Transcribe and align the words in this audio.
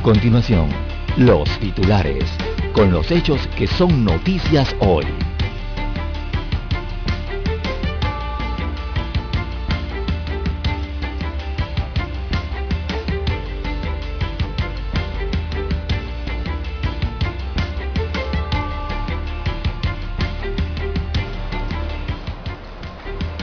A 0.00 0.02
continuación, 0.02 0.70
los 1.18 1.46
titulares, 1.58 2.24
con 2.72 2.90
los 2.90 3.10
hechos 3.10 3.46
que 3.48 3.66
son 3.66 4.02
noticias 4.02 4.74
hoy. 4.78 5.04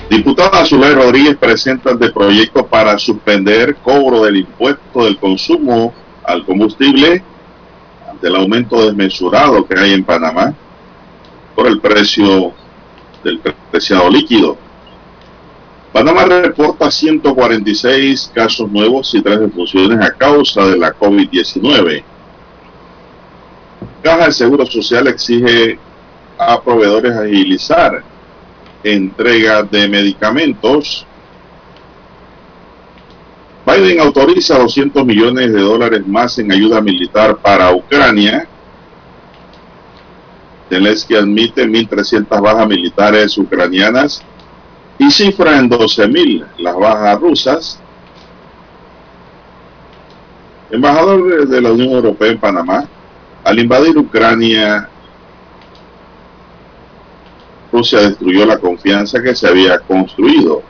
Diputada 0.09 0.65
Zulay 0.65 0.95
Rodríguez 0.95 1.37
presenta 1.37 1.91
el 1.91 2.11
proyecto 2.11 2.65
para 2.65 2.97
suspender 2.97 3.77
cobro 3.83 4.23
del 4.23 4.37
impuesto 4.37 5.03
del 5.05 5.19
consumo 5.19 5.93
al 6.27 6.45
combustible 6.45 7.23
ante 8.07 8.27
el 8.27 8.35
aumento 8.35 8.85
desmesurado 8.85 9.65
que 9.65 9.79
hay 9.79 9.93
en 9.93 10.03
Panamá 10.03 10.53
por 11.55 11.65
el 11.67 11.79
precio 11.79 12.53
del 13.23 13.39
preciado 13.71 14.09
líquido. 14.09 14.57
Panamá 15.91 16.25
reporta 16.25 16.91
146 16.91 18.31
casos 18.33 18.69
nuevos 18.69 19.15
y 19.15 19.21
tres 19.21 19.39
defunciones 19.39 20.05
a 20.05 20.11
causa 20.11 20.67
de 20.67 20.77
la 20.77 20.93
COVID-19. 20.93 22.03
Caja 24.03 24.25
de 24.25 24.31
Seguro 24.31 24.65
Social 24.65 25.07
exige 25.07 25.79
a 26.37 26.61
proveedores 26.61 27.15
agilizar 27.15 28.03
entrega 28.83 29.63
de 29.63 29.87
medicamentos. 29.87 31.05
Biden 33.67 33.99
autoriza 33.99 34.57
200 34.57 35.05
millones 35.05 35.51
de 35.51 35.59
dólares 35.59 36.07
más 36.07 36.39
en 36.39 36.53
ayuda 36.53 36.79
militar 36.79 37.35
para 37.35 37.69
Ucrania. 37.75 38.47
Zelensky 40.69 41.15
admite 41.15 41.65
1.300 41.65 42.41
bajas 42.41 42.65
militares 42.65 43.37
ucranianas 43.37 44.23
y 44.97 45.11
cifra 45.11 45.57
en 45.57 45.69
12.000 45.69 46.45
las 46.59 46.75
bajas 46.77 47.19
rusas. 47.19 47.79
Embajador 50.71 51.45
de 51.45 51.61
la 51.61 51.71
Unión 51.73 51.91
Europea 51.91 52.31
en 52.31 52.39
Panamá, 52.39 52.85
al 53.43 53.59
invadir 53.59 53.97
Ucrania, 53.97 54.87
Rusia 57.69 57.99
destruyó 57.99 58.45
la 58.45 58.59
confianza 58.59 59.21
que 59.21 59.35
se 59.35 59.45
había 59.45 59.77
construido. 59.79 60.63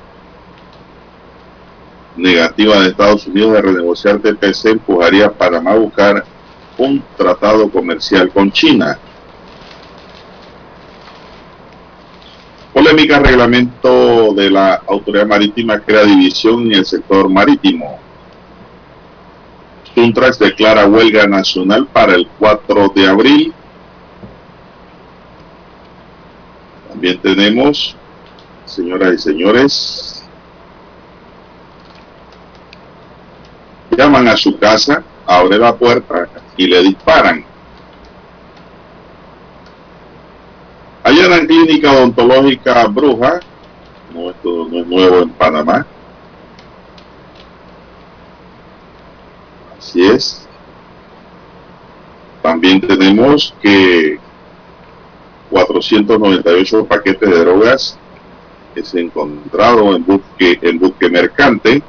Negativa 2.18 2.80
de 2.80 2.90
Estados 2.90 3.28
Unidos 3.28 3.54
de 3.54 3.62
renegociar 3.62 4.20
TPC 4.20 4.66
empujaría 4.66 5.28
a 5.28 5.32
Panamá 5.32 5.72
a 5.72 5.76
buscar 5.76 6.26
un 6.78 7.04
tratado 7.16 7.70
comercial 7.70 8.30
con 8.30 8.52
China. 8.52 8.98
Polémica 12.74 13.20
reglamento 13.20 14.34
de 14.34 14.50
la 14.50 14.82
Autoridad 14.88 15.28
Marítima 15.28 15.80
crea 15.80 16.04
división 16.04 16.68
en 16.68 16.76
el 16.76 16.86
sector 16.86 17.30
marítimo. 17.30 18.00
Suntrax 19.94 20.38
declara 20.38 20.86
huelga 20.86 21.28
nacional 21.28 21.88
para 21.88 22.14
el 22.14 22.28
4 22.40 22.92
de 22.96 23.08
abril. 23.08 23.54
También 26.90 27.20
tenemos, 27.20 27.96
señoras 28.66 29.14
y 29.16 29.18
señores, 29.18 30.07
llaman 33.98 34.28
a 34.28 34.38
su 34.38 34.58
casa, 34.58 35.04
abre 35.26 35.58
la 35.58 35.76
puerta 35.76 36.30
y 36.56 36.68
le 36.68 36.84
disparan. 36.84 37.44
Allanan 41.04 41.48
clínica 41.48 41.92
odontológica 41.92 42.86
Bruja, 42.88 43.40
no, 44.14 44.30
esto 44.30 44.68
no 44.70 44.80
es 44.80 44.88
nuevo 44.88 45.20
en 45.20 45.30
Panamá. 45.30 45.86
Así 49.78 50.06
es. 50.06 50.48
También 52.44 52.80
tenemos 52.82 53.54
que 53.62 54.20
498 55.50 56.86
paquetes 56.86 57.30
de 57.30 57.40
drogas 57.40 57.98
han 58.94 59.00
encontrado 59.00 59.96
en 59.96 60.06
buque, 60.06 60.60
en 60.62 60.80
buque 60.80 61.10
mercante. 61.10 61.82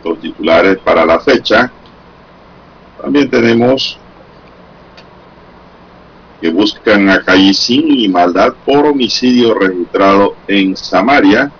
Otros 0.00 0.20
titulares 0.20 0.78
para 0.78 1.04
la 1.04 1.20
fecha. 1.20 1.70
También 3.00 3.30
tenemos 3.30 3.98
que 6.40 6.50
buscan 6.50 7.08
a 7.10 7.22
Callicín 7.22 7.90
y 7.90 8.08
maldad 8.08 8.54
por 8.64 8.86
homicidio 8.86 9.54
registrado 9.54 10.36
en 10.48 10.74
Samaria. 10.74 11.52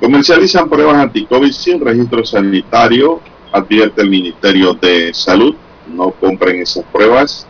Comercializan 0.00 0.68
pruebas 0.68 0.96
anti-COVID 0.96 1.50
sin 1.50 1.80
registro 1.80 2.24
sanitario, 2.24 3.20
advierte 3.52 4.02
el 4.02 4.10
Ministerio 4.10 4.74
de 4.74 5.12
Salud. 5.14 5.54
No 5.88 6.10
compren 6.10 6.60
esas 6.60 6.84
pruebas, 6.84 7.46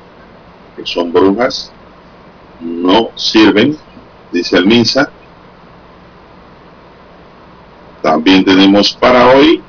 que 0.76 0.86
son 0.86 1.12
brujas, 1.12 1.72
no 2.60 3.10
sirven, 3.16 3.76
dice 4.32 4.56
el 4.56 4.66
MINSA. 4.66 5.10
También 8.02 8.44
tenemos 8.44 8.92
para 8.92 9.28
hoy, 9.28 9.62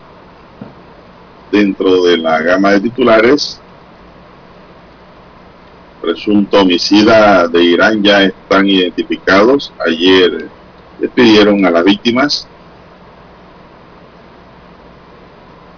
dentro 1.51 2.03
de 2.03 2.17
la 2.17 2.39
gama 2.41 2.71
de 2.71 2.81
titulares, 2.81 3.59
presunto 6.01 6.61
homicida 6.61 7.47
de 7.47 7.63
Irán 7.63 8.03
ya 8.03 8.23
están 8.23 8.67
identificados. 8.67 9.71
Ayer 9.85 10.47
despidieron 10.99 11.65
a 11.65 11.71
las 11.71 11.83
víctimas. 11.83 12.47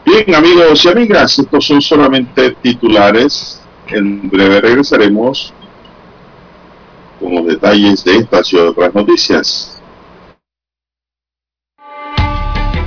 Bien, 0.06 0.35
amigos 0.35 0.84
y 0.85 0.90
amigas, 0.90 1.40
estos 1.40 1.66
son 1.66 1.81
solamente 1.81 2.51
titulares. 2.61 3.61
En 3.88 4.29
breve 4.29 4.61
regresaremos 4.61 5.53
con 7.19 7.35
los 7.35 7.45
detalles 7.45 8.03
de 8.03 8.17
estas 8.17 8.51
y 8.53 8.57
otras 8.57 8.94
noticias. 8.95 9.71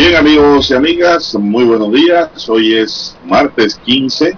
Bien 0.00 0.16
amigos 0.16 0.70
y 0.70 0.74
amigas, 0.74 1.34
muy 1.34 1.62
buenos 1.64 1.92
días. 1.92 2.48
Hoy 2.48 2.74
es 2.74 3.14
martes 3.26 3.78
15 3.84 4.34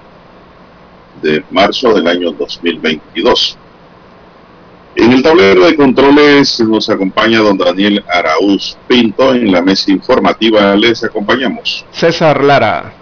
de 1.23 1.45
marzo 1.53 1.95
del 1.95 2.09
año 2.09 2.33
2022. 2.33 3.57
En 4.97 5.13
el 5.13 5.23
tablero 5.23 5.65
de 5.67 5.77
controles 5.77 6.59
nos 6.63 6.91
acompaña 6.91 7.39
don 7.39 7.57
Daniel 7.57 8.05
Araúz 8.13 8.77
Pinto. 8.89 9.33
En 9.33 9.53
la 9.53 9.63
mesa 9.63 9.93
informativa 9.93 10.75
les 10.75 11.05
acompañamos. 11.05 11.85
César 11.93 12.43
Lara. 12.43 12.93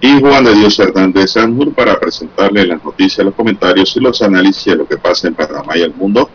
Y 0.00 0.20
Juan 0.20 0.42
de 0.42 0.56
Dios 0.56 0.76
Hernández 0.80 1.34
Sanjur 1.34 1.72
para 1.72 2.00
presentarle 2.00 2.66
las 2.66 2.82
noticias, 2.82 3.24
los 3.24 3.34
comentarios 3.36 3.96
y 3.96 4.00
los 4.00 4.20
análisis 4.22 4.64
de 4.64 4.74
lo 4.74 4.88
que 4.88 4.96
pasa 4.96 5.28
en 5.28 5.34
Panamá 5.34 5.76
y 5.76 5.82
el 5.82 5.94
mundo. 5.94 6.28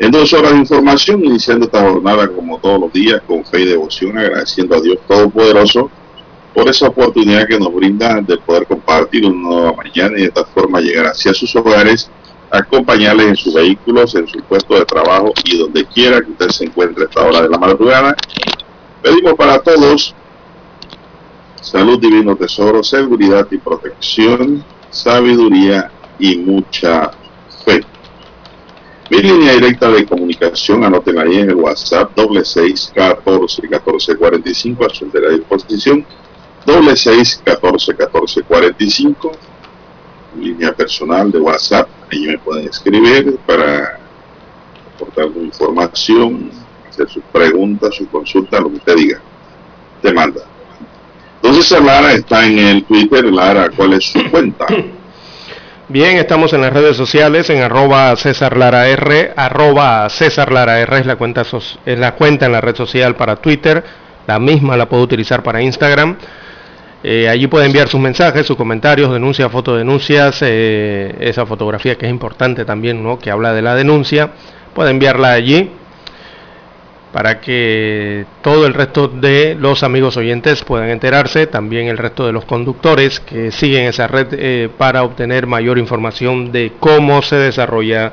En 0.00 0.10
dos 0.10 0.32
horas 0.32 0.52
de 0.52 0.60
información, 0.60 1.22
iniciando 1.22 1.66
esta 1.66 1.82
jornada 1.82 2.26
como 2.28 2.58
todos 2.58 2.80
los 2.80 2.90
días, 2.90 3.20
con 3.26 3.44
fe 3.44 3.60
y 3.60 3.66
devoción, 3.66 4.16
agradeciendo 4.16 4.74
a 4.74 4.80
Dios 4.80 4.96
Todopoderoso 5.06 5.90
por 6.54 6.70
esa 6.70 6.88
oportunidad 6.88 7.46
que 7.46 7.58
nos 7.58 7.72
brinda 7.74 8.18
de 8.22 8.38
poder 8.38 8.66
compartir 8.66 9.26
una 9.26 9.36
nueva 9.36 9.72
mañana 9.74 10.16
y 10.16 10.22
de 10.22 10.28
esta 10.28 10.46
forma 10.46 10.80
llegar 10.80 11.08
hacia 11.08 11.34
sus 11.34 11.54
hogares 11.54 12.10
acompañarles 12.50 13.26
en 13.26 13.36
sus 13.36 13.52
vehículos, 13.52 14.14
en 14.14 14.26
su 14.26 14.40
puesto 14.40 14.74
de 14.74 14.86
trabajo 14.86 15.34
y 15.44 15.58
donde 15.58 15.84
quiera 15.84 16.22
que 16.22 16.30
usted 16.30 16.48
se 16.48 16.64
encuentre 16.64 17.04
a 17.04 17.06
esta 17.06 17.22
hora 17.22 17.42
de 17.42 17.50
la 17.50 17.58
madrugada. 17.58 18.16
Pedimos 19.02 19.34
para 19.34 19.60
todos 19.60 20.14
salud, 21.60 22.00
divino 22.00 22.36
tesoro, 22.36 22.82
seguridad 22.82 23.46
y 23.50 23.58
protección, 23.58 24.64
sabiduría 24.88 25.90
y 26.18 26.38
mucha 26.38 27.10
fe. 27.66 27.84
Mi 29.10 29.18
línea 29.18 29.54
directa 29.54 29.90
de 29.90 30.06
comunicación, 30.06 30.84
anoten 30.84 31.18
ahí 31.18 31.38
en 31.38 31.50
el 31.50 31.56
WhatsApp, 31.56 32.12
doble 32.14 32.44
seis 32.44 32.92
catorce 32.94 33.68
catorce 33.68 34.16
cuarenta 34.16 34.48
y 34.48 34.54
cinco, 34.54 34.86
a 34.86 34.90
su 34.90 35.04
entera 35.04 35.30
disposición, 35.30 36.06
doble 36.64 36.94
seis 36.94 37.42
catorce 37.44 37.96
catorce 37.96 38.42
cuarenta 38.42 38.84
y 38.84 38.88
cinco, 38.88 39.32
línea 40.38 40.72
personal 40.72 41.32
de 41.32 41.40
WhatsApp, 41.40 41.88
ahí 42.12 42.26
me 42.28 42.38
pueden 42.38 42.68
escribir 42.68 43.36
para 43.44 43.98
aportar 44.94 45.32
su 45.32 45.40
información, 45.40 46.50
hacer 46.88 47.08
sus 47.08 47.24
preguntas, 47.32 47.96
sus 47.96 48.06
consultas, 48.08 48.60
lo 48.60 48.70
que 48.70 48.76
usted 48.76 48.94
diga. 48.94 49.20
Te 50.00 50.12
manda. 50.12 50.42
Entonces 51.42 51.82
Lara 51.82 52.12
está 52.12 52.46
en 52.46 52.58
el 52.58 52.84
Twitter. 52.84 53.24
Lara, 53.24 53.70
¿cuál 53.70 53.94
es 53.94 54.04
su 54.04 54.30
cuenta? 54.30 54.66
Bien, 55.92 56.18
estamos 56.18 56.52
en 56.52 56.60
las 56.60 56.72
redes 56.72 56.96
sociales, 56.96 57.50
en 57.50 57.62
arroba 57.62 58.14
César 58.14 58.56
Lara 58.56 58.88
R, 58.90 59.32
arroba 59.34 60.08
César 60.08 60.52
Lara 60.52 60.78
R 60.78 60.98
es 61.00 61.04
la, 61.04 61.16
cuenta 61.16 62.46
en 62.46 62.52
la 62.52 62.60
red 62.60 62.76
social 62.76 63.16
para 63.16 63.34
Twitter, 63.34 63.82
la 64.24 64.38
misma 64.38 64.76
la 64.76 64.88
puedo 64.88 65.02
utilizar 65.02 65.42
para 65.42 65.60
Instagram. 65.60 66.16
Eh, 67.02 67.28
allí 67.28 67.48
puede 67.48 67.66
enviar 67.66 67.88
sus 67.88 67.98
mensajes, 67.98 68.46
sus 68.46 68.56
comentarios, 68.56 69.12
denuncias, 69.12 69.50
fotodenuncias, 69.50 70.38
eh, 70.42 71.12
esa 71.18 71.44
fotografía 71.44 71.98
que 71.98 72.06
es 72.06 72.12
importante 72.12 72.64
también, 72.64 73.02
¿no? 73.02 73.18
que 73.18 73.32
habla 73.32 73.52
de 73.52 73.62
la 73.62 73.74
denuncia, 73.74 74.30
puede 74.72 74.92
enviarla 74.92 75.32
allí 75.32 75.72
para 77.12 77.40
que 77.40 78.24
todo 78.42 78.66
el 78.66 78.74
resto 78.74 79.08
de 79.08 79.56
los 79.58 79.82
amigos 79.82 80.16
oyentes 80.16 80.62
puedan 80.62 80.90
enterarse, 80.90 81.46
también 81.46 81.88
el 81.88 81.98
resto 81.98 82.26
de 82.26 82.32
los 82.32 82.44
conductores 82.44 83.18
que 83.18 83.50
siguen 83.50 83.86
esa 83.86 84.06
red 84.06 84.28
eh, 84.32 84.68
para 84.76 85.02
obtener 85.02 85.46
mayor 85.46 85.78
información 85.78 86.52
de 86.52 86.72
cómo 86.78 87.20
se 87.22 87.36
desarrolla 87.36 88.12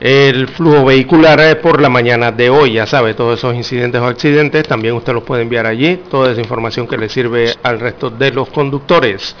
el 0.00 0.48
flujo 0.48 0.84
vehicular 0.84 1.40
eh, 1.40 1.56
por 1.56 1.80
la 1.80 1.88
mañana 1.88 2.30
de 2.30 2.50
hoy. 2.50 2.74
Ya 2.74 2.86
sabe, 2.86 3.14
todos 3.14 3.38
esos 3.38 3.54
incidentes 3.54 4.00
o 4.00 4.06
accidentes, 4.06 4.68
también 4.68 4.94
usted 4.94 5.14
los 5.14 5.22
puede 5.22 5.42
enviar 5.42 5.66
allí, 5.66 6.02
toda 6.10 6.32
esa 6.32 6.40
información 6.40 6.86
que 6.86 6.98
le 6.98 7.08
sirve 7.08 7.54
al 7.62 7.80
resto 7.80 8.10
de 8.10 8.30
los 8.30 8.50
conductores. 8.50 9.34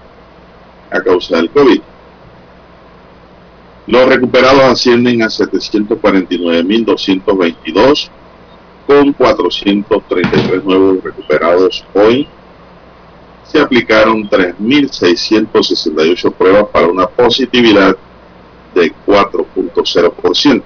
a 0.91 1.01
causa 1.01 1.37
del 1.37 1.49
COVID. 1.49 1.81
Los 3.87 4.07
recuperados 4.07 4.63
ascienden 4.63 5.23
a 5.23 5.27
749.222 5.27 8.09
con 8.85 9.13
433 9.13 10.63
nuevos 10.63 11.03
recuperados 11.03 11.83
hoy 11.93 12.27
se 13.47 13.59
aplicaron 13.59 14.29
3.668 14.29 16.31
pruebas 16.33 16.67
para 16.71 16.87
una 16.87 17.07
positividad 17.07 17.97
de 18.75 18.93
4.0%. 19.05 20.63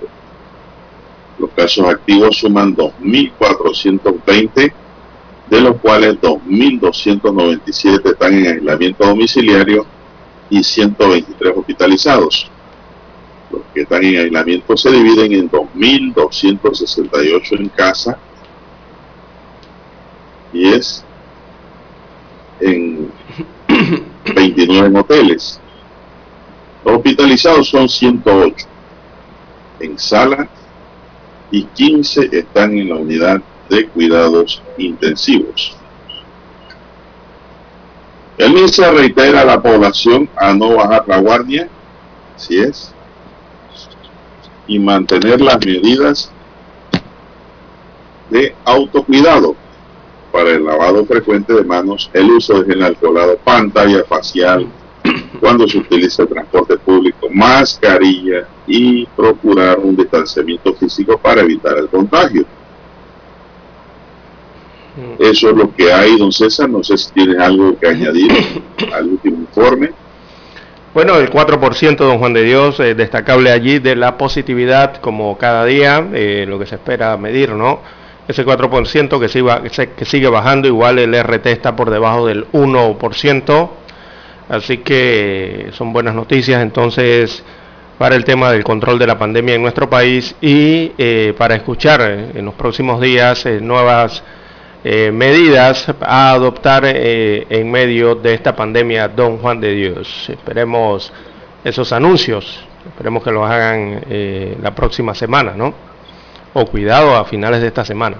Los 1.37 1.51
casos 1.51 1.87
activos 1.87 2.37
suman 2.37 2.75
2.420, 2.75 4.73
de 5.49 5.61
los 5.61 5.77
cuales 5.77 6.19
2.297 6.21 8.11
están 8.11 8.33
en 8.33 8.47
aislamiento 8.47 9.05
domiciliario 9.05 9.85
y 10.49 10.63
123 10.63 11.53
hospitalizados. 11.55 12.49
Los 13.51 13.61
que 13.73 13.81
están 13.81 14.03
en 14.03 14.17
aislamiento 14.17 14.75
se 14.77 14.89
dividen 14.91 15.33
en 15.33 15.51
2.268 15.51 17.59
en 17.59 17.69
casa 17.69 18.17
y 20.53 20.67
es 20.67 21.05
en 22.61 23.11
29 24.35 24.99
hoteles. 24.99 25.59
Los 26.85 26.95
hospitalizados 26.95 27.69
son 27.69 27.89
108 27.89 28.65
en 29.79 29.97
sala 29.97 30.47
y 31.51 31.63
15 31.63 32.29
están 32.31 32.77
en 32.77 32.89
la 32.89 32.95
unidad 32.95 33.41
de 33.69 33.87
cuidados 33.87 34.61
intensivos. 34.77 35.75
El 38.37 38.53
MINSA 38.53 38.91
reitera 38.91 39.41
a 39.41 39.45
la 39.45 39.61
población 39.61 40.29
a 40.35 40.53
no 40.53 40.75
bajar 40.75 41.03
la 41.07 41.17
guardia, 41.19 41.69
si 42.37 42.57
es, 42.57 42.91
y 44.65 44.79
mantener 44.79 45.41
las 45.41 45.63
medidas 45.63 46.31
de 48.29 48.55
autocuidado 48.65 49.55
para 50.31 50.51
el 50.51 50.65
lavado 50.65 51.05
frecuente 51.05 51.53
de 51.53 51.63
manos, 51.63 52.09
el 52.13 52.31
uso 52.31 52.61
de 52.61 52.73
gel 52.73 52.83
alcoholado, 52.83 53.37
pantalla 53.37 54.03
facial, 54.05 54.67
cuando 55.39 55.67
se 55.67 55.77
utiliza 55.77 56.23
el 56.23 56.29
transporte 56.29 56.77
público, 56.77 57.27
mascarilla 57.31 58.47
y 58.67 59.05
procurar 59.07 59.79
un 59.79 59.95
distanciamiento 59.95 60.73
físico 60.73 61.17
para 61.17 61.41
evitar 61.41 61.77
el 61.77 61.87
contagio. 61.87 62.45
Mm. 64.95 65.23
Eso 65.23 65.49
es 65.49 65.55
lo 65.55 65.73
que 65.73 65.91
hay, 65.91 66.17
don 66.17 66.31
César. 66.31 66.69
No 66.69 66.83
sé 66.83 66.97
si 66.97 67.11
tiene 67.11 67.41
algo 67.43 67.77
que 67.77 67.87
añadir 67.87 68.31
al 68.93 69.07
último 69.07 69.37
informe. 69.37 69.91
Bueno, 70.93 71.15
el 71.17 71.31
4%, 71.31 71.95
don 71.95 72.19
Juan 72.19 72.33
de 72.33 72.43
Dios, 72.43 72.77
eh, 72.81 72.95
destacable 72.95 73.49
allí 73.49 73.79
de 73.79 73.95
la 73.95 74.17
positividad, 74.17 74.97
como 74.97 75.37
cada 75.37 75.63
día, 75.63 76.05
eh, 76.13 76.45
lo 76.45 76.59
que 76.59 76.65
se 76.65 76.75
espera 76.75 77.15
medir, 77.15 77.51
¿no? 77.51 77.79
Ese 78.31 78.45
4% 78.45 79.19
que 79.19 79.29
sigue, 79.29 79.87
que 79.95 80.05
sigue 80.05 80.27
bajando, 80.27 80.67
igual 80.67 80.99
el 80.99 81.13
RT 81.13 81.47
está 81.47 81.75
por 81.75 81.89
debajo 81.89 82.25
del 82.27 82.47
1%, 82.51 83.69
así 84.49 84.79
que 84.79 85.69
son 85.73 85.93
buenas 85.93 86.15
noticias 86.15 86.61
entonces 86.61 87.43
para 87.97 88.15
el 88.15 88.25
tema 88.25 88.51
del 88.51 88.63
control 88.63 88.97
de 88.97 89.05
la 89.05 89.19
pandemia 89.19 89.53
en 89.53 89.61
nuestro 89.61 89.87
país 89.87 90.35
y 90.41 90.91
eh, 90.97 91.35
para 91.37 91.53
escuchar 91.53 92.01
en 92.01 92.43
los 92.43 92.55
próximos 92.55 92.99
días 92.99 93.45
eh, 93.45 93.59
nuevas 93.61 94.23
eh, 94.83 95.11
medidas 95.11 95.87
a 96.01 96.31
adoptar 96.31 96.83
en 96.85 97.69
medio 97.69 98.15
de 98.15 98.33
esta 98.33 98.55
pandemia, 98.55 99.07
don 99.07 99.37
Juan 99.37 99.61
de 99.61 99.73
Dios. 99.75 100.27
Esperemos 100.29 101.13
esos 101.63 101.93
anuncios, 101.93 102.65
esperemos 102.87 103.23
que 103.23 103.29
los 103.29 103.47
hagan 103.47 104.01
la 104.59 104.73
próxima 104.73 105.13
semana, 105.13 105.53
¿no? 105.55 105.90
O 106.53 106.65
cuidado 106.65 107.15
a 107.15 107.25
finales 107.25 107.61
de 107.61 107.67
esta 107.67 107.85
semana. 107.85 108.17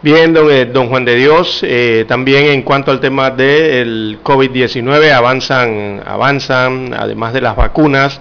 Bien, 0.00 0.32
don, 0.32 0.88
Juan 0.88 1.04
de 1.04 1.16
Dios, 1.16 1.64
también 2.06 2.44
en 2.44 2.62
cuanto 2.62 2.92
al 2.92 3.00
tema 3.00 3.30
del 3.30 4.20
COVID-19, 4.22 5.10
avanzan, 5.10 6.00
avanzan, 6.06 6.94
además 6.94 7.32
de 7.32 7.40
las 7.40 7.56
vacunas, 7.56 8.20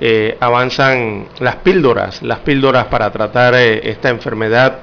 eh, 0.00 0.36
avanzan 0.38 1.26
las 1.40 1.56
píldoras, 1.56 2.22
las 2.22 2.38
píldoras 2.38 2.86
para 2.86 3.10
tratar 3.10 3.54
eh, 3.54 3.80
esta 3.90 4.10
enfermedad, 4.10 4.78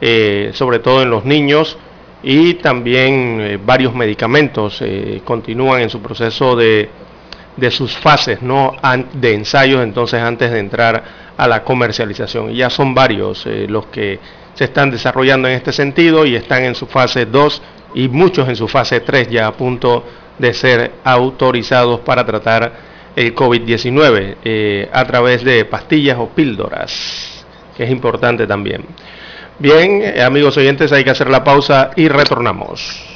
eh, 0.00 0.50
sobre 0.54 0.80
todo 0.80 1.02
en 1.02 1.10
los 1.10 1.24
niños, 1.24 1.78
y 2.22 2.54
también 2.54 3.60
varios 3.64 3.94
medicamentos 3.94 4.82
continúan 5.24 5.82
en 5.82 5.90
su 5.90 6.02
proceso 6.02 6.56
de, 6.56 6.88
de 7.56 7.70
sus 7.70 7.96
fases 7.96 8.42
¿no? 8.42 8.74
de 9.12 9.34
ensayos, 9.34 9.82
entonces 9.82 10.20
antes 10.20 10.50
de 10.50 10.58
entrar 10.58 11.04
a 11.36 11.48
la 11.48 11.62
comercialización. 11.62 12.50
Y 12.50 12.56
ya 12.56 12.70
son 12.70 12.94
varios 12.94 13.46
los 13.68 13.86
que 13.86 14.18
se 14.54 14.64
están 14.64 14.90
desarrollando 14.90 15.48
en 15.48 15.54
este 15.54 15.72
sentido 15.72 16.24
y 16.24 16.34
están 16.34 16.64
en 16.64 16.74
su 16.74 16.86
fase 16.86 17.26
2 17.26 17.62
y 17.94 18.08
muchos 18.08 18.48
en 18.48 18.56
su 18.56 18.66
fase 18.68 19.00
3 19.00 19.28
ya 19.28 19.46
a 19.46 19.52
punto 19.52 20.04
de 20.38 20.52
ser 20.54 20.92
autorizados 21.04 22.00
para 22.00 22.24
tratar 22.24 22.72
el 23.14 23.34
COVID-19 23.34 24.36
eh, 24.44 24.88
a 24.92 25.04
través 25.04 25.42
de 25.42 25.64
pastillas 25.64 26.18
o 26.18 26.28
píldoras, 26.28 27.44
que 27.76 27.84
es 27.84 27.90
importante 27.90 28.46
también. 28.46 28.84
Bien, 29.58 30.02
eh, 30.02 30.22
amigos 30.22 30.56
oyentes, 30.58 30.92
hay 30.92 31.02
que 31.02 31.10
hacer 31.10 31.30
la 31.30 31.42
pausa 31.42 31.90
y 31.96 32.08
retornamos. 32.08 33.15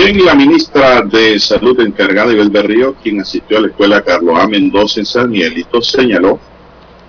Bien, 0.00 0.24
la 0.24 0.36
ministra 0.36 1.02
de 1.02 1.40
Salud 1.40 1.80
encargada 1.80 2.30
de 2.30 2.48
Berrío, 2.48 2.94
quien 3.02 3.20
asistió 3.20 3.58
a 3.58 3.62
la 3.62 3.66
escuela 3.66 4.00
Carlos 4.00 4.38
A. 4.38 4.46
Mendoza 4.46 5.00
en 5.00 5.06
San 5.06 5.28
Miguelito, 5.28 5.82
señaló 5.82 6.38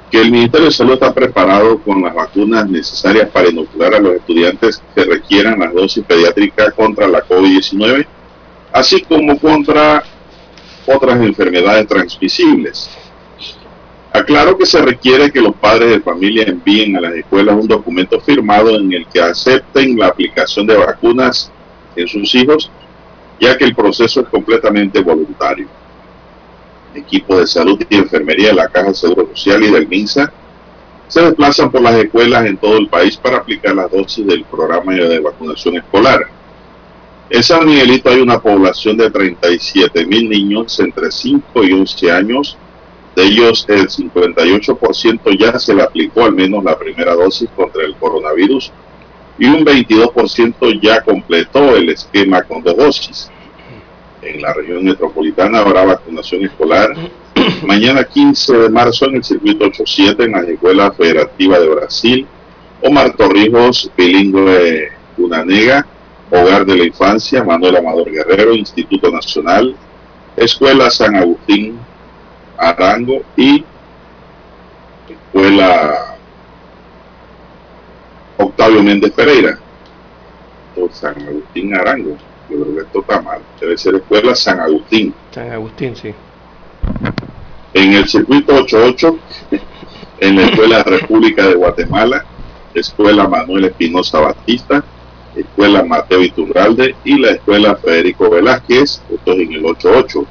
que 0.09 0.19
el 0.19 0.31
Ministerio 0.31 0.65
de 0.65 0.71
Salud 0.71 0.93
está 0.93 1.13
preparado 1.13 1.77
con 1.77 2.01
las 2.01 2.15
vacunas 2.15 2.67
necesarias 2.67 3.29
para 3.29 3.49
inocular 3.49 3.93
a 3.93 3.99
los 3.99 4.15
estudiantes 4.15 4.81
que 4.95 5.03
requieran 5.03 5.59
las 5.59 5.71
dosis 5.71 6.03
pediátricas 6.03 6.73
contra 6.73 7.07
la 7.07 7.23
COVID-19, 7.27 8.07
así 8.73 9.03
como 9.03 9.37
contra 9.37 10.01
otras 10.87 11.21
enfermedades 11.21 11.85
transmisibles. 11.85 12.89
Aclaro 14.11 14.57
que 14.57 14.65
se 14.65 14.81
requiere 14.81 15.31
que 15.31 15.41
los 15.41 15.53
padres 15.53 15.91
de 15.91 15.99
familia 15.99 16.45
envíen 16.47 16.97
a 16.97 17.01
las 17.01 17.13
escuelas 17.13 17.55
un 17.55 17.67
documento 17.67 18.19
firmado 18.19 18.75
en 18.75 18.91
el 18.91 19.05
que 19.05 19.21
acepten 19.21 19.95
la 19.95 20.07
aplicación 20.07 20.65
de 20.65 20.75
vacunas 20.75 21.51
en 21.95 22.07
sus 22.07 22.33
hijos, 22.35 22.71
ya 23.39 23.57
que 23.57 23.65
el 23.65 23.75
proceso 23.75 24.21
es 24.21 24.27
completamente 24.27 25.01
voluntario. 25.01 25.67
El 26.93 27.01
equipo 27.01 27.37
de 27.37 27.47
salud 27.47 27.81
y 27.89 27.95
enfermería 27.95 28.49
de 28.49 28.55
la 28.55 28.67
Caja 28.67 28.89
de 28.89 28.95
Seguro 28.95 29.29
Social 29.33 29.63
y 29.63 29.71
del 29.71 29.87
MINSA 29.87 30.31
se 31.07 31.21
desplazan 31.21 31.71
por 31.71 31.81
las 31.81 31.95
escuelas 31.95 32.45
en 32.45 32.57
todo 32.57 32.77
el 32.77 32.87
país 32.87 33.17
para 33.17 33.37
aplicar 33.37 33.75
las 33.75 33.91
dosis 33.91 34.25
del 34.25 34.43
programa 34.45 34.93
de 34.93 35.19
vacunación 35.19 35.77
escolar. 35.77 36.27
En 37.31 37.43
San 37.43 37.65
Miguelito 37.65 38.09
hay 38.09 38.21
una 38.21 38.39
población 38.39 38.97
de 38.97 39.09
37 39.09 40.05
mil 40.05 40.29
niños 40.29 40.79
entre 40.79 41.11
5 41.11 41.63
y 41.63 41.73
11 41.73 42.11
años. 42.11 42.57
De 43.15 43.23
ellos, 43.23 43.65
el 43.67 43.87
58% 43.87 45.37
ya 45.37 45.59
se 45.59 45.75
le 45.75 45.83
aplicó 45.83 46.25
al 46.25 46.33
menos 46.33 46.63
la 46.63 46.77
primera 46.77 47.13
dosis 47.13 47.49
contra 47.55 47.83
el 47.83 47.95
coronavirus 47.95 48.71
y 49.39 49.45
un 49.47 49.65
22% 49.65 50.81
ya 50.81 51.01
completó 51.01 51.75
el 51.75 51.89
esquema 51.89 52.43
con 52.43 52.61
dos 52.61 52.77
dosis. 52.77 53.31
En 54.21 54.41
la 54.41 54.53
región 54.53 54.83
metropolitana 54.83 55.59
habrá 55.59 55.85
vacunación 55.85 56.43
escolar 56.43 56.93
Mañana 57.63 58.03
15 58.03 58.57
de 58.57 58.69
marzo 58.69 59.05
en 59.05 59.15
el 59.15 59.23
circuito 59.23 59.65
87 59.65 60.23
en 60.23 60.31
la 60.31 60.41
Escuela 60.41 60.91
Federativa 60.91 61.59
de 61.59 61.69
Brasil. 61.69 62.27
Omar 62.81 63.15
Torrijos, 63.15 63.91
bilingüe 63.97 64.91
Unanega, 65.17 65.85
Hogar 66.31 66.65
de 66.65 66.77
la 66.77 66.85
Infancia, 66.85 67.43
Manuel 67.43 67.77
Amador 67.77 68.11
Guerrero, 68.11 68.53
Instituto 68.53 69.11
Nacional, 69.11 69.75
Escuela 70.35 70.89
San 70.89 71.15
Agustín 71.15 71.77
Arango 72.57 73.21
y 73.35 73.63
Escuela 75.09 76.08
Octavio 78.39 78.81
Méndez 78.81 79.11
Pereira. 79.11 79.59
San 80.91 81.21
Agustín 81.27 81.75
Arango. 81.75 82.17
Yo 82.49 82.61
creo 82.61 82.75
que 82.75 82.81
esto 82.81 83.01
está 83.01 83.21
mal. 83.21 83.41
Debe 83.59 83.77
ser 83.77 83.95
Escuela 83.95 84.33
San 84.33 84.59
Agustín. 84.59 85.13
San 85.31 85.51
Agustín, 85.51 85.95
sí. 85.95 86.13
En 87.73 87.93
el 87.93 88.07
circuito 88.07 88.55
88, 88.55 89.19
en 90.21 90.35
la 90.37 90.45
Escuela 90.47 90.83
República 90.83 91.47
de 91.47 91.55
Guatemala, 91.55 92.25
Escuela 92.73 93.27
Manuel 93.27 93.65
Espinosa 93.65 94.19
Batista, 94.19 94.83
Escuela 95.35 95.83
Mateo 95.83 96.23
Iturralde 96.23 96.95
y 97.03 97.19
la 97.19 97.31
Escuela 97.31 97.75
Federico 97.75 98.29
Velázquez, 98.29 99.01
esto 99.09 99.33
es 99.33 99.39
en 99.39 99.53
el 99.53 99.65
88. 99.65 100.25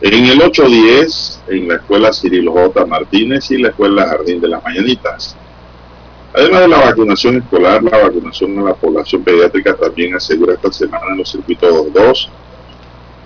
En 0.00 0.24
el 0.24 0.42
810, 0.42 1.42
en 1.48 1.68
la 1.68 1.74
Escuela 1.76 2.12
Cirilo 2.12 2.52
J. 2.52 2.86
Martínez 2.86 3.50
y 3.52 3.58
la 3.58 3.68
Escuela 3.68 4.08
Jardín 4.08 4.40
de 4.40 4.48
las 4.48 4.64
Mañanitas. 4.64 5.36
Además 6.34 6.60
de 6.62 6.68
la 6.68 6.78
vacunación 6.78 7.36
escolar, 7.36 7.82
la 7.82 7.98
vacunación 7.98 8.58
a 8.58 8.62
la 8.62 8.74
población 8.74 9.22
pediátrica 9.22 9.76
también 9.76 10.14
asegura 10.14 10.54
esta 10.54 10.72
semana 10.72 11.04
en 11.10 11.18
los 11.18 11.30
circuitos 11.30 11.70
2.2 11.70 12.28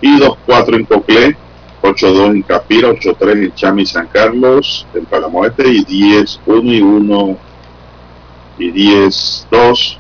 y 0.01 0.19
2.4 0.19 0.75
en 0.75 0.85
Coclé, 0.87 1.37
8.2 1.83 2.27
en 2.27 2.43
Capira, 2.43 2.91
8.3 2.91 3.45
en 3.45 3.55
Chami 3.55 3.87
San 3.87 4.09
Carlos, 4.09 4.87
en 4.93 5.05
Panamá 5.05 5.47
Este 5.47 5.69
y 5.69 5.85
10.1 5.85 6.65
y 6.65 6.83
1 6.83 7.39
y 8.59 8.73
10.2 8.73 9.99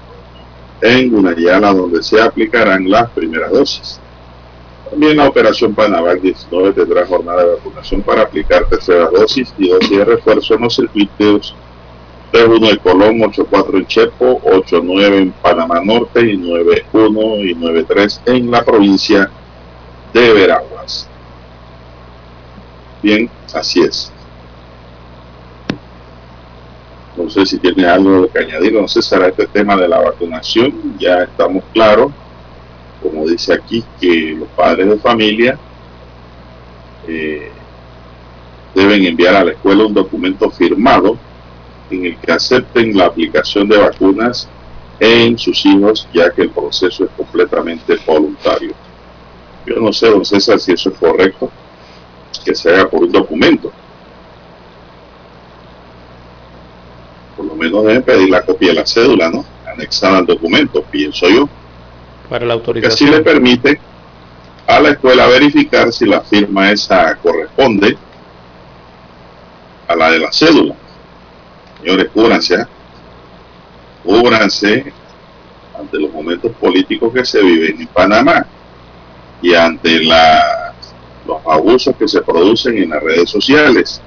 en 0.83 1.11
Gunayala, 1.11 1.73
donde 1.75 2.03
se 2.03 2.21
aplicarán 2.21 2.91
las 2.91 3.09
primeras 3.11 3.53
dosis. 3.53 4.01
También 4.91 5.17
la 5.17 5.29
operación 5.29 5.75
Panavac 5.75 6.21
19 6.21 6.73
tendrá 6.73 7.07
jornada 7.07 7.45
de 7.45 7.55
vacunación 7.55 8.03
para 8.03 8.23
aplicar 8.23 8.69
tercera 8.69 9.09
dosis 9.11 9.55
y 9.59 9.69
dosis 9.69 9.91
de 9.91 10.05
refuerzo 10.05 10.55
en 10.55 10.63
los 10.63 10.75
circuitos 10.75 11.55
3.1 12.37 12.71
en 12.71 12.77
Colón, 12.81 13.19
8.4 13.21 13.79
en 13.79 13.87
Chepo, 13.87 14.43
8.9 14.43 15.23
en 15.23 15.33
Panamá 15.33 15.81
Norte 15.83 16.21
y 16.21 16.37
9.1 16.37 17.51
y 17.51 17.55
9.3 17.55 18.21
en 18.27 18.51
la 18.51 18.63
provincia 18.63 19.31
de 20.13 20.33
Veraguas. 20.35 21.09
Bien, 23.03 23.31
así 23.55 23.81
es. 23.81 24.13
No 27.17 27.31
sé 27.31 27.47
si 27.47 27.59
tiene 27.59 27.87
algo 27.87 28.29
que 28.31 28.39
añadir, 28.41 28.75
no 28.75 28.87
sé, 28.87 29.01
será 29.01 29.29
este 29.29 29.47
tema 29.47 29.75
de 29.75 29.89
la 29.89 30.01
vacunación. 30.01 30.99
Ya 30.99 31.23
estamos 31.23 31.65
claros, 31.73 32.13
como 33.03 33.27
dice 33.27 33.55
aquí, 33.55 33.83
que 33.99 34.37
los 34.39 34.49
padres 34.49 34.91
de 34.91 34.99
familia 34.99 35.59
eh, 37.09 37.51
deben 38.75 39.07
enviar 39.07 39.37
a 39.37 39.45
la 39.45 39.53
escuela 39.53 39.87
un 39.87 39.95
documento 39.95 40.51
firmado 40.51 41.17
en 41.91 42.07
el 42.07 42.19
que 42.19 42.33
acepten 42.33 42.97
la 42.97 43.07
aplicación 43.07 43.69
de 43.69 43.79
vacunas 43.79 44.49
en 44.99 45.39
sus 45.39 45.65
hijos, 45.67 46.09
ya 46.13 46.31
que 46.33 46.43
el 46.43 46.51
proceso 46.51 47.05
es 47.05 47.11
completamente 47.17 47.97
voluntario. 48.07 48.75
Yo 49.67 49.77
no 49.77 49.93
sé, 49.93 50.09
don 50.11 50.25
César, 50.25 50.59
si 50.61 50.73
eso 50.73 50.91
es 50.91 50.99
correcto, 50.99 51.51
que 52.45 52.55
se 52.55 52.71
haga 52.71 52.89
por 52.89 53.03
un 53.03 53.13
documento. 53.13 53.73
Por 57.37 57.45
lo 57.47 57.55
menos 57.55 57.85
deben 57.85 58.03
pedir 58.03 58.31
la 58.31 58.43
copia 58.45 58.69
de 58.69 58.75
la 58.75 58.87
cédula, 58.87 59.31
¿no? 59.31 59.45
Anexada 59.67 60.19
al 60.19 60.27
documento, 60.27 60.83
pienso 60.85 61.29
yo. 61.29 61.49
Para 62.29 62.47
la 62.47 62.55
Que 62.55 62.59
autorización. 62.59 62.93
así 62.93 63.07
le 63.07 63.23
permite 63.23 63.81
a 64.67 64.81
la 64.81 64.91
escuela 64.91 65.27
verificar 65.27 65.93
si 65.93 66.07
la 66.07 66.23
firma 66.23 66.71
esa 66.71 67.17
corresponde 67.17 67.97
a 69.89 69.95
la 69.97 70.11
de 70.11 70.19
la 70.19 70.33
cédula. 70.33 70.75
Señores, 71.87 72.11
cúbranse, 72.13 72.55
¿eh? 72.57 72.65
cúbranse 74.03 74.93
ante 75.79 75.99
los 76.01 76.11
momentos 76.13 76.51
políticos 76.57 77.13
que 77.15 77.25
se 77.25 77.41
viven 77.41 77.81
en 77.81 77.87
Panamá 77.87 78.45
y 79.41 79.55
ante 79.55 80.03
la- 80.03 80.73
los 81.25 81.39
abusos 81.47 81.95
que 81.97 82.09
se 82.09 82.23
producen 82.23 82.77
en 82.79 82.91
las 82.91 83.01
redes 83.05 83.31
sociales. 83.31 84.01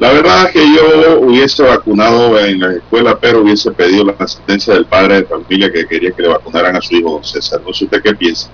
La 0.00 0.12
verdad 0.12 0.44
es 0.48 0.52
que 0.52 0.60
yo 0.76 1.20
hubiese 1.20 1.62
vacunado 1.62 2.38
en 2.38 2.60
la 2.60 2.72
escuela, 2.74 3.16
pero 3.18 3.40
hubiese 3.40 3.70
pedido 3.72 4.04
la 4.04 4.14
asistencia 4.18 4.74
del 4.74 4.84
padre 4.84 5.22
de 5.22 5.24
familia 5.24 5.72
que 5.72 5.86
quería 5.86 6.10
que 6.12 6.22
le 6.22 6.28
vacunaran 6.28 6.76
a 6.76 6.82
su 6.82 6.94
hijo, 6.96 7.12
don 7.12 7.24
César. 7.24 7.62
No 7.66 7.72
sé 7.72 7.84
usted 7.86 8.02
qué 8.02 8.14
piensa. 8.14 8.50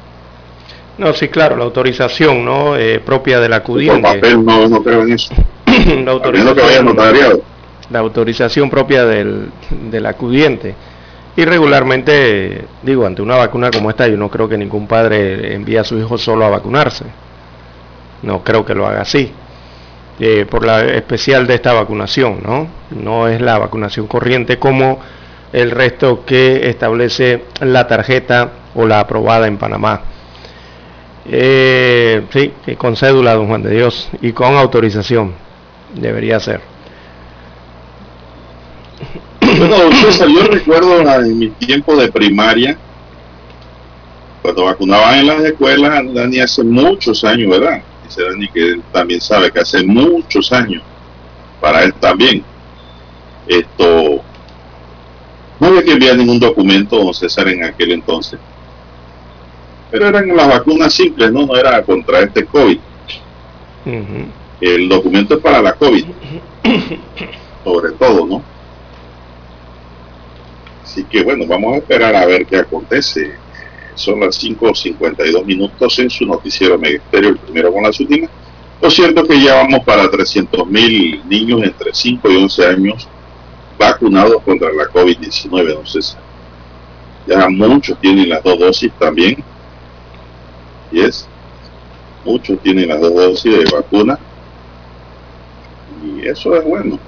No, 0.98 1.12
sí, 1.12 1.26
claro, 1.28 1.56
la 1.56 1.64
autorización 1.64 2.44
¿no? 2.44 2.76
Eh, 2.76 3.00
propia 3.00 3.40
del 3.40 3.50
Por 3.50 3.58
acudiente. 3.58 4.00
papel 4.02 4.44
no, 4.44 4.68
no 4.68 4.80
creo 4.84 5.02
en 5.02 5.12
eso. 5.14 5.34
La, 5.86 6.04
que 6.04 6.10
autorización, 6.10 6.84
notariado. 6.86 7.40
la 7.90 7.98
autorización 7.98 8.70
propia 8.70 9.04
del, 9.04 9.50
del 9.90 10.06
acudiente. 10.06 10.74
Y 11.36 11.44
regularmente, 11.44 12.64
digo, 12.82 13.04
ante 13.04 13.20
una 13.20 13.36
vacuna 13.36 13.70
como 13.70 13.90
esta, 13.90 14.08
yo 14.08 14.16
no 14.16 14.30
creo 14.30 14.48
que 14.48 14.56
ningún 14.56 14.86
padre 14.86 15.54
envíe 15.54 15.76
a 15.76 15.84
su 15.84 15.98
hijo 15.98 16.16
solo 16.16 16.46
a 16.46 16.48
vacunarse. 16.48 17.04
No 18.22 18.42
creo 18.42 18.64
que 18.64 18.74
lo 18.74 18.86
haga 18.86 19.02
así. 19.02 19.32
Eh, 20.18 20.46
por 20.48 20.64
la 20.64 20.82
especial 20.82 21.46
de 21.46 21.54
esta 21.54 21.74
vacunación, 21.74 22.40
¿no? 22.42 22.68
No 22.90 23.28
es 23.28 23.38
la 23.38 23.58
vacunación 23.58 24.06
corriente 24.06 24.58
como 24.58 24.98
el 25.52 25.70
resto 25.70 26.24
que 26.24 26.70
establece 26.70 27.44
la 27.60 27.86
tarjeta 27.86 28.50
o 28.74 28.86
la 28.86 29.00
aprobada 29.00 29.46
en 29.46 29.58
Panamá. 29.58 30.00
Eh, 31.26 32.22
sí, 32.30 32.52
con 32.78 32.96
cédula, 32.96 33.34
don 33.34 33.48
Juan 33.48 33.62
de 33.62 33.70
Dios, 33.70 34.08
y 34.22 34.32
con 34.32 34.56
autorización. 34.56 35.34
Debería 35.96 36.38
ser. 36.40 36.60
Bueno, 39.40 39.90
César, 40.02 40.28
yo 40.28 40.42
recuerdo 40.42 41.00
en 41.00 41.38
mi 41.38 41.48
tiempo 41.50 41.96
de 41.96 42.12
primaria, 42.12 42.76
cuando 44.42 44.64
vacunaban 44.64 45.20
en 45.20 45.26
las 45.28 45.40
escuelas, 45.44 46.02
Dani, 46.12 46.40
hace 46.40 46.62
muchos 46.62 47.24
años, 47.24 47.50
¿verdad? 47.50 47.80
Dice 48.04 48.22
Dani 48.22 48.48
que 48.48 48.60
él 48.72 48.82
también 48.92 49.20
sabe 49.20 49.50
que 49.50 49.60
hace 49.60 49.82
muchos 49.82 50.52
años, 50.52 50.82
para 51.60 51.84
él 51.84 51.94
también, 51.94 52.44
esto, 53.46 54.20
no 55.58 55.66
había 55.68 55.84
que 55.84 55.92
enviar 55.92 56.16
ningún 56.16 56.38
documento, 56.38 56.98
don 56.98 57.14
César, 57.14 57.48
en 57.48 57.64
aquel 57.64 57.92
entonces. 57.92 58.38
Pero 59.90 60.08
eran 60.08 60.36
las 60.36 60.48
vacunas 60.48 60.92
simples, 60.92 61.32
¿no? 61.32 61.46
No 61.46 61.56
era 61.56 61.82
contra 61.82 62.20
este 62.20 62.44
COVID. 62.44 62.78
Ujú. 63.86 64.45
El 64.60 64.88
documento 64.88 65.34
es 65.34 65.40
para 65.40 65.60
la 65.60 65.74
COVID, 65.74 66.04
sobre 67.64 67.92
todo, 67.92 68.26
¿no? 68.26 68.42
Así 70.82 71.04
que 71.04 71.22
bueno, 71.22 71.46
vamos 71.46 71.74
a 71.74 71.76
esperar 71.78 72.14
a 72.16 72.24
ver 72.24 72.46
qué 72.46 72.56
acontece. 72.56 73.34
Son 73.94 74.20
las 74.20 74.42
5.52 74.42 75.44
minutos 75.44 75.98
en 75.98 76.10
su 76.10 76.26
noticiero 76.26 76.78
Megesterio, 76.78 77.30
el 77.30 77.38
primero 77.38 77.72
con 77.72 77.82
las 77.82 77.98
últimas. 78.00 78.30
Lo 78.80 78.90
cierto 78.90 79.22
es 79.22 79.28
que 79.28 79.42
ya 79.42 79.54
vamos 79.56 79.80
para 79.84 80.04
300.000 80.04 81.24
niños 81.24 81.62
entre 81.62 81.94
5 81.94 82.30
y 82.30 82.36
11 82.36 82.66
años 82.66 83.08
vacunados 83.78 84.42
contra 84.42 84.72
la 84.72 84.84
COVID-19, 84.84 85.74
don 85.74 85.86
César. 85.86 86.20
Ya 87.26 87.48
muchos 87.48 87.98
tienen 88.00 88.28
las 88.28 88.42
dos 88.42 88.58
dosis 88.58 88.92
también. 88.98 89.42
Y 90.92 91.00
es, 91.00 91.26
muchos 92.24 92.58
tienen 92.60 92.88
las 92.88 93.00
dos 93.00 93.14
dosis 93.14 93.58
de 93.58 93.64
vacuna. 93.70 94.18
Y 96.06 96.26
eso 96.26 96.54
es 96.56 96.64
bueno. 96.64 96.98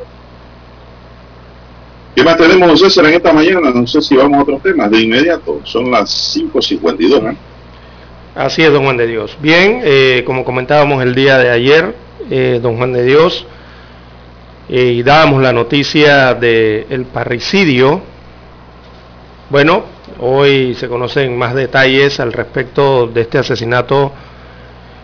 ¿Qué 2.15 2.25
más 2.25 2.37
tenemos, 2.37 2.81
César, 2.81 3.07
en 3.07 3.15
esta 3.15 3.33
mañana? 3.33 3.71
No 3.71 3.87
sé 3.87 4.03
si 4.03 4.17
vamos 4.17 4.39
a 4.39 4.43
otros 4.43 4.63
temas 4.63 4.91
de 4.91 5.03
inmediato. 5.03 5.61
Son 5.65 5.91
las 5.91 6.37
5.52. 6.37 7.33
¿eh? 7.33 7.37
Así 8.35 8.63
es, 8.63 8.73
don 8.73 8.85
Juan 8.85 8.97
de 8.97 9.07
Dios. 9.07 9.37
Bien, 9.41 9.81
eh, 9.85 10.23
como 10.27 10.45
comentábamos 10.45 11.03
el 11.03 11.15
día 11.15 11.39
de 11.39 11.51
ayer, 11.51 11.95
eh, 12.31 12.59
don 12.63 12.77
Juan 12.77 12.93
de 12.93 13.05
Dios, 13.05 13.47
eh, 14.69 14.95
y 14.97 15.03
dábamos 15.03 15.43
la 15.43 15.53
noticia 15.53 16.35
del 16.35 17.07
parricidio. 17.13 18.01
Bueno, 19.51 19.85
hoy 20.21 20.75
se 20.75 20.89
conocen 20.89 21.39
más 21.39 21.55
detalles 21.55 22.21
al 22.21 22.33
respecto 22.33 23.07
de 23.07 23.21
este 23.23 23.39
asesinato 23.39 24.13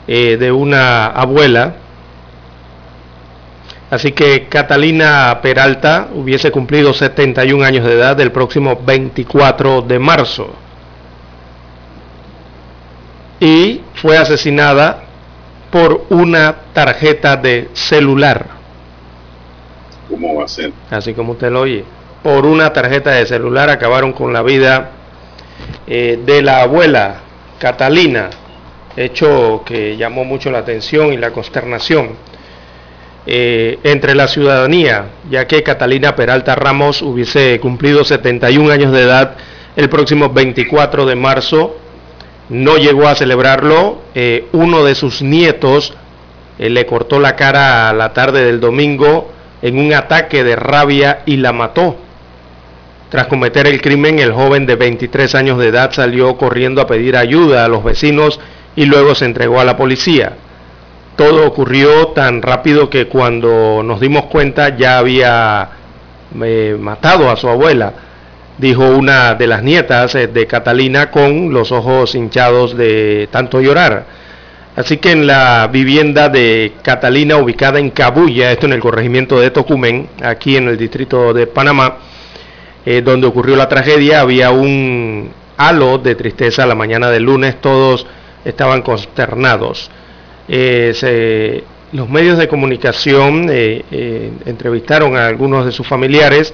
de 0.06 0.52
una 0.52 1.06
abuela. 1.06 1.76
Así 3.94 4.10
que 4.10 4.48
Catalina 4.48 5.38
Peralta 5.40 6.08
hubiese 6.12 6.50
cumplido 6.50 6.92
71 6.92 7.64
años 7.64 7.86
de 7.86 7.92
edad 7.92 8.20
el 8.20 8.32
próximo 8.32 8.80
24 8.84 9.82
de 9.82 9.98
marzo 10.00 10.52
y 13.38 13.82
fue 13.94 14.18
asesinada 14.18 15.04
por 15.70 16.06
una 16.10 16.56
tarjeta 16.72 17.36
de 17.36 17.68
celular. 17.72 18.46
¿Cómo 20.08 20.34
va 20.34 20.44
a 20.46 20.48
ser? 20.48 20.72
Así 20.90 21.14
como 21.14 21.34
usted 21.34 21.52
lo 21.52 21.60
oye. 21.60 21.84
Por 22.20 22.46
una 22.46 22.72
tarjeta 22.72 23.12
de 23.12 23.26
celular 23.26 23.70
acabaron 23.70 24.12
con 24.12 24.32
la 24.32 24.42
vida 24.42 24.90
eh, 25.86 26.18
de 26.26 26.42
la 26.42 26.62
abuela 26.62 27.20
Catalina, 27.60 28.30
hecho 28.96 29.62
que 29.64 29.96
llamó 29.96 30.24
mucho 30.24 30.50
la 30.50 30.58
atención 30.58 31.12
y 31.12 31.16
la 31.16 31.30
consternación 31.30 32.33
eh, 33.26 33.78
entre 33.84 34.14
la 34.14 34.28
ciudadanía, 34.28 35.06
ya 35.30 35.46
que 35.46 35.62
Catalina 35.62 36.14
Peralta 36.14 36.54
Ramos 36.54 37.00
hubiese 37.00 37.58
cumplido 37.58 38.04
71 38.04 38.70
años 38.70 38.92
de 38.92 39.00
edad 39.00 39.36
el 39.76 39.88
próximo 39.88 40.28
24 40.30 41.06
de 41.06 41.16
marzo. 41.16 41.76
No 42.50 42.76
llegó 42.76 43.08
a 43.08 43.14
celebrarlo. 43.14 44.02
Eh, 44.14 44.46
uno 44.52 44.84
de 44.84 44.94
sus 44.94 45.22
nietos 45.22 45.94
eh, 46.58 46.68
le 46.68 46.84
cortó 46.84 47.18
la 47.18 47.34
cara 47.34 47.88
a 47.88 47.94
la 47.94 48.12
tarde 48.12 48.44
del 48.44 48.60
domingo 48.60 49.32
en 49.62 49.78
un 49.78 49.94
ataque 49.94 50.44
de 50.44 50.56
rabia 50.56 51.22
y 51.24 51.36
la 51.36 51.52
mató. 51.52 51.96
Tras 53.08 53.28
cometer 53.28 53.66
el 53.66 53.80
crimen, 53.80 54.18
el 54.18 54.32
joven 54.32 54.66
de 54.66 54.76
23 54.76 55.34
años 55.34 55.58
de 55.58 55.68
edad 55.68 55.92
salió 55.92 56.36
corriendo 56.36 56.82
a 56.82 56.86
pedir 56.86 57.16
ayuda 57.16 57.64
a 57.64 57.68
los 57.68 57.82
vecinos 57.84 58.38
y 58.76 58.84
luego 58.84 59.14
se 59.14 59.24
entregó 59.24 59.60
a 59.60 59.64
la 59.64 59.76
policía. 59.76 60.36
Todo 61.16 61.46
ocurrió 61.46 62.08
tan 62.08 62.42
rápido 62.42 62.90
que 62.90 63.06
cuando 63.06 63.82
nos 63.84 64.00
dimos 64.00 64.24
cuenta 64.24 64.76
ya 64.76 64.98
había 64.98 65.68
eh, 66.42 66.76
matado 66.78 67.30
a 67.30 67.36
su 67.36 67.48
abuela, 67.48 67.92
dijo 68.58 68.84
una 68.88 69.34
de 69.34 69.46
las 69.46 69.62
nietas 69.62 70.14
eh, 70.16 70.26
de 70.26 70.46
Catalina 70.48 71.12
con 71.12 71.52
los 71.52 71.70
ojos 71.70 72.16
hinchados 72.16 72.76
de 72.76 73.28
tanto 73.30 73.60
llorar. 73.60 74.06
Así 74.74 74.96
que 74.96 75.12
en 75.12 75.28
la 75.28 75.68
vivienda 75.70 76.28
de 76.28 76.72
Catalina, 76.82 77.36
ubicada 77.36 77.78
en 77.78 77.90
Cabuya, 77.90 78.50
esto 78.50 78.66
en 78.66 78.72
el 78.72 78.80
corregimiento 78.80 79.38
de 79.38 79.50
Tocumen, 79.50 80.08
aquí 80.20 80.56
en 80.56 80.66
el 80.66 80.76
distrito 80.76 81.32
de 81.32 81.46
Panamá, 81.46 81.98
eh, 82.84 83.02
donde 83.02 83.28
ocurrió 83.28 83.54
la 83.54 83.68
tragedia, 83.68 84.20
había 84.20 84.50
un 84.50 85.30
halo 85.56 85.98
de 85.98 86.16
tristeza 86.16 86.66
la 86.66 86.74
mañana 86.74 87.08
del 87.10 87.22
lunes, 87.22 87.60
todos 87.60 88.04
estaban 88.44 88.82
consternados. 88.82 89.90
Eh, 90.48 91.64
los 91.92 92.08
medios 92.08 92.38
de 92.38 92.48
comunicación 92.48 93.48
eh, 93.50 93.84
eh, 93.90 94.30
entrevistaron 94.46 95.16
a 95.16 95.26
algunos 95.26 95.64
de 95.64 95.72
sus 95.72 95.86
familiares, 95.86 96.52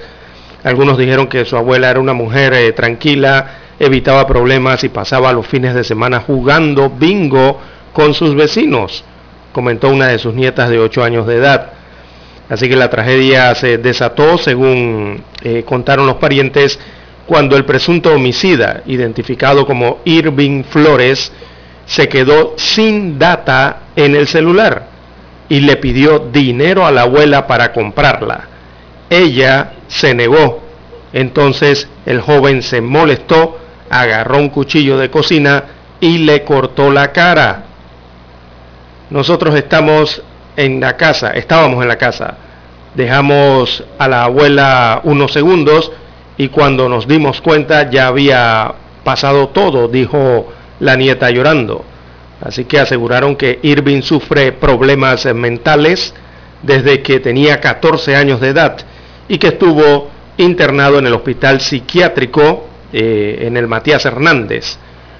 algunos 0.63 0.97
dijeron 0.97 1.27
que 1.27 1.45
su 1.45 1.57
abuela 1.57 1.89
era 1.89 1.99
una 1.99 2.13
mujer 2.13 2.73
tranquila, 2.73 3.57
evitaba 3.79 4.27
problemas 4.27 4.83
y 4.83 4.89
pasaba 4.89 5.33
los 5.33 5.47
fines 5.47 5.73
de 5.73 5.83
semana 5.83 6.19
jugando 6.19 6.89
bingo 6.89 7.59
con 7.93 8.13
sus 8.13 8.35
vecinos, 8.35 9.03
comentó 9.51 9.89
una 9.89 10.07
de 10.07 10.19
sus 10.19 10.35
nietas 10.35 10.69
de 10.69 10.79
8 10.79 11.03
años 11.03 11.25
de 11.25 11.37
edad. 11.37 11.71
Así 12.47 12.69
que 12.69 12.75
la 12.75 12.89
tragedia 12.89 13.55
se 13.55 13.77
desató, 13.77 14.37
según 14.37 15.23
contaron 15.65 16.05
los 16.05 16.17
parientes, 16.17 16.79
cuando 17.25 17.55
el 17.55 17.65
presunto 17.65 18.13
homicida, 18.13 18.83
identificado 18.85 19.65
como 19.65 19.99
Irving 20.03 20.63
Flores, 20.65 21.31
se 21.91 22.07
quedó 22.07 22.53
sin 22.55 23.19
data 23.19 23.79
en 23.97 24.15
el 24.15 24.25
celular 24.25 24.87
y 25.49 25.59
le 25.59 25.75
pidió 25.75 26.19
dinero 26.19 26.85
a 26.85 26.91
la 26.91 27.01
abuela 27.01 27.47
para 27.47 27.73
comprarla. 27.73 28.45
Ella 29.09 29.73
se 29.89 30.15
negó. 30.15 30.61
Entonces 31.11 31.89
el 32.05 32.21
joven 32.21 32.63
se 32.63 32.79
molestó, 32.79 33.59
agarró 33.89 34.37
un 34.37 34.47
cuchillo 34.47 34.97
de 34.97 35.09
cocina 35.09 35.65
y 35.99 36.19
le 36.19 36.45
cortó 36.45 36.91
la 36.91 37.11
cara. 37.11 37.65
Nosotros 39.09 39.53
estamos 39.55 40.23
en 40.55 40.79
la 40.79 40.95
casa, 40.95 41.31
estábamos 41.31 41.81
en 41.81 41.89
la 41.89 41.97
casa. 41.97 42.37
Dejamos 42.95 43.83
a 43.99 44.07
la 44.07 44.23
abuela 44.23 45.01
unos 45.03 45.33
segundos 45.33 45.91
y 46.37 46.47
cuando 46.47 46.87
nos 46.87 47.05
dimos 47.05 47.41
cuenta 47.41 47.89
ya 47.89 48.07
había 48.07 48.75
pasado 49.03 49.49
todo, 49.49 49.89
dijo 49.89 50.53
la 50.81 50.95
nieta 50.95 51.29
llorando. 51.29 51.85
Así 52.41 52.65
que 52.65 52.79
aseguraron 52.79 53.35
que 53.35 53.59
Irving 53.61 54.01
sufre 54.01 54.51
problemas 54.51 55.25
mentales 55.33 56.13
desde 56.63 57.01
que 57.01 57.19
tenía 57.19 57.59
14 57.59 58.15
años 58.15 58.41
de 58.41 58.49
edad 58.49 58.77
y 59.27 59.37
que 59.37 59.47
estuvo 59.47 60.09
internado 60.37 60.99
en 60.99 61.07
el 61.07 61.13
hospital 61.13 61.61
psiquiátrico 61.61 62.67
eh, 62.91 63.43
en 63.47 63.57
el 63.57 63.67
Matías 63.67 64.05
Hernández, 64.05 64.77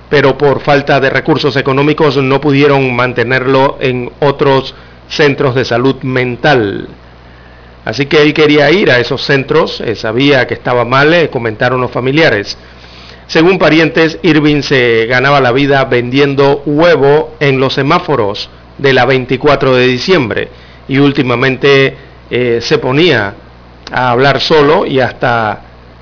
pero 0.10 0.38
por 0.38 0.62
falta 0.62 1.00
de 1.00 1.10
recursos 1.10 1.56
económicos 1.56 2.18
no 2.18 2.42
pudieron 2.42 2.94
mantenerlo 2.96 3.78
en 3.80 4.12
otros 4.20 4.74
centros 5.08 5.54
de 5.56 5.64
salud 5.64 6.02
mental. 6.02 6.88
Así 7.86 8.08
que 8.08 8.22
él 8.22 8.34
quería 8.34 8.70
ir 8.72 8.92
a 8.92 9.00
esos 9.00 9.24
centros, 9.24 9.80
eh, 9.82 9.96
sabía 9.96 10.46
que 10.48 10.56
estaba 10.56 10.86
mal, 10.86 11.14
eh, 11.14 11.30
comentaron 11.30 11.82
los 11.82 11.92
familiares. 11.92 12.58
Según 13.32 13.60
parientes, 13.60 14.20
Irving 14.24 14.62
se 14.62 15.06
ganaba 15.06 15.40
la 15.40 15.54
vida 15.54 15.86
vendiendo 15.86 16.64
huevo 16.66 17.34
en 17.40 17.62
los 17.62 17.76
semáforos 17.76 18.50
de 18.78 18.92
la 18.92 19.06
24 19.06 19.74
de 19.74 19.88
diciembre 19.88 20.50
y 20.90 20.98
últimamente 20.98 21.96
eh, 22.30 22.60
se 22.62 22.78
ponía 22.78 23.34
a 23.90 24.12
hablar 24.12 24.42
solo 24.42 24.86
y 24.86 25.00
hasta 25.00 25.62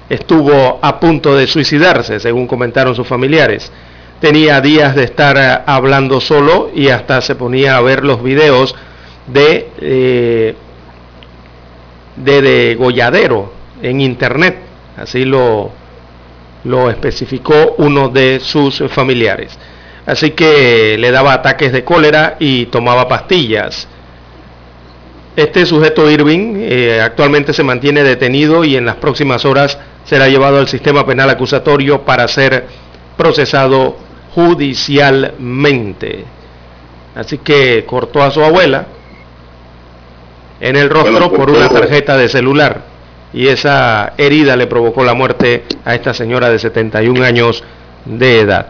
estuvo 0.10 0.80
a 0.82 1.00
punto 1.00 1.36
de 1.36 1.46
suicidarse, 1.46 2.20
según 2.20 2.48
comentaron 2.48 2.96
sus 2.96 3.06
familiares. 3.06 3.72
Tenía 4.20 4.60
días 4.60 4.96
de 4.96 5.04
estar 5.04 5.38
eh, 5.38 5.64
hablando 5.68 6.20
solo 6.20 6.72
y 6.74 6.88
hasta 6.88 7.22
se 7.22 7.36
ponía 7.36 7.78
a 7.78 7.82
ver 7.82 8.06
los 8.06 8.24
videos 8.24 8.74
de, 9.28 9.70
eh, 9.80 10.56
de 12.16 12.42
degolladero 12.42 13.54
en 13.84 14.02
internet. 14.02 14.58
Así 14.98 15.26
lo, 15.26 15.78
lo 16.64 16.90
especificó 16.90 17.76
uno 17.78 18.10
de 18.10 18.40
sus 18.40 18.84
familiares. 18.90 19.58
Así 20.06 20.32
que 20.32 20.98
le 20.98 21.12
daba 21.12 21.34
ataques 21.34 21.72
de 21.72 21.84
cólera 21.84 22.36
y 22.40 22.66
tomaba 22.68 23.08
pastillas. 23.08 23.88
Este 25.36 25.66
sujeto 25.66 26.10
Irving 26.10 26.56
eh, 26.58 27.00
actualmente 27.02 27.54
se 27.54 27.64
mantiene 27.64 28.04
detenido 28.04 28.66
y 28.66 28.76
en 28.76 28.86
las 28.86 28.96
próximas 28.96 29.46
horas 29.46 29.78
será 30.04 30.28
llevado 30.28 30.58
al 30.58 30.68
sistema 30.68 31.06
penal 31.06 31.30
acusatorio 31.30 32.02
para 32.02 32.28
ser 32.28 32.66
procesado 33.16 33.96
judicialmente. 34.34 36.26
Así 37.16 37.38
que 37.38 37.86
cortó 37.86 38.24
a 38.24 38.32
su 38.32 38.44
abuela 38.44 38.88
en 40.60 40.76
el 40.76 40.90
rostro 40.90 41.32
por 41.32 41.50
una 41.50 41.70
tarjeta 41.70 42.18
de 42.18 42.28
celular 42.28 42.89
y 43.34 43.48
esa 43.48 44.14
herida 44.18 44.56
le 44.56 44.68
provocó 44.68 45.04
la 45.04 45.14
muerte 45.14 45.66
a 45.86 45.96
esta 45.96 46.14
señora 46.14 46.50
de 46.50 46.60
71 46.60 47.24
años 47.24 47.64
de 48.06 48.40
edad. 48.40 48.68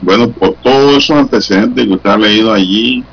Bueno, 0.00 0.30
por 0.30 0.54
todos 0.54 0.98
esos 0.98 1.16
antecedentes 1.16 1.84
que 1.84 1.92
usted 1.92 2.10
ha 2.10 2.16
leído 2.16 2.52
allí, 2.52 3.04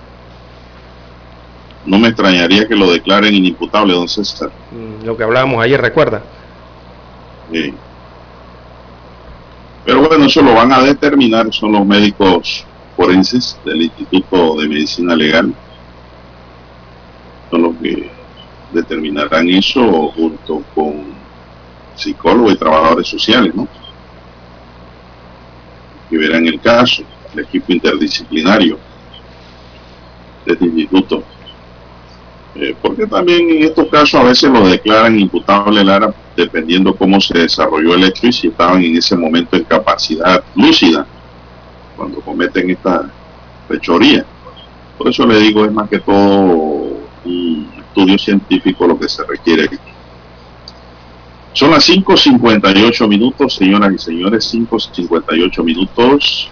no 1.86 1.98
me 1.98 2.10
extrañaría 2.10 2.68
que 2.68 2.76
lo 2.76 2.92
declaren 2.92 3.34
inimputable, 3.34 3.94
don 3.94 4.08
César. 4.08 4.52
Mm, 4.72 5.06
lo 5.06 5.18
que 5.18 5.24
hablábamos 5.24 5.64
ayer, 5.64 5.82
recuerda. 5.82 6.22
Sí. 7.52 7.74
Pero 9.86 10.08
bueno, 10.08 10.26
eso 10.26 10.42
lo 10.42 10.54
van 10.54 10.74
a 10.74 10.82
determinar, 10.82 11.52
son 11.54 11.72
los 11.72 11.86
médicos 11.86 12.66
forenses 12.96 13.58
del 13.66 13.84
Instituto 13.84 14.56
de 14.58 14.68
Medicina 14.68 15.16
Legal. 15.16 15.54
Son 17.52 17.62
los 17.62 17.76
que 17.78 18.15
determinarán 18.72 19.50
eso 19.50 20.10
junto 20.10 20.64
con 20.74 21.16
psicólogos 21.96 22.54
y 22.54 22.58
trabajadores 22.58 23.08
sociales, 23.08 23.54
¿no? 23.56 23.68
Que 26.10 26.18
verán 26.18 26.46
el 26.46 26.60
caso, 26.60 27.04
el 27.34 27.40
equipo 27.42 27.72
interdisciplinario 27.72 28.78
de 30.46 30.54
este 30.54 30.66
instituto. 30.66 31.24
Eh, 32.56 32.74
porque 32.82 33.06
también 33.06 33.50
en 33.50 33.64
estos 33.64 33.90
casos 33.90 34.16
a 34.16 34.24
veces 34.24 34.50
lo 34.50 34.66
declaran 34.66 35.20
imputable, 35.20 35.84
Lara, 35.84 36.14
dependiendo 36.38 36.96
cómo 36.96 37.20
se 37.20 37.40
desarrolló 37.40 37.96
el 37.96 38.06
hecho 38.06 38.28
y 38.28 38.32
si 38.34 38.48
estaban 38.48 38.82
en 38.82 38.96
ese 38.96 39.18
momento 39.18 39.58
en 39.58 39.66
capacidad 39.66 40.42
lúcida 40.56 41.06
cuando 41.98 42.22
cometen 42.22 42.70
esta 42.70 43.10
fechoría. 43.68 44.26
Por 44.98 45.10
eso 45.10 45.26
le 45.26 45.40
digo, 45.40 45.66
es 45.66 45.72
más 45.72 45.90
que 45.90 46.00
todo 46.00 46.96
un 47.26 47.75
estudio 47.96 48.18
científico 48.18 48.86
lo 48.88 49.00
que 49.00 49.08
se 49.08 49.24
requiere 49.24 49.70
Son 51.54 51.72
las 51.72 51.88
5.58 51.90 53.08
minutos, 53.08 53.56
señoras 53.56 53.94
y 53.94 53.98
señores, 53.98 54.54
5.58 54.54 55.64
minutos. 55.64 56.50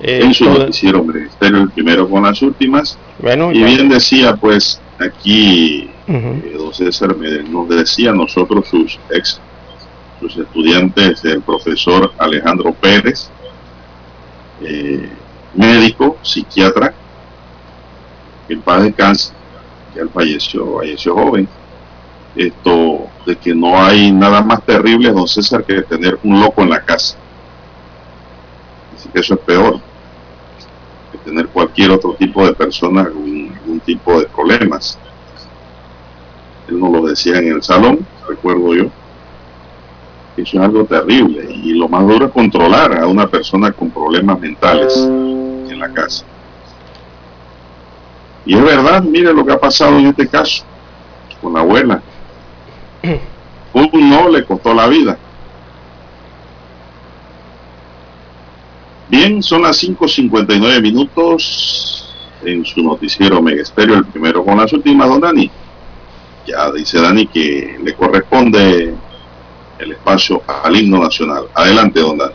Eh, 0.00 0.20
en 0.22 0.32
su 0.34 0.44
noticiero 0.44 1.04
ministerio, 1.04 1.62
el 1.62 1.70
primero 1.70 2.08
con 2.08 2.22
las 2.22 2.40
últimas. 2.40 2.98
Bueno, 3.20 3.52
y 3.52 3.62
bien 3.62 3.88
decía, 3.90 4.36
pues, 4.36 4.80
aquí, 4.98 5.90
eh, 6.08 6.54
don 6.56 6.72
César 6.72 7.14
nos 7.48 7.68
decía 7.68 8.12
nosotros, 8.12 8.66
sus 8.68 8.98
ex, 9.10 9.40
sus 10.20 10.36
estudiantes, 10.38 11.24
el 11.24 11.42
profesor 11.42 12.12
Alejandro 12.18 12.72
Pérez, 12.72 13.30
eh, 14.62 15.08
médico, 15.54 16.16
psiquiatra, 16.22 16.94
el 18.48 18.58
padre 18.58 18.86
descanse, 18.86 19.32
que 19.94 20.00
él 20.00 20.10
falleció, 20.12 20.78
falleció 20.78 21.14
joven, 21.14 21.48
esto 22.34 23.06
de 23.24 23.36
que 23.36 23.54
no 23.54 23.80
hay 23.80 24.10
nada 24.10 24.42
más 24.42 24.62
terrible, 24.64 25.12
don 25.12 25.28
César, 25.28 25.64
que 25.64 25.82
tener 25.82 26.18
un 26.24 26.40
loco 26.40 26.62
en 26.62 26.70
la 26.70 26.84
casa. 26.84 27.16
Así 28.94 29.08
que 29.08 29.20
eso 29.20 29.34
es 29.34 29.40
peor 29.40 29.80
que 31.12 31.18
tener 31.18 31.46
cualquier 31.48 31.92
otro 31.92 32.14
tipo 32.14 32.44
de 32.44 32.52
persona 32.52 33.04
con 33.04 33.52
algún 33.56 33.80
tipo 33.84 34.18
de 34.18 34.26
problemas. 34.26 34.98
Él 36.68 36.80
nos 36.80 36.90
lo 36.90 37.06
decía 37.06 37.38
en 37.38 37.52
el 37.52 37.62
salón, 37.62 38.00
recuerdo 38.28 38.74
yo. 38.74 38.84
Eso 40.36 40.58
es 40.58 40.64
algo 40.64 40.84
terrible 40.84 41.48
y 41.48 41.74
lo 41.74 41.88
más 41.88 42.04
duro 42.08 42.26
es 42.26 42.32
controlar 42.32 42.98
a 42.98 43.06
una 43.06 43.28
persona 43.28 43.70
con 43.70 43.90
problemas 43.90 44.40
mentales 44.40 44.96
en 44.96 45.78
la 45.78 45.88
casa. 45.90 46.24
Y 48.46 48.54
es 48.54 48.62
verdad, 48.62 49.02
mire 49.02 49.32
lo 49.32 49.44
que 49.44 49.52
ha 49.52 49.60
pasado 49.60 49.98
en 49.98 50.06
este 50.06 50.28
caso 50.28 50.64
con 51.40 51.54
la 51.54 51.60
abuela. 51.60 52.02
Un 53.72 54.08
no 54.08 54.28
le 54.28 54.44
costó 54.44 54.72
la 54.72 54.86
vida. 54.86 55.18
Bien, 59.08 59.42
son 59.42 59.62
las 59.62 59.82
5.59 59.82 60.80
minutos 60.80 62.14
en 62.42 62.64
su 62.64 62.82
noticiero 62.82 63.42
Megesterio, 63.42 63.96
el 63.96 64.06
primero 64.06 64.44
con 64.44 64.58
las 64.58 64.72
últimas, 64.72 65.08
don 65.08 65.20
Dani. 65.20 65.50
Ya 66.46 66.70
dice 66.72 67.00
Dani 67.00 67.26
que 67.26 67.78
le 67.82 67.94
corresponde 67.94 68.94
el 69.78 69.92
espacio 69.92 70.42
al 70.46 70.76
himno 70.76 71.02
nacional. 71.02 71.44
Adelante, 71.54 72.00
don 72.00 72.18
Dani. 72.18 72.34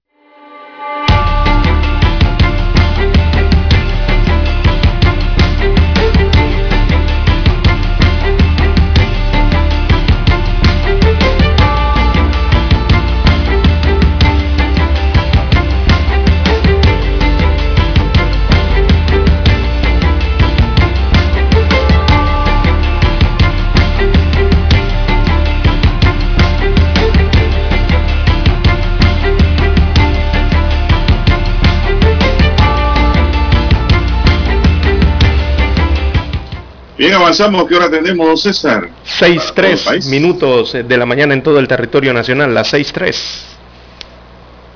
Avanzamos. 37.09 37.67
¿Qué 37.67 37.75
hora 37.75 37.89
tenemos, 37.89 38.43
César? 38.43 38.89
6-3 39.19 40.09
minutos 40.09 40.73
de 40.73 40.97
la 40.97 41.05
mañana 41.05 41.33
en 41.33 41.41
todo 41.41 41.57
el 41.59 41.67
territorio 41.67 42.13
nacional, 42.13 42.53
las 42.53 42.73
6-3. 42.73 43.15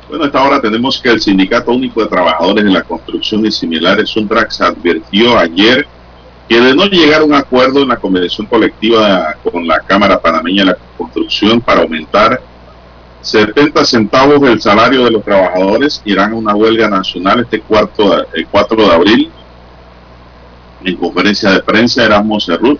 Bueno, 0.09 0.23
a 0.23 0.27
esta 0.27 0.43
hora 0.43 0.61
tenemos 0.61 1.01
que 1.01 1.09
el 1.09 1.21
Sindicato 1.21 1.71
Único 1.71 2.01
de 2.01 2.07
Trabajadores 2.07 2.63
de 2.63 2.71
la 2.71 2.83
Construcción 2.83 3.45
y 3.45 3.51
similares, 3.51 4.09
Suntrax, 4.09 4.61
advirtió 4.61 5.38
ayer 5.38 5.88
que 6.47 6.59
de 6.59 6.75
no 6.75 6.85
llegar 6.85 7.21
a 7.21 7.25
un 7.25 7.33
acuerdo 7.33 7.81
en 7.81 7.89
la 7.89 7.97
convención 7.97 8.45
colectiva 8.47 9.35
con 9.43 9.67
la 9.67 9.79
Cámara 9.79 10.19
Panameña 10.19 10.63
de 10.63 10.71
la 10.71 10.77
Construcción 10.97 11.59
para 11.59 11.81
aumentar 11.81 12.39
70 13.21 13.83
centavos 13.85 14.41
del 14.41 14.61
salario 14.61 15.05
de 15.05 15.11
los 15.11 15.23
trabajadores, 15.23 16.01
irán 16.05 16.33
a 16.33 16.35
una 16.35 16.55
huelga 16.55 16.88
nacional 16.88 17.39
este 17.39 17.61
cuarto, 17.61 18.25
el 18.31 18.47
4 18.47 18.77
de 18.77 18.93
abril 18.93 19.31
en 20.85 20.97
conferencia 20.97 21.51
de 21.51 21.63
prensa, 21.63 22.03
Erasmo 22.03 22.39
Cerrut, 22.39 22.79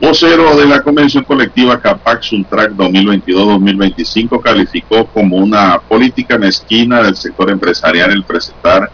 vocero 0.00 0.56
de 0.56 0.66
la 0.66 0.82
convención 0.82 1.24
colectiva 1.24 1.80
CAPAC 1.80 2.22
Suntrack 2.22 2.72
2022-2025, 2.72 4.40
calificó 4.42 5.06
como 5.06 5.36
una 5.36 5.78
política 5.78 6.38
mezquina 6.38 7.02
del 7.02 7.16
sector 7.16 7.50
empresarial 7.50 8.10
el 8.10 8.24
presentar 8.24 8.90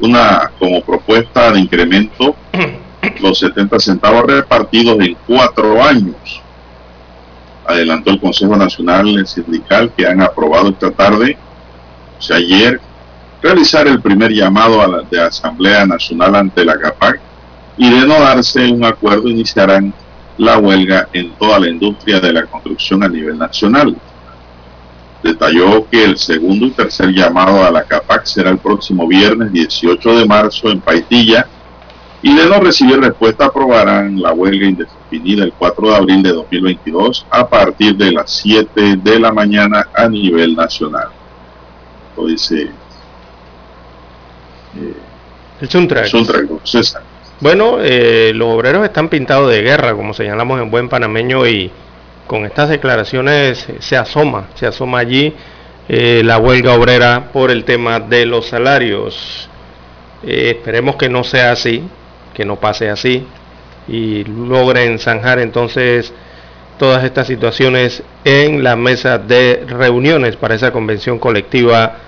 una 0.00 0.50
como 0.58 0.82
propuesta 0.82 1.52
de 1.52 1.60
incremento 1.60 2.34
los 3.20 3.38
70 3.38 3.78
centavos 3.78 4.24
repartidos 4.24 4.98
en 5.00 5.16
cuatro 5.26 5.82
años. 5.82 6.42
Adelantó 7.66 8.10
el 8.10 8.20
Consejo 8.20 8.56
Nacional 8.56 9.26
Sindical 9.26 9.92
que 9.96 10.06
han 10.06 10.20
aprobado 10.20 10.70
esta 10.70 10.90
tarde, 10.90 11.36
o 12.18 12.22
sea, 12.22 12.36
ayer, 12.36 12.80
realizar 13.40 13.86
el 13.86 14.00
primer 14.00 14.32
llamado 14.32 14.80
a 14.80 14.88
la 14.88 15.02
de 15.02 15.20
Asamblea 15.20 15.86
Nacional 15.86 16.34
ante 16.34 16.64
la 16.64 16.78
CAPAC 16.78 17.20
y 17.76 17.90
de 17.90 18.06
no 18.06 18.20
darse 18.20 18.70
un 18.70 18.84
acuerdo 18.84 19.28
iniciarán 19.28 19.92
la 20.36 20.58
huelga 20.58 21.08
en 21.12 21.32
toda 21.32 21.58
la 21.60 21.68
industria 21.68 22.20
de 22.20 22.32
la 22.32 22.46
construcción 22.46 23.02
a 23.02 23.08
nivel 23.08 23.38
nacional. 23.38 23.96
Detalló 25.22 25.88
que 25.88 26.04
el 26.04 26.18
segundo 26.18 26.66
y 26.66 26.70
tercer 26.70 27.10
llamado 27.10 27.64
a 27.64 27.70
la 27.70 27.84
CAPAC 27.84 28.26
será 28.26 28.50
el 28.50 28.58
próximo 28.58 29.06
viernes 29.06 29.52
18 29.52 30.18
de 30.18 30.26
marzo 30.26 30.68
en 30.70 30.80
Paitilla 30.80 31.46
y 32.20 32.34
de 32.34 32.46
no 32.46 32.60
recibir 32.60 33.00
respuesta 33.00 33.46
aprobarán 33.46 34.20
la 34.20 34.32
huelga 34.32 34.66
indefinida 34.66 35.44
el 35.44 35.52
4 35.52 35.88
de 35.88 35.96
abril 35.96 36.22
de 36.22 36.30
2022 36.30 37.26
a 37.30 37.48
partir 37.48 37.96
de 37.96 38.12
las 38.12 38.30
7 38.30 38.96
de 38.96 39.20
la 39.20 39.32
mañana 39.32 39.88
a 39.94 40.08
nivel 40.08 40.54
nacional. 40.54 41.08
Lo 42.16 42.26
dice 42.26 42.70
eh, 44.76 44.96
el 45.60 45.68
Suntrax. 45.70 46.12
César. 46.64 47.13
Bueno, 47.40 47.78
eh, 47.80 48.32
los 48.34 48.54
obreros 48.54 48.84
están 48.84 49.08
pintados 49.08 49.50
de 49.50 49.62
guerra, 49.62 49.94
como 49.94 50.14
señalamos 50.14 50.60
en 50.60 50.70
buen 50.70 50.88
panameño, 50.88 51.46
y 51.46 51.70
con 52.26 52.46
estas 52.46 52.68
declaraciones 52.68 53.66
se 53.80 53.96
asoma, 53.96 54.48
se 54.54 54.66
asoma 54.66 54.98
allí 54.98 55.34
eh, 55.88 56.22
la 56.24 56.38
huelga 56.38 56.74
obrera 56.74 57.28
por 57.32 57.50
el 57.50 57.64
tema 57.64 58.00
de 58.00 58.24
los 58.24 58.46
salarios. 58.46 59.48
Eh, 60.22 60.54
esperemos 60.56 60.96
que 60.96 61.10
no 61.10 61.24
sea 61.24 61.52
así, 61.52 61.82
que 62.32 62.44
no 62.44 62.56
pase 62.56 62.88
así 62.88 63.26
y 63.86 64.24
logren 64.24 64.98
zanjar 64.98 65.38
entonces 65.38 66.14
todas 66.78 67.04
estas 67.04 67.26
situaciones 67.26 68.02
en 68.24 68.64
la 68.64 68.76
mesa 68.76 69.18
de 69.18 69.64
reuniones 69.68 70.36
para 70.36 70.54
esa 70.54 70.72
convención 70.72 71.18
colectiva 71.18 71.98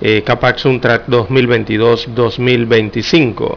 eh, 0.00 0.22
CAPAC 0.24 0.58
Suntrack 0.58 1.06
2022-2025. 1.08 3.56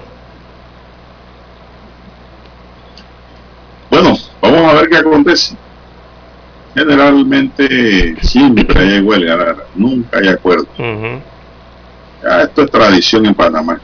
Bueno, 3.90 4.18
vamos 4.42 4.74
acontece. 5.26 5.56
Generalmente 6.74 8.16
siempre 8.22 8.66
hay 8.78 9.00
huelga, 9.00 9.56
nunca 9.76 10.20
hay 10.20 10.28
acuerdo. 10.28 10.68
esto 12.44 12.64
es 12.64 12.72
tradición 12.72 13.26
en 13.26 13.34
Panamá. 13.34 13.80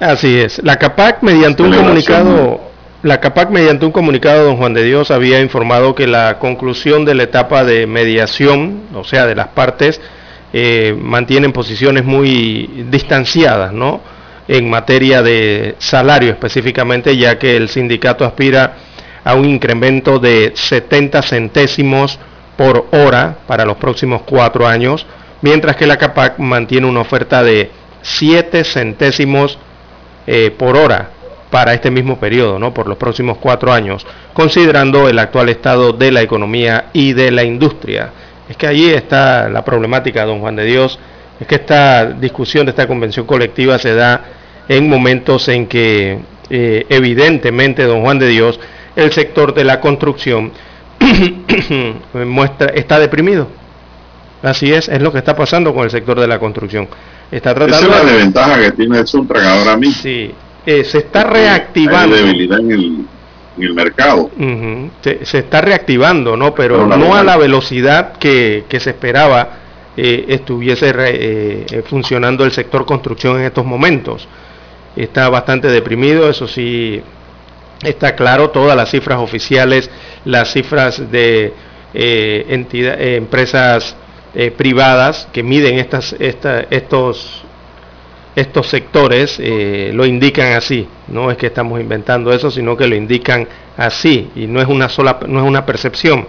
Así 0.00 0.38
es. 0.38 0.60
La 0.64 0.76
CAPAC 0.76 1.22
mediante 1.22 1.62
un 1.62 1.72
comunicado, 1.72 2.60
la 3.02 3.20
CAPAC 3.20 3.50
mediante 3.50 3.86
un 3.86 3.92
comunicado, 3.92 4.44
don 4.44 4.56
Juan 4.56 4.74
de 4.74 4.82
Dios 4.82 5.10
había 5.10 5.40
informado 5.40 5.94
que 5.94 6.06
la 6.06 6.38
conclusión 6.40 7.04
de 7.04 7.14
la 7.14 7.24
etapa 7.24 7.64
de 7.64 7.86
mediación, 7.86 8.82
o 8.94 9.04
sea, 9.04 9.26
de 9.26 9.36
las 9.36 9.48
partes, 9.48 10.00
eh, 10.52 10.96
mantienen 11.00 11.52
posiciones 11.52 12.04
muy 12.04 12.86
distanciadas, 12.90 13.72
¿no? 13.72 14.00
En 14.48 14.68
materia 14.68 15.22
de 15.22 15.76
salario 15.78 16.30
específicamente, 16.30 17.16
ya 17.16 17.38
que 17.38 17.56
el 17.56 17.68
sindicato 17.68 18.24
aspira 18.24 18.76
a 19.28 19.34
un 19.34 19.44
incremento 19.44 20.18
de 20.18 20.52
70 20.54 21.20
centésimos 21.20 22.18
por 22.56 22.86
hora 22.92 23.36
para 23.46 23.66
los 23.66 23.76
próximos 23.76 24.22
cuatro 24.22 24.66
años, 24.66 25.04
mientras 25.42 25.76
que 25.76 25.86
la 25.86 25.98
CAPAC 25.98 26.38
mantiene 26.38 26.86
una 26.86 27.00
oferta 27.00 27.42
de 27.42 27.70
7 28.00 28.64
centésimos 28.64 29.58
eh, 30.26 30.50
por 30.56 30.78
hora 30.78 31.10
para 31.50 31.74
este 31.74 31.90
mismo 31.90 32.18
periodo, 32.18 32.58
¿no? 32.58 32.72
por 32.72 32.88
los 32.88 32.96
próximos 32.96 33.36
cuatro 33.36 33.70
años, 33.70 34.06
considerando 34.32 35.10
el 35.10 35.18
actual 35.18 35.50
estado 35.50 35.92
de 35.92 36.10
la 36.10 36.22
economía 36.22 36.86
y 36.94 37.12
de 37.12 37.30
la 37.30 37.44
industria. 37.44 38.10
Es 38.48 38.56
que 38.56 38.66
allí 38.66 38.88
está 38.88 39.50
la 39.50 39.62
problemática, 39.62 40.24
don 40.24 40.40
Juan 40.40 40.56
de 40.56 40.64
Dios, 40.64 40.98
es 41.38 41.46
que 41.46 41.56
esta 41.56 42.06
discusión 42.06 42.64
de 42.64 42.70
esta 42.70 42.86
convención 42.86 43.26
colectiva 43.26 43.78
se 43.78 43.94
da 43.94 44.24
en 44.70 44.88
momentos 44.88 45.48
en 45.48 45.66
que 45.66 46.18
eh, 46.48 46.86
evidentemente, 46.88 47.82
don 47.82 48.00
Juan 48.00 48.18
de 48.18 48.28
Dios, 48.28 48.58
el 48.98 49.12
sector 49.12 49.54
de 49.54 49.64
la 49.64 49.80
construcción 49.80 50.50
muestra, 52.12 52.72
está 52.74 52.98
deprimido. 52.98 53.46
Así 54.42 54.72
es, 54.72 54.88
es 54.88 55.00
lo 55.00 55.12
que 55.12 55.18
está 55.18 55.36
pasando 55.36 55.72
con 55.72 55.84
el 55.84 55.90
sector 55.90 56.18
de 56.18 56.26
la 56.26 56.38
construcción. 56.38 56.88
Está 57.30 57.54
tratando 57.54 57.86
Esa 57.86 57.98
es 57.98 58.04
la 58.04 58.12
desventaja 58.12 58.60
que 58.60 58.72
tiene 58.72 58.98
el 58.98 59.28
tragador 59.28 59.58
ahora 59.60 59.76
mismo. 59.76 60.02
Sí, 60.02 60.32
eh, 60.66 60.84
se 60.84 60.98
está 60.98 61.24
reactivando. 61.24 62.16
Hay 62.16 62.22
debilidad 62.22 62.58
en 62.58 62.72
el, 62.72 62.84
en 63.56 63.62
el 63.62 63.74
mercado. 63.74 64.30
se, 65.02 65.38
está 65.38 65.60
reactivando, 65.60 66.36
¿no? 66.36 66.54
Pero, 66.54 66.86
no 66.86 67.14
a 67.14 67.22
la 67.22 67.36
velocidad 67.36 68.14
que, 68.18 68.64
se 68.68 68.90
esperaba 68.90 69.58
eh, 69.96 70.24
estuviese 70.28 70.92
eh, 70.96 71.82
funcionando 71.86 72.44
el 72.44 72.50
sector 72.50 72.84
construcción 72.84 73.38
en 73.38 73.44
estos 73.44 73.64
momentos. 73.64 74.26
Está 74.96 75.28
bastante 75.28 75.68
deprimido, 75.68 76.28
eso 76.28 76.48
sí, 76.48 77.00
está 77.82 78.16
claro, 78.16 78.50
todas 78.50 78.76
las 78.76 78.90
cifras 78.90 79.18
oficiales, 79.18 79.90
las 80.24 80.52
cifras 80.52 81.10
de 81.10 81.52
eh, 81.94 82.66
eh 82.72 83.16
empresas 83.16 83.96
eh, 84.34 84.50
privadas 84.50 85.28
que 85.32 85.42
miden 85.42 85.78
estos, 85.78 86.14
estos 88.34 88.66
sectores 88.66 89.40
lo 89.92 90.06
indican 90.06 90.52
así. 90.52 90.88
No 91.08 91.30
es 91.30 91.36
que 91.36 91.46
estamos 91.46 91.80
inventando 91.80 92.32
eso, 92.32 92.50
sino 92.50 92.76
que 92.76 92.86
lo 92.86 92.94
indican 92.94 93.46
así 93.76 94.30
y 94.34 94.46
no 94.46 94.60
es 94.60 94.68
una 94.68 94.88
sola, 94.88 95.18
no 95.26 95.40
es 95.40 95.46
una 95.46 95.64
percepción, 95.64 96.26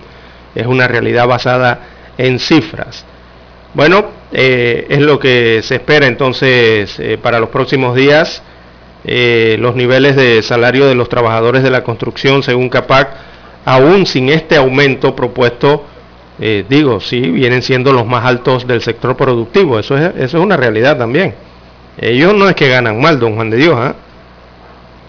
es 0.56 0.66
una 0.66 0.88
realidad 0.88 1.28
basada 1.28 1.82
en 2.18 2.40
cifras. 2.40 3.06
Bueno, 3.74 4.06
es 4.32 5.00
lo 5.00 5.20
que 5.20 5.62
se 5.62 5.76
espera 5.76 6.08
entonces 6.08 7.00
para 7.22 7.40
los 7.40 7.50
próximos 7.50 7.96
días. 7.96 8.42
Eh, 9.06 9.56
los 9.60 9.76
niveles 9.76 10.18
de 10.18 10.42
salario 10.42 10.86
de 10.86 10.96
los 10.96 11.08
trabajadores 11.08 11.64
de 11.64 11.70
la 11.70 11.84
construcción 11.84 12.44
según 12.44 12.70
CAPAC, 12.70 13.10
aún 13.64 14.06
sin 14.06 14.30
este 14.30 14.58
aumento 14.58 15.16
propuesto, 15.16 15.86
eh, 16.40 16.66
digo, 16.68 17.00
sí, 17.00 17.22
vienen 17.22 17.62
siendo 17.62 17.94
los 17.94 18.06
más 18.06 18.26
altos 18.26 18.68
del 18.68 18.82
sector 18.82 19.16
productivo. 19.16 19.80
Eso 19.80 19.98
es, 19.98 20.16
eso 20.18 20.38
es 20.38 20.44
una 20.44 20.58
realidad 20.58 20.98
también. 20.98 21.34
Ellos 21.98 22.34
no 22.34 22.50
es 22.50 22.56
que 22.56 22.70
ganan 22.70 23.00
mal, 23.00 23.20
don 23.20 23.36
Juan 23.36 23.50
de 23.50 23.58
Dios. 23.58 23.76
¿ah? 23.78 23.96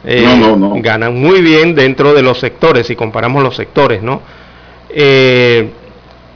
Eh, 0.04 0.22
no, 0.24 0.36
no, 0.36 0.56
no. 0.56 0.80
Ganan 0.80 1.14
muy 1.14 1.40
bien 1.40 1.74
dentro 1.74 2.14
de 2.14 2.22
los 2.22 2.38
sectores, 2.38 2.86
si 2.86 2.96
comparamos 2.96 3.42
los 3.42 3.56
sectores, 3.56 4.02
¿no? 4.02 4.22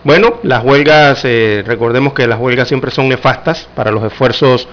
bueno, 0.05 0.35
las 0.45 0.63
huelgas, 0.63 1.25
recordemos 1.65 2.13
que 2.13 2.29
las 2.29 2.39
huelgas 2.39 2.69
siempre 2.69 2.93
son 2.93 3.09
nefastas 3.09 3.67
para 3.75 3.91
los 3.91 4.05
esfuerzos 4.05 4.69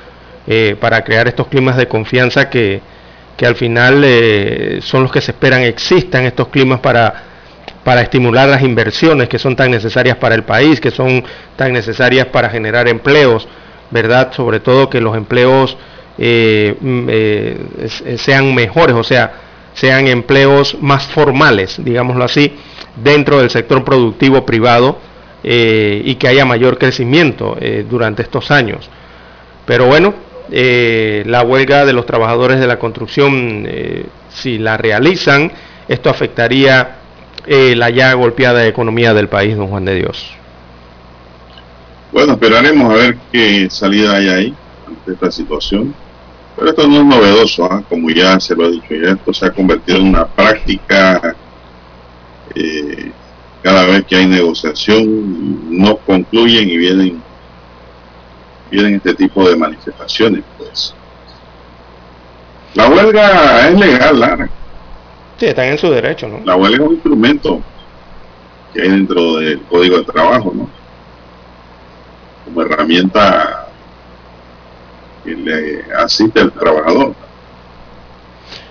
eh, 0.48 0.76
para 0.80 1.04
crear 1.04 1.28
estos 1.28 1.48
climas 1.48 1.78
de 1.78 1.88
confianza 1.88 2.50
que, 2.50 2.82
al 3.46 3.56
final 3.56 4.04
eh, 4.06 4.80
son 4.84 5.02
los 5.02 5.12
que 5.12 5.20
se 5.20 5.32
esperan 5.32 5.62
existan 5.62 6.26
estos 6.26 6.50
climas 6.50 6.80
para, 6.80 7.24
para 7.84 8.02
estimular 8.02 8.48
las 8.48 8.62
inversiones 8.62 9.28
que 9.28 9.40
son 9.40 9.56
tan 9.56 9.72
necesarias 9.72 10.18
para 10.18 10.36
el 10.36 10.44
país, 10.44 10.80
que 10.80 10.92
son 10.92 11.24
tan 11.56 11.74
necesarias 11.74 12.28
para 12.28 12.52
generar 12.52 12.88
empleos, 12.88 13.48
¿verdad? 13.90 14.32
Sobre 14.34 14.60
todo 14.60 14.92
que 14.92 15.02
los 15.02 15.18
empleos 15.18 15.76
eh, 16.20 16.76
mm, 16.80 18.18
sean 18.18 18.54
mejores, 18.54 18.96
o 18.96 19.04
sea, 19.04 19.34
sean 19.74 20.08
empleos 20.08 20.78
más 20.80 21.08
formales, 21.08 21.84
digámoslo 21.84 22.24
así, 22.24 22.54
dentro 22.96 23.40
del 23.40 23.50
sector 23.50 23.84
productivo 23.84 24.46
privado 24.46 25.00
y 25.44 26.14
que 26.16 26.28
haya 26.28 26.46
mayor 26.46 26.78
crecimiento 26.78 27.58
durante 27.90 28.22
estos 28.22 28.52
años. 28.52 28.88
Pero 29.66 29.88
bueno, 29.88 30.14
eh, 30.52 31.24
la 31.26 31.44
huelga 31.44 31.86
de 31.86 31.94
los 31.94 32.06
trabajadores 32.06 32.60
de 32.60 32.68
la 32.68 32.78
construcción 32.78 33.66
eh, 33.68 34.06
si 34.30 34.58
la 34.58 34.78
realizan, 34.78 35.52
esto 35.88 36.10
afectaría 36.10 36.98
eh, 37.48 37.76
la 37.76 37.90
ya 37.90 38.14
golpeada 38.14 38.68
economía 38.68 39.14
del 39.14 39.28
país, 39.28 39.56
don 39.56 39.68
Juan 39.68 39.86
de 39.86 39.96
Dios. 39.96 40.32
Bueno, 42.12 42.34
esperaremos 42.34 42.92
a 42.92 42.96
ver 42.96 43.18
qué 43.32 43.70
salida 43.70 44.18
hay 44.18 44.28
ahí 44.28 44.56
ante 44.88 45.14
esta 45.14 45.32
situación. 45.32 45.94
Pero 46.56 46.70
esto 46.70 46.88
no 46.88 46.98
es 46.98 47.06
novedoso, 47.06 47.66
¿ah? 47.66 47.82
como 47.88 48.10
ya 48.10 48.40
se 48.40 48.56
lo 48.56 48.66
he 48.66 48.72
dicho, 48.72 48.94
ya 48.94 49.12
esto 49.12 49.34
se 49.34 49.46
ha 49.46 49.52
convertido 49.52 50.00
en 50.00 50.10
una 50.10 50.28
práctica 50.28 51.36
eh, 52.54 53.12
cada 53.64 53.86
vez 53.86 54.04
que 54.06 54.18
hay 54.18 54.28
negociación, 54.28 55.78
no 55.78 55.98
concluyen 55.98 56.70
y 56.70 56.78
vienen, 56.78 57.22
vienen 58.72 58.96
este 58.96 59.14
tipo 59.14 59.48
de 59.48 59.56
manifestaciones. 59.56 60.44
pues 60.58 60.96
La 62.74 62.88
huelga 62.88 63.68
es 63.70 63.78
legal, 63.78 64.20
Lara. 64.20 64.50
Sí, 65.38 65.46
están 65.46 65.66
en 65.66 65.78
su 65.78 65.92
derecho, 65.92 66.28
¿no? 66.28 66.40
La 66.46 66.56
huelga 66.56 66.78
es 66.78 66.88
un 66.88 66.94
instrumento 66.94 67.62
que 68.74 68.82
hay 68.82 68.90
dentro 68.90 69.36
del 69.36 69.62
Código 69.64 69.98
de 69.98 70.06
Trabajo, 70.06 70.54
¿no? 70.56 70.70
Como 72.46 72.62
herramienta 72.62 73.68
que 75.24 75.36
le 75.36 75.84
asiste 75.94 76.40
al 76.40 76.52
trabajador. 76.52 77.14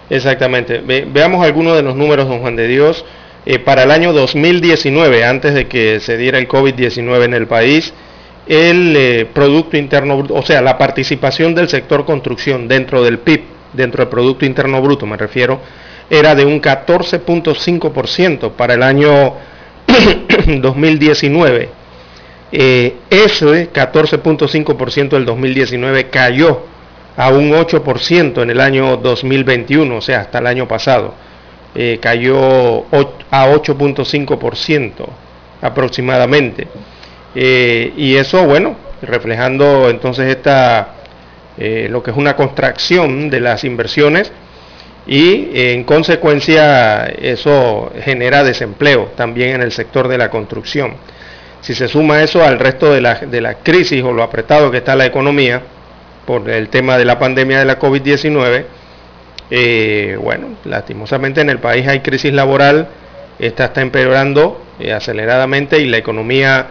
Exactamente. 0.09 0.81
veamos 0.81 1.45
algunos 1.45 1.77
de 1.77 1.83
los 1.83 1.95
números, 1.95 2.29
don 2.29 2.41
Juan 2.41 2.57
de 2.57 2.67
Dios. 2.67 3.05
Eh, 3.47 3.59
para 3.59 3.85
el 3.85 3.91
año 3.91 4.13
2019, 4.13 5.25
antes 5.25 5.55
de 5.55 5.67
que 5.67 6.01
se 6.01 6.17
diera 6.17 6.39
el 6.39 6.49
COVID-19 6.49 7.25
en 7.25 7.35
el 7.35 7.47
país, 7.47 7.95
el 8.47 8.95
eh, 8.97 9.29
Producto 9.33 9.77
Interno 9.77 10.17
Bruto, 10.17 10.35
o 10.35 10.43
sea, 10.43 10.61
la 10.61 10.79
participación 10.79 11.55
del 11.55 11.69
sector 11.69 12.05
construcción 12.05 12.67
dentro 12.69 13.03
del 13.03 13.19
PIB, 13.19 13.43
dentro 13.73 14.05
del 14.05 14.09
Producto 14.09 14.45
Interno 14.45 14.81
Bruto 14.83 15.07
me 15.07 15.17
refiero, 15.17 15.61
era 16.09 16.35
de 16.35 16.45
un 16.45 16.61
14.5% 16.61 18.53
para 18.53 18.75
el 18.75 18.83
año 18.83 19.35
2019. 20.61 21.69
Eh, 22.53 22.97
ese 23.09 23.73
14.5% 23.73 25.11
del 25.11 25.25
2019 25.25 26.11
cayó 26.11 26.63
a 27.17 27.31
un 27.31 27.53
8% 27.53 28.43
en 28.43 28.51
el 28.51 28.61
año 28.61 28.97
2021, 28.97 29.97
o 29.97 30.01
sea, 30.01 30.21
hasta 30.21 30.39
el 30.39 30.47
año 30.47 30.67
pasado. 30.67 31.15
Eh, 31.75 31.99
cayó 32.03 32.87
a 33.31 33.47
8.5% 33.47 35.07
aproximadamente. 35.63 36.67
Eh, 37.35 37.93
y 37.97 38.17
eso, 38.17 38.45
bueno, 38.47 38.77
reflejando 39.03 39.89
entonces 39.89 40.29
esta, 40.29 40.95
eh, 41.59 41.89
lo 41.91 42.03
que 42.03 42.11
es 42.11 42.17
una 42.17 42.37
contracción 42.37 43.31
de 43.31 43.41
las 43.41 43.65
inversiones 43.65 44.33
y 45.07 45.51
en 45.55 45.85
consecuencia 45.85 47.07
eso 47.07 47.93
genera 48.03 48.45
desempleo 48.45 49.13
también 49.17 49.51
en 49.57 49.63
el 49.63 49.73
sector 49.73 50.09
de 50.09 50.19
la 50.19 50.31
construcción. 50.31 50.95
Si 51.61 51.75
se 51.75 51.89
suma 51.89 52.23
eso 52.23 52.43
al 52.43 52.59
resto 52.59 52.93
de 52.93 53.01
la, 53.01 53.15
de 53.17 53.41
la 53.41 53.55
crisis 53.55 54.03
o 54.03 54.13
lo 54.13 54.23
apretado 54.23 54.71
que 54.71 54.79
está 54.79 54.97
la 54.97 55.07
economía 55.07 55.63
por 56.27 56.49
el 56.49 56.69
tema 56.69 56.97
de 56.97 57.05
la 57.05 57.19
pandemia 57.19 57.59
de 57.59 57.65
la 57.65 57.79
COVID-19, 57.79 58.65
eh, 59.51 60.17
bueno, 60.21 60.57
lastimosamente 60.65 61.41
en 61.41 61.51
el 61.51 61.59
país 61.59 61.87
hay 61.89 62.01
crisis 62.01 62.33
laboral, 62.33 62.89
esta 63.39 63.67
está 63.67 63.83
empeorando 63.83 64.63
eh, 64.79 64.93
aceleradamente 64.93 65.81
y 65.81 65.87
la 65.87 65.97
economía 65.97 66.67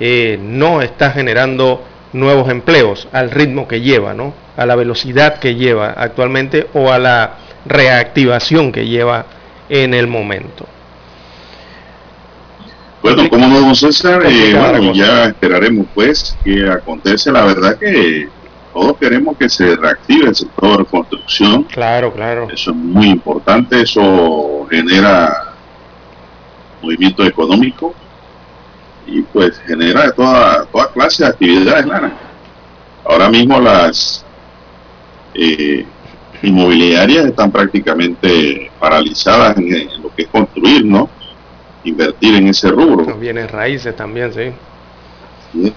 eh, 0.00 0.38
no 0.40 0.82
está 0.82 1.10
generando 1.10 1.82
nuevos 2.12 2.48
empleos 2.48 3.08
al 3.12 3.30
ritmo 3.30 3.66
que 3.68 3.80
lleva, 3.80 4.14
¿no? 4.14 4.34
a 4.56 4.66
la 4.66 4.76
velocidad 4.76 5.38
que 5.38 5.54
lleva 5.54 5.90
actualmente 5.96 6.68
o 6.74 6.92
a 6.92 6.98
la 6.98 7.34
reactivación 7.66 8.72
que 8.72 8.86
lleva 8.86 9.26
en 9.68 9.94
el 9.94 10.06
momento. 10.06 10.66
Bueno, 13.02 13.28
como 13.28 13.46
no, 13.48 13.60
don 13.60 13.76
César, 13.76 14.22
ya 14.94 15.26
esperaremos 15.26 15.86
pues 15.94 16.36
que 16.42 16.66
acontece. 16.70 17.30
La 17.30 17.44
verdad 17.44 17.78
que 17.78 18.28
todos 18.72 18.96
queremos 18.96 19.36
que 19.36 19.48
se 19.48 19.76
reactive 19.76 20.28
el 20.28 20.34
sector 20.34 20.78
de 20.78 20.84
construcción. 20.86 21.64
Claro, 21.64 22.12
claro. 22.12 22.48
Eso 22.50 22.70
es 22.70 22.76
muy 22.76 23.08
importante, 23.08 23.82
eso 23.82 24.66
genera 24.70 25.52
movimiento 26.80 27.24
económico 27.24 27.94
y 29.06 29.22
pues 29.22 29.60
genera 29.66 30.12
toda, 30.12 30.64
toda 30.66 30.92
clase 30.92 31.24
de 31.24 31.30
actividades, 31.30 31.86
Ahora 33.06 33.28
mismo 33.28 33.60
las 33.60 34.24
eh, 35.34 35.84
inmobiliarias 36.42 37.26
están 37.26 37.50
prácticamente 37.50 38.70
paralizadas 38.80 39.58
en, 39.58 40.02
lo 40.02 40.14
que 40.14 40.22
es 40.22 40.28
construir, 40.28 40.86
¿no? 40.86 41.10
Invertir 41.84 42.36
en 42.36 42.48
ese 42.48 42.70
rubro. 42.70 43.14
Bienes 43.16 43.50
raíces 43.50 43.94
también, 43.94 44.32
sí. 44.32 45.72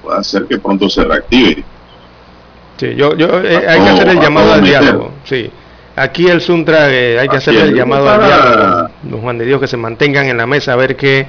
puede 0.00 0.18
hacer 0.18 0.44
que 0.46 0.58
pronto 0.58 0.88
se 0.88 1.02
reactive. 1.02 1.64
Sí, 2.76 2.94
yo, 2.94 3.16
yo 3.16 3.40
eh, 3.40 3.66
hay 3.68 3.80
que 3.80 3.88
hacer 3.88 4.08
el 4.08 4.20
llamado 4.20 4.52
al 4.52 4.62
diálogo. 4.62 5.10
Sí. 5.24 5.50
Aquí 5.94 6.26
el 6.26 6.40
Suntra 6.40 6.90
eh, 6.90 7.18
hay 7.18 7.28
que 7.28 7.36
hacer 7.36 7.54
el 7.54 7.74
llamado 7.74 8.08
al 8.08 8.24
diálogo, 8.24 8.90
don 9.02 9.20
Juan 9.20 9.38
de 9.38 9.44
Dios, 9.44 9.60
que 9.60 9.66
se 9.66 9.76
mantengan 9.76 10.26
en 10.26 10.38
la 10.38 10.46
mesa 10.46 10.72
a 10.72 10.76
ver 10.76 10.96
qué, 10.96 11.26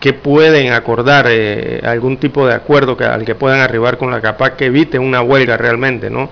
qué 0.00 0.12
pueden 0.12 0.72
acordar, 0.72 1.26
eh, 1.28 1.80
algún 1.84 2.16
tipo 2.18 2.46
de 2.46 2.54
acuerdo 2.54 2.96
que, 2.96 3.04
al 3.04 3.24
que 3.24 3.34
puedan 3.34 3.60
arribar 3.60 3.98
con 3.98 4.10
la 4.10 4.20
capa 4.20 4.56
que 4.56 4.66
evite 4.66 4.98
una 4.98 5.22
huelga 5.22 5.56
realmente, 5.56 6.10
¿no? 6.10 6.30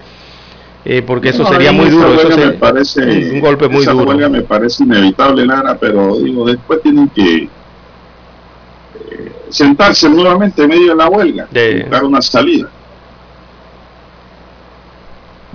porque 1.04 1.30
eso 1.30 1.44
sería 1.46 1.72
muy 1.72 1.90
duro, 1.90 2.14
eso 2.14 2.38
me 2.38 2.52
parece, 2.52 3.02
un 3.32 3.40
golpe 3.40 3.68
muy 3.68 3.82
esa 3.82 3.90
duro. 3.90 4.04
huelga 4.04 4.28
me 4.28 4.42
parece 4.42 4.84
inevitable, 4.84 5.44
Lara, 5.44 5.76
pero 5.76 6.16
digo, 6.16 6.46
después 6.46 6.80
tienen 6.80 7.08
que 7.08 7.48
sentarse 9.48 10.08
nuevamente 10.08 10.62
en 10.62 10.68
medio 10.68 10.90
de 10.90 10.94
la 10.94 11.08
huelga, 11.08 11.48
de, 11.50 11.80
buscar 11.80 12.04
una 12.04 12.22
salida. 12.22 12.68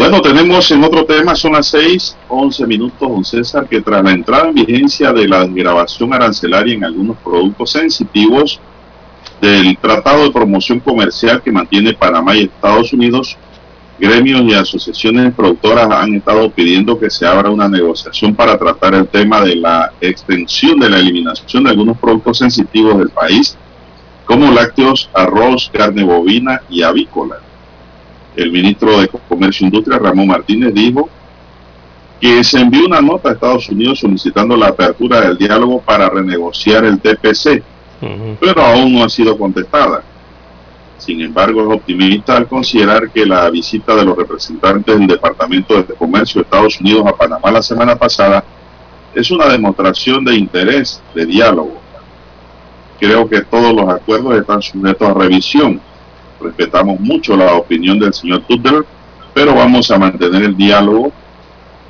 Bueno, 0.02 0.20
tenemos 0.20 0.72
en 0.72 0.84
otro 0.84 1.06
tema, 1.06 1.36
son 1.36 1.54
las 1.54 1.68
6, 1.68 2.18
11 2.28 2.66
minutos, 2.66 3.08
don 3.08 3.24
César, 3.24 3.68
que 3.70 3.82
tras 3.82 4.04
la 4.04 4.10
entrada 4.10 4.48
en 4.50 4.56
vigencia 4.56 5.14
de 5.14 5.28
la 5.28 5.46
desgrabación 5.46 6.12
arancelaria 6.12 6.74
en 6.74 6.84
algunos 6.84 7.18
productos 7.18 7.70
sensitivos 7.70 8.60
del 9.40 9.78
Tratado 9.78 10.24
de 10.24 10.32
Promoción 10.32 10.80
Comercial 10.80 11.40
que 11.44 11.52
mantiene 11.52 11.94
Panamá 11.94 12.36
y 12.36 12.46
Estados 12.46 12.92
Unidos, 12.94 13.38
gremios 14.00 14.42
y 14.42 14.56
asociaciones 14.56 15.36
productoras 15.36 15.88
han 15.92 16.16
estado 16.16 16.50
pidiendo 16.50 17.00
que 17.00 17.12
se 17.12 17.28
abra 17.28 17.52
una 17.52 17.70
negociación 17.70 18.34
para 18.34 18.58
tratar 18.58 18.96
el 18.96 19.08
tema 19.08 19.42
de 19.42 19.56
la 19.56 19.94
extensión 20.02 20.80
de 20.80 20.90
la 20.90 20.98
eliminación 20.98 21.66
de 21.66 21.70
algunos 21.70 22.00
productos 22.00 22.40
sensitivos 22.40 22.98
del 22.98 23.10
país, 23.10 23.56
como 24.26 24.52
lácteos, 24.52 25.12
arroz, 25.14 25.70
carne 25.72 26.04
bovina 26.04 26.60
y 26.72 26.82
avícola 26.82 27.38
el 28.36 28.52
ministro 28.52 29.00
de 29.00 29.08
Comercio 29.08 29.66
e 29.66 29.68
Industria, 29.68 30.00
Ramón 30.00 30.28
Martínez, 30.28 30.74
dijo 30.74 31.10
que 32.20 32.44
se 32.44 32.60
envió 32.60 32.86
una 32.86 33.02
nota 33.02 33.30
a 33.30 33.34
Estados 33.34 33.68
Unidos 33.70 34.00
solicitando 34.00 34.56
la 34.56 34.68
apertura 34.68 35.22
del 35.22 35.38
diálogo 35.38 35.82
para 35.82 36.10
renegociar 36.10 36.86
el 36.86 37.00
TPC, 37.00 37.64
pero 38.40 38.62
aún 38.62 38.94
no 38.94 39.04
ha 39.04 39.10
sido 39.10 39.38
contestada. 39.38 40.04
Sin 40.98 41.20
embargo, 41.20 41.62
es 41.62 41.78
optimista 41.78 42.38
al 42.38 42.48
considerar 42.48 43.10
que 43.10 43.26
la 43.26 43.50
visita 43.50 43.96
de 43.96 44.06
los 44.06 44.16
representantes 44.16 45.00
del 45.00 45.08
Departamento 45.08 45.82
de 45.82 45.96
Comercio 45.96 46.42
de 46.42 46.44
Estados 46.44 46.80
Unidos 46.80 47.08
a 47.08 47.16
Panamá 47.16 47.50
la 47.52 47.64
semana 47.64 47.96
pasada 47.96 48.44
es 49.16 49.32
una 49.32 49.48
demostración 49.48 50.24
de 50.24 50.36
interés, 50.36 51.02
de 51.16 51.26
diálogo. 51.26 51.82
Creo 53.00 53.28
que 53.28 53.42
todos 53.42 53.74
los 53.74 53.90
acuerdos 53.90 54.40
están 54.40 54.62
sujetos 54.62 55.10
a 55.10 55.14
revisión 55.16 55.82
respetamos 56.42 57.00
mucho 57.00 57.36
la 57.36 57.54
opinión 57.56 58.00
del 58.00 58.14
señor 58.14 58.42
Tutler, 58.48 58.86
pero 59.34 59.56
vamos 59.56 59.90
a 59.92 59.98
mantener 59.98 60.44
el 60.44 60.58
diálogo, 60.58 61.12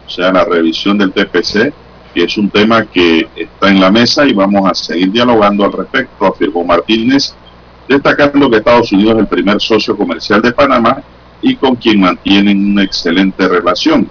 o 0.05 0.09
sea, 0.09 0.31
la 0.31 0.45
revisión 0.45 0.97
del 0.97 1.11
TPC, 1.11 1.73
que 2.13 2.23
es 2.23 2.37
un 2.37 2.49
tema 2.49 2.85
que 2.85 3.27
está 3.35 3.69
en 3.69 3.79
la 3.79 3.89
mesa 3.89 4.25
y 4.25 4.33
vamos 4.33 4.69
a 4.69 4.73
seguir 4.73 5.11
dialogando 5.11 5.65
al 5.65 5.71
respecto, 5.71 6.25
afirmó 6.25 6.63
Martínez, 6.63 7.33
destacando 7.87 8.49
que 8.49 8.57
Estados 8.57 8.91
Unidos 8.91 9.15
es 9.15 9.19
el 9.21 9.27
primer 9.27 9.61
socio 9.61 9.95
comercial 9.95 10.41
de 10.41 10.51
Panamá 10.51 11.01
y 11.41 11.55
con 11.55 11.75
quien 11.75 12.01
mantienen 12.01 12.71
una 12.71 12.83
excelente 12.83 13.47
relación. 13.47 14.09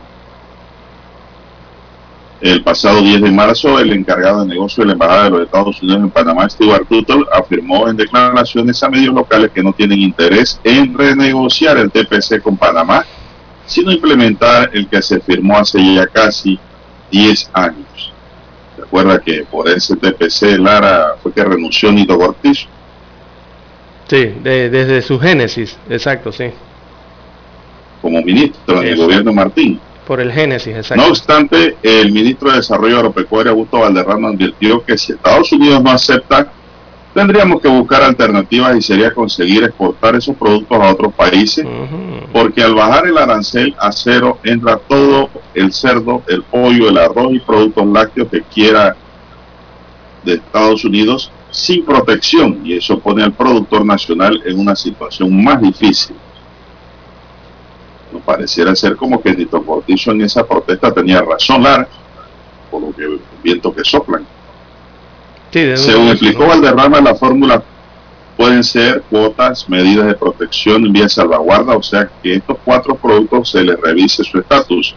El 2.40 2.62
pasado 2.62 3.02
10 3.02 3.20
de 3.20 3.30
marzo, 3.30 3.78
el 3.78 3.92
encargado 3.92 4.40
de 4.40 4.46
negocio 4.46 4.82
de 4.82 4.86
la 4.86 4.92
Embajada 4.94 5.24
de 5.24 5.30
los 5.30 5.42
Estados 5.42 5.82
Unidos 5.82 6.00
en 6.00 6.10
Panamá, 6.10 6.48
Stuart 6.48 6.88
Tuttle, 6.88 7.26
afirmó 7.34 7.86
en 7.86 7.98
declaraciones 7.98 8.82
a 8.82 8.88
medios 8.88 9.14
locales 9.14 9.50
que 9.50 9.62
no 9.62 9.74
tienen 9.74 10.00
interés 10.00 10.58
en 10.64 10.96
renegociar 10.96 11.76
el 11.76 11.90
TPC 11.90 12.40
con 12.42 12.56
Panamá, 12.56 13.04
sino 13.66 13.92
implementar 13.92 14.70
el 14.72 14.88
que 14.88 15.02
se 15.02 15.20
firmó 15.20 15.58
hace 15.58 15.78
ya 15.94 16.06
casi 16.06 16.58
10 17.10 17.50
años. 17.52 18.12
Recuerda 18.78 19.20
que 19.20 19.44
por 19.44 19.68
ese 19.68 19.96
TPC 19.96 20.58
Lara 20.58 21.16
fue 21.22 21.34
que 21.34 21.44
renunció 21.44 21.92
Nito 21.92 22.18
Cortizo. 22.18 22.68
Sí, 24.08 24.32
desde 24.42 25.02
su 25.02 25.20
génesis, 25.20 25.76
exacto, 25.90 26.32
sí. 26.32 26.46
Como 28.00 28.22
ministro 28.22 28.80
del 28.80 28.96
gobierno 28.96 29.30
Martín 29.34 29.78
Por 30.10 30.20
el 30.20 30.32
génesis, 30.32 30.74
exacto. 30.74 31.04
No 31.04 31.10
obstante, 31.10 31.76
el 31.84 32.10
ministro 32.10 32.50
de 32.50 32.56
Desarrollo 32.56 32.96
Agropecuario, 32.96 33.52
Augusto 33.52 33.78
Valderrama, 33.78 34.30
advirtió 34.30 34.84
que 34.84 34.98
si 34.98 35.12
Estados 35.12 35.52
Unidos 35.52 35.80
no 35.80 35.90
acepta, 35.92 36.50
tendríamos 37.14 37.62
que 37.62 37.68
buscar 37.68 38.02
alternativas 38.02 38.76
y 38.76 38.82
sería 38.82 39.14
conseguir 39.14 39.62
exportar 39.62 40.16
esos 40.16 40.34
productos 40.34 40.76
a 40.80 40.90
otros 40.94 41.14
países, 41.14 41.64
porque 42.32 42.60
al 42.60 42.74
bajar 42.74 43.06
el 43.06 43.18
arancel 43.18 43.72
a 43.78 43.92
cero 43.92 44.40
entra 44.42 44.78
todo 44.78 45.30
el 45.54 45.72
cerdo, 45.72 46.24
el 46.26 46.42
pollo, 46.42 46.88
el 46.88 46.98
arroz 46.98 47.32
y 47.32 47.38
productos 47.38 47.86
lácteos 47.86 48.26
que 48.30 48.42
quiera 48.42 48.96
de 50.24 50.34
Estados 50.34 50.84
Unidos 50.84 51.30
sin 51.52 51.84
protección 51.84 52.62
y 52.64 52.72
eso 52.78 52.98
pone 52.98 53.22
al 53.22 53.32
productor 53.32 53.84
nacional 53.84 54.42
en 54.44 54.58
una 54.58 54.74
situación 54.74 55.40
más 55.40 55.62
difícil. 55.62 56.16
No 58.12 58.18
pareciera 58.20 58.74
ser 58.74 58.96
como 58.96 59.20
que 59.22 59.32
Nito 59.32 59.62
Cortizo 59.62 60.10
en 60.12 60.22
esa 60.22 60.46
protesta 60.46 60.92
tenía 60.92 61.22
razón, 61.22 61.62
Lara, 61.62 61.88
por 62.70 62.82
lo 62.82 62.94
que 62.94 63.04
el 63.04 63.20
viento 63.42 63.74
que 63.74 63.84
soplan. 63.84 64.26
Según 65.52 66.08
explicó 66.08 66.46
Valderrama, 66.46 67.00
la 67.00 67.14
fórmula 67.14 67.62
pueden 68.36 68.64
ser 68.64 69.02
cuotas, 69.10 69.68
medidas 69.68 70.06
de 70.06 70.14
protección 70.14 70.86
en 70.86 70.92
vía 70.92 71.08
salvaguarda, 71.08 71.76
o 71.76 71.82
sea 71.82 72.08
que 72.22 72.34
estos 72.36 72.56
cuatro 72.64 72.94
productos 72.94 73.50
se 73.50 73.62
les 73.62 73.78
revise 73.78 74.24
su 74.24 74.38
estatus. 74.38 74.94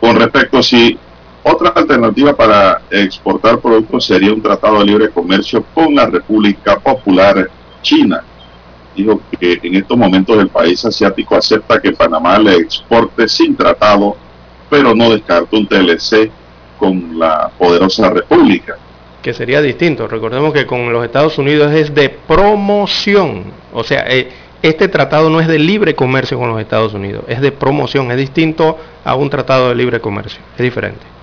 Con 0.00 0.16
respecto 0.16 0.58
a 0.58 0.62
si 0.62 0.98
otra 1.44 1.68
alternativa 1.70 2.34
para 2.34 2.82
exportar 2.90 3.60
productos 3.60 4.06
sería 4.06 4.32
un 4.32 4.42
tratado 4.42 4.78
de 4.78 4.86
libre 4.86 5.10
comercio 5.10 5.64
con 5.74 5.94
la 5.94 6.06
República 6.06 6.78
Popular 6.80 7.48
China. 7.82 8.24
Dijo 8.94 9.20
que 9.38 9.58
en 9.62 9.76
estos 9.76 9.96
momentos 9.96 10.38
el 10.38 10.48
país 10.48 10.84
asiático 10.84 11.36
acepta 11.36 11.80
que 11.80 11.92
Panamá 11.92 12.38
le 12.38 12.56
exporte 12.56 13.28
sin 13.28 13.56
tratado, 13.56 14.16
pero 14.70 14.94
no 14.94 15.10
descarta 15.10 15.56
un 15.56 15.66
TLC 15.66 16.30
con 16.78 17.18
la 17.18 17.50
poderosa 17.58 18.10
República. 18.10 18.76
Que 19.22 19.32
sería 19.32 19.60
distinto. 19.62 20.06
Recordemos 20.06 20.52
que 20.52 20.66
con 20.66 20.92
los 20.92 21.04
Estados 21.04 21.38
Unidos 21.38 21.72
es 21.72 21.94
de 21.94 22.10
promoción. 22.10 23.44
O 23.72 23.82
sea, 23.82 24.04
eh, 24.08 24.30
este 24.62 24.88
tratado 24.88 25.30
no 25.30 25.40
es 25.40 25.48
de 25.48 25.58
libre 25.58 25.94
comercio 25.94 26.38
con 26.38 26.50
los 26.50 26.60
Estados 26.60 26.94
Unidos, 26.94 27.24
es 27.28 27.40
de 27.40 27.52
promoción. 27.52 28.10
Es 28.10 28.16
distinto 28.16 28.78
a 29.04 29.14
un 29.14 29.30
tratado 29.30 29.70
de 29.70 29.74
libre 29.74 30.00
comercio. 30.00 30.40
Es 30.56 30.62
diferente. 30.62 31.13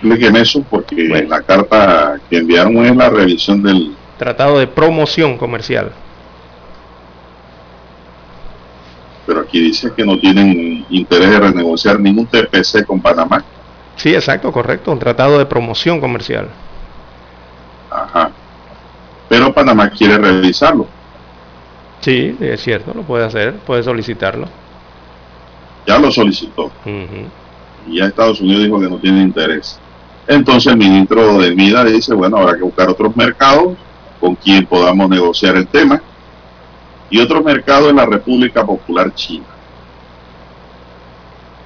Expliquen 0.00 0.36
eso 0.36 0.64
porque 0.70 1.26
la 1.28 1.42
carta 1.42 2.20
que 2.30 2.38
enviaron 2.38 2.76
es 2.84 2.94
la 2.94 3.10
revisión 3.10 3.62
del 3.62 3.96
tratado 4.16 4.58
de 4.58 4.66
promoción 4.66 5.36
comercial. 5.36 5.92
Pero 9.26 9.40
aquí 9.40 9.60
dice 9.60 9.92
que 9.94 10.04
no 10.04 10.18
tienen 10.18 10.86
interés 10.88 11.30
de 11.30 11.40
renegociar 11.40 12.00
ningún 12.00 12.26
TPC 12.26 12.86
con 12.86 13.00
Panamá. 13.00 13.44
Sí, 13.96 14.14
exacto, 14.14 14.52
correcto, 14.52 14.92
un 14.92 14.98
tratado 14.98 15.38
de 15.38 15.46
promoción 15.46 16.00
comercial. 16.00 16.48
Ajá. 17.90 18.30
Pero 19.28 19.52
Panamá 19.52 19.90
quiere 19.90 20.16
revisarlo. 20.16 20.86
Sí, 22.00 22.36
es 22.40 22.62
cierto, 22.62 22.94
lo 22.94 23.02
puede 23.02 23.24
hacer, 23.24 23.54
puede 23.54 23.82
solicitarlo. 23.82 24.46
Ya 25.86 25.98
lo 25.98 26.10
solicitó. 26.10 26.70
Y 27.86 27.98
ya 27.98 28.06
Estados 28.06 28.40
Unidos 28.40 28.62
dijo 28.62 28.80
que 28.80 28.88
no 28.88 28.98
tiene 28.98 29.22
interés. 29.22 29.80
Entonces 30.28 30.70
el 30.70 30.78
ministro 30.78 31.38
de 31.38 31.54
MIDA 31.54 31.84
dice, 31.84 32.12
bueno, 32.12 32.36
habrá 32.36 32.54
que 32.54 32.62
buscar 32.62 32.90
otros 32.90 33.16
mercados 33.16 33.78
con 34.20 34.34
quien 34.34 34.66
podamos 34.66 35.08
negociar 35.08 35.56
el 35.56 35.66
tema. 35.66 36.02
Y 37.08 37.18
otro 37.18 37.42
mercado 37.42 37.88
es 37.88 37.94
la 37.94 38.04
República 38.04 38.64
Popular 38.64 39.14
China. 39.14 39.46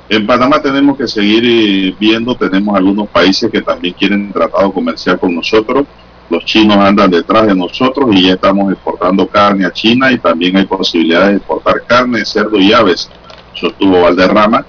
En 0.08 0.24
Panamá 0.26 0.62
tenemos 0.62 0.96
que 0.96 1.08
seguir 1.08 1.42
eh, 1.44 1.96
viendo, 1.98 2.36
tenemos 2.36 2.76
algunos 2.76 3.08
países 3.08 3.50
que 3.50 3.62
también 3.62 3.94
quieren 3.94 4.32
tratado 4.32 4.72
comercial 4.72 5.18
con 5.18 5.34
nosotros. 5.34 5.84
Los 6.30 6.44
chinos 6.44 6.76
andan 6.76 7.10
detrás 7.10 7.48
de 7.48 7.56
nosotros 7.56 8.10
y 8.12 8.28
ya 8.28 8.34
estamos 8.34 8.72
exportando 8.72 9.26
carne 9.26 9.66
a 9.66 9.72
China 9.72 10.12
y 10.12 10.18
también 10.18 10.56
hay 10.56 10.66
posibilidades 10.66 11.30
de 11.30 11.36
exportar 11.38 11.82
carne, 11.84 12.24
cerdo 12.24 12.58
y 12.58 12.72
aves, 12.72 13.10
sostuvo 13.54 14.02
Valderrama 14.02 14.64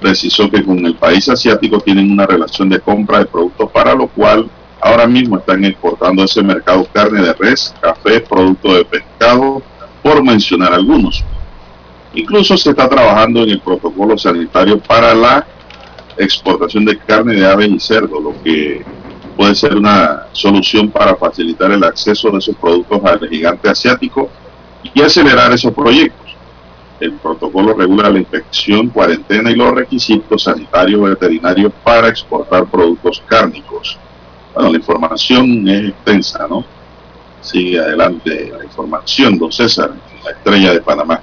precisó 0.00 0.50
que 0.50 0.64
con 0.64 0.84
el 0.84 0.94
país 0.94 1.28
asiático 1.28 1.78
tienen 1.80 2.10
una 2.10 2.26
relación 2.26 2.68
de 2.68 2.80
compra 2.80 3.18
de 3.18 3.26
productos 3.26 3.70
para 3.70 3.94
lo 3.94 4.08
cual 4.08 4.48
ahora 4.80 5.06
mismo 5.06 5.38
están 5.38 5.64
exportando 5.64 6.22
a 6.22 6.24
ese 6.24 6.42
mercado 6.42 6.86
carne 6.92 7.22
de 7.22 7.32
res, 7.34 7.74
café, 7.80 8.20
productos 8.20 8.74
de 8.76 8.84
pescado, 8.84 9.62
por 10.02 10.22
mencionar 10.24 10.72
algunos. 10.72 11.22
Incluso 12.14 12.56
se 12.56 12.70
está 12.70 12.88
trabajando 12.88 13.42
en 13.42 13.50
el 13.50 13.60
protocolo 13.60 14.16
sanitario 14.18 14.80
para 14.80 15.14
la 15.14 15.46
exportación 16.16 16.84
de 16.84 16.98
carne 16.98 17.34
de 17.34 17.46
aves 17.46 17.68
y 17.70 17.78
cerdo, 17.80 18.20
lo 18.20 18.42
que 18.42 18.84
puede 19.36 19.54
ser 19.54 19.76
una 19.76 20.26
solución 20.32 20.90
para 20.90 21.14
facilitar 21.16 21.70
el 21.70 21.84
acceso 21.84 22.30
de 22.30 22.38
esos 22.38 22.56
productos 22.56 23.00
al 23.04 23.28
gigante 23.28 23.68
asiático 23.68 24.28
y 24.92 25.02
acelerar 25.02 25.52
esos 25.52 25.72
proyectos. 25.72 26.19
El 27.00 27.12
protocolo 27.14 27.72
regula 27.72 28.10
la 28.10 28.18
inspección, 28.18 28.88
cuarentena 28.88 29.50
y 29.50 29.54
los 29.54 29.74
requisitos 29.74 30.42
sanitarios 30.42 31.00
veterinarios 31.00 31.72
para 31.82 32.08
exportar 32.08 32.66
productos 32.66 33.22
cárnicos. 33.26 33.98
Bueno, 34.54 34.70
la 34.70 34.76
información 34.76 35.66
es 35.66 35.88
extensa, 35.88 36.46
¿no? 36.46 36.64
Sigue 37.40 37.80
adelante 37.80 38.52
la 38.56 38.64
información, 38.64 39.38
don 39.38 39.50
César, 39.50 39.92
la 40.22 40.30
estrella 40.30 40.74
de 40.74 40.80
Panamá. 40.82 41.22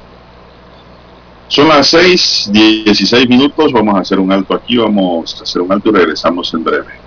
Son 1.48 1.68
las 1.68 1.88
6, 1.88 2.50
16 2.52 3.30
minutos, 3.30 3.72
vamos 3.72 3.96
a 3.96 4.00
hacer 4.00 4.20
un 4.20 4.32
alto 4.32 4.56
aquí, 4.56 4.78
vamos 4.78 5.40
a 5.40 5.44
hacer 5.44 5.62
un 5.62 5.72
alto 5.72 5.90
y 5.90 5.94
regresamos 5.94 6.52
en 6.56 6.64
breve. 6.64 7.07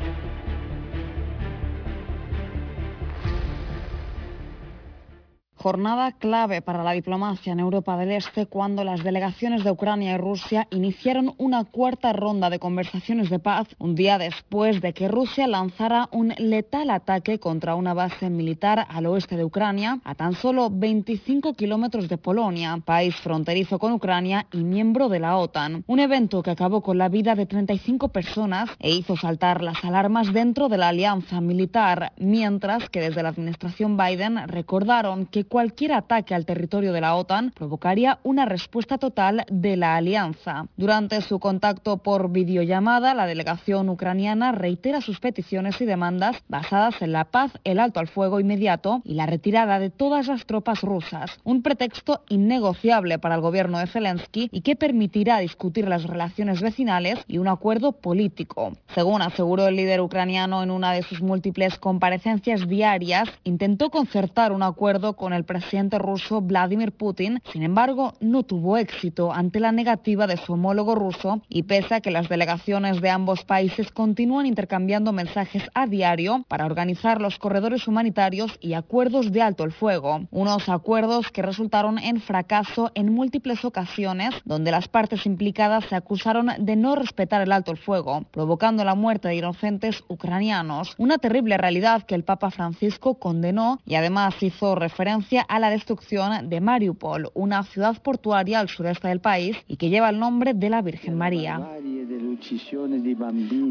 Jornada 5.61 6.11
clave 6.13 6.63
para 6.63 6.81
la 6.81 6.93
diplomacia 6.93 7.53
en 7.53 7.59
Europa 7.59 7.95
del 7.95 8.13
Este 8.13 8.47
cuando 8.47 8.83
las 8.83 9.03
delegaciones 9.03 9.63
de 9.63 9.69
Ucrania 9.69 10.15
y 10.15 10.17
Rusia 10.17 10.67
iniciaron 10.71 11.35
una 11.37 11.65
cuarta 11.65 12.13
ronda 12.13 12.49
de 12.49 12.57
conversaciones 12.57 13.29
de 13.29 13.37
paz 13.37 13.67
un 13.77 13.93
día 13.93 14.17
después 14.17 14.81
de 14.81 14.93
que 14.93 15.07
Rusia 15.07 15.45
lanzara 15.45 16.09
un 16.11 16.33
letal 16.39 16.89
ataque 16.89 17.37
contra 17.37 17.75
una 17.75 17.93
base 17.93 18.31
militar 18.31 18.87
al 18.89 19.05
oeste 19.05 19.37
de 19.37 19.45
Ucrania, 19.45 19.99
a 20.03 20.15
tan 20.15 20.33
solo 20.33 20.71
25 20.71 21.53
kilómetros 21.53 22.09
de 22.09 22.17
Polonia, 22.17 22.81
país 22.83 23.15
fronterizo 23.17 23.77
con 23.77 23.91
Ucrania 23.91 24.47
y 24.51 24.63
miembro 24.63 25.09
de 25.09 25.19
la 25.19 25.37
OTAN. 25.37 25.83
Un 25.85 25.99
evento 25.99 26.41
que 26.41 26.49
acabó 26.49 26.81
con 26.81 26.97
la 26.97 27.07
vida 27.07 27.35
de 27.35 27.45
35 27.45 28.07
personas 28.07 28.71
e 28.79 28.89
hizo 28.89 29.15
saltar 29.15 29.61
las 29.61 29.85
alarmas 29.85 30.33
dentro 30.33 30.69
de 30.69 30.79
la 30.79 30.87
alianza 30.87 31.39
militar, 31.39 32.13
mientras 32.17 32.89
que 32.89 32.99
desde 32.99 33.21
la 33.21 33.29
administración 33.29 33.95
Biden 33.95 34.47
recordaron 34.47 35.27
que 35.27 35.50
cualquier 35.51 35.91
ataque 35.91 36.33
al 36.33 36.45
territorio 36.45 36.93
de 36.93 37.01
la 37.01 37.13
OTAN 37.13 37.51
provocaría 37.51 38.19
una 38.23 38.45
respuesta 38.45 38.97
total 38.97 39.43
de 39.51 39.75
la 39.75 39.97
alianza. 39.97 40.67
Durante 40.77 41.19
su 41.19 41.39
contacto 41.39 41.97
por 41.97 42.31
videollamada, 42.31 43.13
la 43.13 43.25
delegación 43.25 43.89
ucraniana 43.89 44.53
reitera 44.53 45.01
sus 45.01 45.19
peticiones 45.19 45.81
y 45.81 45.85
demandas 45.85 46.41
basadas 46.47 47.01
en 47.01 47.11
la 47.11 47.25
paz, 47.25 47.51
el 47.65 47.79
alto 47.79 47.99
al 47.99 48.07
fuego 48.07 48.39
inmediato 48.39 49.01
y 49.03 49.15
la 49.15 49.25
retirada 49.25 49.77
de 49.79 49.89
todas 49.89 50.27
las 50.27 50.45
tropas 50.45 50.83
rusas, 50.83 51.41
un 51.43 51.63
pretexto 51.63 52.23
innegociable 52.29 53.19
para 53.19 53.35
el 53.35 53.41
gobierno 53.41 53.77
de 53.77 53.87
Zelensky 53.87 54.47
y 54.53 54.61
que 54.61 54.77
permitirá 54.77 55.39
discutir 55.39 55.85
las 55.85 56.05
relaciones 56.05 56.61
vecinales 56.61 57.19
y 57.27 57.39
un 57.39 57.49
acuerdo 57.49 57.91
político. 57.91 58.71
Según 58.95 59.21
aseguró 59.21 59.67
el 59.67 59.75
líder 59.75 59.99
ucraniano 59.99 60.63
en 60.63 60.71
una 60.71 60.93
de 60.93 61.03
sus 61.03 61.21
múltiples 61.21 61.77
comparecencias 61.77 62.69
diarias, 62.69 63.27
intentó 63.43 63.89
concertar 63.89 64.53
un 64.53 64.63
acuerdo 64.63 65.17
con 65.17 65.33
el 65.33 65.40
presidente 65.43 65.97
ruso 65.99 66.41
Vladimir 66.41 66.91
Putin, 66.91 67.41
sin 67.51 67.63
embargo 67.63 68.13
no 68.19 68.43
tuvo 68.43 68.77
éxito 68.77 69.33
ante 69.33 69.59
la 69.59 69.71
negativa 69.71 70.27
de 70.27 70.37
su 70.37 70.53
homólogo 70.53 70.95
ruso 70.95 71.41
y 71.49 71.63
pese 71.63 71.95
a 71.95 72.01
que 72.01 72.11
las 72.11 72.29
delegaciones 72.29 73.01
de 73.01 73.09
ambos 73.09 73.43
países 73.43 73.91
continúan 73.91 74.45
intercambiando 74.45 75.11
mensajes 75.11 75.63
a 75.73 75.87
diario 75.87 76.45
para 76.47 76.65
organizar 76.65 77.21
los 77.21 77.37
corredores 77.37 77.87
humanitarios 77.87 78.57
y 78.61 78.73
acuerdos 78.73 79.31
de 79.31 79.41
alto 79.41 79.63
el 79.63 79.71
fuego, 79.71 80.21
unos 80.31 80.69
acuerdos 80.69 81.31
que 81.31 81.41
resultaron 81.41 81.97
en 81.97 82.21
fracaso 82.21 82.91
en 82.95 83.13
múltiples 83.13 83.65
ocasiones 83.65 84.35
donde 84.45 84.71
las 84.71 84.87
partes 84.87 85.25
implicadas 85.25 85.85
se 85.85 85.95
acusaron 85.95 86.49
de 86.59 86.75
no 86.75 86.95
respetar 86.95 87.41
el 87.41 87.51
alto 87.51 87.71
el 87.71 87.77
fuego, 87.77 88.25
provocando 88.31 88.83
la 88.83 88.95
muerte 88.95 89.27
de 89.27 89.35
inocentes 89.35 90.03
ucranianos, 90.07 90.95
una 90.97 91.17
terrible 91.17 91.57
realidad 91.57 92.03
que 92.03 92.15
el 92.15 92.23
Papa 92.23 92.51
Francisco 92.51 93.15
condenó 93.15 93.79
y 93.85 93.95
además 93.95 94.35
hizo 94.41 94.75
referencia 94.75 95.30
a 95.39 95.59
la 95.59 95.69
destrucción 95.69 96.49
de 96.49 96.61
Mariupol, 96.61 97.31
una 97.33 97.63
ciudad 97.63 98.01
portuaria 98.01 98.59
al 98.59 98.69
sureste 98.69 99.07
del 99.07 99.21
país 99.21 99.57
y 99.67 99.77
que 99.77 99.89
lleva 99.89 100.09
el 100.09 100.19
nombre 100.19 100.53
de 100.53 100.69
la 100.69 100.81
Virgen 100.81 101.17
María. 101.17 101.55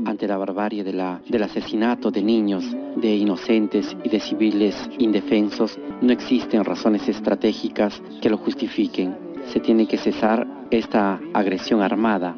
Ante 0.06 0.28
la 0.28 0.36
barbarie 0.36 0.84
del 0.84 1.42
asesinato 1.42 2.10
de 2.10 2.22
niños, 2.22 2.64
de 2.96 3.16
inocentes 3.16 3.96
y 4.04 4.08
de 4.08 4.20
civiles 4.20 4.76
indefensos, 4.98 5.78
no 6.00 6.12
existen 6.12 6.64
razones 6.64 7.08
estratégicas 7.08 8.00
que 8.22 8.30
lo 8.30 8.38
justifiquen. 8.38 9.16
Se 9.52 9.60
tiene 9.60 9.86
que 9.86 9.98
cesar 9.98 10.46
esta 10.70 11.20
agresión 11.34 11.82
armada 11.82 12.36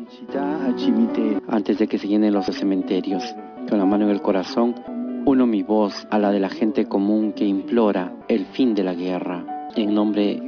antes 1.49 1.79
de 1.79 1.87
que 1.87 1.99
se 1.99 2.09
llenen 2.09 2.33
los 2.33 2.47
cementerios. 2.47 3.23
Con 3.69 3.79
la 3.79 3.85
mano 3.85 4.07
en 4.07 4.11
el 4.11 4.23
corazón, 4.23 4.75
uno 5.25 5.47
mi 5.47 5.63
voz 5.63 6.07
a 6.11 6.19
la 6.19 6.31
de 6.31 6.41
la 6.41 6.49
gente 6.49 6.87
común 6.87 7.33
que 7.33 7.45
implora 7.45 8.13
el 8.29 8.45
fin 8.47 8.75
de 8.75 8.83
la 8.83 8.95
guerra. 8.95 9.45
En 9.77 9.95
nombre 9.95 10.41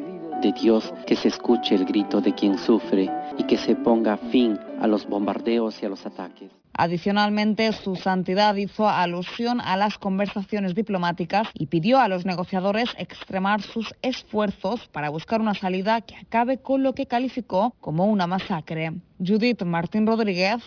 de 0.42 0.52
Dios, 0.52 0.92
que 1.06 1.16
se 1.16 1.28
escuche 1.28 1.74
el 1.74 1.84
grito 1.84 2.20
de 2.20 2.34
quien 2.34 2.58
sufre 2.58 3.10
y 3.38 3.44
que 3.44 3.56
se 3.56 3.76
ponga 3.76 4.16
fin 4.16 4.58
a 4.80 4.86
los 4.86 5.06
bombardeos 5.06 5.80
y 5.82 5.86
a 5.86 5.88
los 5.88 6.04
ataques. 6.04 6.50
Adicionalmente, 6.76 7.72
su 7.72 7.94
santidad 7.94 8.56
hizo 8.56 8.88
alusión 8.88 9.60
a 9.60 9.76
las 9.76 9.96
conversaciones 9.96 10.74
diplomáticas 10.74 11.46
y 11.54 11.66
pidió 11.66 12.00
a 12.00 12.08
los 12.08 12.26
negociadores 12.26 12.90
extremar 12.98 13.62
sus 13.62 13.94
esfuerzos 14.02 14.88
para 14.88 15.08
buscar 15.08 15.40
una 15.40 15.54
salida 15.54 16.00
que 16.00 16.16
acabe 16.16 16.58
con 16.58 16.82
lo 16.82 16.94
que 16.94 17.06
calificó 17.06 17.74
como 17.80 18.06
una 18.06 18.26
masacre. 18.26 18.92
Judith 19.24 19.62
Martín 19.62 20.04
Rodríguez, 20.04 20.62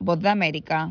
Voz 0.00 0.18
de 0.18 0.30
América. 0.30 0.90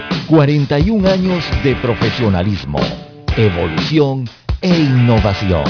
41 0.27 1.09
años 1.09 1.43
de 1.63 1.75
profesionalismo, 1.75 2.79
evolución 3.35 4.29
e 4.61 4.69
innovación. 4.69 5.63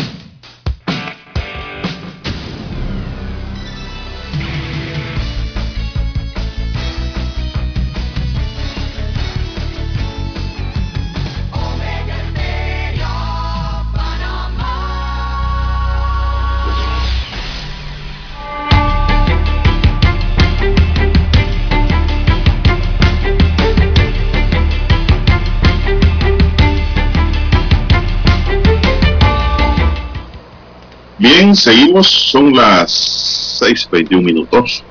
Bien, 31.52 31.58
seguimos, 31.58 32.08
son 32.08 32.56
las 32.56 33.60
6.21 33.62 34.24
minutos. 34.24 34.82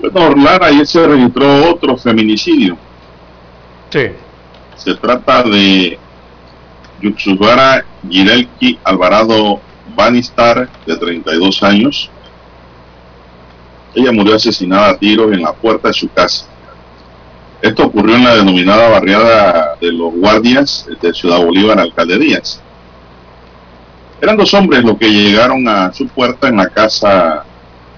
Bueno, 0.00 0.26
Orlar, 0.26 0.64
ayer 0.64 0.84
se 0.84 1.06
registró 1.06 1.70
otro 1.70 1.96
feminicidio. 1.96 2.76
Sí. 3.90 4.08
Se 4.74 4.94
trata 4.96 5.44
de 5.44 5.96
Yutsubara 7.00 7.84
Girelki 8.10 8.80
Alvarado 8.82 9.60
Banistar, 9.94 10.68
de 10.84 10.96
32 10.96 11.62
años. 11.62 12.10
Ella 13.94 14.10
murió 14.10 14.34
asesinada 14.34 14.88
a 14.88 14.98
tiros 14.98 15.32
en 15.32 15.42
la 15.42 15.52
puerta 15.52 15.88
de 15.88 15.94
su 15.94 16.08
casa. 16.08 16.46
Esto 17.60 17.84
ocurrió 17.84 18.16
en 18.16 18.24
la 18.24 18.34
denominada 18.34 18.88
barriada 18.88 19.76
de 19.80 19.92
los 19.92 20.12
guardias 20.12 20.88
de 21.00 21.14
Ciudad 21.14 21.38
Bolívar, 21.38 21.78
Alcalde 21.78 22.18
Díaz. 22.18 22.60
Eran 24.22 24.36
dos 24.36 24.54
hombres 24.54 24.84
los 24.84 24.96
que 24.98 25.10
llegaron 25.10 25.66
a 25.66 25.92
su 25.92 26.06
puerta 26.06 26.46
en 26.46 26.58
la 26.58 26.68
casa 26.68 27.44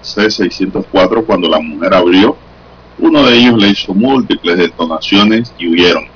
C604 0.01 1.23
cuando 1.23 1.47
la 1.47 1.59
mujer 1.59 1.93
abrió. 1.93 2.35
Uno 2.97 3.21
de 3.27 3.37
ellos 3.37 3.61
le 3.61 3.67
hizo 3.67 3.93
múltiples 3.93 4.57
detonaciones 4.57 5.53
y 5.59 5.67
huyeron. 5.67 6.07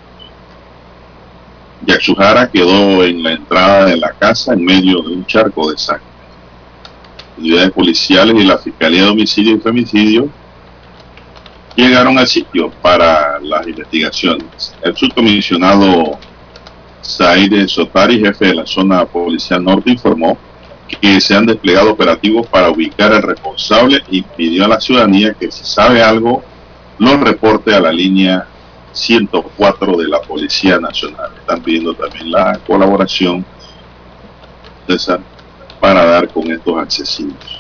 Yaxujara 1.86 2.50
quedó 2.50 3.04
en 3.04 3.22
la 3.22 3.34
entrada 3.34 3.86
de 3.86 3.98
la 3.98 4.12
casa 4.14 4.54
en 4.54 4.66
medio 4.66 5.04
de 5.04 5.14
un 5.14 5.28
charco 5.28 5.70
de 5.70 5.78
sangre. 5.78 6.08
Unidades 7.38 7.72
policiales 7.72 8.36
y 8.36 8.48
la 8.48 8.58
Fiscalía 8.58 9.04
de 9.04 9.10
Homicidio 9.10 9.58
y 9.58 9.60
Femicidio 9.60 10.28
llegaron 11.76 12.18
al 12.18 12.28
sitio 12.28 12.72
para 12.82 13.40
las 13.42 13.68
investigaciones. 13.68 14.74
El 14.82 14.98
subcomisionado 14.98 16.18
Saide 17.10 17.68
Sotari, 17.68 18.20
jefe 18.20 18.48
de 18.48 18.56
la 18.56 18.66
zona 18.68 19.04
policial 19.06 19.64
norte, 19.64 19.92
informó 19.92 20.38
que 20.88 21.20
se 21.20 21.36
han 21.36 21.46
desplegado 21.46 21.92
operativos 21.92 22.48
para 22.48 22.70
ubicar 22.70 23.12
al 23.12 23.24
responsable 23.24 24.02
y 24.10 24.22
pidió 24.22 24.66
a 24.66 24.68
la 24.68 24.80
ciudadanía 24.80 25.34
que 25.34 25.52
si 25.52 25.64
sabe 25.64 26.02
algo 26.02 26.44
lo 27.00 27.18
reporte 27.18 27.74
a 27.74 27.80
la 27.80 27.92
línea 27.92 28.48
104 28.92 29.98
de 29.98 30.08
la 30.08 30.22
Policía 30.22 30.80
Nacional. 30.80 31.32
Están 31.40 31.62
pidiendo 31.62 31.94
también 31.96 32.32
la 32.32 32.60
colaboración 32.68 33.46
César, 34.88 35.20
para 35.80 36.06
dar 36.06 36.30
con 36.30 36.52
estos 36.52 36.78
asesinos. 36.78 37.59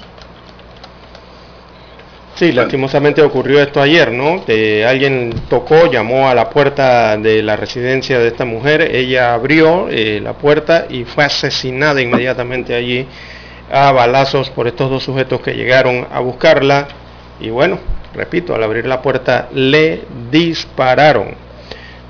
Sí, 2.40 2.54
lastimosamente 2.54 3.22
ocurrió 3.22 3.62
esto 3.62 3.82
ayer, 3.82 4.14
¿no? 4.14 4.46
alguien 4.88 5.34
tocó, 5.50 5.92
llamó 5.92 6.30
a 6.30 6.34
la 6.34 6.50
puerta 6.50 7.18
de 7.18 7.44
la 7.44 7.58
residencia 7.58 8.18
de 8.18 8.30
esta 8.30 8.46
mujer, 8.46 8.96
ella 8.96 9.34
abrió 9.34 9.90
eh, 9.90 10.22
la 10.24 10.32
puerta 10.32 10.86
y 10.90 11.04
fue 11.04 11.26
asesinada 11.26 12.02
inmediatamente 12.02 12.74
allí 12.74 13.06
a 13.70 13.92
balazos 13.92 14.50
por 14.52 14.68
estos 14.68 14.90
dos 14.90 15.04
sujetos 15.04 15.42
que 15.42 15.54
llegaron 15.54 16.08
a 16.10 16.22
buscarla 16.22 16.88
y 17.42 17.50
bueno, 17.50 17.78
repito, 18.16 18.56
al 18.56 18.64
abrir 18.64 18.86
la 18.86 19.02
puerta 19.02 19.50
le 19.54 20.04
dispararon. 20.32 21.32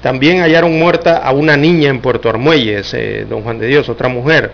También 0.03 0.41
hallaron 0.41 0.77
muerta 0.77 1.17
a 1.17 1.31
una 1.31 1.57
niña 1.57 1.89
en 1.89 2.01
Puerto 2.01 2.29
Armuelles, 2.29 2.93
eh, 2.93 3.25
don 3.27 3.41
Juan 3.41 3.57
de 3.57 3.65
Dios, 3.65 3.89
otra 3.89 4.09
mujer, 4.09 4.51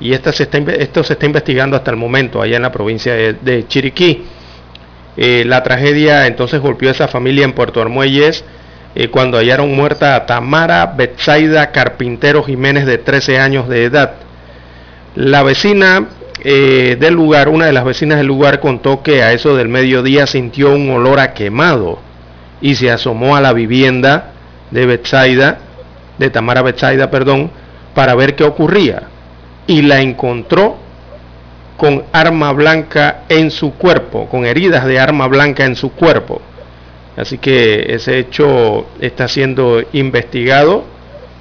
y 0.00 0.14
esta 0.14 0.32
se 0.32 0.44
está, 0.44 0.56
esto 0.56 1.04
se 1.04 1.12
está 1.12 1.26
investigando 1.26 1.76
hasta 1.76 1.90
el 1.90 1.98
momento 1.98 2.40
allá 2.40 2.56
en 2.56 2.62
la 2.62 2.72
provincia 2.72 3.14
de 3.14 3.68
Chiriquí. 3.68 4.39
Eh, 5.16 5.44
la 5.46 5.62
tragedia 5.62 6.26
entonces 6.26 6.60
golpeó 6.60 6.88
a 6.88 6.92
esa 6.92 7.08
familia 7.08 7.44
en 7.44 7.52
Puerto 7.52 7.80
Armuelles 7.80 8.44
eh, 8.94 9.08
cuando 9.08 9.38
hallaron 9.38 9.74
muerta 9.74 10.16
a 10.16 10.26
Tamara 10.26 10.86
Betsaida 10.86 11.72
Carpintero 11.72 12.42
Jiménez 12.42 12.86
de 12.86 12.98
13 12.98 13.38
años 13.38 13.68
de 13.68 13.84
edad. 13.84 14.14
La 15.14 15.42
vecina 15.42 16.08
eh, 16.42 16.96
del 16.98 17.14
lugar, 17.14 17.48
una 17.48 17.66
de 17.66 17.72
las 17.72 17.84
vecinas 17.84 18.18
del 18.18 18.26
lugar 18.26 18.60
contó 18.60 19.02
que 19.02 19.22
a 19.22 19.32
eso 19.32 19.56
del 19.56 19.68
mediodía 19.68 20.26
sintió 20.26 20.74
un 20.74 20.90
olor 20.90 21.20
a 21.20 21.34
quemado 21.34 21.98
y 22.60 22.76
se 22.76 22.90
asomó 22.90 23.36
a 23.36 23.40
la 23.40 23.52
vivienda 23.52 24.32
de 24.70 24.86
Betsaida, 24.86 25.58
de 26.18 26.30
Tamara 26.30 26.62
Betsaida, 26.62 27.10
perdón, 27.10 27.50
para 27.94 28.14
ver 28.14 28.36
qué 28.36 28.44
ocurría 28.44 29.02
y 29.66 29.82
la 29.82 30.00
encontró 30.00 30.76
con 31.80 32.04
arma 32.12 32.52
blanca 32.52 33.22
en 33.30 33.50
su 33.50 33.72
cuerpo, 33.72 34.28
con 34.28 34.44
heridas 34.44 34.84
de 34.84 34.98
arma 34.98 35.26
blanca 35.28 35.64
en 35.64 35.76
su 35.76 35.92
cuerpo. 35.92 36.42
Así 37.16 37.38
que 37.38 37.94
ese 37.94 38.18
hecho 38.18 38.84
está 39.00 39.28
siendo 39.28 39.82
investigado. 39.94 40.84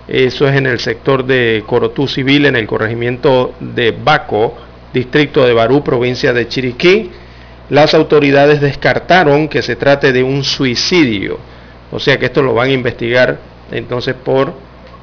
Eso 0.07 0.47
es 0.47 0.55
en 0.55 0.65
el 0.65 0.79
sector 0.79 1.25
de 1.25 1.65
Corotú 1.67 2.07
Civil, 2.07 2.45
en 2.45 2.55
el 2.55 2.67
corregimiento 2.67 3.53
de 3.59 3.91
Baco, 3.91 4.55
distrito 4.93 5.45
de 5.45 5.51
Barú, 5.51 5.83
provincia 5.83 6.31
de 6.31 6.47
Chiriquí. 6.47 7.11
Las 7.69 7.93
autoridades 7.93 8.61
descartaron 8.61 9.49
que 9.49 9.61
se 9.61 9.75
trate 9.75 10.13
de 10.13 10.23
un 10.23 10.45
suicidio. 10.45 11.37
O 11.91 11.99
sea 11.99 12.17
que 12.17 12.27
esto 12.27 12.41
lo 12.41 12.53
van 12.53 12.69
a 12.69 12.73
investigar 12.73 13.37
entonces 13.73 14.15
por 14.15 14.53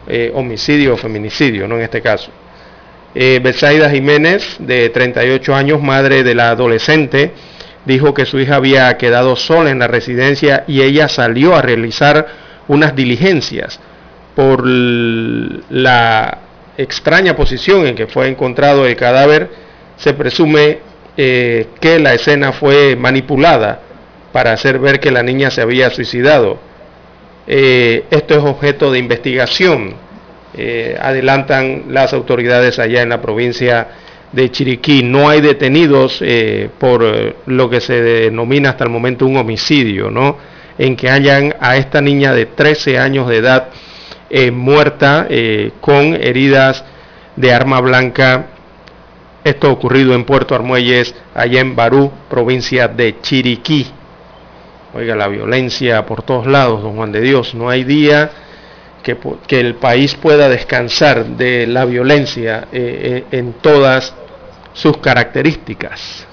eh, 0.08 0.32
homicidio 0.34 0.94
o 0.94 0.96
feminicidio, 0.96 1.68
¿no? 1.68 1.76
En 1.76 1.82
este 1.82 2.00
caso. 2.00 2.30
Eh, 3.18 3.40
Jiménez, 3.90 4.56
de 4.58 4.90
38 4.90 5.54
años, 5.54 5.80
madre 5.80 6.22
de 6.22 6.34
la 6.34 6.50
adolescente, 6.50 7.32
dijo 7.86 8.12
que 8.12 8.26
su 8.26 8.38
hija 8.38 8.56
había 8.56 8.94
quedado 8.98 9.36
sola 9.36 9.70
en 9.70 9.78
la 9.78 9.86
residencia 9.86 10.64
y 10.66 10.82
ella 10.82 11.08
salió 11.08 11.56
a 11.56 11.62
realizar 11.62 12.26
unas 12.68 12.94
diligencias 12.94 13.80
por 14.34 14.66
la 14.66 16.40
extraña 16.76 17.34
posición 17.34 17.86
en 17.86 17.94
que 17.94 18.06
fue 18.06 18.28
encontrado 18.28 18.84
el 18.84 18.96
cadáver. 18.96 19.48
Se 19.96 20.12
presume 20.12 20.80
eh, 21.16 21.68
que 21.80 21.98
la 21.98 22.12
escena 22.12 22.52
fue 22.52 22.96
manipulada 22.96 23.80
para 24.30 24.52
hacer 24.52 24.78
ver 24.78 25.00
que 25.00 25.10
la 25.10 25.22
niña 25.22 25.50
se 25.50 25.62
había 25.62 25.88
suicidado. 25.88 26.58
Eh, 27.46 28.04
esto 28.10 28.34
es 28.34 28.44
objeto 28.44 28.90
de 28.90 28.98
investigación, 28.98 29.94
eh, 30.58 30.96
adelantan 30.98 31.84
las 31.88 32.14
autoridades 32.14 32.78
allá 32.78 33.02
en 33.02 33.10
la 33.10 33.20
provincia 33.20 33.88
de 34.32 34.50
Chiriquí. 34.50 35.02
No 35.02 35.28
hay 35.28 35.42
detenidos 35.42 36.22
eh, 36.22 36.70
por 36.78 37.04
eh, 37.04 37.36
lo 37.46 37.68
que 37.68 37.82
se 37.82 38.00
denomina 38.00 38.70
hasta 38.70 38.84
el 38.84 38.90
momento 38.90 39.26
un 39.26 39.36
homicidio, 39.36 40.10
¿no? 40.10 40.38
En 40.78 40.96
que 40.96 41.10
hayan 41.10 41.54
a 41.60 41.76
esta 41.76 42.00
niña 42.00 42.32
de 42.32 42.46
13 42.46 42.98
años 42.98 43.28
de 43.28 43.36
edad 43.36 43.68
muerta 44.52 45.28
con 45.80 46.14
heridas 46.14 46.84
de 47.36 47.52
arma 47.52 47.80
blanca. 47.80 48.46
Esto 49.44 49.70
ocurrido 49.70 50.14
en 50.14 50.24
Puerto 50.24 50.54
Armuelles, 50.54 51.14
allá 51.34 51.60
en 51.60 51.76
Barú, 51.76 52.10
provincia 52.28 52.88
de 52.88 53.20
Chiriquí. 53.20 53.86
Oiga, 54.94 55.14
la 55.14 55.28
violencia 55.28 56.04
por 56.04 56.22
todos 56.22 56.46
lados, 56.46 56.82
don 56.82 56.96
Juan 56.96 57.12
de 57.12 57.20
Dios. 57.20 57.54
No 57.54 57.70
hay 57.70 57.84
día 57.84 58.30
que, 59.14 59.60
el 59.60 59.74
país 59.76 60.14
pueda 60.14 60.48
descansar 60.48 61.26
de 61.36 61.66
la 61.66 61.84
violencia 61.84 62.66
en 62.72 63.52
todas 63.60 64.14
sus 64.72 64.96
características. 64.98 66.26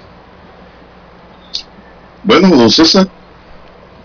Bueno, 2.23 2.49
don 2.49 2.69
César, 2.69 3.07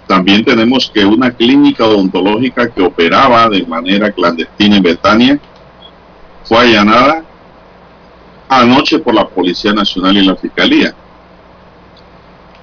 también 0.07 0.45
tenemos 0.45 0.91
que 0.93 1.05
una 1.05 1.31
clínica 1.31 1.85
odontológica 1.85 2.69
que 2.69 2.83
operaba 2.83 3.49
de 3.49 3.64
manera 3.66 4.11
clandestina 4.11 4.77
en 4.77 4.83
Betania 4.83 5.39
fue 6.45 6.59
allanada 6.59 7.23
anoche 8.49 8.99
por 8.99 9.14
la 9.14 9.29
Policía 9.29 9.73
Nacional 9.73 10.16
y 10.16 10.25
la 10.25 10.35
Fiscalía. 10.35 10.95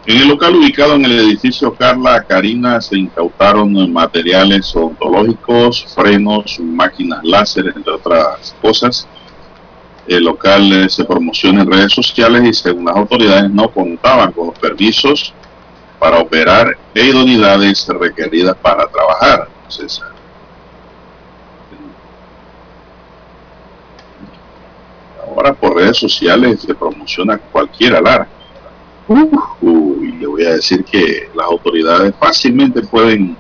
En 0.08 0.18
el 0.18 0.28
local 0.28 0.56
ubicado 0.56 0.96
en 0.96 1.06
el 1.06 1.20
edificio 1.20 1.74
Carla 1.74 2.24
Karina 2.24 2.80
se 2.80 2.98
incautaron 2.98 3.92
materiales 3.92 4.76
odontológicos, 4.76 5.86
frenos, 5.96 6.60
máquinas 6.60 7.24
láser, 7.24 7.74
entre 7.76 7.94
otras 7.94 8.56
cosas 8.62 9.08
el 10.08 10.24
local 10.24 10.90
se 10.90 11.04
promociona 11.04 11.62
en 11.62 11.72
redes 11.72 11.92
sociales 11.92 12.44
y 12.44 12.54
según 12.54 12.86
las 12.86 12.96
autoridades 12.96 13.50
no 13.50 13.70
contaban 13.70 14.32
con 14.32 14.48
los 14.48 14.60
permisos 14.60 15.34
para 16.00 16.20
operar 16.20 16.78
e 16.94 17.06
idoneidades 17.06 17.88
requeridas 17.88 18.56
para 18.58 18.88
trabajar. 18.88 19.48
ahora 25.28 25.54
por 25.54 25.76
redes 25.76 25.98
sociales 25.98 26.62
se 26.62 26.74
promociona 26.76 27.38
cualquier 27.38 27.96
alarma. 27.96 28.28
Y 29.08 30.12
le 30.14 30.28
voy 30.28 30.46
a 30.46 30.54
decir 30.54 30.84
que 30.84 31.30
las 31.36 31.46
autoridades 31.46 32.14
fácilmente 32.20 32.82
pueden 32.82 33.38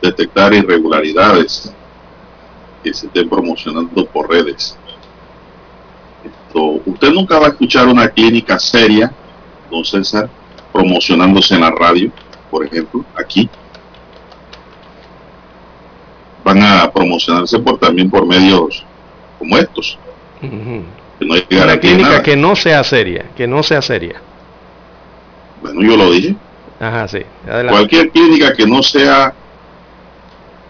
detectar 0.00 0.52
irregularidades 0.52 1.72
que 2.82 2.92
se 2.92 3.06
estén 3.06 3.28
promocionando 3.28 4.04
por 4.06 4.28
redes 4.28 4.76
usted 6.84 7.10
nunca 7.12 7.38
va 7.38 7.46
a 7.46 7.50
escuchar 7.50 7.86
una 7.88 8.08
clínica 8.08 8.58
seria, 8.58 9.12
don 9.70 9.84
César, 9.84 10.28
promocionándose 10.72 11.54
en 11.54 11.60
la 11.60 11.70
radio, 11.70 12.10
por 12.50 12.66
ejemplo, 12.66 13.04
aquí. 13.14 13.48
Van 16.44 16.62
a 16.62 16.90
promocionarse 16.90 17.58
por 17.58 17.78
también 17.78 18.10
por 18.10 18.26
medios 18.26 18.84
como 19.38 19.56
estos. 19.56 19.98
una 20.40 21.78
clínica 21.78 22.22
que 22.22 22.36
no 22.36 22.56
sea 22.56 22.82
seria, 22.82 23.26
que 23.36 23.46
no 23.46 23.62
sea 23.62 23.80
seria. 23.80 24.20
Bueno, 25.62 25.82
yo 25.82 25.96
lo 25.96 26.10
dije. 26.10 26.34
Ajá, 26.80 27.06
sí. 27.08 27.20
Cualquier 27.68 28.10
clínica 28.10 28.52
que 28.54 28.66
no 28.66 28.82
sea 28.82 29.32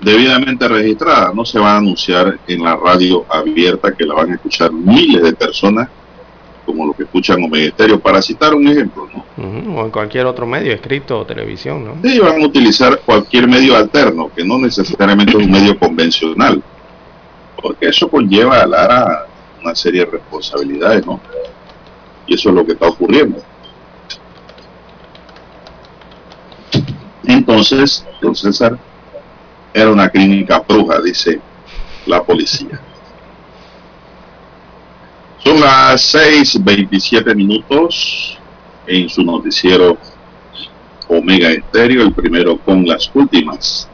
debidamente 0.02 0.68
registrada. 0.68 1.32
No 1.34 1.44
se 1.44 1.58
va 1.58 1.74
a 1.74 1.78
anunciar 1.78 2.38
en 2.46 2.62
la 2.62 2.76
radio 2.76 3.24
abierta 3.28 3.92
que 3.92 4.04
la 4.04 4.14
van 4.14 4.32
a 4.32 4.34
escuchar 4.34 4.72
miles 4.72 5.22
de 5.22 5.32
personas, 5.32 5.88
como 6.66 6.86
lo 6.86 6.92
que 6.92 7.04
escuchan 7.04 7.42
Omega 7.42 7.72
para 8.02 8.20
citar 8.20 8.54
un 8.54 8.68
ejemplo. 8.68 9.08
¿no? 9.12 9.22
o 9.74 9.84
en 9.84 9.90
cualquier 9.90 10.26
otro 10.26 10.46
medio, 10.46 10.72
escrito 10.72 11.20
o 11.20 11.26
televisión. 11.26 11.84
¿no? 11.84 12.08
Sí, 12.08 12.18
van 12.18 12.42
a 12.42 12.46
utilizar 12.46 13.00
cualquier 13.00 13.48
medio 13.48 13.76
alterno, 13.76 14.30
que 14.34 14.44
no 14.44 14.58
necesariamente 14.58 15.32
es 15.32 15.44
un 15.44 15.50
medio 15.50 15.78
convencional, 15.78 16.62
porque 17.60 17.88
eso 17.88 18.08
conlleva 18.08 18.60
a 18.60 18.66
Lara 18.66 19.26
una 19.62 19.74
serie 19.74 20.04
de 20.04 20.10
responsabilidades, 20.10 21.06
¿no? 21.06 21.20
Y 22.26 22.34
eso 22.34 22.48
es 22.48 22.54
lo 22.54 22.66
que 22.66 22.72
está 22.72 22.86
ocurriendo. 22.88 23.40
Entonces, 27.52 28.06
don 28.22 28.34
César, 28.34 28.78
era 29.74 29.90
una 29.90 30.08
clínica 30.08 30.60
bruja, 30.60 31.02
dice 31.02 31.38
la 32.06 32.24
policía. 32.24 32.80
Son 35.44 35.60
las 35.60 36.14
6.27 36.14 37.34
minutos 37.34 38.38
en 38.86 39.06
su 39.10 39.22
noticiero 39.22 39.98
Omega 41.08 41.50
Estéreo, 41.50 42.04
el 42.04 42.14
primero 42.14 42.56
con 42.56 42.86
las 42.86 43.10
últimas. 43.14 43.86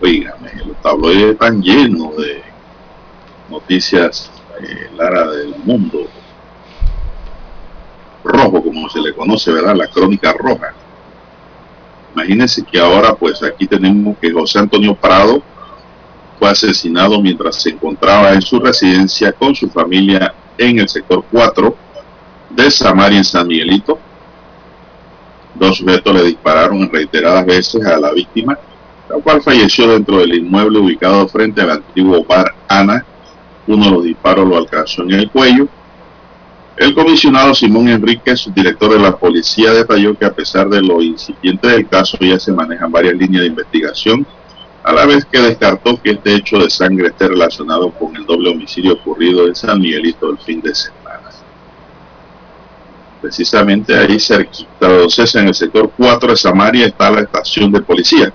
Oígame, 0.00 0.50
los 0.66 0.76
tabloides 0.82 1.34
están 1.34 1.62
llenos 1.62 2.16
de 2.16 2.42
noticias, 3.48 4.28
eh, 4.60 4.90
Lara 4.96 5.30
del 5.30 5.54
mundo 5.64 6.08
rojo, 8.24 8.60
como 8.60 8.88
se 8.90 9.00
le 9.00 9.14
conoce, 9.14 9.52
¿verdad? 9.52 9.76
La 9.76 9.86
crónica 9.86 10.32
roja. 10.32 10.74
Imagínense 12.14 12.62
que 12.64 12.78
ahora 12.78 13.14
pues 13.14 13.42
aquí 13.42 13.66
tenemos 13.66 14.16
que 14.18 14.32
José 14.32 14.58
Antonio 14.58 14.94
Prado 14.94 15.42
fue 16.38 16.48
asesinado 16.48 17.20
mientras 17.20 17.62
se 17.62 17.70
encontraba 17.70 18.32
en 18.32 18.42
su 18.42 18.58
residencia 18.58 19.32
con 19.32 19.54
su 19.54 19.68
familia 19.68 20.34
en 20.58 20.78
el 20.80 20.88
sector 20.88 21.24
4 21.30 21.74
de 22.50 22.70
Samaria 22.70 23.18
en 23.18 23.24
San 23.24 23.46
Miguelito. 23.46 23.98
Dos 25.54 25.76
sujetos 25.76 26.14
le 26.14 26.24
dispararon 26.24 26.90
reiteradas 26.90 27.44
veces 27.46 27.84
a 27.84 27.98
la 27.98 28.12
víctima, 28.12 28.58
la 29.08 29.16
cual 29.16 29.42
falleció 29.42 29.88
dentro 29.88 30.18
del 30.18 30.34
inmueble 30.34 30.78
ubicado 30.78 31.28
frente 31.28 31.60
al 31.60 31.70
antiguo 31.70 32.24
bar 32.24 32.54
Ana. 32.68 33.04
Uno 33.66 33.84
de 33.84 33.90
los 33.90 34.04
disparos 34.04 34.48
lo 34.48 34.56
alcanzó 34.56 35.02
en 35.02 35.12
el 35.12 35.30
cuello 35.30 35.68
el 36.80 36.94
comisionado 36.94 37.54
Simón 37.54 37.90
Enríquez, 37.90 38.48
director 38.54 38.90
de 38.90 38.98
la 38.98 39.14
policía, 39.14 39.70
detalló 39.70 40.16
que 40.16 40.24
a 40.24 40.32
pesar 40.32 40.66
de 40.70 40.80
lo 40.80 41.02
incipiente 41.02 41.68
del 41.68 41.86
caso 41.86 42.16
ya 42.18 42.40
se 42.40 42.54
manejan 42.54 42.90
varias 42.90 43.16
líneas 43.16 43.42
de 43.42 43.48
investigación, 43.48 44.26
a 44.82 44.90
la 44.90 45.04
vez 45.04 45.26
que 45.26 45.38
descartó 45.40 46.00
que 46.00 46.12
este 46.12 46.36
hecho 46.36 46.56
de 46.58 46.70
sangre 46.70 47.08
esté 47.08 47.28
relacionado 47.28 47.90
con 47.90 48.16
el 48.16 48.24
doble 48.24 48.48
homicidio 48.48 48.94
ocurrido 48.94 49.46
en 49.46 49.54
San 49.54 49.78
Miguelito 49.78 50.30
el 50.30 50.38
fin 50.38 50.62
de 50.62 50.74
semana. 50.74 51.28
Precisamente 53.20 53.94
ahí 53.94 54.18
cerquita, 54.18 54.70
entonces 54.80 55.34
en 55.34 55.48
el 55.48 55.54
sector 55.54 55.92
4 55.94 56.30
de 56.30 56.36
Samaria 56.36 56.86
está 56.86 57.10
la 57.10 57.20
estación 57.20 57.70
de 57.70 57.82
policía. 57.82 58.32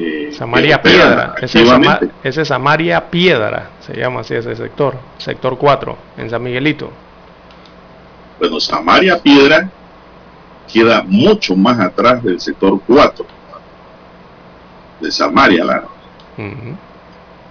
Eh, 0.00 0.30
Samaria 0.32 0.80
Piedra, 0.80 1.34
ese 1.42 1.62
es, 1.62 2.48
Samaria 2.48 3.10
Piedra, 3.10 3.70
se 3.80 3.96
llama 3.96 4.20
así 4.20 4.32
ese 4.32 4.54
sector, 4.54 4.94
sector 5.18 5.58
4, 5.58 5.98
en 6.18 6.30
San 6.30 6.40
Miguelito. 6.40 6.92
Bueno, 8.38 8.60
Samaria 8.60 9.18
Piedra 9.20 9.68
queda 10.72 11.02
mucho 11.02 11.56
más 11.56 11.80
atrás 11.80 12.22
del 12.22 12.40
sector 12.40 12.80
4 12.86 13.26
de 15.00 15.10
Samaria, 15.10 15.64
la 15.64 15.82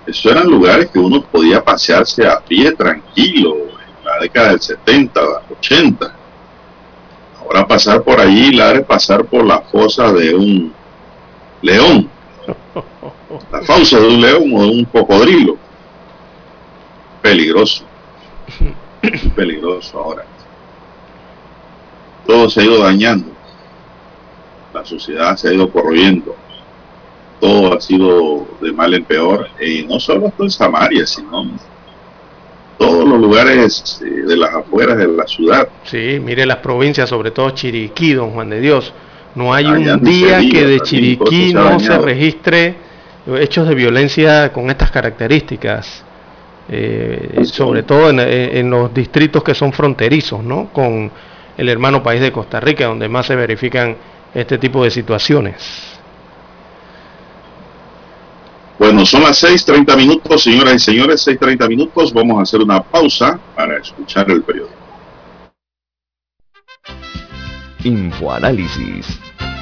Eso 0.06 0.32
eran 0.32 0.48
lugares 0.48 0.90
que 0.90 1.00
uno 1.00 1.22
podía 1.24 1.62
pasearse 1.62 2.26
a 2.26 2.40
pie 2.40 2.72
tranquilo 2.72 3.56
en 3.56 4.06
la 4.06 4.20
década 4.22 4.50
del 4.52 4.62
70, 4.62 5.22
80. 5.60 6.14
Ahora 7.42 7.68
pasar 7.68 8.04
por 8.04 8.22
allí, 8.22 8.54
la 8.54 8.72
de 8.72 8.84
pasar 8.84 9.26
por 9.26 9.46
la 9.46 9.60
fosa 9.60 10.14
de 10.14 10.34
un 10.34 10.74
león 11.62 12.17
la 13.52 13.62
fausa 13.62 14.00
de 14.00 14.08
un 14.08 14.22
león 14.22 14.52
o 14.56 14.62
de 14.62 14.70
un 14.70 14.86
cocodrilo. 14.86 15.58
Peligroso. 17.22 17.84
peligroso 19.36 20.00
ahora. 20.00 20.26
Todo 22.26 22.50
se 22.50 22.62
ha 22.62 22.64
ido 22.64 22.84
dañando. 22.84 23.32
La 24.74 24.86
sociedad 24.86 25.36
se 25.36 25.50
ha 25.50 25.54
ido 25.54 25.70
corroyendo. 25.72 26.36
Todo 27.40 27.74
ha 27.74 27.82
sido 27.82 28.48
de 28.62 28.72
mal 28.72 28.94
en 28.94 29.06
peor. 29.06 29.50
Y 29.62 29.86
no 29.86 30.00
solo 30.00 30.28
esto 30.28 30.44
en 30.44 30.52
Samaria, 30.52 31.06
sino 31.06 31.46
todos 32.78 33.08
los 33.08 33.20
lugares 33.20 34.02
eh, 34.06 34.10
de 34.10 34.38
las 34.38 34.54
afueras 34.54 34.98
de 34.98 35.08
la 35.08 35.28
ciudad. 35.28 35.68
Sí, 35.84 36.20
mire 36.22 36.46
las 36.46 36.58
provincias, 36.58 37.10
sobre 37.10 37.32
todo 37.32 37.50
Chiriquí, 37.52 38.14
don 38.14 38.32
Juan 38.32 38.50
de 38.50 38.60
Dios. 38.60 38.94
No 39.38 39.54
hay 39.54 39.68
un 39.68 40.04
día 40.04 40.40
que 40.40 40.66
de 40.66 40.80
Chiriquí 40.80 41.54
no 41.54 41.80
se 41.80 41.96
registre 42.00 42.76
hechos 43.40 43.68
de 43.68 43.76
violencia 43.76 44.52
con 44.52 44.72
estas 44.72 44.90
características, 44.90 46.04
eh, 46.68 47.42
sobre 47.44 47.84
todo 47.84 48.10
en, 48.10 48.68
los 48.72 48.92
distritos 48.92 49.44
que 49.44 49.54
son 49.54 49.72
fronterizos, 49.72 50.44
¿no? 50.44 50.74
Con 50.74 51.12
el 51.56 51.70
hermano 51.70 52.02
país 52.02 52.20
de 52.20 52.32
Costa 52.32 52.60
Rica, 52.60 52.88
donde 52.88 53.08
más 53.10 53.28
se 53.28 53.36
verifican 53.36 53.96
este 54.34 54.58
tipo 54.58 54.84
de 54.84 54.90
situaciones. 54.90 56.00
Bueno, 58.80 59.06
son 59.06 59.22
las 59.22 59.44
6.30 59.44 59.96
minutos, 59.98 60.42
señoras 60.42 60.74
y 60.74 60.80
señores, 60.80 61.28
6.30 61.28 61.70
minutos. 61.70 62.12
Vamos 62.12 62.40
a 62.40 62.42
hacer 62.42 62.60
una 62.60 62.82
pausa 62.82 63.40
para 63.56 63.78
escuchar 63.78 64.32
el 64.32 64.42
periodo. 64.42 64.70
Infoanálisis, 67.84 69.20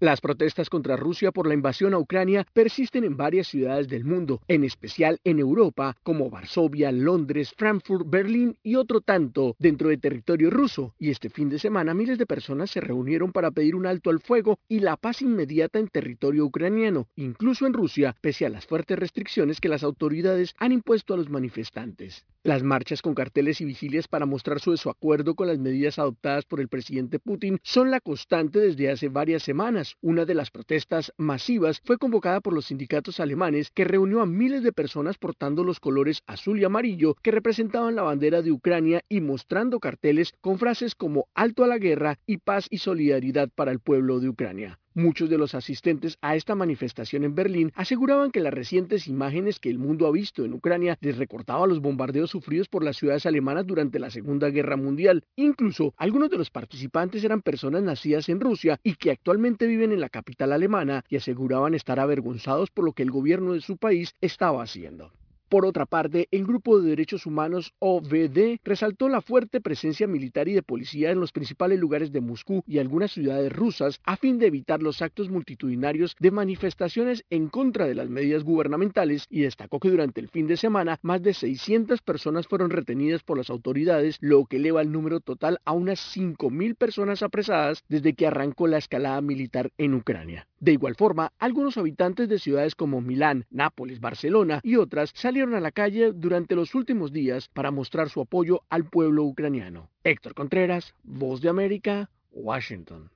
Las 0.00 0.22
protestas 0.22 0.70
contra 0.70 0.96
Rusia 0.96 1.30
por 1.30 1.46
la 1.46 1.52
invasión 1.52 1.92
a 1.92 1.98
Ucrania 1.98 2.46
persisten 2.54 3.04
en 3.04 3.18
varias 3.18 3.48
ciudades 3.48 3.86
del 3.86 4.06
mundo, 4.06 4.40
en 4.48 4.64
especial 4.64 5.20
en 5.24 5.38
Europa, 5.38 5.94
como 6.02 6.30
Varsovia, 6.30 6.90
Londres, 6.90 7.52
Frankfurt, 7.54 8.08
Berlín 8.08 8.56
y 8.62 8.76
otro 8.76 9.02
tanto 9.02 9.56
dentro 9.58 9.90
del 9.90 10.00
territorio 10.00 10.48
ruso. 10.48 10.94
Y 10.98 11.10
este 11.10 11.28
fin 11.28 11.50
de 11.50 11.58
semana 11.58 11.92
miles 11.92 12.16
de 12.16 12.24
personas 12.24 12.70
se 12.70 12.80
reunieron 12.80 13.30
para 13.30 13.50
pedir 13.50 13.76
un 13.76 13.84
alto 13.84 14.08
al 14.08 14.20
fuego 14.20 14.58
y 14.68 14.80
la 14.80 14.96
paz 14.96 15.20
inmediata 15.20 15.78
en 15.78 15.88
territorio 15.88 16.46
ucraniano, 16.46 17.06
incluso 17.16 17.66
en 17.66 17.74
Rusia, 17.74 18.16
pese 18.22 18.46
a 18.46 18.48
las 18.48 18.64
fuertes 18.64 18.98
restricciones 18.98 19.60
que 19.60 19.68
las 19.68 19.82
autoridades 19.82 20.54
han 20.56 20.72
impuesto 20.72 21.12
a 21.12 21.18
los 21.18 21.28
manifestantes. 21.28 22.24
Las 22.42 22.62
marchas 22.62 23.02
con 23.02 23.14
carteles 23.14 23.60
y 23.60 23.66
vigilias 23.66 24.08
para 24.08 24.24
mostrar 24.24 24.60
su 24.60 24.70
desacuerdo 24.70 25.34
con 25.34 25.46
las 25.48 25.58
medidas 25.58 25.98
adoptadas 25.98 26.46
por 26.46 26.60
el 26.60 26.68
presidente 26.68 27.18
Putin 27.18 27.58
son 27.62 27.90
la 27.90 28.00
constante 28.00 28.60
desde 28.60 28.90
hace 28.90 29.10
varias 29.10 29.42
semanas. 29.42 29.89
Una 30.00 30.24
de 30.24 30.34
las 30.34 30.50
protestas 30.50 31.12
masivas 31.16 31.80
fue 31.84 31.98
convocada 31.98 32.40
por 32.40 32.52
los 32.52 32.66
sindicatos 32.66 33.20
alemanes 33.20 33.70
que 33.70 33.84
reunió 33.84 34.20
a 34.20 34.26
miles 34.26 34.62
de 34.62 34.72
personas 34.72 35.18
portando 35.18 35.64
los 35.64 35.80
colores 35.80 36.22
azul 36.26 36.60
y 36.60 36.64
amarillo 36.64 37.16
que 37.22 37.30
representaban 37.30 37.96
la 37.96 38.02
bandera 38.02 38.42
de 38.42 38.52
Ucrania 38.52 39.02
y 39.08 39.20
mostrando 39.20 39.80
carteles 39.80 40.32
con 40.40 40.58
frases 40.58 40.94
como 40.94 41.28
alto 41.34 41.64
a 41.64 41.68
la 41.68 41.78
guerra 41.78 42.18
y 42.26 42.38
paz 42.38 42.66
y 42.70 42.78
solidaridad 42.78 43.48
para 43.54 43.72
el 43.72 43.80
pueblo 43.80 44.20
de 44.20 44.28
Ucrania. 44.28 44.78
Muchos 44.94 45.30
de 45.30 45.38
los 45.38 45.54
asistentes 45.54 46.18
a 46.20 46.34
esta 46.34 46.56
manifestación 46.56 47.22
en 47.22 47.36
Berlín 47.36 47.70
aseguraban 47.76 48.32
que 48.32 48.40
las 48.40 48.52
recientes 48.52 49.06
imágenes 49.06 49.60
que 49.60 49.70
el 49.70 49.78
mundo 49.78 50.08
ha 50.08 50.10
visto 50.10 50.44
en 50.44 50.52
Ucrania 50.52 50.98
les 51.00 51.16
recortaba 51.16 51.68
los 51.68 51.80
bombardeos 51.80 52.30
sufridos 52.30 52.66
por 52.66 52.82
las 52.82 52.96
ciudades 52.96 53.24
alemanas 53.24 53.68
durante 53.68 54.00
la 54.00 54.10
Segunda 54.10 54.50
Guerra 54.50 54.76
Mundial. 54.76 55.22
Incluso 55.36 55.94
algunos 55.96 56.28
de 56.28 56.38
los 56.38 56.50
participantes 56.50 57.22
eran 57.22 57.40
personas 57.40 57.84
nacidas 57.84 58.28
en 58.28 58.40
Rusia 58.40 58.80
y 58.82 58.96
que 58.96 59.12
actualmente 59.12 59.68
viven 59.68 59.92
en 59.92 60.00
la 60.00 60.08
capital 60.08 60.52
alemana 60.52 61.04
y 61.08 61.16
aseguraban 61.16 61.74
estar 61.74 62.00
avergonzados 62.00 62.70
por 62.70 62.84
lo 62.84 62.92
que 62.92 63.04
el 63.04 63.12
gobierno 63.12 63.52
de 63.52 63.60
su 63.60 63.76
país 63.76 64.16
estaba 64.20 64.60
haciendo. 64.60 65.12
Por 65.50 65.66
otra 65.66 65.84
parte, 65.84 66.28
el 66.30 66.46
Grupo 66.46 66.80
de 66.80 66.90
Derechos 66.90 67.26
Humanos 67.26 67.74
OVD 67.80 68.60
resaltó 68.62 69.08
la 69.08 69.20
fuerte 69.20 69.60
presencia 69.60 70.06
militar 70.06 70.46
y 70.46 70.52
de 70.52 70.62
policía 70.62 71.10
en 71.10 71.18
los 71.18 71.32
principales 71.32 71.80
lugares 71.80 72.12
de 72.12 72.20
Moscú 72.20 72.62
y 72.68 72.78
algunas 72.78 73.10
ciudades 73.10 73.52
rusas 73.52 74.00
a 74.04 74.16
fin 74.16 74.38
de 74.38 74.46
evitar 74.46 74.80
los 74.80 75.02
actos 75.02 75.28
multitudinarios 75.28 76.14
de 76.20 76.30
manifestaciones 76.30 77.24
en 77.30 77.48
contra 77.48 77.88
de 77.88 77.96
las 77.96 78.08
medidas 78.08 78.44
gubernamentales 78.44 79.26
y 79.28 79.40
destacó 79.40 79.80
que 79.80 79.90
durante 79.90 80.20
el 80.20 80.28
fin 80.28 80.46
de 80.46 80.56
semana 80.56 81.00
más 81.02 81.20
de 81.20 81.34
600 81.34 82.00
personas 82.00 82.46
fueron 82.46 82.70
retenidas 82.70 83.24
por 83.24 83.36
las 83.36 83.50
autoridades, 83.50 84.18
lo 84.20 84.44
que 84.44 84.58
eleva 84.58 84.82
el 84.82 84.92
número 84.92 85.18
total 85.18 85.58
a 85.64 85.72
unas 85.72 86.16
5.000 86.16 86.76
personas 86.76 87.24
apresadas 87.24 87.82
desde 87.88 88.14
que 88.14 88.28
arrancó 88.28 88.68
la 88.68 88.78
escalada 88.78 89.20
militar 89.20 89.72
en 89.78 89.94
Ucrania. 89.94 90.46
De 90.60 90.72
igual 90.72 90.94
forma, 90.94 91.32
algunos 91.38 91.78
habitantes 91.78 92.28
de 92.28 92.38
ciudades 92.38 92.74
como 92.74 93.00
Milán, 93.00 93.46
Nápoles, 93.50 93.98
Barcelona 93.98 94.60
y 94.62 94.76
otras 94.76 95.10
salieron 95.14 95.54
a 95.54 95.60
la 95.60 95.70
calle 95.70 96.12
durante 96.12 96.54
los 96.54 96.74
últimos 96.74 97.12
días 97.12 97.48
para 97.48 97.70
mostrar 97.70 98.10
su 98.10 98.20
apoyo 98.20 98.60
al 98.68 98.84
pueblo 98.84 99.24
ucraniano. 99.24 99.88
Héctor 100.04 100.34
Contreras, 100.34 100.94
Voz 101.02 101.40
de 101.40 101.48
América, 101.48 102.10
Washington. 102.30 103.10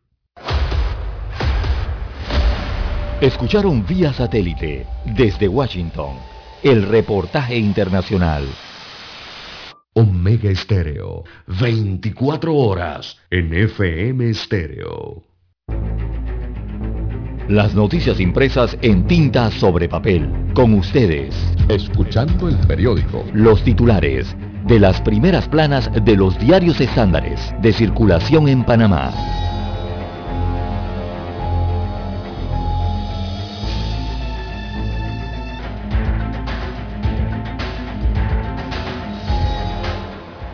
Escucharon 3.21 3.87
vía 3.87 4.13
satélite 4.15 4.87
desde 5.05 5.47
Washington 5.47 6.17
el 6.63 6.83
reportaje 6.89 7.59
internacional. 7.59 8.45
Omega 9.93 10.51
Estéreo, 10.51 11.25
24 11.61 12.55
horas 12.55 13.19
en 13.31 13.53
FM 13.53 14.31
Estéreo. 14.31 15.34
Las 17.49 17.75
noticias 17.75 18.21
impresas 18.21 18.75
en 18.81 19.07
tinta 19.07 19.51
sobre 19.51 19.87
papel. 19.87 20.31
Con 20.55 20.73
ustedes. 20.73 21.35
Escuchando 21.69 22.49
el 22.49 22.57
periódico. 22.67 23.23
Los 23.35 23.63
titulares 23.63 24.35
de 24.67 24.81
las 24.81 24.99
primeras 25.03 25.47
planas 25.47 25.91
de 25.93 26.17
los 26.17 26.39
diarios 26.39 26.81
estándares 26.81 27.55
de 27.61 27.75
circulación 27.75 28.49
en 28.49 28.65
Panamá. 28.65 29.13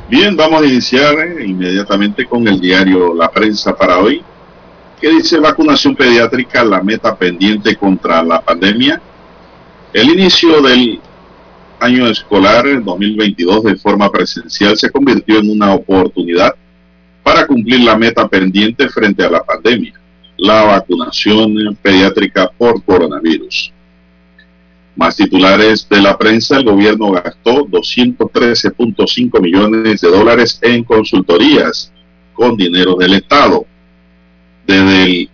Bien, 0.08 0.36
vamos 0.36 0.60
a 0.60 0.66
iniciar 0.66 1.14
eh, 1.20 1.46
inmediatamente 1.46 2.26
con 2.26 2.48
el 2.48 2.60
diario 2.60 3.14
La 3.14 3.30
Prensa 3.30 3.76
para 3.76 4.00
hoy 4.00 4.24
¿Qué 5.00 5.08
dice 5.08 5.38
vacunación 5.38 5.96
pediátrica, 5.96 6.62
la 6.62 6.82
meta 6.82 7.16
pendiente 7.16 7.74
contra 7.74 8.22
la 8.22 8.42
pandemia. 8.42 9.00
El 9.94 10.10
inicio 10.10 10.60
del 10.60 11.00
año 11.80 12.06
escolar 12.06 12.66
2022 12.84 13.64
de 13.64 13.76
forma 13.76 14.12
presencial 14.12 14.76
se 14.76 14.90
convirtió 14.90 15.38
en 15.38 15.50
una 15.50 15.72
oportunidad 15.72 16.54
para 17.22 17.46
cumplir 17.46 17.80
la 17.80 17.96
meta 17.96 18.28
pendiente 18.28 18.90
frente 18.90 19.24
a 19.24 19.30
la 19.30 19.42
pandemia. 19.42 19.94
la 20.36 20.64
vacunación 20.64 21.76
pediátrica 21.82 22.50
por 22.56 22.82
coronavirus. 22.82 23.72
Más 24.96 25.16
titulares 25.16 25.86
de 25.88 26.00
la 26.00 26.16
prensa, 26.16 26.56
el 26.56 26.64
gobierno 26.64 27.10
gastó 27.12 27.66
213.5 27.66 29.40
millones 29.40 30.00
de 30.00 30.08
dólares 30.08 30.58
en 30.62 30.82
consultorías 30.84 31.92
con 32.32 32.56
dinero 32.56 32.94
del 32.96 33.14
Estado. 33.14 33.66
Desde 34.66 35.04
el 35.04 35.30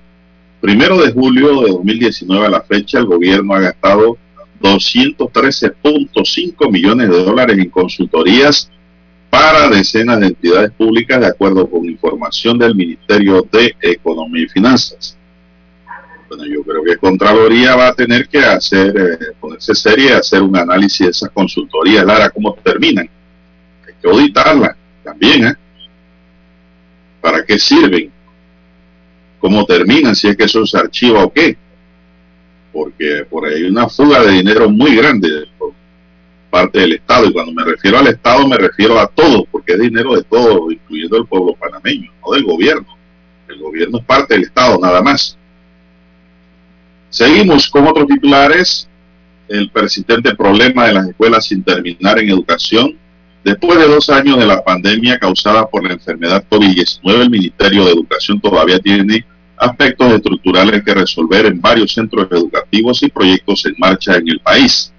primero 0.60 0.98
de 0.98 1.12
julio 1.12 1.62
de 1.62 1.70
2019 1.72 2.46
a 2.46 2.50
la 2.50 2.62
fecha, 2.62 2.98
el 2.98 3.06
gobierno 3.06 3.54
ha 3.54 3.60
gastado 3.60 4.18
213.5 4.60 6.70
millones 6.70 7.08
de 7.10 7.22
dólares 7.22 7.58
en 7.58 7.70
consultorías 7.70 8.70
para 9.30 9.68
decenas 9.68 10.20
de 10.20 10.28
entidades 10.28 10.70
públicas 10.72 11.20
de 11.20 11.26
acuerdo 11.26 11.68
con 11.68 11.84
información 11.84 12.58
del 12.58 12.74
Ministerio 12.74 13.46
de 13.50 13.74
Economía 13.82 14.44
y 14.44 14.48
Finanzas. 14.48 15.16
Bueno, 16.28 16.44
yo 16.46 16.62
creo 16.62 16.82
que 16.82 16.96
Contraloría 16.96 17.76
va 17.76 17.88
a 17.88 17.94
tener 17.94 18.28
que 18.28 18.38
hacer, 18.38 18.96
eh, 18.98 19.18
ponerse 19.38 19.74
seria 19.74 20.10
y 20.10 20.14
hacer 20.14 20.42
un 20.42 20.56
análisis 20.56 21.06
de 21.06 21.10
esas 21.10 21.30
consultorías, 21.30 22.04
Lara, 22.04 22.30
cómo 22.30 22.56
terminan. 22.64 23.08
Hay 23.86 23.94
que 24.00 24.08
auditarlas 24.08 24.76
también, 25.04 25.46
¿eh? 25.46 25.54
¿Para 27.20 27.44
qué 27.44 27.58
sirven? 27.58 28.10
¿Cómo 29.56 29.64
terminan? 29.64 30.14
Si 30.14 30.28
es 30.28 30.36
que 30.36 30.44
eso 30.44 30.66
se 30.66 30.76
archiva 30.76 31.24
o 31.24 31.32
qué. 31.32 31.56
Porque 32.74 33.24
por 33.30 33.46
ahí 33.46 33.54
hay 33.54 33.62
una 33.62 33.88
fuga 33.88 34.22
de 34.22 34.32
dinero 34.32 34.68
muy 34.68 34.94
grande 34.94 35.28
por 35.56 35.72
parte 36.50 36.80
del 36.80 36.92
Estado. 36.92 37.24
Y 37.24 37.32
cuando 37.32 37.52
me 37.52 37.64
refiero 37.64 37.98
al 37.98 38.06
Estado, 38.06 38.46
me 38.46 38.58
refiero 38.58 39.00
a 39.00 39.06
todos, 39.06 39.44
porque 39.50 39.72
es 39.72 39.80
dinero 39.80 40.14
de 40.14 40.24
todos, 40.24 40.70
incluyendo 40.70 41.16
el 41.16 41.26
pueblo 41.26 41.54
panameño, 41.54 42.12
no 42.22 42.34
del 42.34 42.44
gobierno. 42.44 42.98
El 43.48 43.58
gobierno 43.60 43.96
es 43.96 44.04
parte 44.04 44.34
del 44.34 44.42
Estado, 44.42 44.78
nada 44.78 45.00
más. 45.00 45.38
Seguimos 47.08 47.70
con 47.70 47.86
otros 47.86 48.08
titulares. 48.08 48.86
El 49.48 49.70
persistente 49.70 50.34
problema 50.34 50.86
de 50.86 50.92
las 50.92 51.08
escuelas 51.08 51.46
sin 51.46 51.62
terminar 51.62 52.18
en 52.18 52.28
educación. 52.28 52.98
Después 53.42 53.78
de 53.78 53.88
dos 53.88 54.10
años 54.10 54.38
de 54.38 54.44
la 54.44 54.62
pandemia 54.62 55.18
causada 55.18 55.66
por 55.66 55.82
la 55.82 55.94
enfermedad 55.94 56.44
COVID-19, 56.50 57.22
el 57.22 57.30
Ministerio 57.30 57.86
de 57.86 57.92
Educación 57.92 58.38
todavía 58.38 58.78
tiene 58.80 59.24
aspectos 59.56 60.12
estructurales 60.12 60.82
que 60.82 60.94
resolver 60.94 61.46
en 61.46 61.60
varios 61.60 61.92
centros 61.92 62.28
educativos 62.30 63.02
y 63.02 63.08
proyectos 63.08 63.64
en 63.66 63.74
marcha 63.78 64.16
en 64.16 64.28
el 64.28 64.40
país. 64.40 64.92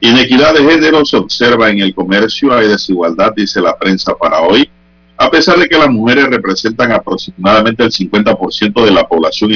Inequidad 0.00 0.54
de 0.54 0.64
género 0.64 1.04
se 1.04 1.16
observa 1.16 1.70
en 1.70 1.78
el 1.78 1.94
comercio, 1.94 2.52
hay 2.52 2.68
desigualdad, 2.68 3.32
dice 3.36 3.60
la 3.60 3.76
prensa 3.78 4.14
para 4.14 4.40
hoy. 4.40 4.68
A 5.16 5.30
pesar 5.30 5.58
de 5.58 5.68
que 5.68 5.78
las 5.78 5.90
mujeres 5.90 6.26
representan 6.26 6.90
aproximadamente 6.90 7.84
el 7.84 7.90
50% 7.92 8.84
de 8.84 8.90
la 8.90 9.06
población 9.06 9.52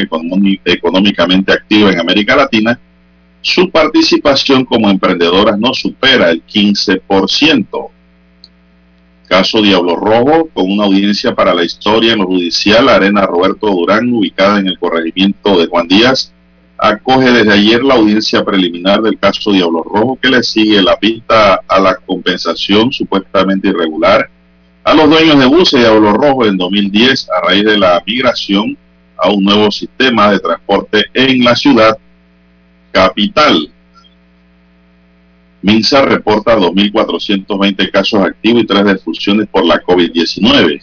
económicamente 0.65 1.53
activa 1.53 1.91
en 1.91 1.99
América 1.99 2.37
Latina, 2.37 2.79
su 3.41 3.71
participación 3.71 4.65
como 4.65 4.89
emprendedoras 4.89 5.59
no 5.59 5.75
supera 5.75 6.31
el 6.31 6.45
15%. 6.47 7.91
Caso 9.27 9.61
Diablo 9.61 9.97
Rojo, 9.97 10.49
con 10.55 10.71
una 10.71 10.85
audiencia 10.85 11.35
para 11.35 11.53
la 11.53 11.65
historia 11.65 12.13
en 12.13 12.21
lo 12.21 12.27
judicial, 12.27 12.89
Arena 12.89 13.27
Roberto 13.27 13.67
Durán, 13.67 14.13
ubicada 14.13 14.61
en 14.61 14.69
el 14.69 14.79
corregimiento 14.79 15.59
de 15.59 15.67
Juan 15.67 15.89
Díaz, 15.89 16.33
acoge 16.79 17.33
desde 17.33 17.53
ayer 17.53 17.83
la 17.83 17.95
audiencia 17.95 18.45
preliminar 18.45 19.03
del 19.03 19.19
caso 19.19 19.53
Diablo 19.53 19.83
Rojo, 19.83 20.19
que 20.21 20.29
le 20.29 20.43
sigue 20.43 20.83
la 20.83 20.97
pista 20.97 21.61
a 21.67 21.81
la 21.81 21.97
compensación 21.97 22.93
supuestamente 22.93 23.69
irregular 23.69 24.31
a 24.87 24.95
los 24.95 25.11
dueños 25.11 25.41
de 25.41 25.47
buses 25.47 25.81
Diablo 25.81 26.13
Rojo 26.13 26.47
en 26.47 26.57
2010 26.57 27.29
a 27.31 27.49
raíz 27.49 27.65
de 27.65 27.77
la 27.77 28.01
migración 28.07 28.79
a 29.17 29.31
un 29.31 29.43
nuevo 29.43 29.69
sistema 29.73 30.31
de 30.31 30.39
transporte 30.39 31.05
en 31.13 31.43
la 31.43 31.57
ciudad 31.57 31.99
capital. 32.93 33.69
Minsa 35.67 36.01
reporta 36.03 36.57
2.420 36.57 37.91
casos 37.91 38.21
activos 38.21 38.63
y 38.63 38.67
tres 38.67 38.85
defunciones 38.85 39.49
por 39.49 39.65
la 39.65 39.83
COVID-19. 39.83 40.81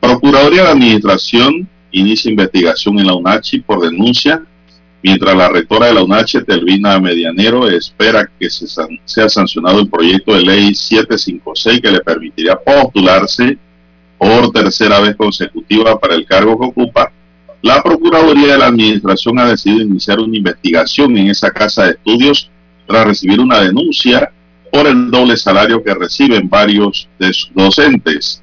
Procuraduría 0.00 0.62
de 0.62 0.68
Administración 0.70 1.68
inicia 1.90 2.30
investigación 2.30 2.98
en 2.98 3.08
la 3.08 3.14
UNACHI 3.14 3.60
por 3.60 3.82
denuncia, 3.82 4.42
mientras 5.02 5.36
la 5.36 5.50
rectora 5.50 5.88
de 5.88 5.94
la 5.94 6.02
UNACHI, 6.02 6.44
Telvina 6.44 6.98
Medianero, 6.98 7.68
espera 7.68 8.26
que 8.40 8.48
se 8.48 8.66
sea 9.04 9.28
sancionado 9.28 9.80
el 9.80 9.90
proyecto 9.90 10.34
de 10.34 10.40
ley 10.40 10.74
756 10.74 11.82
que 11.82 11.90
le 11.90 12.00
permitiría 12.00 12.56
postularse 12.56 13.58
por 14.16 14.50
tercera 14.50 14.98
vez 15.00 15.14
consecutiva 15.14 16.00
para 16.00 16.14
el 16.14 16.24
cargo 16.24 16.58
que 16.58 16.66
ocupa. 16.68 17.12
La 17.60 17.82
Procuraduría 17.82 18.52
de 18.52 18.58
la 18.58 18.68
Administración 18.68 19.38
ha 19.40 19.50
decidido 19.50 19.82
iniciar 19.82 20.20
una 20.20 20.38
investigación 20.38 21.18
en 21.18 21.28
esa 21.28 21.50
casa 21.50 21.84
de 21.84 21.90
estudios 21.90 22.50
tras 22.86 23.06
recibir 23.06 23.40
una 23.40 23.60
denuncia 23.60 24.30
por 24.70 24.86
el 24.86 25.10
doble 25.10 25.36
salario 25.36 25.82
que 25.82 25.94
reciben 25.94 26.48
varios 26.48 27.08
de 27.18 27.32
sus 27.32 27.52
docentes. 27.54 28.42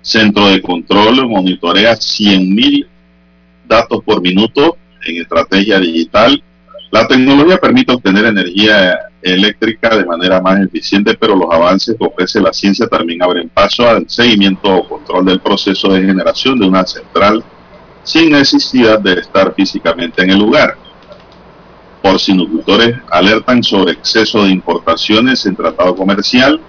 Centro 0.00 0.48
de 0.48 0.62
Control 0.62 1.28
monitorea 1.28 1.92
100.000 1.92 2.86
datos 3.68 4.02
por 4.04 4.22
minuto 4.22 4.78
en 5.04 5.20
estrategia 5.20 5.78
digital. 5.78 6.42
La 6.90 7.06
tecnología 7.06 7.58
permite 7.58 7.92
obtener 7.92 8.24
energía 8.24 8.98
eléctrica 9.20 9.96
de 9.96 10.06
manera 10.06 10.40
más 10.40 10.60
eficiente, 10.60 11.14
pero 11.20 11.36
los 11.36 11.52
avances 11.52 11.96
que 11.98 12.06
ofrece 12.06 12.40
la 12.40 12.52
ciencia 12.52 12.86
también 12.86 13.22
abren 13.22 13.48
paso 13.48 13.86
al 13.86 14.08
seguimiento 14.08 14.74
o 14.74 14.88
control 14.88 15.26
del 15.26 15.40
proceso 15.40 15.92
de 15.92 16.02
generación 16.02 16.58
de 16.58 16.66
una 16.66 16.86
central 16.86 17.44
sin 18.02 18.30
necesidad 18.30 19.00
de 19.00 19.14
estar 19.14 19.52
físicamente 19.54 20.22
en 20.22 20.30
el 20.30 20.38
lugar 20.38 20.85
porcinocultores 22.02 22.96
alertan 23.10 23.62
sobre 23.62 23.92
exceso 23.92 24.44
de 24.44 24.50
importaciones 24.50 25.44
en 25.46 25.56
tratado 25.56 25.94
comercial. 25.94 26.60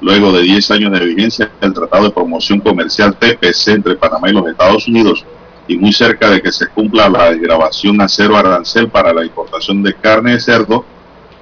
Luego 0.00 0.32
de 0.32 0.42
10 0.42 0.70
años 0.70 0.92
de 0.92 1.06
vigencia 1.06 1.50
del 1.60 1.72
Tratado 1.72 2.04
de 2.04 2.10
Promoción 2.10 2.60
Comercial 2.60 3.16
TPC 3.16 3.68
entre 3.68 3.96
Panamá 3.96 4.30
y 4.30 4.32
los 4.32 4.46
Estados 4.46 4.86
Unidos 4.86 5.24
y 5.66 5.76
muy 5.76 5.92
cerca 5.92 6.30
de 6.30 6.40
que 6.40 6.50
se 6.50 6.68
cumpla 6.68 7.08
la 7.08 7.30
desgrabación 7.30 8.00
a 8.00 8.08
cero 8.08 8.36
arancel 8.36 8.88
para 8.88 9.12
la 9.12 9.24
importación 9.24 9.82
de 9.82 9.94
carne 9.94 10.32
de 10.32 10.40
cerdo, 10.40 10.84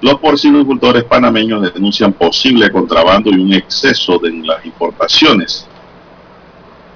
los 0.01 0.15
porcinocultores 0.19 1.05
panameños 1.05 1.73
denuncian 1.73 2.13
posible 2.13 2.69
contrabando 2.69 3.31
y 3.31 3.39
un 3.39 3.53
exceso 3.53 4.19
de 4.19 4.31
las 4.31 4.65
importaciones. 4.65 5.67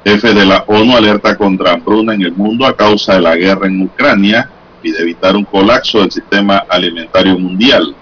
Jefe 0.04 0.34
de 0.34 0.46
la 0.46 0.64
ONU 0.68 0.96
alerta 0.96 1.38
contra 1.38 1.74
hambruna 1.74 2.14
en 2.14 2.24
el 2.24 2.34
mundo 2.34 2.66
a 2.66 2.76
causa 2.76 3.14
de 3.14 3.22
la 3.22 3.36
guerra 3.36 3.68
en 3.68 3.82
Ucrania 3.84 4.50
de 4.90 5.02
evitar 5.02 5.36
un 5.36 5.46
colapso 5.46 6.00
del 6.00 6.12
sistema 6.12 6.66
alimentario 6.68 7.38
mundial. 7.38 7.96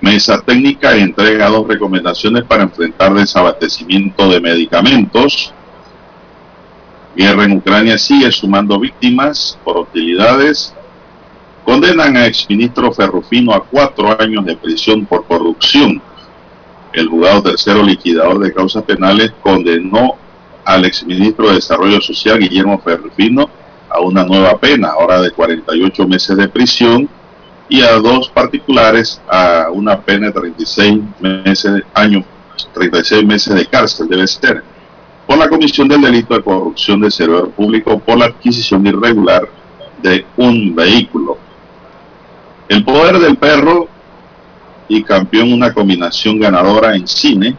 Mesa 0.00 0.40
técnica 0.42 0.96
entrega 0.96 1.48
dos 1.48 1.66
recomendaciones 1.66 2.44
para 2.44 2.64
enfrentar 2.64 3.14
desabastecimiento 3.14 4.28
de 4.28 4.40
medicamentos. 4.40 5.54
Guerra 7.16 7.44
en 7.44 7.52
Ucrania 7.52 7.96
sigue 7.96 8.30
sumando 8.32 8.78
víctimas 8.78 9.58
por 9.64 9.78
hostilidades. 9.78 10.74
Condenan 11.64 12.16
a 12.16 12.26
exministro 12.26 12.92
Ferrufino 12.92 13.54
a 13.54 13.64
cuatro 13.64 14.20
años 14.20 14.44
de 14.44 14.56
prisión 14.56 15.06
por 15.06 15.24
corrupción. 15.26 16.02
El 16.92 17.08
juzgado 17.08 17.42
tercero 17.42 17.82
liquidador 17.82 18.38
de 18.40 18.52
causas 18.52 18.82
penales 18.84 19.32
condenó 19.42 20.16
al 20.64 20.84
exministro 20.84 21.48
de 21.48 21.54
Desarrollo 21.54 22.00
Social 22.00 22.38
Guillermo 22.38 22.80
Ferrufino 22.80 23.48
a 23.90 24.00
una 24.00 24.24
nueva 24.24 24.58
pena, 24.58 24.88
ahora 24.88 25.20
de 25.20 25.30
48 25.32 26.06
meses 26.06 26.36
de 26.36 26.48
prisión, 26.48 27.08
y 27.68 27.82
a 27.82 27.92
dos 27.94 28.28
particulares 28.28 29.20
a 29.28 29.68
una 29.72 30.00
pena 30.00 30.26
de 30.26 30.32
36 30.32 31.00
meses 31.20 31.74
de 31.74 31.84
año, 31.94 32.24
36 32.74 33.24
meses 33.24 33.54
de 33.54 33.66
cárcel 33.66 34.08
debe 34.08 34.26
ser, 34.26 34.62
por 35.26 35.38
la 35.38 35.48
comisión 35.48 35.86
del 35.86 36.00
delito 36.00 36.34
de 36.34 36.42
corrupción 36.42 37.00
de 37.00 37.10
servidor 37.10 37.50
público 37.50 37.98
por 38.00 38.18
la 38.18 38.26
adquisición 38.26 38.84
irregular 38.86 39.48
de 40.02 40.26
un 40.36 40.74
vehículo. 40.74 41.38
El 42.68 42.84
poder 42.84 43.18
del 43.18 43.36
perro 43.36 43.88
y 44.88 45.04
campeón 45.04 45.52
una 45.52 45.72
combinación 45.72 46.40
ganadora 46.40 46.96
en 46.96 47.06
cine. 47.06 47.56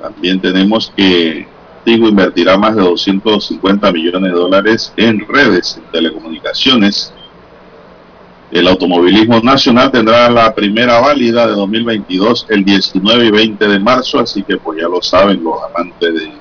También 0.00 0.38
tenemos 0.38 0.92
que 0.94 1.46
Invertirá 1.84 2.56
más 2.56 2.76
de 2.76 2.82
250 2.82 3.92
millones 3.92 4.32
de 4.32 4.38
dólares 4.38 4.92
en 4.96 5.26
redes, 5.26 5.76
en 5.76 5.90
telecomunicaciones. 5.90 7.12
El 8.52 8.68
automovilismo 8.68 9.40
nacional 9.40 9.90
tendrá 9.90 10.30
la 10.30 10.54
primera 10.54 11.00
válida 11.00 11.46
de 11.46 11.54
2022 11.54 12.46
el 12.50 12.64
19 12.64 13.26
y 13.26 13.30
20 13.30 13.66
de 13.66 13.78
marzo, 13.80 14.20
así 14.20 14.42
que 14.42 14.58
pues 14.58 14.80
ya 14.80 14.88
lo 14.88 15.02
saben 15.02 15.42
los 15.42 15.54
amantes 15.70 16.14
de 16.14 16.32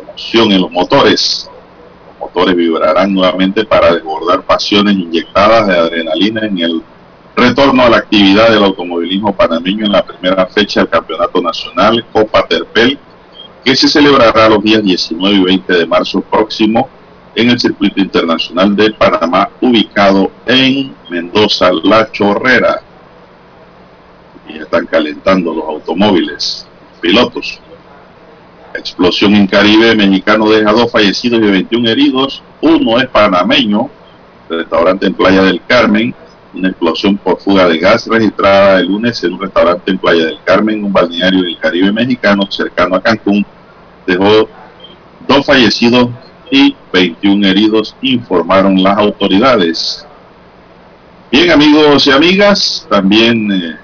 emoción 0.00 0.50
en 0.50 0.62
los 0.62 0.70
motores. 0.72 1.48
Los 2.08 2.18
motores 2.18 2.56
vibrarán 2.56 3.12
nuevamente 3.12 3.64
para 3.64 3.94
desbordar 3.94 4.42
pasiones 4.42 4.94
inyectadas 4.96 5.68
de 5.68 5.76
adrenalina 5.76 6.46
en 6.46 6.58
el 6.58 6.82
retorno 7.36 7.82
a 7.82 7.90
la 7.90 7.98
actividad 7.98 8.48
del 8.48 8.64
automovilismo 8.64 9.36
panameño 9.36 9.84
en 9.84 9.92
la 9.92 10.04
primera 10.04 10.46
fecha 10.46 10.80
del 10.80 10.88
Campeonato 10.88 11.40
Nacional 11.40 12.04
Copa 12.12 12.46
Terpel 12.48 12.98
que 13.66 13.74
se 13.74 13.88
celebrará 13.88 14.48
los 14.48 14.62
días 14.62 14.80
19 14.80 15.38
y 15.38 15.42
20 15.42 15.72
de 15.72 15.86
marzo 15.86 16.20
próximo 16.20 16.88
en 17.34 17.50
el 17.50 17.58
Circuito 17.58 18.00
Internacional 18.00 18.76
de 18.76 18.92
Panamá, 18.92 19.50
ubicado 19.60 20.30
en 20.46 20.94
Mendoza, 21.10 21.70
La 21.82 22.08
Chorrera. 22.12 22.80
Y 24.48 24.58
están 24.58 24.86
calentando 24.86 25.52
los 25.52 25.64
automóviles, 25.64 26.64
pilotos. 27.00 27.58
Explosión 28.72 29.34
en 29.34 29.48
Caribe 29.48 29.96
mexicano 29.96 30.48
deja 30.48 30.70
dos 30.70 30.92
fallecidos 30.92 31.40
y 31.40 31.50
21 31.50 31.88
heridos. 31.88 32.44
Uno 32.60 33.00
es 33.00 33.08
panameño, 33.08 33.90
restaurante 34.48 35.08
en 35.08 35.14
Playa 35.14 35.42
del 35.42 35.60
Carmen. 35.66 36.14
Una 36.54 36.68
explosión 36.68 37.16
por 37.16 37.40
fuga 37.40 37.66
de 37.66 37.78
gas 37.78 38.06
registrada 38.06 38.78
el 38.78 38.86
lunes 38.86 39.24
en 39.24 39.32
un 39.32 39.40
restaurante 39.40 39.90
en 39.90 39.98
Playa 39.98 40.26
del 40.26 40.38
Carmen, 40.44 40.84
un 40.84 40.92
balneario 40.92 41.42
del 41.42 41.58
Caribe 41.58 41.90
mexicano 41.90 42.48
cercano 42.48 42.94
a 42.94 43.02
Cancún, 43.02 43.44
dejó 44.06 44.48
dos 45.26 45.44
fallecidos 45.44 46.10
y 46.50 46.76
21 46.92 47.46
heridos, 47.46 47.96
informaron 48.02 48.82
las 48.82 48.96
autoridades. 48.98 50.06
Bien 51.30 51.50
amigos 51.50 52.06
y 52.06 52.12
amigas, 52.12 52.86
también 52.88 53.50
eh, 53.50 53.76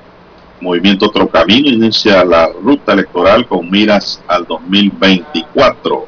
Movimiento 0.61 1.07
Otro 1.07 1.29
Camino 1.29 1.68
inicia 1.68 2.25
la 2.25 2.49
ruta 2.49 2.93
electoral 2.93 3.49
con 3.49 3.68
miras 3.68 4.23
al 4.29 4.47
2024. 4.47 6.07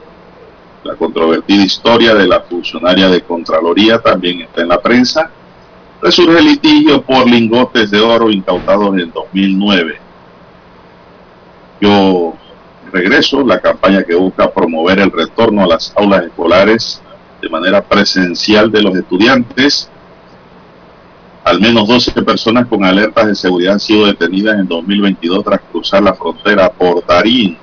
La 0.85 0.95
controvertida 0.95 1.65
historia 1.65 2.15
de 2.15 2.29
la 2.29 2.41
funcionaria 2.43 3.09
de 3.09 3.23
Contraloría 3.23 3.99
también 3.99 4.43
está 4.43 4.62
en 4.62 4.69
la 4.69 4.81
prensa. 4.81 5.31
Resurge 6.01 6.39
el 6.39 6.45
litigio 6.45 7.03
por 7.03 7.29
lingotes 7.29 7.91
de 7.91 8.01
oro 8.01 8.31
incautados 8.31 8.97
en 8.97 9.11
2009. 9.11 9.99
Yo 11.81 12.35
regreso, 12.95 13.45
la 13.45 13.61
campaña 13.61 14.03
que 14.05 14.14
busca 14.14 14.51
promover 14.51 15.01
el 15.01 15.11
retorno 15.11 15.64
a 15.64 15.66
las 15.66 15.92
aulas 15.97 16.24
escolares 16.24 17.03
de 17.42 17.49
manera 17.51 17.82
presencial 17.82 18.70
de 18.72 18.82
los 18.82 18.97
estudiantes 18.97 19.90
al 21.45 21.61
menos 21.61 21.86
12 21.86 22.22
personas 22.22 22.66
con 22.66 22.84
alertas 22.84 23.26
de 23.26 23.34
seguridad 23.34 23.74
han 23.74 23.80
sido 23.80 24.07
detenidas 24.07 24.59
en 24.59 24.66
2022 24.66 25.45
tras 25.45 25.61
cruzar 25.70 26.03
la 26.03 26.14
frontera 26.14 26.72
por 26.72 27.05
Darín. 27.07 27.59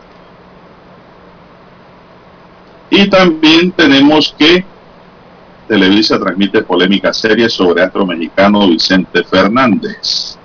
Y 2.91 3.09
también 3.09 3.71
tenemos 3.71 4.36
que 4.38 4.63
Televisa 5.67 6.19
transmite 6.19 6.61
polémica 6.61 7.13
serie 7.13 7.49
sobre 7.49 7.82
astro 7.82 8.05
mexicano 8.05 8.67
Vicente 8.67 9.23
Fernández. 9.23 10.38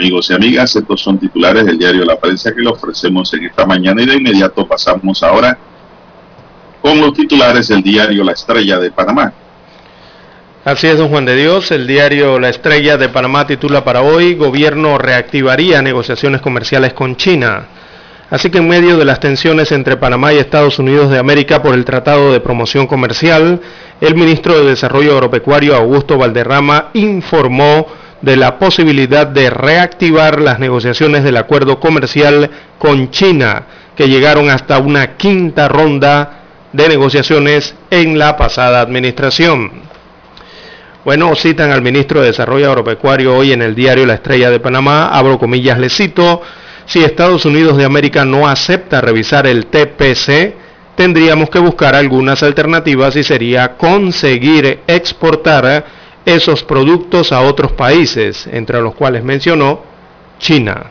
Amigos 0.00 0.30
y 0.30 0.32
amigas, 0.32 0.74
estos 0.74 0.98
son 1.02 1.18
titulares 1.18 1.66
del 1.66 1.76
diario 1.76 2.06
La 2.06 2.18
Prensa 2.18 2.54
que 2.54 2.62
le 2.62 2.70
ofrecemos 2.70 3.34
en 3.34 3.44
esta 3.44 3.66
mañana 3.66 4.00
y 4.00 4.06
de 4.06 4.14
inmediato 4.14 4.66
pasamos 4.66 5.22
ahora 5.22 5.58
con 6.80 6.98
los 6.98 7.12
titulares 7.12 7.68
del 7.68 7.82
diario 7.82 8.24
La 8.24 8.32
Estrella 8.32 8.78
de 8.78 8.90
Panamá. 8.90 9.30
Así 10.64 10.86
es, 10.86 10.96
don 10.96 11.10
Juan 11.10 11.26
de 11.26 11.36
Dios. 11.36 11.70
El 11.70 11.86
diario 11.86 12.38
La 12.38 12.48
Estrella 12.48 12.96
de 12.96 13.10
Panamá 13.10 13.46
titula 13.46 13.84
para 13.84 14.00
hoy, 14.00 14.36
Gobierno 14.36 14.96
reactivaría 14.96 15.82
negociaciones 15.82 16.40
comerciales 16.40 16.94
con 16.94 17.16
China. 17.16 17.66
Así 18.30 18.48
que 18.48 18.56
en 18.56 18.68
medio 18.68 18.96
de 18.96 19.04
las 19.04 19.20
tensiones 19.20 19.70
entre 19.70 19.98
Panamá 19.98 20.32
y 20.32 20.38
Estados 20.38 20.78
Unidos 20.78 21.10
de 21.10 21.18
América 21.18 21.60
por 21.60 21.74
el 21.74 21.84
Tratado 21.84 22.32
de 22.32 22.40
Promoción 22.40 22.86
Comercial, 22.86 23.60
el 24.00 24.14
ministro 24.14 24.58
de 24.60 24.70
Desarrollo 24.70 25.12
Agropecuario 25.12 25.76
Augusto 25.76 26.16
Valderrama 26.16 26.88
informó 26.94 28.00
de 28.22 28.36
la 28.36 28.58
posibilidad 28.58 29.26
de 29.26 29.50
reactivar 29.50 30.40
las 30.40 30.58
negociaciones 30.58 31.24
del 31.24 31.36
acuerdo 31.36 31.80
comercial 31.80 32.50
con 32.78 33.10
China, 33.10 33.62
que 33.96 34.08
llegaron 34.08 34.50
hasta 34.50 34.78
una 34.78 35.16
quinta 35.16 35.68
ronda 35.68 36.40
de 36.72 36.88
negociaciones 36.88 37.74
en 37.90 38.18
la 38.18 38.36
pasada 38.36 38.80
administración. 38.80 39.90
Bueno, 41.04 41.34
citan 41.34 41.72
al 41.72 41.80
ministro 41.80 42.20
de 42.20 42.26
Desarrollo 42.26 42.68
Agropecuario 42.68 43.34
hoy 43.34 43.52
en 43.52 43.62
el 43.62 43.74
diario 43.74 44.04
La 44.04 44.14
Estrella 44.14 44.50
de 44.50 44.60
Panamá, 44.60 45.08
abro 45.08 45.38
comillas, 45.38 45.78
le 45.78 45.88
cito, 45.88 46.42
si 46.84 47.02
Estados 47.02 47.46
Unidos 47.46 47.78
de 47.78 47.84
América 47.84 48.24
no 48.24 48.46
acepta 48.46 49.00
revisar 49.00 49.46
el 49.46 49.66
TPC, 49.66 50.54
tendríamos 50.96 51.48
que 51.48 51.58
buscar 51.58 51.94
algunas 51.94 52.42
alternativas 52.42 53.16
y 53.16 53.22
sería 53.22 53.76
conseguir 53.78 54.80
exportar 54.86 55.99
esos 56.30 56.64
productos 56.64 57.32
a 57.32 57.42
otros 57.42 57.72
países, 57.72 58.48
entre 58.50 58.80
los 58.80 58.94
cuales 58.94 59.22
mencionó 59.22 59.82
China. 60.38 60.90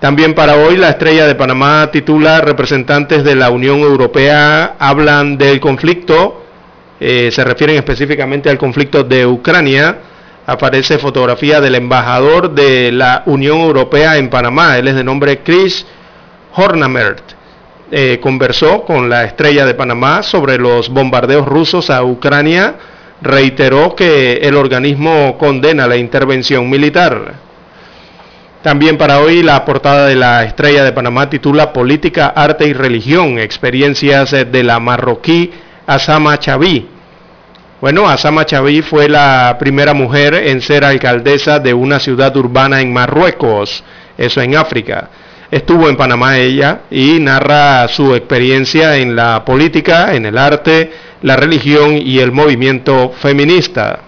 También 0.00 0.34
para 0.34 0.56
hoy 0.56 0.76
la 0.76 0.90
estrella 0.90 1.26
de 1.26 1.34
Panamá 1.34 1.90
titula 1.90 2.40
Representantes 2.40 3.24
de 3.24 3.34
la 3.34 3.50
Unión 3.50 3.80
Europea 3.80 4.76
hablan 4.78 5.36
del 5.36 5.60
conflicto 5.60 6.44
eh, 7.00 7.30
se 7.30 7.44
refieren 7.44 7.76
específicamente 7.76 8.50
al 8.50 8.58
conflicto 8.58 9.04
de 9.04 9.26
Ucrania. 9.26 9.98
Aparece 10.46 10.98
fotografía 10.98 11.60
del 11.60 11.74
embajador 11.74 12.50
de 12.50 12.90
la 12.90 13.22
Unión 13.26 13.58
Europea 13.60 14.16
en 14.16 14.30
Panamá. 14.30 14.78
Él 14.78 14.88
es 14.88 14.94
de 14.94 15.04
nombre 15.04 15.40
Chris 15.40 15.86
Hornamert. 16.54 17.22
Eh, 17.90 18.18
conversó 18.20 18.82
con 18.84 19.08
la 19.08 19.24
estrella 19.24 19.64
de 19.64 19.74
Panamá 19.74 20.22
sobre 20.22 20.58
los 20.58 20.88
bombardeos 20.88 21.46
rusos 21.46 21.90
a 21.90 22.02
Ucrania. 22.02 22.74
Reiteró 23.20 23.96
que 23.96 24.34
el 24.42 24.54
organismo 24.54 25.36
condena 25.38 25.86
la 25.86 25.96
intervención 25.96 26.70
militar. 26.70 27.34
También 28.62 28.98
para 28.98 29.20
hoy 29.20 29.42
la 29.42 29.64
portada 29.64 30.06
de 30.06 30.16
la 30.16 30.44
estrella 30.44 30.84
de 30.84 30.92
Panamá 30.92 31.30
titula 31.30 31.72
Política, 31.72 32.28
Arte 32.28 32.66
y 32.66 32.72
Religión, 32.72 33.38
experiencias 33.38 34.30
de 34.30 34.62
la 34.64 34.80
marroquí 34.80 35.52
Asama 35.86 36.38
Chaví. 36.38 36.88
Bueno, 37.80 38.08
Asama 38.08 38.44
Chaví 38.44 38.82
fue 38.82 39.08
la 39.08 39.56
primera 39.58 39.94
mujer 39.94 40.34
en 40.34 40.60
ser 40.60 40.84
alcaldesa 40.84 41.60
de 41.60 41.72
una 41.72 42.00
ciudad 42.00 42.36
urbana 42.36 42.80
en 42.80 42.92
Marruecos, 42.92 43.84
eso 44.16 44.40
en 44.40 44.56
África. 44.56 45.08
Estuvo 45.50 45.88
en 45.88 45.96
Panamá 45.96 46.38
ella 46.38 46.82
y 46.90 47.18
narra 47.20 47.88
su 47.88 48.14
experiencia 48.14 48.96
en 48.96 49.16
la 49.16 49.44
política, 49.44 50.14
en 50.14 50.26
el 50.26 50.36
arte, 50.36 50.92
la 51.22 51.36
religión 51.36 51.96
y 51.96 52.18
el 52.18 52.32
movimiento 52.32 53.10
feminista. 53.18 54.00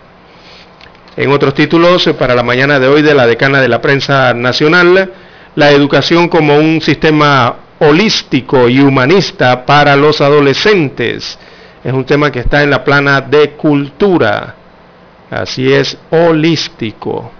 En 1.17 1.31
otros 1.33 1.55
títulos, 1.55 2.09
para 2.19 2.35
la 2.35 2.43
mañana 2.43 2.79
de 2.79 2.89
hoy 2.89 3.03
de 3.03 3.15
la 3.15 3.27
decana 3.27 3.61
de 3.61 3.69
la 3.69 3.81
prensa 3.81 4.35
nacional, 4.35 5.12
la 5.55 5.71
educación 5.71 6.29
como 6.29 6.57
un 6.57 6.81
sistema 6.81 7.57
holístico 7.79 8.69
y 8.69 8.81
humanista 8.81 9.65
para 9.65 9.97
los 9.97 10.21
adolescentes 10.21 11.39
es 11.83 11.93
un 11.93 12.05
tema 12.05 12.31
que 12.31 12.41
está 12.41 12.62
en 12.62 12.71
la 12.71 12.85
plana 12.85 13.23
de 13.23 13.53
cultura. 13.53 14.55
Así 15.31 15.73
es, 15.73 15.97
holístico. 16.11 17.33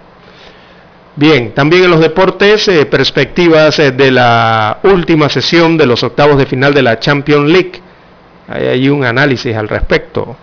Bien, 1.21 1.51
también 1.53 1.83
en 1.83 1.91
los 1.91 1.99
deportes, 1.99 2.67
eh, 2.67 2.87
perspectivas 2.87 3.77
eh, 3.77 3.91
de 3.91 4.09
la 4.09 4.79
última 4.81 5.29
sesión 5.29 5.77
de 5.77 5.85
los 5.85 6.01
octavos 6.01 6.35
de 6.35 6.47
final 6.47 6.73
de 6.73 6.81
la 6.81 6.99
Champions 6.99 7.47
League. 7.47 7.73
Hay 8.47 8.89
un 8.89 9.05
análisis 9.05 9.55
al 9.55 9.69
respecto. 9.69 10.35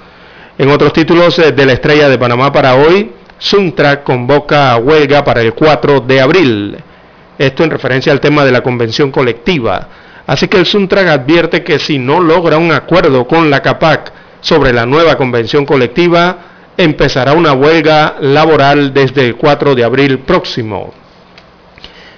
En 0.57 0.71
otros 0.71 0.93
títulos 0.93 1.37
eh, 1.41 1.51
de 1.51 1.67
la 1.67 1.73
estrella 1.73 2.09
de 2.09 2.17
Panamá 2.17 2.53
para 2.53 2.77
hoy, 2.77 3.11
Suntra 3.39 4.05
convoca 4.05 4.71
a 4.71 4.77
huelga 4.77 5.25
para 5.25 5.41
el 5.41 5.53
4 5.53 5.99
de 5.99 6.21
abril. 6.21 6.77
Esto 7.37 7.65
en 7.65 7.71
referencia 7.71 8.13
al 8.13 8.21
tema 8.21 8.45
de 8.45 8.53
la 8.53 8.61
convención 8.61 9.11
colectiva. 9.11 9.89
Así 10.29 10.47
que 10.47 10.59
el 10.59 10.67
Suntrag 10.67 11.09
advierte 11.09 11.65
que 11.65 11.81
si 11.81 11.99
no 11.99 12.21
logra 12.21 12.57
un 12.57 12.71
acuerdo 12.71 13.27
con 13.27 13.51
la 13.51 13.63
CAPAC 13.63 14.13
sobre 14.41 14.73
la 14.73 14.87
nueva 14.87 15.17
convención 15.17 15.67
colectiva, 15.67 16.39
empezará 16.79 17.33
una 17.33 17.53
huelga 17.53 18.17
laboral 18.21 18.95
desde 18.95 19.27
el 19.27 19.37
4 19.37 19.75
de 19.75 19.85
abril 19.85 20.21
próximo. 20.21 20.95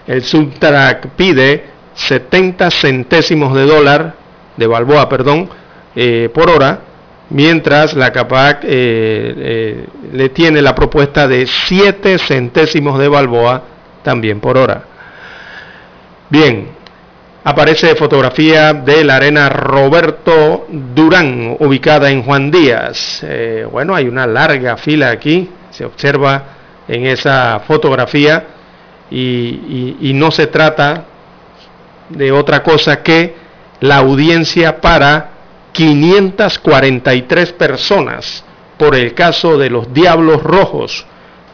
El 0.07 0.23
Suntrag 0.23 1.16
pide 1.16 1.65
70 1.95 2.70
centésimos 2.70 3.55
de 3.55 3.65
dólar, 3.65 4.15
de 4.57 4.66
Balboa, 4.66 5.09
perdón, 5.09 5.49
eh, 5.97 6.28
por 6.32 6.51
hora, 6.51 6.81
mientras 7.31 7.95
la 7.95 8.12
CAPAC 8.12 8.65
eh, 8.65 8.69
eh, 8.69 9.87
le 10.12 10.28
tiene 10.28 10.61
la 10.61 10.74
propuesta 10.74 11.27
de 11.27 11.47
7 11.47 12.19
centésimos 12.19 12.99
de 12.99 13.09
Balboa 13.09 13.62
también 14.03 14.41
por 14.41 14.59
hora. 14.59 14.85
Bien, 16.28 16.69
aparece 17.51 17.97
fotografía 17.97 18.72
de 18.72 19.02
la 19.02 19.16
arena 19.16 19.48
Roberto 19.48 20.66
Durán, 20.68 21.56
ubicada 21.59 22.09
en 22.09 22.22
Juan 22.22 22.48
Díaz. 22.48 23.24
Eh, 23.24 23.66
bueno, 23.70 23.94
hay 23.94 24.06
una 24.06 24.24
larga 24.24 24.77
fila 24.77 25.10
aquí, 25.10 25.51
se 25.70 25.85
observa 25.85 26.44
en 26.86 27.06
esa 27.06 27.60
fotografía, 27.66 28.47
y, 29.10 30.12
no 30.14 30.31
se 30.31 30.47
trata 30.47 31.05
de 32.09 32.31
otra 32.31 32.62
cosa 32.62 33.02
que 33.02 33.35
la 33.81 33.97
audiencia 33.97 34.81
para 34.81 35.31
543 35.72 37.52
personas 37.55 38.44
por 38.78 38.94
el 38.94 39.14
caso 39.14 39.59
de 39.59 39.70
los 39.70 39.93
Diablos 39.93 40.43
Rojos. 40.44 41.05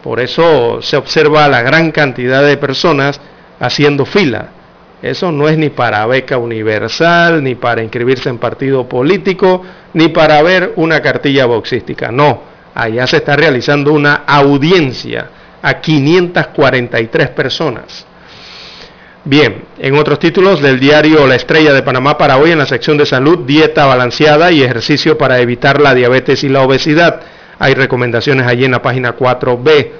Por 0.02 0.20
eso 0.20 0.82
se 0.82 0.98
observa 0.98 1.48
la 1.48 1.62
gran 1.62 1.90
cantidad 1.90 2.42
de 2.42 2.58
personas 2.58 3.18
haciendo 3.58 4.04
fila 4.04 4.50
Eso 5.02 5.30
no 5.30 5.48
es 5.48 5.58
ni 5.58 5.70
para 5.70 6.06
beca 6.06 6.38
universal, 6.38 7.42
ni 7.42 7.54
para 7.54 7.82
inscribirse 7.82 8.28
en 8.28 8.38
partido 8.38 8.88
político, 8.88 9.62
ni 9.94 10.08
para 10.08 10.42
ver 10.42 10.72
una 10.76 11.00
cartilla 11.00 11.46
boxística. 11.46 12.10
No, 12.10 12.42
allá 12.74 13.06
se 13.06 13.18
está 13.18 13.36
realizando 13.36 13.92
una 13.92 14.24
audiencia 14.26 15.30
a 15.62 15.80
543 15.80 17.28
personas. 17.30 18.06
Bien, 19.24 19.64
en 19.78 19.98
otros 19.98 20.20
títulos 20.20 20.62
del 20.62 20.78
diario 20.78 21.26
La 21.26 21.34
Estrella 21.34 21.72
de 21.72 21.82
Panamá 21.82 22.16
para 22.16 22.36
hoy 22.36 22.52
en 22.52 22.58
la 22.58 22.66
sección 22.66 22.96
de 22.96 23.04
salud, 23.06 23.40
dieta 23.40 23.84
balanceada 23.84 24.52
y 24.52 24.62
ejercicio 24.62 25.18
para 25.18 25.40
evitar 25.40 25.80
la 25.80 25.94
diabetes 25.94 26.44
y 26.44 26.48
la 26.48 26.62
obesidad. 26.62 27.22
Hay 27.58 27.74
recomendaciones 27.74 28.46
allí 28.46 28.64
en 28.64 28.70
la 28.70 28.82
página 28.82 29.16
4B. 29.16 29.90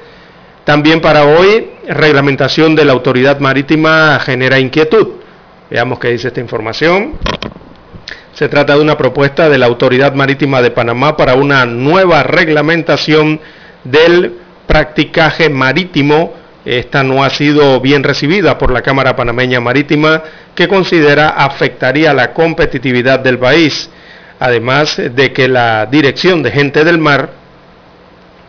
También 0.66 1.00
para 1.00 1.24
hoy, 1.26 1.70
reglamentación 1.86 2.74
de 2.74 2.84
la 2.84 2.92
autoridad 2.92 3.38
marítima 3.38 4.18
genera 4.18 4.58
inquietud. 4.58 5.10
Veamos 5.70 6.00
qué 6.00 6.08
dice 6.08 6.26
esta 6.26 6.40
información. 6.40 7.12
Se 8.32 8.48
trata 8.48 8.74
de 8.74 8.80
una 8.80 8.98
propuesta 8.98 9.48
de 9.48 9.58
la 9.58 9.66
Autoridad 9.66 10.14
Marítima 10.14 10.60
de 10.60 10.72
Panamá 10.72 11.16
para 11.16 11.34
una 11.34 11.64
nueva 11.66 12.24
reglamentación 12.24 13.38
del 13.84 14.38
practicaje 14.66 15.48
marítimo. 15.48 16.34
Esta 16.64 17.04
no 17.04 17.22
ha 17.22 17.30
sido 17.30 17.80
bien 17.80 18.02
recibida 18.02 18.58
por 18.58 18.72
la 18.72 18.82
Cámara 18.82 19.14
Panameña 19.14 19.60
Marítima, 19.60 20.20
que 20.52 20.66
considera 20.66 21.28
afectaría 21.28 22.12
la 22.12 22.32
competitividad 22.32 23.20
del 23.20 23.38
país. 23.38 23.88
Además 24.40 24.96
de 24.96 25.32
que 25.32 25.46
la 25.46 25.86
Dirección 25.86 26.42
de 26.42 26.50
Gente 26.50 26.84
del 26.84 26.98
Mar 26.98 27.30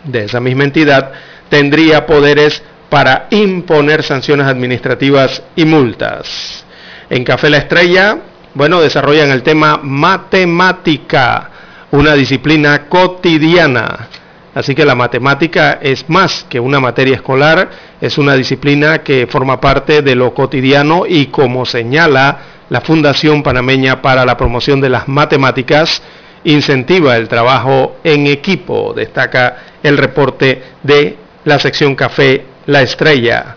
de 0.03 0.23
esa 0.23 0.39
misma 0.39 0.64
entidad 0.64 1.11
tendría 1.49 2.05
poderes 2.05 2.61
para 2.89 3.27
imponer 3.31 4.03
sanciones 4.03 4.47
administrativas 4.47 5.43
y 5.55 5.65
multas. 5.65 6.65
En 7.09 7.23
Café 7.23 7.49
La 7.49 7.57
Estrella, 7.57 8.17
bueno, 8.53 8.81
desarrollan 8.81 9.29
el 9.29 9.43
tema 9.43 9.79
matemática, 9.81 11.49
una 11.91 12.13
disciplina 12.13 12.87
cotidiana. 12.87 14.07
Así 14.55 14.73
que 14.73 14.85
la 14.85 14.95
matemática 14.95 15.77
es 15.81 16.09
más 16.09 16.43
que 16.49 16.59
una 16.59 16.79
materia 16.79 17.15
escolar, 17.15 17.69
es 18.01 18.17
una 18.17 18.33
disciplina 18.33 19.03
que 19.03 19.27
forma 19.27 19.61
parte 19.61 20.01
de 20.01 20.15
lo 20.15 20.33
cotidiano 20.33 21.03
y 21.07 21.27
como 21.27 21.65
señala 21.65 22.39
la 22.69 22.81
Fundación 22.81 23.43
Panameña 23.43 24.01
para 24.01 24.25
la 24.25 24.35
Promoción 24.35 24.81
de 24.81 24.89
las 24.89 25.07
Matemáticas, 25.07 26.01
incentiva 26.43 27.15
el 27.17 27.27
trabajo 27.27 27.97
en 28.03 28.25
equipo, 28.27 28.93
destaca 28.95 29.57
el 29.83 29.97
reporte 29.97 30.63
de 30.81 31.26
la 31.47 31.57
sección 31.59 31.95
Café 31.95 32.43
La 32.65 32.81
Estrella. 32.81 33.55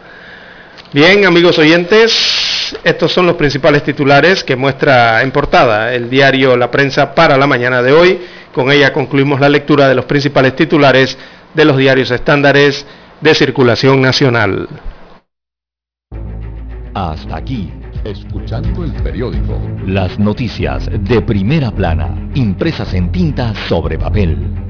Bien, 0.92 1.26
amigos 1.26 1.58
oyentes, 1.58 2.76
estos 2.84 3.12
son 3.12 3.26
los 3.26 3.34
principales 3.34 3.82
titulares 3.82 4.44
que 4.44 4.54
muestra 4.54 5.22
en 5.22 5.32
portada 5.32 5.92
el 5.92 6.08
diario 6.08 6.56
La 6.56 6.70
Prensa 6.70 7.12
para 7.16 7.36
la 7.36 7.48
mañana 7.48 7.82
de 7.82 7.92
hoy. 7.92 8.20
Con 8.54 8.70
ella 8.70 8.92
concluimos 8.92 9.40
la 9.40 9.48
lectura 9.48 9.88
de 9.88 9.96
los 9.96 10.04
principales 10.04 10.54
titulares 10.54 11.18
de 11.52 11.64
los 11.64 11.76
diarios 11.76 12.12
estándares 12.12 12.86
de 13.20 13.34
circulación 13.34 14.00
nacional. 14.00 14.68
Hasta 16.94 17.36
aquí, 17.36 17.72
escuchando 18.04 18.84
el 18.84 18.92
periódico. 19.02 19.60
Las 19.84 20.16
noticias 20.16 20.88
de 20.92 21.22
primera 21.22 21.72
plana, 21.72 22.30
impresas 22.34 22.94
en 22.94 23.10
tinta 23.10 23.52
sobre 23.68 23.98
papel. 23.98 24.69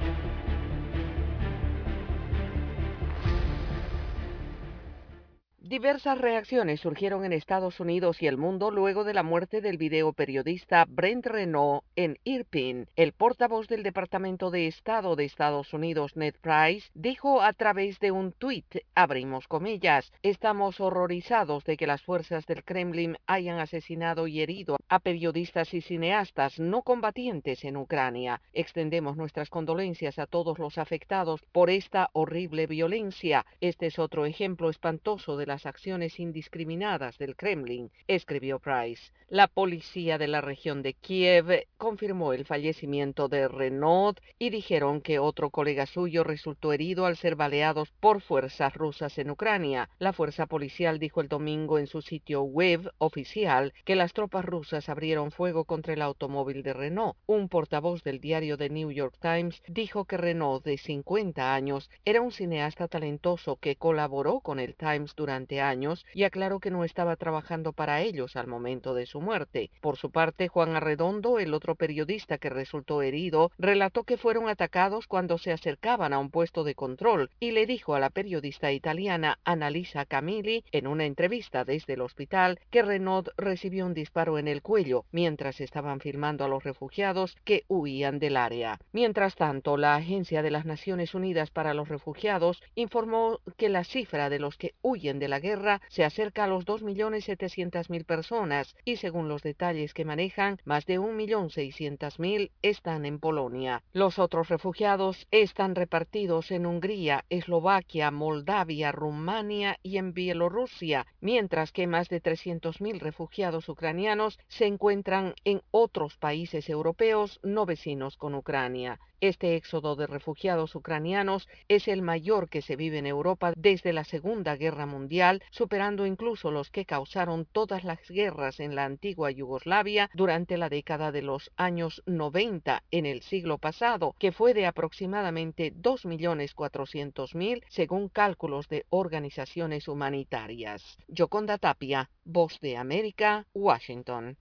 Diversas 5.71 6.17
reacciones 6.17 6.81
surgieron 6.81 7.23
en 7.23 7.31
Estados 7.31 7.79
Unidos 7.79 8.21
y 8.21 8.27
el 8.27 8.35
mundo 8.37 8.71
luego 8.71 9.05
de 9.05 9.13
la 9.13 9.23
muerte 9.23 9.61
del 9.61 9.77
videoperiodista 9.77 10.83
Brent 10.85 11.25
Renault 11.25 11.85
en 11.95 12.17
Irpin. 12.25 12.89
El 12.97 13.13
portavoz 13.13 13.69
del 13.69 13.81
Departamento 13.81 14.51
de 14.51 14.67
Estado 14.67 15.15
de 15.15 15.23
Estados 15.23 15.73
Unidos, 15.73 16.17
Ned 16.17 16.35
Price, 16.41 16.89
dijo 16.93 17.41
a 17.41 17.53
través 17.53 18.01
de 18.01 18.11
un 18.11 18.33
tuit, 18.33 18.65
abrimos 18.95 19.47
comillas, 19.47 20.11
estamos 20.23 20.81
horrorizados 20.81 21.63
de 21.63 21.77
que 21.77 21.87
las 21.87 22.01
fuerzas 22.01 22.45
del 22.47 22.65
Kremlin 22.65 23.15
hayan 23.25 23.59
asesinado 23.59 24.27
y 24.27 24.41
herido 24.41 24.75
a 24.89 24.99
periodistas 24.99 25.73
y 25.73 25.79
cineastas 25.79 26.59
no 26.59 26.81
combatientes 26.81 27.63
en 27.63 27.77
Ucrania. 27.77 28.41
Extendemos 28.51 29.15
nuestras 29.15 29.49
condolencias 29.49 30.19
a 30.19 30.27
todos 30.27 30.59
los 30.59 30.77
afectados 30.77 31.39
por 31.53 31.69
esta 31.69 32.09
horrible 32.11 32.67
violencia. 32.67 33.45
Este 33.61 33.85
es 33.85 33.99
otro 33.99 34.25
ejemplo 34.25 34.69
espantoso 34.69 35.37
de 35.37 35.60
acciones 35.65 36.19
indiscriminadas 36.19 37.17
del 37.17 37.35
Kremlin, 37.35 37.91
escribió 38.07 38.59
Price. 38.59 39.11
La 39.27 39.47
policía 39.47 40.17
de 40.17 40.27
la 40.27 40.41
región 40.41 40.81
de 40.81 40.93
Kiev 40.93 41.67
confirmó 41.77 42.33
el 42.33 42.45
fallecimiento 42.45 43.27
de 43.27 43.47
Renaud 43.47 44.15
y 44.37 44.49
dijeron 44.49 45.01
que 45.01 45.19
otro 45.19 45.49
colega 45.49 45.85
suyo 45.85 46.23
resultó 46.23 46.73
herido 46.73 47.05
al 47.05 47.17
ser 47.17 47.35
baleados 47.35 47.91
por 47.99 48.21
fuerzas 48.21 48.73
rusas 48.73 49.17
en 49.17 49.31
Ucrania. 49.31 49.89
La 49.99 50.13
fuerza 50.13 50.47
policial 50.47 50.99
dijo 50.99 51.21
el 51.21 51.27
domingo 51.27 51.79
en 51.79 51.87
su 51.87 52.01
sitio 52.01 52.41
web 52.41 52.91
oficial 52.97 53.73
que 53.85 53.95
las 53.95 54.13
tropas 54.13 54.45
rusas 54.45 54.89
abrieron 54.89 55.31
fuego 55.31 55.65
contra 55.65 55.93
el 55.93 56.01
automóvil 56.01 56.63
de 56.63 56.73
Renault. 56.73 57.17
Un 57.25 57.49
portavoz 57.49 58.03
del 58.03 58.19
diario 58.19 58.57
The 58.57 58.69
New 58.69 58.91
York 58.91 59.15
Times 59.21 59.61
dijo 59.67 60.05
que 60.05 60.17
Renault, 60.17 60.63
de 60.63 60.77
50 60.77 61.53
años, 61.53 61.89
era 62.05 62.21
un 62.21 62.31
cineasta 62.31 62.87
talentoso 62.87 63.57
que 63.57 63.75
colaboró 63.75 64.39
con 64.39 64.59
el 64.59 64.75
Times 64.75 65.15
durante 65.15 65.50
años 65.59 66.05
y 66.13 66.23
aclaró 66.23 66.59
que 66.59 66.71
no 66.71 66.85
estaba 66.85 67.17
trabajando 67.17 67.73
para 67.73 68.01
ellos 68.01 68.37
al 68.37 68.47
momento 68.47 68.93
de 68.93 69.05
su 69.05 69.19
muerte. 69.19 69.71
Por 69.81 69.97
su 69.97 70.11
parte, 70.11 70.47
Juan 70.47 70.75
Arredondo, 70.75 71.39
el 71.39 71.53
otro 71.53 71.75
periodista 71.75 72.37
que 72.37 72.49
resultó 72.49 73.01
herido, 73.01 73.51
relató 73.57 74.03
que 74.03 74.17
fueron 74.17 74.47
atacados 74.47 75.07
cuando 75.07 75.37
se 75.37 75.51
acercaban 75.51 76.13
a 76.13 76.19
un 76.19 76.29
puesto 76.29 76.63
de 76.63 76.75
control 76.75 77.31
y 77.39 77.51
le 77.51 77.65
dijo 77.65 77.95
a 77.95 77.99
la 77.99 78.11
periodista 78.11 78.71
italiana 78.71 79.39
Annalisa 79.43 80.05
Camilli 80.05 80.63
en 80.71 80.87
una 80.87 81.05
entrevista 81.05 81.65
desde 81.65 81.93
el 81.93 82.01
hospital 82.01 82.59
que 82.69 82.83
Renaud 82.83 83.29
recibió 83.35 83.85
un 83.85 83.93
disparo 83.93 84.37
en 84.37 84.47
el 84.47 84.61
cuello 84.61 85.05
mientras 85.11 85.59
estaban 85.59 85.99
filmando 85.99 86.45
a 86.45 86.47
los 86.47 86.63
refugiados 86.63 87.35
que 87.43 87.63
huían 87.67 88.19
del 88.19 88.37
área. 88.37 88.79
Mientras 88.91 89.35
tanto, 89.35 89.77
la 89.77 89.95
Agencia 89.95 90.43
de 90.43 90.51
las 90.51 90.65
Naciones 90.65 91.15
Unidas 91.15 91.49
para 91.49 91.73
los 91.73 91.89
Refugiados 91.89 92.61
informó 92.75 93.39
que 93.57 93.69
la 93.69 93.83
cifra 93.83 94.29
de 94.29 94.39
los 94.39 94.57
que 94.57 94.75
huyen 94.81 95.19
de 95.19 95.27
la 95.27 95.39
guerra 95.41 95.81
se 95.89 96.05
acerca 96.05 96.45
a 96.45 96.47
los 96.47 96.65
2.700.000 96.65 98.05
personas 98.05 98.73
y 98.85 98.95
según 98.95 99.27
los 99.27 99.41
detalles 99.41 99.93
que 99.93 100.05
manejan, 100.05 100.59
más 100.63 100.85
de 100.85 100.97
1.600.000 100.97 102.51
están 102.61 103.05
en 103.05 103.19
Polonia. 103.19 103.83
Los 103.91 104.17
otros 104.17 104.47
refugiados 104.47 105.27
están 105.31 105.75
repartidos 105.75 106.51
en 106.51 106.65
Hungría, 106.65 107.25
Eslovaquia, 107.29 108.11
Moldavia, 108.11 108.93
Rumania 108.93 109.77
y 109.83 109.97
en 109.97 110.13
Bielorrusia, 110.13 111.05
mientras 111.19 111.73
que 111.73 111.87
más 111.87 112.07
de 112.07 112.23
300.000 112.23 112.99
refugiados 112.99 113.67
ucranianos 113.67 114.39
se 114.47 114.67
encuentran 114.67 115.33
en 115.43 115.61
otros 115.71 116.15
países 116.17 116.69
europeos 116.69 117.39
no 117.43 117.65
vecinos 117.65 118.15
con 118.15 118.35
Ucrania. 118.35 118.99
Este 119.21 119.55
éxodo 119.55 119.95
de 119.95 120.07
refugiados 120.07 120.73
ucranianos 120.73 121.47
es 121.67 121.87
el 121.87 122.01
mayor 122.01 122.49
que 122.49 122.63
se 122.63 122.75
vive 122.75 122.97
en 122.97 123.05
Europa 123.05 123.53
desde 123.55 123.93
la 123.93 124.03
Segunda 124.03 124.55
Guerra 124.55 124.87
Mundial, 124.87 125.30
superando 125.51 126.05
incluso 126.05 126.51
los 126.51 126.69
que 126.69 126.85
causaron 126.85 127.45
todas 127.45 127.83
las 127.83 127.99
guerras 128.09 128.59
en 128.59 128.75
la 128.75 128.85
antigua 128.85 129.31
Yugoslavia 129.31 130.09
durante 130.13 130.57
la 130.57 130.69
década 130.69 131.11
de 131.11 131.21
los 131.21 131.51
años 131.55 132.01
90 132.05 132.83
en 132.91 133.05
el 133.05 133.21
siglo 133.21 133.57
pasado, 133.57 134.15
que 134.19 134.31
fue 134.31 134.53
de 134.53 134.65
aproximadamente 134.65 135.73
2.400.000 135.73 137.63
según 137.69 138.09
cálculos 138.09 138.67
de 138.67 138.85
organizaciones 138.89 139.87
humanitarias. 139.87 140.97
Yoconda 141.07 141.57
Tapia, 141.57 142.09
Voz 142.25 142.59
de 142.59 142.77
América, 142.77 143.45
Washington. 143.53 144.37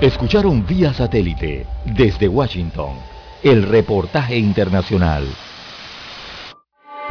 Escucharon 0.00 0.66
vía 0.66 0.92
satélite 0.92 1.64
desde 1.84 2.26
Washington 2.26 2.96
el 3.42 3.64
reportaje 3.64 4.36
internacional. 4.36 5.26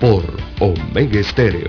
por 0.00 0.24
Omega 0.60 1.20
Estéreo. 1.20 1.68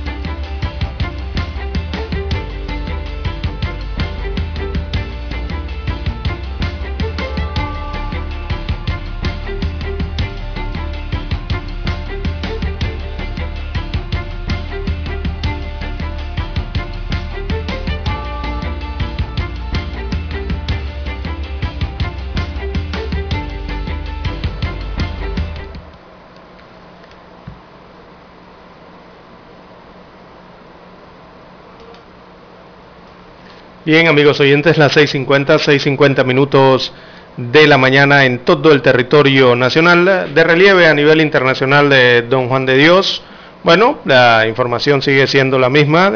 Bien, 33.83 34.07
amigos 34.07 34.39
oyentes, 34.39 34.77
las 34.77 34.95
6.50, 34.95 35.57
6.50 35.57 36.23
minutos 36.23 36.93
de 37.35 37.65
la 37.65 37.79
mañana 37.79 38.25
en 38.25 38.45
todo 38.45 38.71
el 38.71 38.83
territorio 38.83 39.55
nacional. 39.55 40.31
De 40.35 40.43
relieve 40.43 40.85
a 40.85 40.93
nivel 40.93 41.19
internacional 41.19 41.89
de 41.89 42.21
Don 42.21 42.47
Juan 42.47 42.67
de 42.67 42.77
Dios. 42.77 43.23
Bueno, 43.63 43.97
la 44.05 44.45
información 44.47 45.01
sigue 45.01 45.25
siendo 45.25 45.57
la 45.57 45.71
misma. 45.71 46.13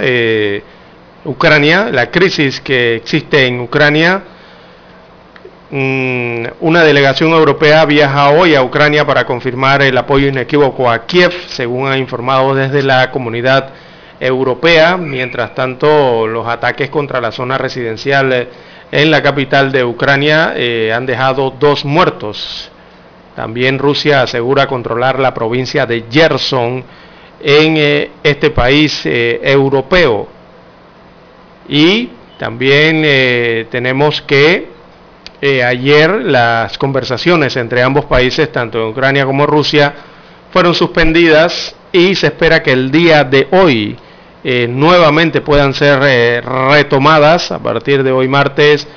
Ucrania, 1.24 1.90
la 1.92 2.12
crisis 2.12 2.62
que 2.62 2.98
existe 2.98 3.48
en 3.48 3.60
Ucrania. 3.62 4.22
Mm, 5.72 6.46
una 6.60 6.84
delegación 6.84 7.32
europea 7.32 7.84
viaja 7.86 8.30
hoy 8.30 8.54
a 8.54 8.62
Ucrania 8.62 9.08
para 9.08 9.26
confirmar 9.26 9.82
el 9.82 9.98
apoyo 9.98 10.28
inequívoco 10.28 10.88
a 10.88 11.08
Kiev, 11.08 11.34
según 11.48 11.88
ha 11.88 11.98
informado 11.98 12.54
desde 12.54 12.84
la 12.84 13.10
comunidad 13.10 13.74
europea. 14.20 14.98
Mientras 14.98 15.54
tanto, 15.54 16.28
los 16.28 16.48
ataques 16.48 16.90
contra 16.90 17.22
la 17.22 17.32
zona 17.32 17.58
residencial 17.58 18.34
eh, 18.34 18.48
en 18.92 19.12
la 19.12 19.22
capital 19.22 19.72
de 19.72 19.84
Ucrania 19.84 20.54
eh, 20.56 20.92
han 20.94 21.06
dejado 21.06 21.52
dos 21.60 21.86
muertos. 21.86 22.72
También 23.36 23.80
Rusia 23.80 24.22
asegura 24.22 24.68
controlar 24.68 25.20
la 25.20 25.34
provincia 25.34 25.86
de 25.86 26.06
Gerson 26.10 26.84
en 27.42 27.78
eh, 27.78 28.12
este 28.24 28.52
país 28.52 29.02
europeo. 29.06 30.28
Y 31.68 32.10
también 32.38 33.68
tenemos 33.70 34.22
que 34.22 34.70
ayer 35.66 36.12
las 36.24 36.78
conversaciones 36.78 37.58
entre 37.58 37.82
ambos 37.82 38.06
países, 38.06 38.52
tanto 38.52 38.80
en 38.82 38.90
Ucrania 38.90 39.26
como 39.26 39.46
Rusia, 39.48 39.94
fueron 40.52 40.74
suspendidas 40.76 41.76
y 41.92 42.14
se 42.16 42.28
espera 42.28 42.62
que 42.62 42.72
el 42.72 42.92
día 42.92 43.24
de 43.24 43.48
hoy 43.52 43.98
eh, 44.48 44.68
nuevamente 44.68 45.42
puedan 45.42 45.74
ser 45.74 46.00
eh, 46.04 46.40
retomadas 46.40 47.52
a 47.52 47.58
partir 47.58 48.04
de 48.04 48.12
hoy 48.12 48.28
martes 48.28 48.88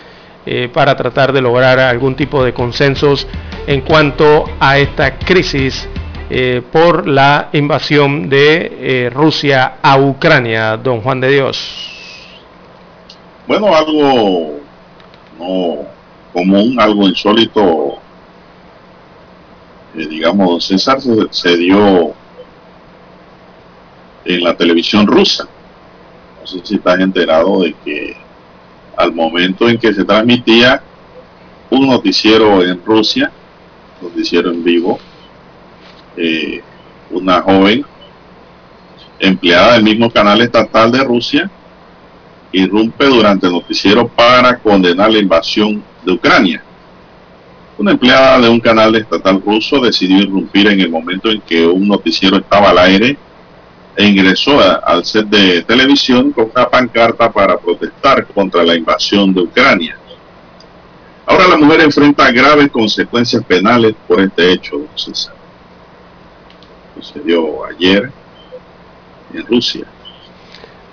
eh, 0.44 0.68
para 0.70 0.94
tratar 0.94 1.32
de 1.32 1.40
lograr 1.40 1.78
algún 1.78 2.14
tipo 2.14 2.44
de 2.44 2.52
consensos 2.52 3.26
en 3.66 3.80
cuanto 3.80 4.44
a 4.60 4.78
esta 4.78 5.18
crisis 5.18 5.88
por 6.70 7.08
la 7.08 7.48
invasión 7.54 8.28
de 8.28 9.10
Rusia 9.14 9.76
a 9.80 9.98
Ucrania, 9.98 10.76
don 10.76 11.00
Juan 11.00 11.22
de 11.22 11.30
Dios. 11.30 11.58
Bueno, 13.46 13.74
algo 13.74 14.60
no 15.38 15.78
común, 16.34 16.78
algo 16.78 17.08
insólito, 17.08 17.94
digamos, 19.94 20.66
César 20.66 20.98
se 21.30 21.56
dio 21.56 22.12
en 24.28 24.44
la 24.44 24.54
televisión 24.54 25.06
rusa. 25.06 25.48
No 26.40 26.46
sé 26.46 26.60
si 26.62 26.74
estás 26.74 27.00
enterado 27.00 27.62
de 27.62 27.74
que 27.84 28.16
al 28.96 29.12
momento 29.12 29.68
en 29.68 29.78
que 29.78 29.92
se 29.94 30.04
transmitía 30.04 30.82
un 31.70 31.86
noticiero 31.86 32.62
en 32.62 32.84
Rusia, 32.84 33.32
noticiero 34.02 34.50
en 34.50 34.62
vivo, 34.62 34.98
eh, 36.16 36.60
una 37.10 37.40
joven 37.40 37.84
empleada 39.18 39.74
del 39.74 39.84
mismo 39.84 40.10
canal 40.10 40.42
estatal 40.42 40.92
de 40.92 41.04
Rusia 41.04 41.50
irrumpe 42.52 43.06
durante 43.06 43.46
el 43.46 43.52
noticiero 43.52 44.08
para 44.08 44.58
condenar 44.58 45.10
la 45.10 45.18
invasión 45.18 45.82
de 46.04 46.12
Ucrania. 46.12 46.62
Una 47.78 47.92
empleada 47.92 48.40
de 48.40 48.48
un 48.48 48.60
canal 48.60 48.94
estatal 48.94 49.40
ruso 49.40 49.80
decidió 49.80 50.18
irrumpir 50.18 50.66
en 50.66 50.80
el 50.80 50.90
momento 50.90 51.30
en 51.30 51.40
que 51.40 51.66
un 51.66 51.88
noticiero 51.88 52.36
estaba 52.36 52.70
al 52.70 52.78
aire 52.78 53.16
e 53.98 54.04
ingresó 54.04 54.60
al 54.60 55.04
set 55.04 55.26
de 55.26 55.62
televisión 55.62 56.30
con 56.30 56.52
una 56.54 56.68
pancarta 56.68 57.32
para 57.32 57.58
protestar 57.58 58.24
contra 58.28 58.62
la 58.62 58.76
invasión 58.76 59.34
de 59.34 59.40
Ucrania. 59.40 59.98
Ahora 61.26 61.48
la 61.48 61.56
mujer 61.56 61.80
enfrenta 61.80 62.30
graves 62.30 62.70
consecuencias 62.70 63.42
penales 63.42 63.96
por 64.06 64.20
este 64.20 64.52
hecho, 64.52 64.86
César. 64.94 65.34
Sucedió 66.94 67.64
ayer 67.64 68.12
en 69.34 69.46
Rusia. 69.46 69.84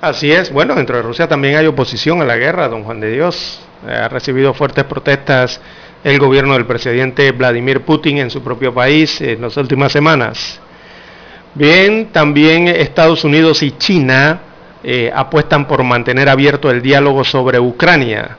Así 0.02 0.32
es, 0.32 0.52
bueno, 0.52 0.74
dentro 0.74 0.98
de 0.98 1.04
Rusia 1.04 1.28
también 1.28 1.58
hay 1.58 1.68
oposición 1.68 2.24
a 2.24 2.26
la 2.26 2.38
guerra, 2.38 2.68
don 2.70 2.86
Juan 2.86 3.02
de 3.02 3.12
Dios. 3.12 3.60
Ha 3.88 4.08
recibido 4.08 4.56
fuertes 4.56 4.84
protestas 4.84 5.62
el 6.04 6.18
gobierno 6.18 6.54
del 6.54 6.66
presidente 6.66 7.32
Vladimir 7.34 7.82
Putin 7.82 8.18
en 8.18 8.32
su 8.32 8.42
propio 8.42 8.74
país 8.74 9.22
en 9.22 9.42
las 9.42 9.56
últimas 9.58 9.92
semanas. 9.92 10.60
Bien, 11.58 12.08
también 12.12 12.68
Estados 12.68 13.24
Unidos 13.24 13.64
y 13.64 13.72
China 13.78 14.42
eh, 14.84 15.10
apuestan 15.16 15.66
por 15.66 15.86
mantener 15.86 16.28
abierto 16.28 16.70
el 16.70 16.82
diálogo 16.82 17.24
sobre 17.24 17.62
Ucrania. 17.62 18.36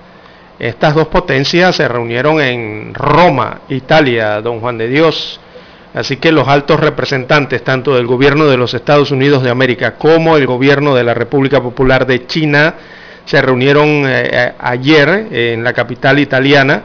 Estas 0.59 0.95
dos 0.95 1.09
potencias 1.09 1.77
se 1.77 1.89
reunieron 1.89 2.43
en 2.43 2.93
Roma, 2.93 3.63
Italia, 3.71 4.43
don 4.43 4.61
Juan 4.61 4.77
de 4.77 4.89
Dios. 4.89 5.41
Así 5.95 6.19
que 6.19 6.31
los 6.31 6.47
altos 6.47 6.79
representantes, 6.79 7.65
tanto 7.65 7.95
del 7.95 8.07
gobierno 8.07 8.45
de 8.49 8.59
los 8.59 8.75
Estados 8.75 9.11
Unidos 9.11 9.43
de 9.43 9.49
América 9.49 9.95
como 9.95 10.37
el 10.37 10.47
gobierno 10.47 10.95
de 10.95 11.05
la 11.05 11.15
República 11.15 11.63
Popular 11.63 12.07
de 12.07 12.27
China, 12.27 12.75
se 13.25 13.41
reunieron 13.41 14.05
eh, 14.07 14.29
eh, 14.31 14.53
ayer 14.59 15.29
en 15.31 15.65
la 15.65 15.73
capital 15.73 16.19
italiana 16.19 16.83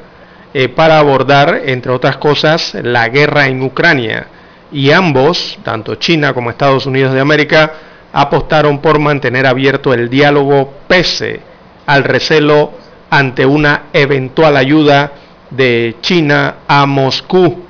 para 0.76 1.00
abordar, 1.00 1.62
entre 1.66 1.92
otras 1.92 2.16
cosas, 2.18 2.74
la 2.84 3.10
guerra 3.10 3.48
en 3.48 3.62
Ucrania. 3.62 4.28
Y 4.72 4.92
ambos, 4.92 5.60
tanto 5.64 5.96
China 5.96 6.34
como 6.34 6.50
Estados 6.50 6.86
Unidos 6.86 7.14
de 7.14 7.20
América, 7.20 7.74
apostaron 8.14 8.80
por 8.80 9.00
mantener 9.00 9.46
abierto 9.46 9.94
el 9.94 10.10
diálogo 10.10 10.74
pese 10.88 11.42
al 11.86 12.04
recelo 12.04 12.72
ante 13.10 13.46
una 13.46 13.84
eventual 13.94 14.56
ayuda 14.56 15.12
de 15.50 15.98
China 16.02 16.56
a 16.68 16.86
Moscú. 16.86 17.66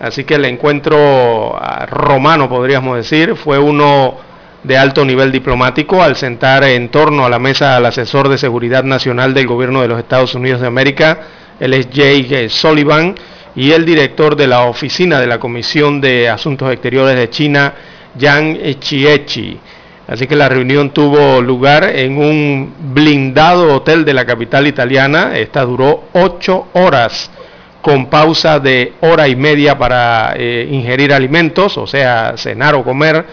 Así 0.00 0.24
que 0.24 0.34
el 0.34 0.44
encuentro 0.44 1.56
ah, 1.56 1.86
romano, 1.86 2.48
podríamos 2.48 2.96
decir, 2.96 3.36
fue 3.36 3.58
uno 3.58 4.16
de 4.64 4.76
alto 4.76 5.04
nivel 5.04 5.30
diplomático 5.30 6.02
al 6.02 6.16
sentar 6.16 6.64
en 6.64 6.88
torno 6.88 7.24
a 7.24 7.28
la 7.28 7.38
mesa 7.38 7.76
al 7.76 7.86
asesor 7.86 8.28
de 8.28 8.38
seguridad 8.38 8.82
nacional 8.82 9.34
del 9.34 9.46
gobierno 9.46 9.82
de 9.82 9.88
los 9.88 9.98
Estados 9.98 10.34
Unidos 10.34 10.60
de 10.60 10.66
América, 10.66 11.20
el 11.60 11.74
es 11.74 11.88
Jake 11.90 12.48
Sullivan, 12.48 13.14
y 13.56 13.72
el 13.72 13.84
director 13.84 14.36
de 14.36 14.46
la 14.46 14.62
oficina 14.62 15.20
de 15.20 15.26
la 15.26 15.38
Comisión 15.38 16.00
de 16.00 16.28
Asuntos 16.28 16.72
Exteriores 16.72 17.16
de 17.16 17.30
China, 17.30 17.74
Yang 18.16 18.78
Chiechi. 18.80 19.60
Así 20.06 20.26
que 20.26 20.36
la 20.36 20.48
reunión 20.48 20.90
tuvo 20.90 21.40
lugar 21.40 21.84
en 21.84 22.18
un 22.18 22.74
blindado 22.92 23.74
hotel 23.74 24.04
de 24.04 24.12
la 24.12 24.26
capital 24.26 24.66
italiana. 24.66 25.36
Esta 25.36 25.64
duró 25.64 26.04
ocho 26.12 26.66
horas 26.74 27.30
con 27.80 28.06
pausa 28.06 28.58
de 28.60 28.94
hora 29.00 29.28
y 29.28 29.36
media 29.36 29.78
para 29.78 30.34
eh, 30.36 30.68
ingerir 30.70 31.12
alimentos, 31.12 31.78
o 31.78 31.86
sea, 31.86 32.34
cenar 32.36 32.74
o 32.74 32.84
comer. 32.84 33.24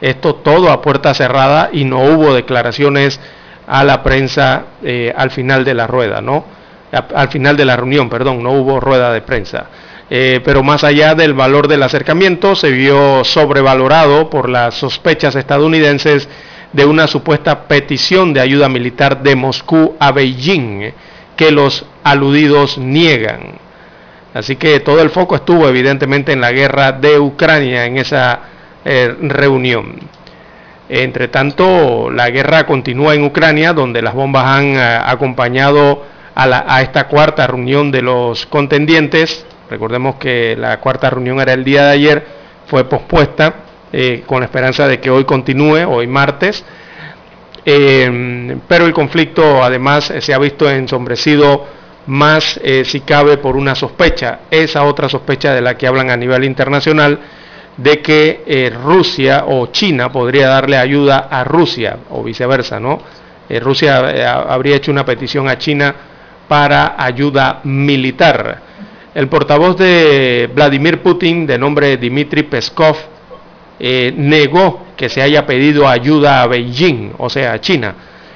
Esto 0.00 0.36
todo 0.36 0.70
a 0.70 0.82
puerta 0.82 1.14
cerrada 1.14 1.70
y 1.72 1.84
no 1.84 2.00
hubo 2.00 2.34
declaraciones 2.34 3.20
a 3.66 3.84
la 3.84 4.02
prensa 4.02 4.64
eh, 4.82 5.12
al 5.16 5.30
final 5.30 5.64
de 5.64 5.74
la 5.74 5.86
rueda, 5.86 6.20
¿no? 6.20 6.44
Al 6.92 7.28
final 7.28 7.56
de 7.56 7.64
la 7.64 7.76
reunión, 7.76 8.08
perdón, 8.08 8.42
no 8.42 8.52
hubo 8.52 8.80
rueda 8.80 9.12
de 9.12 9.20
prensa. 9.20 9.66
Eh, 10.08 10.40
pero 10.44 10.62
más 10.62 10.84
allá 10.84 11.14
del 11.14 11.34
valor 11.34 11.66
del 11.66 11.82
acercamiento, 11.82 12.54
se 12.54 12.70
vio 12.70 13.24
sobrevalorado 13.24 14.30
por 14.30 14.48
las 14.48 14.74
sospechas 14.74 15.34
estadounidenses 15.34 16.28
de 16.72 16.84
una 16.84 17.06
supuesta 17.06 17.66
petición 17.66 18.32
de 18.32 18.40
ayuda 18.40 18.68
militar 18.68 19.22
de 19.22 19.34
Moscú 19.34 19.96
a 19.98 20.12
Beijing, 20.12 20.92
que 21.34 21.50
los 21.50 21.84
aludidos 22.04 22.78
niegan. 22.78 23.58
Así 24.32 24.56
que 24.56 24.80
todo 24.80 25.00
el 25.00 25.10
foco 25.10 25.36
estuvo 25.36 25.66
evidentemente 25.68 26.32
en 26.32 26.40
la 26.40 26.52
guerra 26.52 26.92
de 26.92 27.18
Ucrania 27.18 27.86
en 27.86 27.96
esa 27.96 28.40
eh, 28.84 29.14
reunión. 29.22 29.98
Entre 30.88 31.28
tanto, 31.28 32.10
la 32.10 32.30
guerra 32.30 32.64
continúa 32.66 33.14
en 33.14 33.24
Ucrania, 33.24 33.72
donde 33.72 34.02
las 34.02 34.14
bombas 34.14 34.44
han 34.44 34.76
eh, 34.76 35.00
acompañado 35.04 36.04
a, 36.36 36.82
esta 36.82 37.08
cuarta 37.08 37.46
reunión 37.46 37.90
de 37.90 38.02
los 38.02 38.46
contendientes 38.46 39.46
Recordemos 39.68 40.14
que 40.16 40.56
la 40.56 40.78
cuarta 40.78 41.10
reunión 41.10 41.40
era 41.40 41.52
el 41.52 41.64
día 41.64 41.86
de 41.86 41.90
ayer, 41.90 42.26
fue 42.66 42.84
pospuesta 42.84 43.54
eh, 43.92 44.22
con 44.26 44.40
la 44.40 44.46
esperanza 44.46 44.86
de 44.86 45.00
que 45.00 45.10
hoy 45.10 45.24
continúe, 45.24 45.88
hoy 45.88 46.06
martes. 46.06 46.64
Eh, 47.64 48.56
pero 48.68 48.86
el 48.86 48.92
conflicto 48.92 49.64
además 49.64 50.12
se 50.20 50.32
ha 50.32 50.38
visto 50.38 50.70
ensombrecido 50.70 51.66
más 52.06 52.60
eh, 52.62 52.84
si 52.84 53.00
cabe 53.00 53.38
por 53.38 53.56
una 53.56 53.74
sospecha, 53.74 54.40
esa 54.52 54.84
otra 54.84 55.08
sospecha 55.08 55.52
de 55.52 55.60
la 55.60 55.76
que 55.76 55.88
hablan 55.88 56.10
a 56.10 56.16
nivel 56.16 56.44
internacional, 56.44 57.18
de 57.76 58.00
que 58.00 58.72
Rusia 58.84 59.44
o 59.48 59.66
China 59.66 60.10
podría 60.12 60.48
darle 60.48 60.78
ayuda 60.78 61.26
a 61.28 61.42
Rusia 61.42 61.98
o 62.10 62.22
viceversa, 62.22 62.80
¿no? 62.80 63.00
Rusia 63.60 63.98
habría 64.48 64.76
hecho 64.76 64.90
una 64.90 65.04
petición 65.04 65.46
a 65.48 65.58
China 65.58 65.94
para 66.48 66.94
ayuda 66.98 67.60
militar. 67.64 68.62
El 69.14 69.28
portavoz 69.28 69.76
de 69.76 70.50
Vladimir 70.54 71.02
Putin, 71.02 71.46
de 71.46 71.58
nombre 71.58 71.96
Dmitry 71.96 72.44
Peskov, 72.44 72.96
eh, 73.78 74.12
negó 74.16 74.86
que 74.96 75.08
se 75.08 75.22
haya 75.22 75.46
pedido 75.46 75.88
ayuda 75.88 76.42
a 76.42 76.46
Beijing, 76.46 77.12
o 77.18 77.28
sea, 77.28 77.52
a 77.52 77.60
China. 77.60 77.94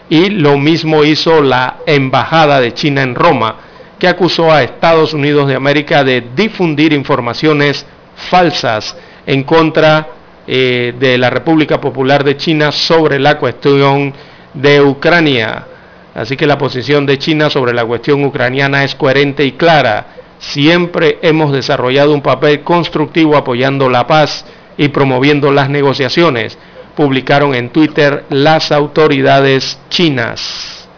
Y 0.09 0.31
lo 0.31 0.59
mismo 0.59 1.05
hizo 1.05 1.43
la 1.43 1.79
Embajada 1.87 2.61
de 2.61 2.75
China 2.75 3.03
en 3.03 3.15
Roma, 3.15 3.57
que 3.99 4.09
acusó 4.09 4.51
a 4.51 4.63
Estados 4.63 5.15
Unidos 5.15 5.49
de 5.49 5.55
América 5.55 6.03
de 6.03 6.25
difundir 6.35 6.93
informaciones 6.93 7.87
falsas 8.17 8.97
en 9.27 9.45
contra 9.45 10.09
eh, 10.47 10.95
de 10.99 11.17
la 11.17 11.31
República 11.31 11.81
Popular 11.81 12.25
de 12.25 12.37
China 12.37 12.73
sobre 12.73 13.19
la 13.19 13.39
cuestión 13.39 14.13
de 14.55 14.81
Ucrania. 14.81 15.67
Así 16.15 16.37
que 16.37 16.47
la 16.47 16.59
posición 16.59 17.07
de 17.07 17.19
China 17.19 17.51
sobre 17.51 17.73
la 17.73 17.85
cuestión 17.85 18.25
ucraniana 18.25 18.85
es 18.85 18.95
coherente 18.95 19.45
y 19.45 19.53
clara 19.53 20.07
siempre 20.41 21.19
hemos 21.23 21.53
desarrollado 21.53 22.13
un 22.13 22.23
papel 22.23 22.63
constructivo 22.63 23.37
apoyando 23.37 23.89
la 23.89 24.07
paz 24.07 24.45
y 24.77 24.89
promoviendo 24.89 25.53
las 25.53 25.69
negociaciones, 25.69 26.59
publicaron 26.97 27.55
en 27.55 27.69
Twitter 27.69 28.25
las 28.31 28.73
autoridades 28.73 29.79
chinas. 29.91 30.89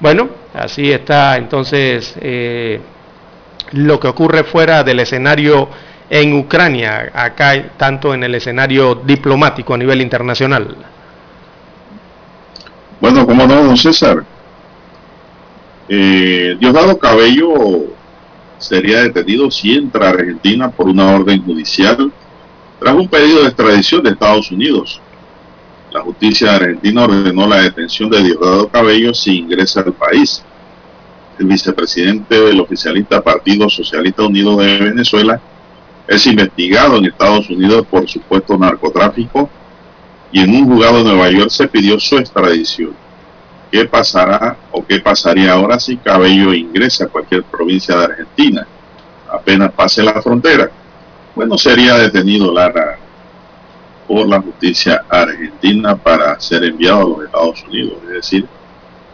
Bueno, 0.00 0.28
así 0.52 0.90
está 0.90 1.36
entonces 1.36 2.14
eh, 2.20 2.80
lo 3.70 4.00
que 4.00 4.08
ocurre 4.08 4.42
fuera 4.42 4.82
del 4.82 5.00
escenario 5.00 5.68
en 6.10 6.34
Ucrania, 6.34 7.10
acá 7.14 7.70
tanto 7.76 8.12
en 8.12 8.24
el 8.24 8.34
escenario 8.34 8.96
diplomático 8.96 9.72
a 9.72 9.78
nivel 9.78 10.02
internacional. 10.02 10.76
Bueno, 13.00 13.26
como 13.26 13.46
no, 13.46 13.64
don 13.64 13.76
César. 13.76 14.24
Eh, 15.94 16.56
Diosdado 16.58 16.98
Cabello 16.98 17.84
sería 18.56 19.02
detenido 19.02 19.50
si 19.50 19.74
entra 19.74 20.06
a 20.06 20.10
Argentina 20.12 20.70
por 20.70 20.88
una 20.88 21.14
orden 21.14 21.42
judicial 21.42 22.10
tras 22.80 22.94
un 22.94 23.06
pedido 23.08 23.42
de 23.42 23.48
extradición 23.48 24.02
de 24.02 24.08
Estados 24.08 24.50
Unidos. 24.50 25.02
La 25.92 26.00
justicia 26.00 26.54
argentina 26.54 27.04
ordenó 27.04 27.46
la 27.46 27.60
detención 27.60 28.08
de 28.08 28.22
Diosdado 28.22 28.68
Cabello 28.68 29.12
si 29.12 29.40
ingresa 29.40 29.80
al 29.80 29.92
país. 29.92 30.42
El 31.38 31.44
vicepresidente 31.44 32.40
del 32.40 32.60
oficialista 32.60 33.20
Partido 33.20 33.68
Socialista 33.68 34.22
Unido 34.22 34.56
de 34.56 34.78
Venezuela 34.78 35.42
es 36.08 36.26
investigado 36.26 36.96
en 36.96 37.04
Estados 37.04 37.50
Unidos 37.50 37.86
por 37.90 38.08
supuesto 38.08 38.56
narcotráfico 38.56 39.50
y 40.32 40.40
en 40.40 40.54
un 40.54 40.72
juzgado 40.72 41.04
de 41.04 41.04
Nueva 41.04 41.30
York 41.30 41.50
se 41.50 41.68
pidió 41.68 42.00
su 42.00 42.16
extradición. 42.16 42.94
¿Qué 43.72 43.86
pasará 43.86 44.54
o 44.70 44.84
qué 44.84 45.00
pasaría 45.00 45.54
ahora 45.54 45.80
si 45.80 45.96
Cabello 45.96 46.52
ingresa 46.52 47.06
a 47.06 47.08
cualquier 47.08 47.42
provincia 47.44 47.96
de 47.96 48.04
Argentina? 48.04 48.66
Apenas 49.32 49.72
pase 49.72 50.02
la 50.02 50.20
frontera. 50.20 50.70
Bueno, 51.34 51.56
sería 51.56 51.94
detenido 51.94 52.52
Lara 52.52 52.98
por 54.06 54.28
la 54.28 54.42
justicia 54.42 55.06
argentina 55.08 55.96
para 55.96 56.38
ser 56.38 56.64
enviado 56.64 57.00
a 57.00 57.04
los 57.04 57.24
Estados 57.24 57.64
Unidos. 57.66 57.94
Es 58.08 58.10
decir, 58.10 58.46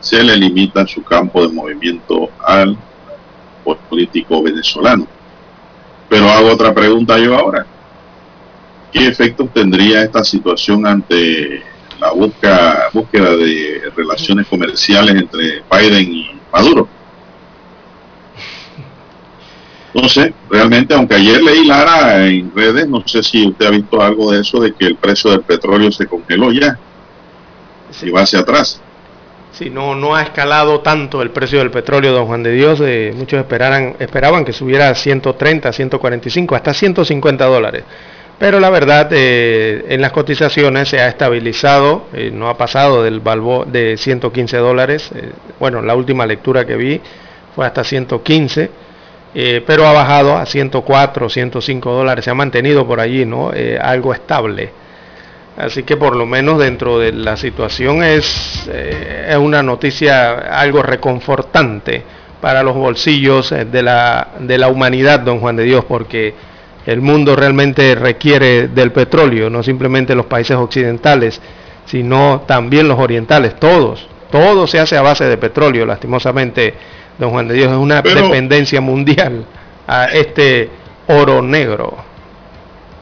se 0.01 0.25
le 0.25 0.37
limita 0.37 0.85
su 0.89 1.05
campo 1.05 1.47
de 1.47 1.55
movimiento 1.55 2.29
al 2.45 2.77
político 3.89 4.43
venezolano. 4.43 5.07
Pero 6.09 6.29
hago 6.31 6.51
otra 6.51 6.75
pregunta 6.75 7.17
yo 7.17 7.39
ahora. 7.39 7.65
¿Qué 8.91 9.07
efectos 9.07 9.53
tendría 9.53 10.03
esta 10.03 10.25
situación 10.25 10.85
ante 10.85 11.63
la 11.99 12.13
busca, 12.13 12.89
búsqueda 12.93 13.37
de 13.37 13.91
relaciones 13.97 14.47
comerciales 14.47 15.15
entre 15.17 15.63
Biden 15.71 16.13
y 16.13 16.31
Maduro. 16.53 16.89
Entonces, 19.95 20.33
realmente, 20.49 20.95
aunque 20.95 21.17
ayer 21.17 21.43
leí 21.43 21.65
Lara 21.65 22.27
en 22.27 22.55
redes, 22.55 22.87
no 22.89 23.03
sé 23.07 23.23
si 23.23 23.49
usted 23.49 23.67
ha 23.67 23.71
visto 23.71 24.01
algo 24.01 24.31
de 24.31 24.43
eso, 24.43 24.61
de 24.61 24.73
que 24.73 24.87
el 24.87 24.97
precio 24.97 25.31
del 25.31 25.41
petróleo 25.41 25.91
se 25.91 26.07
congeló 26.07 26.53
ya, 26.53 26.79
si 27.91 28.11
va 28.11 28.23
hacia 28.23 28.41
atrás. 28.41 28.81
Sí, 29.53 29.71
no, 29.71 29.97
no 29.97 30.15
ha 30.15 30.23
escalado 30.23 30.81
tanto 30.81 31.21
el 31.21 31.31
precio 31.31 31.59
del 31.59 31.73
petróleo, 31.73 32.13
don 32.13 32.27
Juan 32.27 32.45
de 32.45 32.53
Dios. 32.53 32.81
Eh, 32.81 33.13
muchos 33.17 33.41
esperaran, 33.41 33.97
esperaban 33.99 34.45
que 34.45 34.53
subiera 34.53 34.91
a 34.91 34.95
130, 34.95 35.73
145, 35.73 36.55
hasta 36.55 36.75
150 36.75 37.45
dólares. 37.47 37.83
Pero 38.39 38.61
la 38.61 38.71
verdad, 38.71 39.09
eh, 39.13 39.87
en 39.89 40.01
las 40.01 40.13
cotizaciones 40.13 40.89
se 40.89 41.01
ha 41.01 41.09
estabilizado, 41.09 42.07
eh, 42.13 42.31
no 42.33 42.49
ha 42.49 42.57
pasado 42.57 43.03
del 43.03 43.21
balbo 43.21 43.65
de 43.65 43.97
115 43.97 44.57
dólares. 44.59 45.11
bueno, 45.59 45.83
la 45.83 45.95
última 45.95 46.25
lectura 46.25 46.65
que 46.65 46.77
vi 46.77 47.01
fue 47.55 47.67
hasta 47.67 47.83
115, 47.83 48.71
pero 49.67 49.87
ha 49.87 49.93
bajado 49.93 50.37
a 50.37 50.47
104, 50.47 51.29
105 51.29 51.93
dólares. 51.93 52.25
Se 52.25 52.31
ha 52.31 52.35
mantenido 52.35 52.87
por 52.87 53.01
allí, 53.01 53.25
¿no? 53.25 53.51
algo 53.81 54.15
estable. 54.15 54.73
Así 55.59 55.83
que 55.83 55.97
por 55.97 56.15
lo 56.15 56.25
menos 56.25 56.61
dentro 56.61 57.01
de 57.01 57.11
la 57.11 57.37
situación 57.37 58.05
es, 58.05 58.69
eh, 58.73 59.27
es 59.31 59.37
una 59.37 59.61
noticia 59.61 60.35
algo 60.57 60.83
reconfortante 60.83 62.05
para 62.41 62.63
los 62.63 62.77
bolsillos 62.77 63.51
eh, 63.51 63.65
de 63.65 63.83
la, 63.83 64.29
de 64.39 64.57
la 64.57 64.69
humanidad, 64.69 65.19
don 65.19 65.41
Juan 65.41 65.57
de 65.57 65.65
Dios, 65.65 65.85
porque 65.85 66.33
el 66.89 67.01
mundo 67.01 67.37
realmente 67.37 67.95
requiere 67.95 68.69
del 68.69 68.93
petróleo, 68.93 69.51
no 69.51 69.63
simplemente 69.63 70.15
los 70.15 70.27
países 70.27 70.57
occidentales, 70.57 71.41
sino 71.85 72.43
también 72.47 72.89
los 72.89 72.99
orientales, 72.99 73.59
todos. 73.59 74.07
Todo 74.31 74.67
se 74.67 74.79
hace 74.79 74.97
a 74.97 75.03
base 75.03 75.25
de 75.25 75.37
petróleo, 75.39 75.87
lastimosamente, 75.87 76.75
don 77.19 77.31
Juan 77.31 77.49
de 77.49 77.55
Dios, 77.55 77.73
es 77.73 77.79
una 77.79 78.03
dependencia 78.03 78.81
mundial 78.81 79.45
a 79.87 80.07
este 80.07 80.69
oro 81.07 81.41
negro 81.41 82.09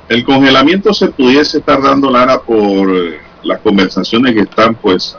el 0.09 0.25
congelamiento 0.25 0.93
se 0.93 1.09
pudiese 1.09 1.59
estar 1.59 1.83
dando, 1.83 2.11
Lara, 2.11 2.41
por 2.41 2.89
las 3.43 3.61
conversaciones 3.61 4.35
que 4.35 4.41
están 4.41 4.75
pues 4.75 5.17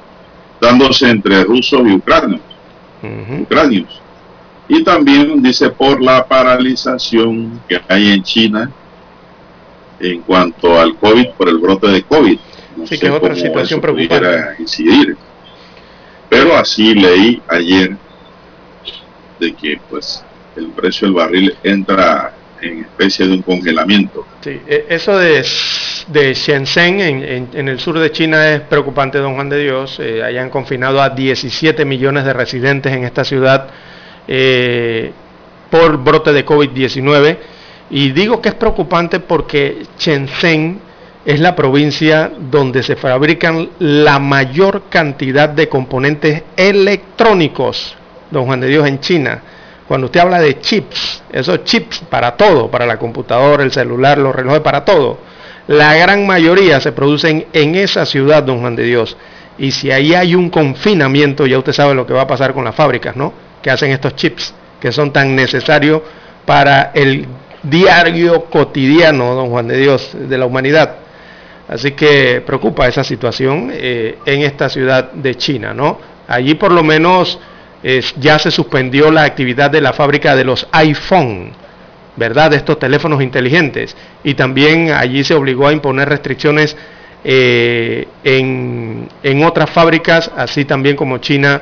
dándose 0.61 1.09
entre 1.09 1.43
rusos 1.43 1.81
y 1.85 1.93
ucranios. 1.93 2.41
ucranios. 3.41 4.01
Y 4.69 4.83
también 4.83 5.41
dice 5.41 5.69
por 5.69 6.01
la 6.01 6.25
paralización 6.27 7.61
que 7.67 7.79
hay 7.87 8.11
en 8.11 8.23
China 8.23 8.71
en 9.99 10.21
cuanto 10.21 10.79
al 10.79 10.95
COVID, 10.97 11.29
por 11.37 11.49
el 11.49 11.57
brote 11.57 11.87
de 11.87 12.03
COVID. 12.03 12.37
sí, 12.85 12.99
que 12.99 13.07
es 13.07 13.11
otra 13.11 13.35
situación 13.35 13.81
preocupante. 13.81 14.55
Incidir. 14.59 15.17
Pero 16.29 16.55
así 16.55 16.93
leí 16.93 17.41
ayer 17.47 17.95
de 19.39 19.53
que 19.53 19.79
pues 19.89 20.23
el 20.55 20.67
precio 20.67 21.07
del 21.07 21.15
barril 21.15 21.55
entra 21.63 22.33
en 22.61 22.81
especie 22.81 23.27
de 23.27 23.33
un 23.33 23.41
congelamiento. 23.41 24.25
Sí, 24.41 24.59
e, 24.67 24.85
eso 24.89 25.17
de, 25.17 25.45
de 26.07 26.33
Shenzhen, 26.33 26.99
en, 26.99 27.67
el 27.67 27.79
sur 27.79 27.97
de 27.99 28.11
China, 28.11 28.53
es 28.53 28.61
preocupante, 28.61 29.19
don 29.19 29.35
Juan 29.35 29.49
de 29.49 29.63
Dios. 29.63 29.99
Eh, 29.99 30.23
hayan 30.23 30.49
confinado 30.49 31.01
a 31.01 31.09
17 31.09 31.85
millones 31.85 32.25
de 32.25 32.33
residentes 32.33 32.91
en 32.91 33.03
esta 33.03 33.23
ciudad 33.23 33.69
eh, 34.27 35.11
por 35.69 35.97
brote 35.97 36.33
de 36.33 36.45
COVID-19. 36.45 37.37
Y 37.89 38.11
digo 38.11 38.41
que 38.41 38.49
es 38.49 38.55
preocupante 38.55 39.19
porque 39.19 39.83
Shenzhen 39.97 40.81
es 41.25 41.39
la 41.39 41.55
provincia 41.55 42.31
donde 42.37 42.83
se 42.83 42.95
fabrican 42.95 43.69
la 43.79 44.17
mayor 44.19 44.83
cantidad 44.89 45.49
de 45.49 45.67
componentes 45.67 46.43
electrónicos, 46.55 47.95
don 48.31 48.45
Juan 48.45 48.61
de 48.61 48.67
Dios, 48.67 48.87
en 48.87 48.99
China. 48.99 49.41
Cuando 49.87 50.05
usted 50.05 50.19
habla 50.19 50.39
de 50.39 50.59
chips, 50.59 51.23
esos 51.31 51.63
chips 51.63 51.99
para 52.09 52.35
todo, 52.35 52.69
para 52.69 52.85
la 52.85 52.97
computadora, 52.97 53.63
el 53.63 53.71
celular, 53.71 54.17
los 54.17 54.35
relojes, 54.35 54.61
para 54.61 54.83
todo, 54.83 55.17
la 55.67 55.95
gran 55.95 56.25
mayoría 56.25 56.79
se 56.79 56.93
producen 56.93 57.45
en 57.51 57.75
esa 57.75 58.05
ciudad, 58.05 58.43
don 58.43 58.61
Juan 58.61 58.75
de 58.75 58.83
Dios. 58.83 59.17
Y 59.57 59.71
si 59.71 59.91
ahí 59.91 60.13
hay 60.13 60.35
un 60.35 60.49
confinamiento, 60.49 61.45
ya 61.45 61.57
usted 61.57 61.73
sabe 61.73 61.93
lo 61.93 62.05
que 62.05 62.13
va 62.13 62.21
a 62.21 62.27
pasar 62.27 62.53
con 62.53 62.63
las 62.63 62.75
fábricas, 62.75 63.15
¿no? 63.15 63.33
Que 63.67 63.71
hacen 63.71 63.91
estos 63.91 64.15
chips, 64.15 64.53
que 64.79 64.93
son 64.93 65.11
tan 65.11 65.35
necesarios 65.35 66.01
para 66.45 66.91
el 66.93 67.25
diario 67.61 68.45
cotidiano, 68.45 69.35
don 69.35 69.49
Juan 69.49 69.67
de 69.67 69.75
Dios, 69.75 70.15
de 70.17 70.37
la 70.37 70.45
humanidad. 70.45 70.95
Así 71.67 71.91
que 71.91 72.41
preocupa 72.45 72.87
esa 72.87 73.03
situación 73.03 73.69
eh, 73.73 74.19
en 74.25 74.43
esta 74.43 74.69
ciudad 74.69 75.11
de 75.11 75.35
China, 75.35 75.73
¿no? 75.73 75.99
Allí 76.29 76.55
por 76.55 76.71
lo 76.71 76.81
menos 76.81 77.39
ya 78.17 78.39
se 78.39 78.51
suspendió 78.51 79.11
la 79.11 79.23
actividad 79.23 79.69
de 79.69 79.81
la 79.81 79.91
fábrica 79.91 80.33
de 80.33 80.45
los 80.45 80.65
iPhone, 80.71 81.51
¿verdad? 82.15 82.51
De 82.51 82.55
estos 82.55 82.79
teléfonos 82.79 83.21
inteligentes. 83.21 83.97
Y 84.23 84.35
también 84.35 84.91
allí 84.91 85.25
se 85.25 85.33
obligó 85.33 85.67
a 85.67 85.73
imponer 85.73 86.07
restricciones 86.07 86.77
eh, 87.25 88.07
en, 88.23 89.09
en 89.23 89.43
otras 89.43 89.69
fábricas, 89.69 90.31
así 90.37 90.63
también 90.63 90.95
como 90.95 91.17
China 91.17 91.61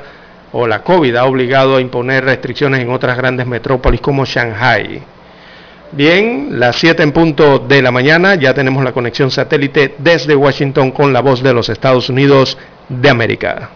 o 0.52 0.66
la 0.66 0.82
COVID 0.82 1.14
ha 1.16 1.24
obligado 1.24 1.76
a 1.76 1.80
imponer 1.80 2.24
restricciones 2.24 2.80
en 2.80 2.90
otras 2.90 3.16
grandes 3.16 3.46
metrópolis 3.46 4.00
como 4.00 4.24
Shanghai. 4.24 5.02
Bien, 5.92 6.58
las 6.58 6.76
7 6.76 7.02
en 7.02 7.12
punto 7.12 7.58
de 7.60 7.80
la 7.80 7.90
mañana, 7.90 8.34
ya 8.34 8.52
tenemos 8.52 8.82
la 8.82 8.92
conexión 8.92 9.30
satélite 9.30 9.94
desde 9.98 10.34
Washington 10.34 10.90
con 10.90 11.12
la 11.12 11.20
voz 11.20 11.42
de 11.42 11.54
los 11.54 11.68
Estados 11.68 12.08
Unidos 12.10 12.58
de 12.88 13.08
América. 13.08 13.70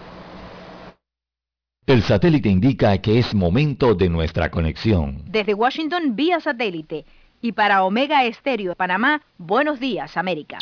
El 1.87 2.03
satélite 2.03 2.49
indica 2.49 2.97
que 2.99 3.19
es 3.19 3.33
momento 3.33 3.95
de 3.95 4.09
nuestra 4.09 4.51
conexión. 4.51 5.23
Desde 5.25 5.53
Washington 5.53 6.15
vía 6.15 6.39
satélite 6.39 7.05
y 7.41 7.53
para 7.53 7.83
Omega 7.83 8.23
Estéreo 8.23 8.69
de 8.69 8.75
Panamá, 8.75 9.21
buenos 9.37 9.79
días 9.79 10.15
América. 10.15 10.59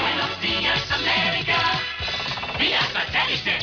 Buenos 0.00 0.40
días 0.40 0.90
América, 0.90 1.58
vía 2.58 2.80
satélite 2.80 3.58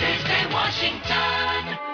desde 0.00 0.46
Washington. 0.54 1.89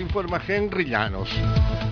Informa 0.00 0.40
Henry 0.46 0.86
Llanos. 0.86 1.28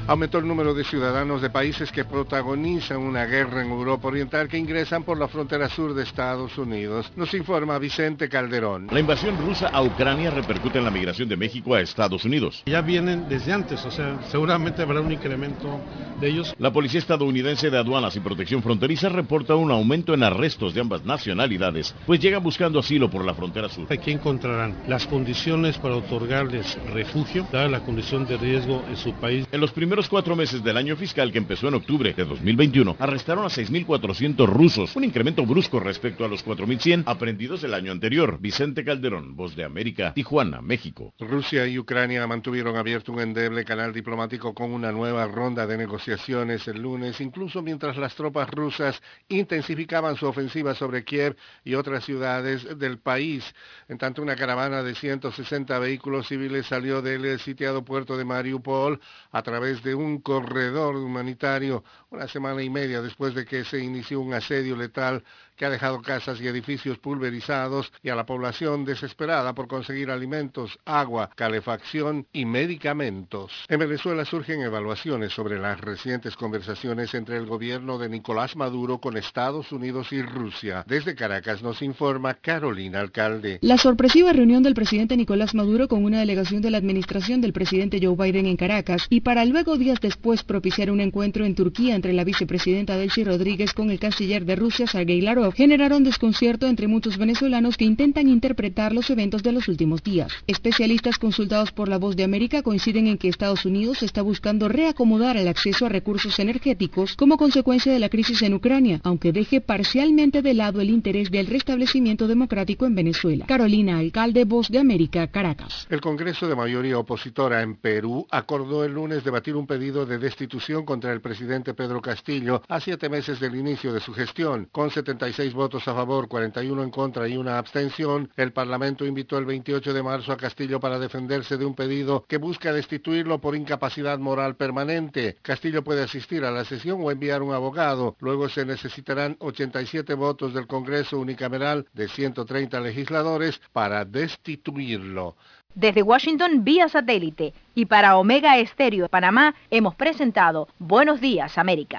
Aumentó 0.07 0.39
el 0.39 0.49
número 0.49 0.75
de 0.75 0.83
ciudadanos 0.83 1.41
de 1.41 1.51
países 1.51 1.93
que 1.93 2.05
protagonizan 2.05 2.99
una 2.99 3.25
guerra 3.25 3.63
en 3.63 3.71
Europa 3.71 4.09
Oriental 4.09 4.49
que 4.49 4.59
ingresan 4.59 5.05
por 5.05 5.17
la 5.17 5.29
frontera 5.29 5.69
sur 5.69 5.95
de 5.95 6.03
Estados 6.03 6.59
Unidos. 6.59 7.13
Nos 7.15 7.33
informa 7.35 7.79
Vicente 7.79 8.29
Calderón. 8.29 8.89
La 8.91 8.99
invasión 8.99 9.39
rusa 9.39 9.69
a 9.69 9.81
Ucrania 9.81 10.31
repercute 10.31 10.79
en 10.79 10.85
la 10.85 10.91
migración 10.91 11.29
de 11.29 11.37
México 11.37 11.75
a 11.75 11.81
Estados 11.81 12.25
Unidos. 12.25 12.65
Ya 12.67 12.81
vienen 12.81 13.29
desde 13.29 13.53
antes, 13.53 13.85
o 13.85 13.91
sea, 13.93 14.21
seguramente 14.31 14.83
habrá 14.83 15.01
un 15.01 15.13
incremento 15.13 15.81
de 16.21 16.29
ellos. 16.29 16.55
La 16.59 16.73
Policía 16.73 16.99
Estadounidense 16.99 17.71
de 17.71 17.79
Aduanas 17.79 18.17
y 18.17 18.21
Protección 18.21 18.63
Fronteriza 18.63 19.09
reporta 19.09 19.55
un 19.55 19.71
aumento 19.71 20.15
en 20.15 20.25
arrestos 20.25 20.75
de 20.75 20.81
ambas 20.81 21.05
nacionalidades, 21.05 21.95
pues 22.07 22.19
llegan 22.19 22.43
buscando 22.43 22.81
asilo 22.81 23.09
por 23.09 23.25
la 23.25 23.35
frontera 23.35 23.69
sur. 23.69 23.87
Aquí 23.89 24.11
encontrarán 24.11 24.83
las 24.89 25.07
condiciones 25.07 25.79
para 25.79 25.97
otorgarles 25.97 26.77
refugio, 26.93 27.47
dada 27.53 27.69
la 27.69 27.81
condición 27.93 28.27
de 28.27 28.39
riesgo 28.39 28.83
en 28.89 28.97
su 28.97 29.13
país. 29.13 29.47
En 29.53 29.61
los 29.61 29.71
primeros 29.71 30.09
cuatro 30.09 30.35
meses 30.35 30.65
del 30.65 30.79
año 30.79 30.97
fiscal 30.97 31.31
que 31.31 31.37
empezó 31.37 31.69
en 31.69 31.75
octubre 31.75 32.15
de 32.15 32.25
2021, 32.25 32.97
arrestaron 32.99 33.45
a 33.45 33.49
6.400 33.49 34.47
rusos, 34.47 34.97
un 34.97 35.05
incremento 35.05 35.45
brusco 35.45 35.79
respecto 35.79 36.25
a 36.25 36.29
los 36.29 36.43
4.100 36.43 37.03
aprendidos 37.05 37.63
el 37.65 37.75
año 37.75 37.93
anterior. 37.93 38.39
Vicente 38.41 38.83
Calderón, 38.83 39.37
Voz 39.37 39.55
de 39.57 39.65
América, 39.65 40.15
Tijuana, 40.15 40.63
México. 40.63 41.13
Rusia 41.19 41.67
y 41.67 41.79
Ucrania 41.79 42.27
mantuvieron 42.27 42.77
abierto 42.77 43.13
un 43.13 43.21
endeble 43.21 43.63
canal 43.67 43.93
diplomático 43.93 44.55
con 44.55 44.73
una 44.73 44.91
nueva 44.91 45.27
ronda 45.27 45.67
de 45.67 45.77
negociaciones 45.77 46.67
el 46.69 46.81
lunes, 46.81 47.21
incluso 47.21 47.61
mientras 47.61 47.99
las 47.99 48.15
tropas 48.15 48.49
rusas 48.49 49.03
intensificaban 49.29 50.17
su 50.17 50.27
ofensiva 50.27 50.75
sobre 50.75 51.05
Kiev 51.05 51.37
y 51.63 51.75
otras 51.75 52.07
ciudades 52.07 52.79
del 52.79 53.01
país. 53.01 53.55
En 53.91 53.99
tanto, 53.99 54.23
una 54.23 54.35
caravana 54.35 54.83
de 54.83 54.95
160 54.95 55.79
vehículos 55.79 56.29
civiles 56.29 56.65
salió 56.65 57.03
del 57.03 57.39
sitiado 57.39 57.82
puerto 57.85 58.17
de 58.17 58.25
Mariupol 58.25 59.01
a 59.31 59.43
través 59.43 59.83
de 59.83 59.95
un 59.95 60.21
corredor 60.21 60.97
humanitario 60.97 61.85
una 62.11 62.29
semana 62.29 62.63
y 62.63 62.71
media 62.71 63.01
después 63.01 63.35
de 63.35 63.45
que 63.45 63.65
se 63.65 63.79
inició 63.79 64.21
un 64.21 64.35
asedio 64.35 64.77
letal 64.77 65.25
que 65.63 65.67
ha 65.67 65.71
dejado 65.71 66.03
casas 66.03 66.41
y 66.41 66.49
edificios 66.49 66.99
pulverizados 66.99 67.93
y 68.03 68.09
a 68.09 68.17
la 68.17 68.27
población 68.27 68.85
desesperada 68.85 69.55
por 69.55 69.69
conseguir 69.69 70.11
alimentos, 70.11 70.77
agua, 70.85 71.31
calefacción 71.37 72.27
y 72.33 72.47
medicamentos. 72.47 73.53
En 73.69 73.79
Venezuela 73.79 74.25
surgen 74.25 74.61
evaluaciones 74.63 75.33
sobre 75.33 75.61
las 75.61 75.81
recientes 75.81 76.35
conversaciones 76.35 77.15
entre 77.15 77.37
el 77.37 77.47
gobierno 77.47 77.97
de 77.99 78.09
Nicolás 78.09 78.57
Maduro 78.57 78.99
con 78.99 79.17
Estados 79.17 79.71
Unidos 79.71 80.13
y 80.13 80.21
Rusia. 80.23 80.83
Desde 80.89 81.15
Caracas 81.15 81.63
nos 81.63 81.81
informa 81.81 82.35
Carolina 82.35 82.99
Alcalde. 82.99 83.61
La 83.63 83.79
sorpresiva 83.79 84.33
reunión 84.33 84.65
del 84.65 84.75
presidente 84.75 85.17
Nicolás 85.17 85.55
Maduro 85.55 85.87
con 85.87 86.05
una 86.05 86.19
delegación 86.19 86.61
de 86.61 86.73
la 86.73 86.79
administración 86.79 87.41
del 87.41 87.53
presidente 87.53 88.01
Joe 88.03 88.17
Biden 88.17 88.47
en 88.47 88.57
Caracas 88.57 89.07
y 89.11 89.21
para 89.21 89.45
luego 89.45 89.77
días 89.77 90.01
después 90.01 90.43
propiciar 90.43 90.91
un 90.91 91.01
encuentro 91.01 91.45
en 91.45 91.55
Turquía 91.55 91.95
entre 91.95 92.15
la 92.15 92.25
vicepresidenta 92.25 92.97
Delcy 92.97 93.23
Rodríguez 93.23 93.73
con 93.75 93.93
el 93.93 94.01
canciller 94.01 94.45
de 94.45 94.57
Rusia, 94.57 94.89
Sergei 94.89 95.21
Lavrov, 95.21 95.52
generaron 95.55 96.05
desconcierto 96.05 96.67
entre 96.67 96.89
muchos 96.89 97.19
venezolanos 97.19 97.77
que 97.77 97.85
intentan 97.85 98.29
interpretar 98.29 98.93
los 98.93 99.11
eventos 99.11 99.43
de 99.43 99.53
los 99.53 99.69
últimos 99.69 100.03
días. 100.03 100.33
Especialistas 100.47 101.19
consultados 101.19 101.73
por 101.73 101.89
La 101.89 101.99
Voz 101.99 102.17
de 102.17 102.25
América 102.25 102.63
coinciden 102.63 103.07
en 103.07 103.19
que 103.19 103.29
Estados 103.29 103.65
Unidos 103.65 104.03
está 104.03 104.23
buscando 104.23 104.69
reacomodar 104.69 105.37
el 105.37 105.49
acceso 105.49 105.87
a 105.87 105.89
recursos 105.89 106.39
energéticos 106.39 107.17
como 107.17 107.37
consecuencia 107.37 107.93
de 107.93 107.99
la 107.99 108.09
crisis 108.09 108.43
en 108.43 108.55
Ucrania, 108.55 109.01
aunque 109.05 109.33
deje 109.33 109.61
parcialmente 109.61 110.43
de 110.43 110.55
lado 110.55 110.81
el 110.81 110.91
interés 110.91 111.31
del 111.31 111.47
restablecimiento 111.47 112.27
democrático 112.29 112.87
en 112.87 112.95
Venezuela. 112.95 113.47
Carolina 113.47 113.99
Alcalde, 113.99 114.45
Voz 114.45 114.69
de 114.69 114.79
América, 114.79 115.27
Caracas. 115.29 115.87
El 115.91 116.01
Congreso 116.01 116.47
de 116.49 116.57
mayoría 116.57 116.99
opositora 116.99 117.63
en 117.63 117.77
Perú 117.77 118.27
acordó 118.31 118.85
el 118.85 118.93
lunes 118.93 119.25
debatir 119.25 119.57
un 119.57 119.67
pedido 119.67 120.07
de 120.07 120.19
destitución 120.19 120.85
contra 120.85 121.13
el 121.13 121.21
presidente 121.21 121.75
Pedro 121.75 122.01
Castillo 122.01 122.63
a 122.69 122.81
siete 122.81 123.09
meses 123.09 123.41
del 123.41 123.55
inicio 123.55 123.93
de 123.93 124.01
su 124.01 124.13
gestión. 124.13 124.69
Con 124.71 124.91
76 124.91 125.42
votos 125.51 125.87
a 125.89 125.95
favor, 125.95 126.29
41 126.29 126.83
en 126.83 126.91
contra 126.91 127.29
y 127.29 127.37
una 127.37 127.59
abstención, 127.59 128.31
el 128.37 128.53
Parlamento 128.53 129.05
invitó 129.05 129.39
el 129.39 129.45
28 129.45 129.93
de 129.93 130.03
marzo 130.03 130.33
a 130.33 130.37
Castillo 130.37 130.79
para 130.79 130.99
defenderse 130.99 131.57
de 131.57 131.65
un 131.65 131.75
pedido 131.75 132.25
que 132.29 132.39
busca 132.39 132.73
destituirlo 132.73 133.41
por 133.41 133.57
incapacidad 133.57 134.19
moral 134.19 134.57
permanente. 134.57 135.37
Castillo 135.43 135.83
puede 135.83 136.03
asistir 136.03 136.45
a 136.45 136.51
la 136.51 136.65
sesión 136.65 137.01
o 137.03 137.11
enviar 137.11 137.43
un 137.43 137.53
abogado. 137.53 138.17
Luego 138.21 138.49
se 138.49 138.65
necesitarán 138.65 139.37
87 139.41 140.15
votos 140.15 140.55
del 140.55 140.67
Congreso 140.67 141.19
unicameral 141.19 141.87
de 141.93 142.09
130 142.09 142.81
legisladores 142.81 143.61
para 143.73 144.05
destituirlo. 144.05 145.37
Desde 145.75 146.03
Washington 146.03 146.65
vía 146.65 146.89
satélite 146.89 147.55
y 147.75 147.87
para 147.87 148.17
Omega 148.19 148.59
Estéreo 148.59 149.05
de 149.05 149.09
Panamá 149.09 149.55
hemos 149.71 149.95
presentado 149.95 150.69
Buenos 150.79 151.21
Días 151.21 151.57
América. 151.57 151.99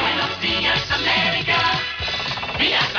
Buenos 0.00 0.40
días, 0.40 0.90
América. 0.90 1.53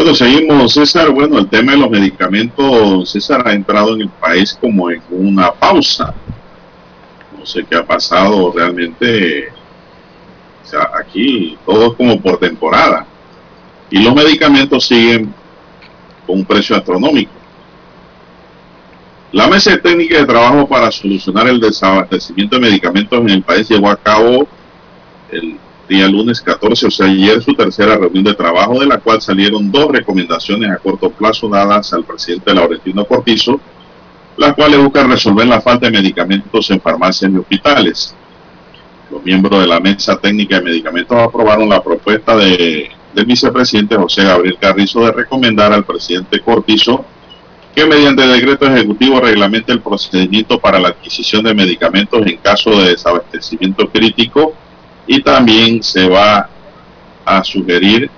Bueno, 0.00 0.14
seguimos, 0.14 0.72
César. 0.72 1.10
Bueno, 1.10 1.38
el 1.38 1.46
tema 1.46 1.72
de 1.72 1.78
los 1.78 1.90
medicamentos, 1.90 3.10
César 3.10 3.46
ha 3.46 3.52
entrado 3.52 3.94
en 3.94 4.00
el 4.00 4.08
país 4.08 4.56
como 4.58 4.90
en 4.90 5.02
una 5.10 5.52
pausa. 5.52 6.14
No 7.38 7.44
sé 7.44 7.66
qué 7.68 7.76
ha 7.76 7.84
pasado 7.84 8.50
realmente. 8.50 9.52
O 10.64 10.66
sea, 10.66 10.88
aquí 10.98 11.58
todo 11.66 11.88
es 11.88 11.96
como 11.98 12.18
por 12.18 12.38
temporada. 12.38 13.04
Y 13.90 13.98
los 14.02 14.14
medicamentos 14.14 14.86
siguen 14.86 15.34
con 16.26 16.38
un 16.38 16.44
precio 16.46 16.76
astronómico. 16.76 17.32
La 19.32 19.48
mesa 19.48 19.78
técnica 19.82 20.16
de 20.16 20.24
trabajo 20.24 20.66
para 20.66 20.90
solucionar 20.90 21.46
el 21.46 21.60
desabastecimiento 21.60 22.56
de 22.56 22.62
medicamentos 22.62 23.20
en 23.20 23.28
el 23.28 23.42
país 23.42 23.68
llevó 23.68 23.90
a 23.90 23.96
cabo 23.96 24.48
el 25.30 25.58
día 25.90 26.06
lunes 26.06 26.40
14, 26.40 26.86
o 26.86 26.90
sea, 26.90 27.06
ayer 27.06 27.42
su 27.42 27.52
tercera 27.52 27.96
reunión 27.96 28.22
de 28.22 28.34
trabajo, 28.34 28.78
de 28.78 28.86
la 28.86 28.98
cual 28.98 29.20
salieron 29.20 29.72
dos 29.72 29.90
recomendaciones 29.90 30.70
a 30.70 30.76
corto 30.76 31.10
plazo 31.10 31.48
dadas 31.48 31.92
al 31.92 32.04
presidente 32.04 32.54
Laurentino 32.54 33.04
Cortizo, 33.04 33.60
las 34.36 34.54
cuales 34.54 34.78
buscan 34.78 35.10
resolver 35.10 35.48
la 35.48 35.60
falta 35.60 35.86
de 35.86 35.98
medicamentos 35.98 36.70
en 36.70 36.80
farmacias 36.80 37.32
y 37.32 37.36
hospitales. 37.36 38.14
Los 39.10 39.24
miembros 39.24 39.60
de 39.60 39.66
la 39.66 39.80
mesa 39.80 40.16
técnica 40.16 40.58
de 40.58 40.62
medicamentos 40.62 41.18
aprobaron 41.18 41.68
la 41.68 41.82
propuesta 41.82 42.36
de, 42.36 42.88
del 43.12 43.26
vicepresidente 43.26 43.96
José 43.96 44.22
Gabriel 44.22 44.58
Carrizo 44.60 45.04
de 45.04 45.10
recomendar 45.10 45.72
al 45.72 45.84
presidente 45.84 46.38
Cortizo 46.40 47.04
que 47.74 47.84
mediante 47.84 48.26
decreto 48.26 48.66
ejecutivo 48.66 49.20
reglamente 49.20 49.72
el 49.72 49.80
procedimiento 49.80 50.60
para 50.60 50.78
la 50.78 50.88
adquisición 50.88 51.42
de 51.42 51.54
medicamentos 51.54 52.24
en 52.24 52.36
caso 52.36 52.70
de 52.70 52.90
desabastecimiento 52.90 53.88
crítico 53.88 54.54
y 55.06 55.22
también 55.22 55.82
se 55.82 56.08
va 56.08 56.48
a 57.24 57.44
sugerir 57.44 58.10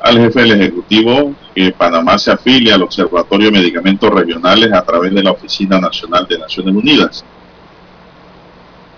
al 0.00 0.18
jefe 0.18 0.40
del 0.40 0.52
Ejecutivo 0.52 1.34
que 1.54 1.72
Panamá 1.72 2.18
se 2.18 2.30
afilie 2.30 2.72
al 2.72 2.82
Observatorio 2.82 3.46
de 3.46 3.58
Medicamentos 3.58 4.10
Regionales 4.10 4.72
a 4.72 4.82
través 4.82 5.12
de 5.12 5.22
la 5.22 5.32
Oficina 5.32 5.80
Nacional 5.80 6.26
de 6.28 6.38
Naciones 6.38 6.74
Unidas. 6.74 7.24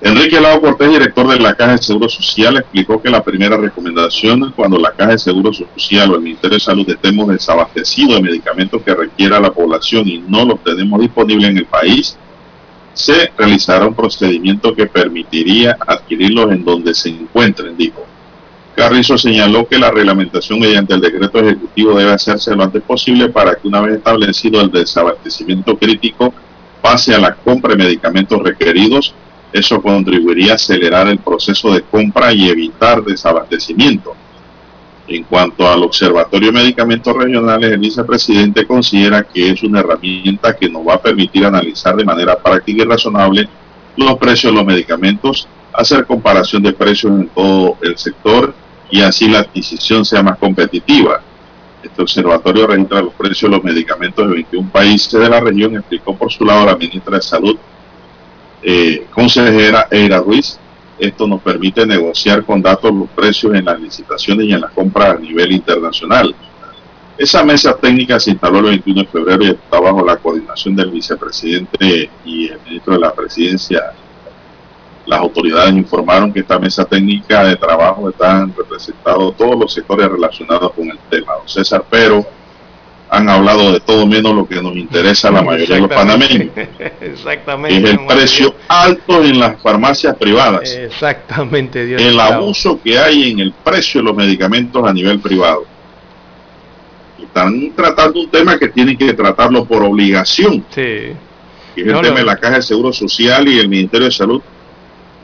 Enrique 0.02 0.40
Lao 0.40 0.62
Cortés, 0.62 0.88
director 0.88 1.28
de 1.28 1.38
la 1.38 1.54
Caja 1.54 1.72
de 1.72 1.78
Seguro 1.82 2.08
Social, 2.08 2.56
explicó 2.56 3.02
que 3.02 3.10
la 3.10 3.22
primera 3.22 3.58
recomendación 3.58 4.50
cuando 4.56 4.78
la 4.78 4.92
Caja 4.92 5.12
de 5.12 5.18
Seguro 5.18 5.52
Social 5.52 6.10
o 6.10 6.14
el 6.14 6.22
Ministerio 6.22 6.56
de 6.56 6.60
Salud 6.60 6.88
estemos 6.88 7.28
desabastecidos 7.28 8.14
de 8.14 8.22
medicamentos 8.22 8.80
que 8.82 8.94
requiera 8.94 9.38
la 9.38 9.50
población 9.50 10.08
y 10.08 10.18
no 10.18 10.46
los 10.46 10.64
tenemos 10.64 11.00
disponibles 11.00 11.50
en 11.50 11.58
el 11.58 11.66
país, 11.66 12.16
se 13.00 13.32
realizará 13.36 13.86
un 13.86 13.94
procedimiento 13.94 14.74
que 14.74 14.86
permitiría 14.86 15.76
adquirirlos 15.86 16.52
en 16.52 16.64
donde 16.64 16.94
se 16.94 17.08
encuentren, 17.08 17.76
dijo. 17.76 18.04
Carrizo 18.76 19.18
señaló 19.18 19.66
que 19.66 19.78
la 19.78 19.90
reglamentación 19.90 20.60
mediante 20.60 20.94
el 20.94 21.00
decreto 21.00 21.40
ejecutivo 21.40 21.98
debe 21.98 22.12
hacerse 22.12 22.54
lo 22.54 22.62
antes 22.62 22.82
posible 22.82 23.28
para 23.28 23.54
que 23.54 23.68
una 23.68 23.80
vez 23.80 23.96
establecido 23.96 24.60
el 24.60 24.70
desabastecimiento 24.70 25.76
crítico 25.76 26.32
pase 26.80 27.14
a 27.14 27.18
la 27.18 27.34
compra 27.34 27.74
de 27.74 27.84
medicamentos 27.84 28.42
requeridos. 28.42 29.14
Eso 29.52 29.82
contribuiría 29.82 30.52
a 30.52 30.54
acelerar 30.54 31.08
el 31.08 31.18
proceso 31.18 31.72
de 31.72 31.82
compra 31.82 32.32
y 32.32 32.48
evitar 32.48 33.02
desabastecimiento. 33.02 34.14
En 35.10 35.24
cuanto 35.24 35.68
al 35.68 35.82
Observatorio 35.82 36.52
de 36.52 36.60
Medicamentos 36.60 37.16
Regionales, 37.16 37.72
el 37.72 37.78
vicepresidente 37.78 38.64
considera 38.64 39.24
que 39.24 39.50
es 39.50 39.62
una 39.64 39.80
herramienta 39.80 40.56
que 40.56 40.68
nos 40.68 40.86
va 40.86 40.94
a 40.94 41.02
permitir 41.02 41.44
analizar 41.44 41.96
de 41.96 42.04
manera 42.04 42.38
práctica 42.38 42.84
y 42.84 42.86
razonable 42.86 43.48
los 43.96 44.16
precios 44.18 44.52
de 44.52 44.58
los 44.58 44.64
medicamentos, 44.64 45.48
hacer 45.72 46.06
comparación 46.06 46.62
de 46.62 46.72
precios 46.74 47.12
en 47.12 47.26
todo 47.26 47.76
el 47.82 47.98
sector 47.98 48.54
y 48.88 49.00
así 49.00 49.28
la 49.28 49.40
adquisición 49.40 50.04
sea 50.04 50.22
más 50.22 50.38
competitiva. 50.38 51.20
Este 51.82 52.02
observatorio 52.02 52.68
registra 52.68 53.02
los 53.02 53.14
precios 53.14 53.50
de 53.50 53.56
los 53.56 53.64
medicamentos 53.64 54.28
de 54.28 54.32
21 54.32 54.70
países 54.70 55.20
de 55.20 55.28
la 55.28 55.40
región, 55.40 55.74
explicó 55.74 56.14
por 56.14 56.30
su 56.30 56.44
lado 56.44 56.66
la 56.66 56.76
ministra 56.76 57.16
de 57.16 57.22
Salud, 57.22 57.56
eh, 58.62 59.06
consejera 59.12 59.88
Eira 59.90 60.20
Ruiz. 60.20 60.60
Esto 61.00 61.26
nos 61.26 61.40
permite 61.40 61.86
negociar 61.86 62.44
con 62.44 62.60
datos 62.60 62.92
los 62.92 63.08
precios 63.08 63.54
en 63.54 63.64
las 63.64 63.80
licitaciones 63.80 64.46
y 64.46 64.52
en 64.52 64.60
las 64.60 64.70
compras 64.72 65.16
a 65.16 65.18
nivel 65.18 65.50
internacional. 65.50 66.34
Esa 67.16 67.42
mesa 67.42 67.74
técnica 67.74 68.20
se 68.20 68.32
instaló 68.32 68.58
el 68.58 68.66
21 68.66 69.02
de 69.02 69.08
febrero 69.08 69.44
y 69.44 69.50
está 69.50 69.80
bajo 69.80 70.04
la 70.04 70.16
coordinación 70.18 70.76
del 70.76 70.90
vicepresidente 70.90 72.10
y 72.24 72.48
el 72.48 72.60
ministro 72.66 72.92
de 72.92 73.00
la 73.00 73.14
presidencia. 73.14 73.92
Las 75.06 75.20
autoridades 75.20 75.74
informaron 75.74 76.32
que 76.32 76.40
esta 76.40 76.58
mesa 76.58 76.84
técnica 76.84 77.44
de 77.44 77.56
trabajo 77.56 78.10
están 78.10 78.54
representados 78.54 79.34
todos 79.38 79.58
los 79.58 79.72
sectores 79.72 80.06
relacionados 80.06 80.72
con 80.72 80.90
el 80.90 80.98
tema. 81.08 81.32
César, 81.46 81.82
pero 81.88 82.26
han 83.12 83.28
hablado 83.28 83.72
de 83.72 83.80
todo 83.80 84.06
menos 84.06 84.32
lo 84.34 84.46
que 84.46 84.62
nos 84.62 84.76
interesa 84.76 85.28
a 85.28 85.32
la 85.32 85.42
mayoría 85.42 85.74
de 85.74 85.80
los 85.80 85.90
panameños, 85.90 86.50
Exactamente. 87.00 87.76
es 87.76 87.90
el 87.90 88.06
precio 88.06 88.54
alto 88.68 89.24
en 89.24 89.40
las 89.40 89.60
farmacias 89.60 90.14
privadas, 90.16 90.72
Exactamente, 90.72 91.84
Dios 91.84 92.00
el 92.00 92.20
abuso 92.20 92.80
que 92.80 92.96
hay 92.98 93.32
en 93.32 93.40
el 93.40 93.52
precio 93.52 94.00
de 94.00 94.04
los 94.04 94.16
medicamentos 94.16 94.88
a 94.88 94.92
nivel 94.92 95.18
privado. 95.18 95.64
Están 97.20 97.72
tratando 97.74 98.20
un 98.20 98.30
tema 98.30 98.58
que 98.58 98.68
tienen 98.68 98.96
que 98.96 99.12
tratarlo 99.12 99.64
por 99.64 99.82
obligación, 99.82 100.64
Sí. 100.70 100.80
que 100.80 101.16
es 101.76 101.86
el 101.86 101.92
tema 102.00 102.10
no. 102.10 102.14
de 102.18 102.24
la 102.24 102.36
Caja 102.36 102.56
de 102.56 102.62
Seguro 102.62 102.92
Social 102.92 103.48
y 103.48 103.58
el 103.58 103.68
Ministerio 103.68 104.06
de 104.06 104.12
Salud 104.12 104.40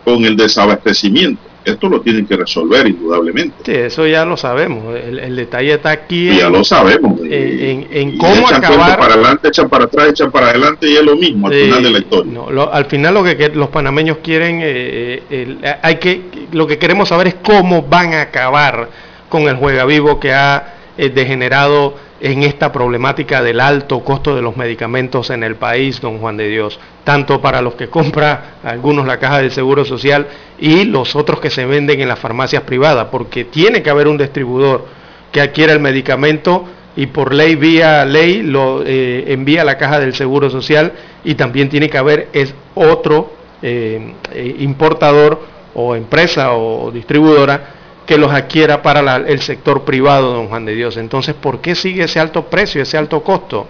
con 0.05 0.25
el 0.25 0.37
desabastecimiento. 0.37 1.41
Esto 1.67 1.89
lo 1.89 2.01
tienen 2.01 2.27
que 2.27 2.37
resolver 2.37 2.87
indudablemente. 2.87 3.57
Sí, 3.65 3.73
eso 3.73 4.07
ya 4.07 4.25
lo 4.25 4.37
sabemos. 4.37 4.95
El, 4.95 5.19
el 5.19 5.35
detalle 5.35 5.73
está 5.75 5.91
aquí 5.91 6.31
Y 6.31 6.39
ya 6.39 6.47
en, 6.47 6.53
lo 6.53 6.63
sabemos. 6.63 7.19
en, 7.21 7.33
en- 7.33 7.89
en 7.91 8.19
cómo 8.19 8.35
echan 8.47 8.65
acabar. 8.65 8.97
para 8.97 9.15
adelante, 9.15 9.49
echan 9.49 9.69
para 9.69 9.85
atrás, 9.87 10.11
echan 10.11 10.31
para 10.31 10.51
adelante 10.51 10.89
y 10.89 10.95
es 10.97 11.03
lo 11.03 11.17
mismo 11.17 11.49
al 11.49 11.53
Sí, 11.53 11.63
final 11.65 11.83
de 11.83 11.91
la 11.91 11.99
historia. 11.99 12.33
no, 12.33 12.51
lo- 12.53 12.73
al 12.73 12.85
final 12.87 13.15
lo 13.15 13.25
que 13.25 13.37
que 13.37 13.49
los 13.49 13.69
panameños 13.71 14.19
quieren, 14.23 14.61
eh, 14.63 14.65
eh, 14.65 15.23
el- 15.29 15.59
hay 15.83 15.97
que, 15.97 16.23
lo 16.53 16.69
que 16.69 16.79
queremos 16.79 17.09
saber 17.09 17.27
es 17.27 17.35
cómo 17.43 17.83
van 17.83 18.15
a 18.15 18.23
acabar 18.23 18.89
con 19.29 19.43
el 19.49 19.57
juega 19.57 19.85
vivo 19.85 20.21
que 20.21 20.33
ha 20.33 20.75
eh, 20.97 21.09
degenerado 21.11 21.95
en 22.21 22.43
esta 22.43 22.73
problemática 22.73 23.43
del 23.43 23.61
alto 23.61 24.01
costo 24.01 24.35
de 24.35 24.43
los 24.43 24.57
medicamentos 24.57 25.31
en 25.31 25.43
el 25.43 25.57
país, 25.57 26.01
don 26.01 26.19
Juan 26.19 26.37
de 26.37 26.49
Dios, 26.49 26.79
tanto 27.05 27.41
para 27.41 27.61
los 27.61 27.75
que 27.75 27.89
compra 27.89 28.57
algunos 28.65 29.07
la 29.07 29.19
caja 29.19 29.39
del 29.39 29.51
Seguro 29.51 29.85
Social 29.85 30.27
y 30.59 30.85
los 30.85 31.15
otros 31.15 31.41
que 31.41 31.51
se 31.51 31.67
venden 31.67 32.01
en 32.01 32.09
las 32.09 32.19
farmacias 32.19 32.63
privadas, 32.63 33.09
porque 33.11 33.45
tiene 33.45 33.83
que 33.83 33.91
haber 33.91 34.09
un 34.09 34.17
distribuidor 34.17 34.87
que 35.31 35.41
adquiera 35.41 35.73
el 35.73 35.81
medicamento 35.81 36.65
y 36.97 37.07
por 37.07 37.35
ley, 37.35 37.57
vía 37.57 38.07
ley, 38.07 38.43
lo 38.43 38.83
eh, 38.85 39.25
envía 39.33 39.63
a 39.63 39.65
la 39.65 39.77
caja 39.77 40.01
del 40.01 40.15
Seguro 40.15 40.49
Social 40.49 40.93
y 41.25 41.35
también 41.35 41.69
tiene 41.69 41.91
que 41.91 41.99
haber 41.99 42.29
es 42.33 42.55
otro 42.75 43.33
eh, 43.61 44.15
eh, 44.33 44.57
importador 44.61 45.41
o 45.75 45.95
empresa 45.95 46.55
o 46.55 46.91
distribuidora 46.91 47.76
que 48.07 48.17
los 48.17 48.33
adquiera 48.33 48.83
para 48.83 49.17
el 49.17 49.41
sector 49.41 49.85
privado, 49.85 50.33
don 50.33 50.49
Juan 50.49 50.65
de 50.65 50.75
Dios. 50.75 50.97
Entonces, 50.97 51.35
¿por 51.35 51.61
qué 51.61 51.75
sigue 51.75 52.05
ese 52.05 52.21
alto 52.21 52.47
precio, 52.47 52.81
ese 52.81 52.97
alto 52.97 53.23
costo? 53.23 53.67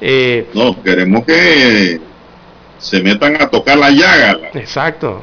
Eh, 0.00 0.48
no, 0.54 0.80
queremos 0.82 1.24
que 1.24 2.00
se 2.78 3.02
metan 3.02 3.40
a 3.42 3.48
tocar 3.48 3.76
la 3.78 3.90
llaga. 3.90 4.50
Exacto. 4.54 5.22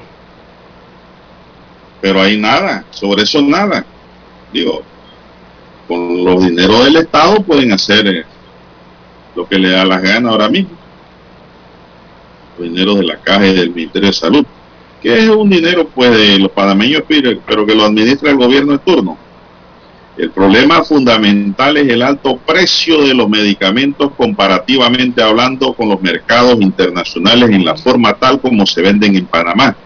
Pero 2.02 2.22
hay 2.22 2.38
nada, 2.38 2.84
sobre 2.92 3.24
eso 3.24 3.42
nada. 3.42 3.86
Digo, 4.52 4.84
con 5.88 6.24
los 6.24 6.46
dineros 6.46 6.86
del 6.86 6.98
Estado 6.98 7.42
pueden 7.42 7.72
hacer 7.72 8.08
eh, 8.08 8.24
lo 9.36 9.48
que 9.48 9.58
le 9.58 9.70
da 9.70 9.86
la 9.86 10.00
gana 10.00 10.30
ahora 10.30 10.50
mismo. 10.50 10.78
Los 12.58 12.70
dineros 12.70 12.98
de 13.00 13.04
la 13.06 13.18
caja 13.18 13.48
y 13.48 13.56
del 13.56 13.72
Ministerio 13.72 14.10
de 14.10 14.14
Salud 14.14 14.46
que 15.02 15.18
es 15.18 15.30
un 15.30 15.50
dinero 15.50 15.88
pues 15.88 16.12
de 16.12 16.40
los 16.40 16.52
panameños, 16.52 17.04
pero 17.08 17.66
que 17.66 17.76
lo 17.76 17.86
administra 17.86 18.32
el 18.32 18.38
gobierno 18.38 18.74
de 18.74 18.80
turno. 18.80 19.18
El 20.18 20.32
problema 20.32 20.84
fundamental 20.84 21.78
es 21.78 21.88
el 21.88 22.02
alto 22.02 22.36
precio 22.36 23.04
de 23.04 23.14
los 23.14 23.30
medicamentos 23.30 24.12
comparativamente 24.18 25.22
hablando 25.22 25.74
con 25.74 25.88
los 25.88 26.02
mercados 26.02 26.60
internacionales 26.60 27.50
en 27.50 27.64
la 27.64 27.78
forma 27.78 28.14
tal 28.14 28.42
como 28.42 28.66
se 28.66 28.82
venden 28.82 29.16
en 29.16 29.26
Panamá. 29.26 29.78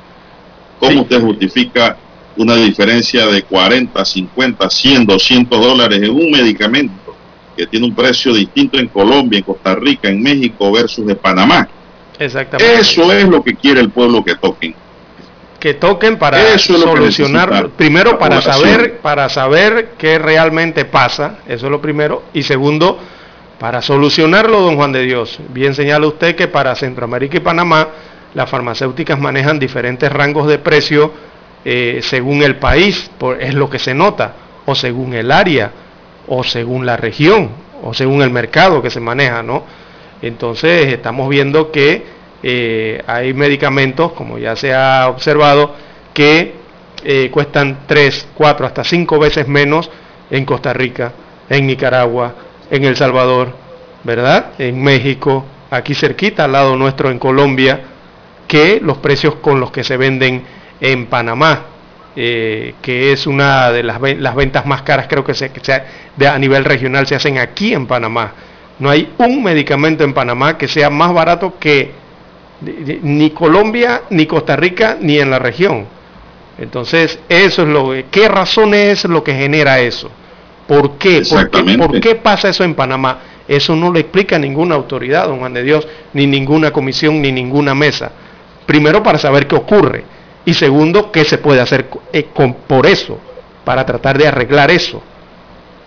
¿Cómo 0.79 1.01
usted 1.01 1.21
justifica 1.21 1.97
una 2.35 2.55
diferencia 2.55 3.27
de 3.27 3.43
40, 3.43 4.03
50, 4.03 4.69
100, 4.71 5.05
200 5.05 5.61
dólares 5.61 6.01
en 6.01 6.09
un 6.09 6.31
medicamento 6.31 7.15
que 7.55 7.67
tiene 7.67 7.85
un 7.85 7.93
precio 7.93 8.33
distinto 8.33 8.79
en 8.79 8.87
Colombia, 8.87 9.37
en 9.37 9.45
Costa 9.45 9.75
Rica, 9.75 10.09
en 10.09 10.19
México 10.19 10.71
versus 10.71 11.05
de 11.05 11.13
Panamá? 11.13 11.69
Exactamente. 12.17 12.79
Eso 12.79 13.13
es 13.13 13.29
lo 13.29 13.43
que 13.43 13.53
quiere 13.53 13.81
el 13.81 13.91
pueblo 13.91 14.23
que 14.23 14.33
toquen 14.33 14.73
que 15.63 15.75
toquen 15.75 16.17
para 16.17 16.59
solucionar, 16.59 17.69
primero 17.69 18.19
para 18.19 18.41
saber, 18.41 18.97
para 18.97 19.29
saber 19.29 19.91
qué 19.97 20.19
realmente 20.19 20.83
pasa, 20.83 21.37
eso 21.47 21.67
es 21.67 21.71
lo 21.71 21.79
primero, 21.79 22.23
y 22.33 22.43
segundo, 22.43 22.99
para 23.59 23.81
solucionarlo, 23.81 24.59
don 24.59 24.75
Juan 24.75 24.91
de 24.91 25.03
Dios. 25.03 25.39
Bien 25.53 25.73
señala 25.73 26.05
usted 26.05 26.35
que 26.35 26.49
para 26.49 26.75
Centroamérica 26.75 27.37
y 27.37 27.39
Panamá 27.39 27.87
las 28.33 28.49
farmacéuticas 28.49 29.17
manejan 29.17 29.57
diferentes 29.57 30.11
rangos 30.11 30.49
de 30.49 30.59
precio 30.59 31.13
eh, 31.63 32.01
según 32.03 32.43
el 32.43 32.57
país, 32.57 33.09
es 33.39 33.53
lo 33.53 33.69
que 33.69 33.79
se 33.79 33.93
nota, 33.93 34.33
o 34.65 34.75
según 34.75 35.13
el 35.13 35.31
área, 35.31 35.71
o 36.27 36.43
según 36.43 36.85
la 36.85 36.97
región, 36.97 37.51
o 37.81 37.93
según 37.93 38.21
el 38.21 38.31
mercado 38.31 38.81
que 38.81 38.89
se 38.89 38.99
maneja, 38.99 39.41
¿no? 39.41 39.63
Entonces 40.21 40.91
estamos 40.91 41.29
viendo 41.29 41.71
que 41.71 42.03
eh, 42.43 43.01
hay 43.07 43.33
medicamentos, 43.33 44.11
como 44.11 44.37
ya 44.37 44.55
se 44.57 44.73
ha 44.73 45.07
observado, 45.07 45.73
que 46.13 46.53
eh, 47.05 47.29
cuestan 47.31 47.79
3, 47.87 48.27
4, 48.33 48.65
hasta 48.65 48.83
5 48.83 49.17
veces 49.17 49.47
menos 49.47 49.89
en 50.29 50.45
Costa 50.45 50.73
Rica, 50.73 51.13
en 51.49 51.65
Nicaragua, 51.65 52.35
en 52.69 52.83
El 52.83 52.97
Salvador, 52.97 53.53
¿verdad? 54.03 54.51
En 54.57 54.81
México, 54.83 55.45
aquí 55.71 55.95
cerquita, 55.95 56.43
al 56.43 56.51
lado 56.51 56.75
nuestro 56.75 57.09
en 57.09 57.19
Colombia, 57.19 57.79
que 58.47 58.79
los 58.81 58.97
precios 58.97 59.35
con 59.35 59.59
los 59.59 59.71
que 59.71 59.83
se 59.83 59.95
venden 59.95 60.43
en 60.81 61.05
Panamá, 61.07 61.61
eh, 62.15 62.75
que 62.81 63.11
es 63.11 63.25
una 63.25 63.71
de 63.71 63.83
las, 63.83 63.99
ventas 63.99 64.65
más 64.65 64.81
caras, 64.83 65.07
creo 65.09 65.23
que, 65.23 65.33
se, 65.33 65.49
de, 66.15 66.27
a 66.27 66.37
nivel 66.37 66.65
regional 66.65 67.07
se 67.07 67.15
hacen 67.15 67.37
aquí 67.37 67.73
en 67.73 67.87
Panamá. 67.87 68.33
No 68.79 68.89
hay 68.89 69.11
un 69.17 69.43
medicamento 69.43 70.03
en 70.03 70.13
Panamá 70.13 70.57
que 70.57 70.67
sea 70.67 70.89
más 70.89 71.13
barato 71.13 71.57
que 71.57 72.02
ni 73.01 73.31
Colombia, 73.31 74.03
ni 74.09 74.25
Costa 74.25 74.55
Rica, 74.55 74.97
ni 74.99 75.19
en 75.19 75.29
la 75.29 75.39
región. 75.39 75.85
Entonces, 76.57 77.19
eso 77.29 77.63
es 77.63 77.67
lo 77.67 77.91
que, 77.91 78.05
¿qué 78.11 78.27
razón 78.27 78.73
es 78.73 79.05
lo 79.05 79.23
que 79.23 79.33
genera 79.33 79.79
eso? 79.79 80.09
¿Por 80.67 80.97
qué? 80.97 81.23
¿Por 81.77 81.99
qué, 81.99 82.15
pasa 82.15 82.49
eso 82.49 82.63
en 82.63 82.75
Panamá? 82.75 83.19
Eso 83.47 83.75
no 83.75 83.91
lo 83.91 83.99
explica 83.99 84.39
ninguna 84.39 84.75
autoridad, 84.75 85.27
don 85.27 85.39
Juan 85.39 85.53
de 85.53 85.63
Dios, 85.63 85.87
ni 86.13 86.27
ninguna 86.27 86.71
comisión, 86.71 87.21
ni 87.21 87.31
ninguna 87.31 87.75
mesa. 87.75 88.11
Primero, 88.65 89.03
para 89.03 89.17
saber 89.17 89.47
qué 89.47 89.55
ocurre. 89.55 90.05
Y 90.45 90.53
segundo, 90.53 91.11
qué 91.11 91.25
se 91.25 91.37
puede 91.37 91.59
hacer 91.59 91.87
eh, 92.11 92.27
por 92.67 92.85
eso, 92.85 93.19
para 93.65 93.85
tratar 93.85 94.17
de 94.17 94.27
arreglar 94.27 94.71
eso. 94.71 95.01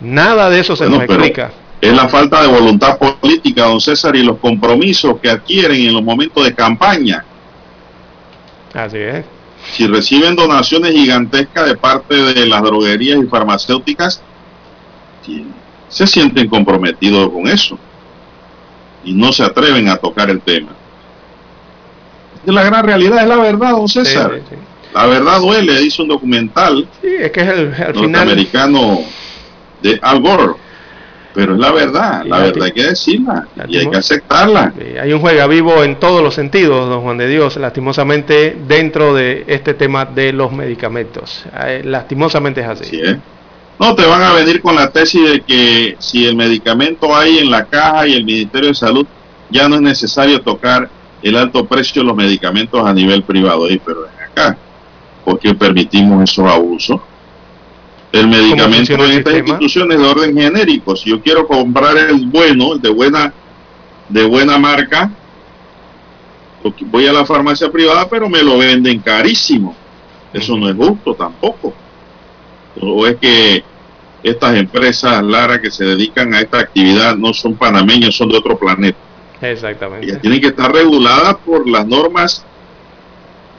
Nada 0.01 0.51
de 0.51 0.61
eso 0.61 0.77
se 0.77 0.89
nos 0.89 1.03
explica 1.03 1.51
es 1.81 1.93
la 1.93 2.09
falta 2.09 2.43
de 2.43 2.49
voluntad 2.49 2.99
política, 2.99 3.65
don 3.65 3.81
César, 3.81 4.17
y 4.17 4.23
los 4.23 4.39
compromisos 4.39 5.21
que 5.21 5.31
adquieren 5.31 5.81
en 5.81 5.95
los 5.95 6.03
momentos 6.03 6.45
de 6.45 6.55
campaña. 6.55 7.25
Así 8.73 8.99
es. 8.99 9.25
Si 9.73 9.87
reciben 9.87 10.37
donaciones 10.37 10.93
gigantescas 10.93 11.67
de 11.67 11.77
parte 11.77 12.15
de 12.15 12.47
las 12.47 12.63
droguerías 12.63 13.19
y 13.23 13.27
farmacéuticas, 13.27 14.23
se 15.89 16.07
sienten 16.07 16.49
comprometidos 16.49 17.31
con 17.31 17.49
eso 17.49 17.79
y 19.05 19.13
no 19.13 19.33
se 19.33 19.43
atreven 19.43 19.89
a 19.89 19.97
tocar 19.97 20.31
el 20.31 20.41
tema. 20.41 20.73
La 22.45 22.63
gran 22.63 22.85
realidad 22.85 23.23
es 23.23 23.29
la 23.29 23.37
verdad, 23.37 23.73
don 23.73 23.89
César. 23.89 24.41
La 24.95 25.07
verdad 25.07 25.41
duele, 25.41 25.79
dice 25.81 26.01
un 26.03 26.09
documental 26.09 26.89
sí, 27.03 27.09
es 27.21 27.31
que 27.31 27.41
es 27.41 27.49
el, 27.49 27.71
norteamericano 27.71 29.01
de 29.83 29.99
Al 30.01 30.21
Gore 30.21 30.55
pero 31.37 31.53
es 31.53 31.59
la 31.61 31.71
verdad, 31.71 32.25
la 32.25 32.39
verdad 32.39 32.65
hay 32.65 32.73
que 32.73 32.83
decirla 32.83 33.47
y 33.69 33.77
hay 33.77 33.91
que 33.91 33.99
aceptarla. 33.99 34.73
Hay 35.01 35.13
un 35.13 35.21
juega 35.21 35.47
vivo 35.47 35.85
en 35.85 36.01
todos 36.01 36.23
los 36.23 36.35
sentidos, 36.35 36.89
don 36.89 37.03
Juan 37.03 37.19
de 37.19 37.29
Dios, 37.29 37.59
lastimosamente 37.59 38.57
dentro 38.67 39.15
de 39.15 39.45
este 39.47 39.75
tema 39.75 40.07
de 40.07 40.33
los 40.33 40.51
medicamentos. 40.51 41.45
Eh, 41.67 41.83
lastimosamente 41.85 42.63
es 42.63 42.67
así. 42.67 42.99
No 43.79 43.95
te 43.95 44.07
van 44.07 44.23
a 44.23 44.33
venir 44.33 44.63
con 44.63 44.77
la 44.77 44.91
tesis 44.91 45.31
de 45.31 45.41
que 45.43 45.97
si 45.99 46.25
el 46.25 46.37
medicamento 46.37 47.15
hay 47.15 47.39
en 47.39 47.51
la 47.51 47.67
caja 47.67 48.07
y 48.07 48.15
el 48.15 48.25
Ministerio 48.25 48.71
de 48.71 48.75
Salud, 48.75 49.07
ya 49.51 49.69
no 49.69 49.75
es 49.77 49.83
necesario 49.83 50.41
tocar 50.41 50.89
el 51.23 51.37
alto 51.37 51.67
precio 51.67 52.01
de 52.01 52.09
los 52.09 52.17
medicamentos 52.17 52.83
a 52.83 52.95
nivel 52.95 53.23
privado. 53.23 53.67
pero 53.85 54.07
acá, 54.31 54.57
¿por 55.23 55.39
qué 55.39 55.55
permitimos 55.55 56.31
esos 56.31 56.51
abusos? 56.51 56.99
El 58.13 58.29
medicamento 58.29 58.93
en 59.05 59.13
estas 59.13 59.35
instituciones 59.35 59.99
de 59.99 60.07
orden 60.07 60.37
genérico. 60.37 60.97
Si 60.97 61.11
yo 61.11 61.21
quiero 61.21 61.47
comprar 61.47 61.97
el 61.97 62.27
bueno, 62.27 62.75
el 62.75 62.81
de 62.81 62.91
buena, 62.91 63.33
de 64.09 64.25
buena 64.25 64.59
marca, 64.59 65.11
voy 66.81 67.07
a 67.07 67.13
la 67.13 67.25
farmacia 67.25 67.71
privada, 67.71 68.09
pero 68.09 68.29
me 68.29 68.43
lo 68.43 68.59
venden 68.59 69.01
carísimo. 69.01 69.75
Eso 70.33 70.57
no 70.57 70.69
es 70.69 70.77
justo 70.77 71.15
tampoco. 71.15 71.75
O 72.81 73.07
es 73.07 73.17
que 73.17 73.65
estas 74.23 74.57
empresas, 74.57 75.23
Lara, 75.23 75.61
que 75.61 75.71
se 75.71 75.85
dedican 75.85 76.35
a 76.35 76.41
esta 76.41 76.59
actividad, 76.59 77.17
no 77.17 77.33
son 77.33 77.55
panameñas, 77.55 78.15
son 78.15 78.29
de 78.29 78.39
otro 78.39 78.59
planeta. 78.59 78.99
Exactamente. 79.41 80.07
Ellas 80.07 80.21
tienen 80.21 80.41
que 80.41 80.49
estar 80.49 80.73
reguladas 80.73 81.37
por 81.45 81.69
las 81.69 81.87
normas 81.87 82.45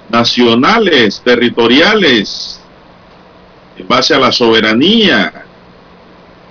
nacionales, 0.09 1.21
territoriales, 1.23 2.61
en 3.77 3.87
base 3.87 4.13
a 4.13 4.19
la 4.19 4.31
soberanía 4.31 5.45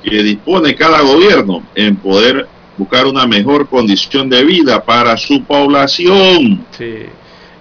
que 0.02 0.22
dispone 0.22 0.74
cada 0.74 1.00
gobierno 1.00 1.62
en 1.74 1.96
poder 1.96 2.46
buscar 2.76 3.06
una 3.06 3.26
mejor 3.26 3.68
condición 3.68 4.28
de 4.28 4.44
vida 4.44 4.84
para 4.84 5.16
su 5.16 5.42
población. 5.42 6.64
Sí, 6.76 7.06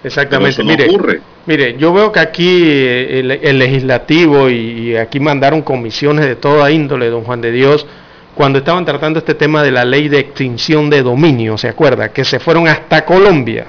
exactamente. 0.04 0.62
mire, 0.62 0.88
ocurre. 0.88 1.20
mire, 1.46 1.76
yo 1.78 1.92
veo 1.92 2.12
que 2.12 2.20
aquí 2.20 2.62
el, 2.62 3.58
legislativo 3.58 4.48
y, 4.48 4.54
y, 4.54 4.96
aquí 4.96 5.18
mandaron 5.18 5.62
comisiones 5.62 6.26
de 6.26 6.36
toda 6.36 6.70
índole, 6.70 7.08
don 7.08 7.24
Juan 7.24 7.40
de 7.40 7.50
Dios, 7.50 7.86
cuando 8.34 8.58
estaban 8.58 8.84
tratando 8.84 9.18
este 9.18 9.34
tema 9.34 9.62
de 9.62 9.72
la 9.72 9.84
ley 9.84 10.08
de 10.08 10.18
extinción 10.18 10.90
de 10.90 11.02
dominio, 11.02 11.56
¿se 11.56 11.68
acuerda? 11.68 12.10
Que 12.10 12.24
se 12.24 12.38
fueron 12.38 12.68
hasta 12.68 13.04
Colombia 13.04 13.66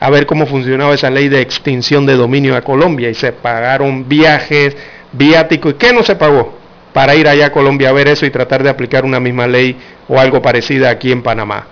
a 0.00 0.08
ver 0.08 0.24
cómo 0.24 0.46
funcionaba 0.46 0.94
esa 0.94 1.10
ley 1.10 1.28
de 1.28 1.42
extinción 1.42 2.06
de 2.06 2.14
dominio 2.14 2.56
a 2.56 2.62
Colombia 2.62 3.10
y 3.10 3.14
se 3.14 3.32
pagaron 3.32 4.08
viajes, 4.08 4.74
viático. 5.12 5.70
¿Y 5.70 5.74
qué 5.74 5.92
no 5.92 6.02
se 6.02 6.16
pagó 6.16 6.58
para 6.92 7.14
ir 7.14 7.28
allá 7.28 7.46
a 7.46 7.52
Colombia 7.52 7.90
a 7.90 7.92
ver 7.92 8.08
eso 8.08 8.26
y 8.26 8.30
tratar 8.30 8.62
de 8.62 8.70
aplicar 8.70 9.04
una 9.04 9.20
misma 9.20 9.46
ley 9.46 9.76
o 10.08 10.18
algo 10.18 10.42
parecida 10.42 10.90
aquí 10.90 11.12
en 11.12 11.22
Panamá? 11.22 11.66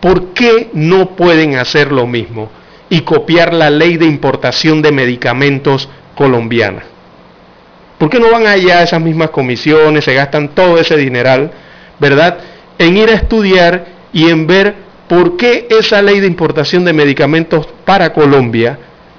¿Por 0.00 0.28
qué 0.28 0.70
no 0.72 1.10
pueden 1.16 1.56
hacer 1.56 1.92
lo 1.92 2.06
mismo 2.06 2.50
y 2.88 3.02
copiar 3.02 3.52
la 3.52 3.70
ley 3.70 3.96
de 3.96 4.06
importación 4.06 4.82
de 4.82 4.92
medicamentos 4.92 5.88
colombiana? 6.14 6.82
¿Por 7.98 8.08
qué 8.08 8.18
no 8.18 8.30
van 8.30 8.46
allá 8.46 8.78
a 8.78 8.82
esas 8.82 9.00
mismas 9.00 9.30
comisiones, 9.30 10.04
se 10.04 10.14
gastan 10.14 10.48
todo 10.48 10.78
ese 10.78 10.96
dineral, 10.96 11.50
¿verdad? 11.98 12.38
en 12.80 12.96
ir 12.96 13.10
a 13.10 13.14
estudiar 13.14 13.84
y 14.10 14.30
en 14.30 14.46
ver 14.46 14.74
por 15.06 15.36
qué 15.36 15.68
esa 15.68 16.00
ley 16.00 16.18
de 16.18 16.26
importación 16.26 16.82
de 16.82 16.94
medicamentos 16.94 17.68
para 17.84 18.14
Colombia 18.14 18.78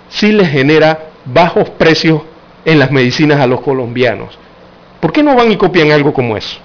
sí 0.10 0.32
le 0.32 0.48
genera 0.48 1.12
bajos 1.26 1.70
precios 1.70 2.24
en 2.66 2.80
las 2.80 2.92
medicinas 2.92 3.40
a 3.40 3.48
los 3.48 3.62
colombianos. 3.62 4.38
¿Por 5.00 5.12
qué 5.12 5.24
no 5.24 5.36
van 5.36 5.52
y 5.52 5.58
copian 5.58 5.92
algo 5.92 6.14
como 6.14 6.38
eso? 6.38 6.58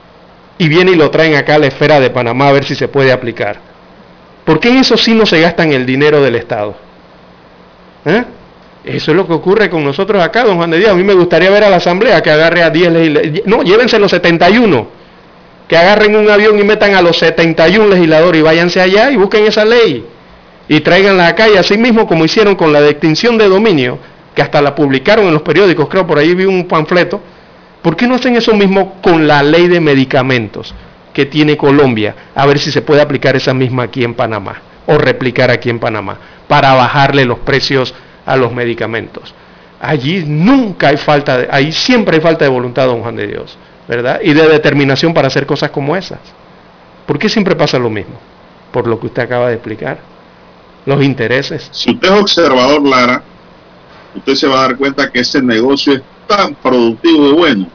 Y 0.58 0.68
vienen 0.68 0.94
y 0.94 0.96
lo 0.96 1.10
traen 1.10 1.36
acá 1.36 1.56
a 1.56 1.58
la 1.58 1.66
esfera 1.66 2.00
de 2.00 2.10
Panamá 2.10 2.48
a 2.48 2.52
ver 2.52 2.64
si 2.64 2.74
se 2.74 2.88
puede 2.88 3.12
aplicar. 3.12 3.58
¿Por 4.44 4.60
qué 4.60 4.68
en 4.68 4.78
eso 4.78 4.96
sí 4.96 5.14
no 5.14 5.26
se 5.26 5.40
gastan 5.40 5.72
el 5.72 5.84
dinero 5.84 6.22
del 6.22 6.36
Estado? 6.36 6.76
¿Eh? 8.04 8.24
Eso 8.84 9.10
es 9.10 9.16
lo 9.16 9.26
que 9.26 9.32
ocurre 9.32 9.68
con 9.68 9.84
nosotros 9.84 10.22
acá, 10.22 10.44
don 10.44 10.56
Juan 10.56 10.70
de 10.70 10.78
Dios. 10.78 10.90
A 10.90 10.94
mí 10.94 11.02
me 11.02 11.14
gustaría 11.14 11.50
ver 11.50 11.64
a 11.64 11.70
la 11.70 11.76
Asamblea 11.76 12.22
que 12.22 12.30
agarre 12.30 12.62
a 12.62 12.70
10 12.70 12.92
legisladores. 12.92 13.42
No, 13.46 13.62
llévense 13.62 13.98
los 13.98 14.12
71. 14.12 14.86
Que 15.66 15.76
agarren 15.76 16.14
un 16.14 16.30
avión 16.30 16.56
y 16.60 16.62
metan 16.62 16.94
a 16.94 17.02
los 17.02 17.18
71 17.18 17.88
legisladores 17.88 18.40
y 18.40 18.42
váyanse 18.44 18.80
allá 18.80 19.10
y 19.10 19.16
busquen 19.16 19.46
esa 19.46 19.64
ley. 19.64 20.06
Y 20.68 20.80
traiganla 20.80 21.26
acá 21.26 21.48
y 21.48 21.56
así 21.56 21.76
mismo 21.76 22.06
como 22.06 22.24
hicieron 22.24 22.54
con 22.54 22.72
la 22.72 22.80
de 22.80 22.90
extinción 22.90 23.36
de 23.36 23.48
dominio, 23.48 23.98
que 24.36 24.42
hasta 24.42 24.60
la 24.60 24.74
publicaron 24.74 25.26
en 25.26 25.32
los 25.32 25.40
periódicos, 25.40 25.88
creo 25.88 26.06
por 26.06 26.18
ahí 26.18 26.34
vi 26.34 26.44
un 26.44 26.68
panfleto. 26.68 27.20
¿Por 27.80 27.96
qué 27.96 28.06
no 28.06 28.16
hacen 28.16 28.36
eso 28.36 28.54
mismo 28.54 29.00
con 29.00 29.26
la 29.26 29.42
ley 29.42 29.66
de 29.66 29.80
medicamentos 29.80 30.74
que 31.14 31.24
tiene 31.24 31.56
Colombia? 31.56 32.14
A 32.34 32.44
ver 32.44 32.58
si 32.58 32.70
se 32.70 32.82
puede 32.82 33.00
aplicar 33.00 33.34
esa 33.34 33.54
misma 33.54 33.84
aquí 33.84 34.04
en 34.04 34.12
Panamá 34.12 34.60
o 34.86 34.98
replicar 34.98 35.50
aquí 35.50 35.70
en 35.70 35.78
Panamá 35.78 36.18
para 36.46 36.74
bajarle 36.74 37.24
los 37.24 37.38
precios 37.38 37.94
a 38.26 38.36
los 38.36 38.52
medicamentos. 38.52 39.34
Allí 39.80 40.22
nunca 40.26 40.88
hay 40.88 40.98
falta, 40.98 41.38
de, 41.38 41.48
ahí 41.50 41.72
siempre 41.72 42.16
hay 42.16 42.20
falta 42.20 42.44
de 42.44 42.50
voluntad, 42.50 42.86
don 42.86 43.00
Juan 43.00 43.16
de 43.16 43.28
Dios, 43.28 43.56
¿verdad? 43.88 44.20
Y 44.22 44.34
de 44.34 44.48
determinación 44.48 45.14
para 45.14 45.28
hacer 45.28 45.46
cosas 45.46 45.70
como 45.70 45.96
esas. 45.96 46.20
¿Por 47.06 47.18
qué 47.18 47.30
siempre 47.30 47.56
pasa 47.56 47.78
lo 47.78 47.88
mismo? 47.88 48.20
Por 48.70 48.86
lo 48.86 49.00
que 49.00 49.06
usted 49.06 49.22
acaba 49.22 49.48
de 49.48 49.54
explicar. 49.54 49.98
Los 50.84 51.02
intereses. 51.02 51.68
Si 51.72 51.90
usted 51.90 52.12
es 52.12 52.20
observador, 52.20 52.86
Lara, 52.86 53.22
usted 54.16 54.34
se 54.34 54.46
va 54.46 54.58
a 54.58 54.68
dar 54.68 54.76
cuenta 54.76 55.10
que 55.10 55.20
ese 55.20 55.42
negocio 55.42 55.94
es 55.94 56.02
tan 56.26 56.54
productivo 56.54 57.28
y 57.28 57.32
bueno 57.32 57.66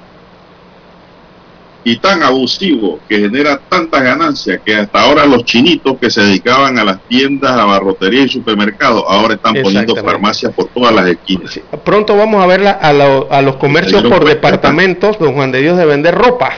y 1.84 1.98
tan 1.98 2.22
abusivo 2.22 3.00
que 3.10 3.20
genera 3.20 3.60
tantas 3.70 4.04
ganancias 4.04 4.62
que 4.64 4.76
hasta 4.76 5.02
ahora 5.02 5.26
los 5.26 5.44
chinitos 5.46 5.98
que 6.00 6.10
se 6.10 6.22
dedicaban 6.22 6.78
a 6.78 6.84
las 6.84 7.00
tiendas, 7.08 7.52
a 7.52 7.66
barrotería 7.66 8.24
y 8.24 8.30
supermercados, 8.30 9.04
ahora 9.08 9.36
están 9.36 9.56
poniendo 9.62 9.96
farmacias 9.96 10.54
por 10.54 10.68
todas 10.68 10.94
las 10.94 11.08
esquinas. 11.08 11.60
Pronto 11.84 12.16
vamos 12.16 12.44
a 12.44 12.48
ver 12.48 12.68
a, 12.68 12.72
a, 12.74 13.42
los 13.42 13.56
comercios 13.56 14.04
por 14.04 14.26
departamentos, 14.26 15.18
don 15.18 15.34
Juan 15.34 15.52
de 15.52 15.62
Dios, 15.62 15.78
de 15.78 15.86
vender 15.86 16.14
ropa. 16.14 16.52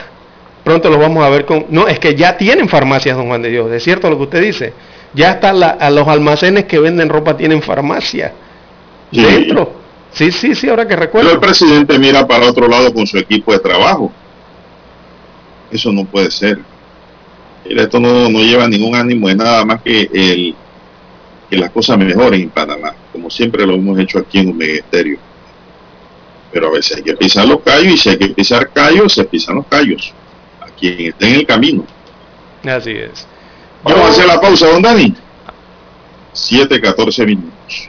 Pronto 0.62 0.90
los 0.90 0.98
vamos 0.98 1.24
a 1.24 1.30
ver 1.30 1.44
con... 1.44 1.66
No, 1.70 1.88
es 1.88 1.98
que 1.98 2.14
ya 2.14 2.36
tienen 2.36 2.68
farmacias, 2.68 3.16
don 3.16 3.26
Juan 3.26 3.42
de 3.42 3.50
Dios, 3.50 3.70
es 3.70 3.82
cierto 3.82 4.10
lo 4.10 4.16
que 4.16 4.24
usted 4.24 4.42
dice. 4.42 4.72
Ya 5.14 5.30
hasta 5.30 5.50
a 5.50 5.90
los 5.90 6.08
almacenes 6.08 6.64
que 6.64 6.78
venden 6.78 7.08
ropa 7.08 7.36
tienen 7.36 7.62
Dentro. 9.22 9.72
Sí, 10.12 10.30
sí, 10.30 10.54
sí, 10.54 10.68
ahora 10.68 10.86
que 10.86 10.96
recuerdo. 10.96 11.28
Pero 11.28 11.40
el 11.40 11.46
presidente 11.46 11.98
mira 11.98 12.26
para 12.26 12.48
otro 12.48 12.68
lado 12.68 12.92
con 12.92 13.06
su 13.06 13.18
equipo 13.18 13.52
de 13.52 13.58
trabajo 13.58 14.12
eso 15.74 15.92
no 15.92 16.04
puede 16.04 16.30
ser. 16.30 16.58
Esto 17.64 17.98
no, 17.98 18.28
lleva 18.28 18.68
ningún 18.68 18.94
ánimo 18.94 19.28
de 19.28 19.34
nada 19.34 19.64
más 19.64 19.82
que, 19.82 20.08
el, 20.12 20.54
que 21.50 21.56
las 21.56 21.70
cosas 21.70 21.98
mejoren 21.98 22.42
en 22.42 22.50
Panamá, 22.50 22.94
como 23.12 23.30
siempre 23.30 23.66
lo 23.66 23.74
hemos 23.74 23.98
hecho 23.98 24.18
aquí 24.18 24.38
en 24.38 24.50
un 24.50 24.62
Estéreo. 24.62 25.18
Pero 26.52 26.68
a 26.68 26.70
veces 26.72 26.98
hay 26.98 27.02
que 27.02 27.14
pisar 27.14 27.48
los 27.48 27.62
callos 27.62 27.94
y 27.94 27.96
si 27.96 28.10
hay 28.10 28.18
que 28.18 28.28
pisar 28.28 28.70
callos, 28.72 29.12
se 29.12 29.24
pisan 29.24 29.56
los 29.56 29.66
callos. 29.66 30.12
A 30.60 30.66
quien 30.66 31.00
esté 31.00 31.28
en 31.28 31.34
el 31.34 31.46
camino. 31.46 31.84
Así 32.64 32.92
es. 32.92 33.26
Vamos 33.82 34.02
a 34.02 34.08
hacer 34.08 34.26
la 34.26 34.40
pausa, 34.40 34.68
don 34.68 34.82
Dani. 34.82 35.14
7, 36.32 36.80
14 36.80 37.26
minutos. 37.26 37.88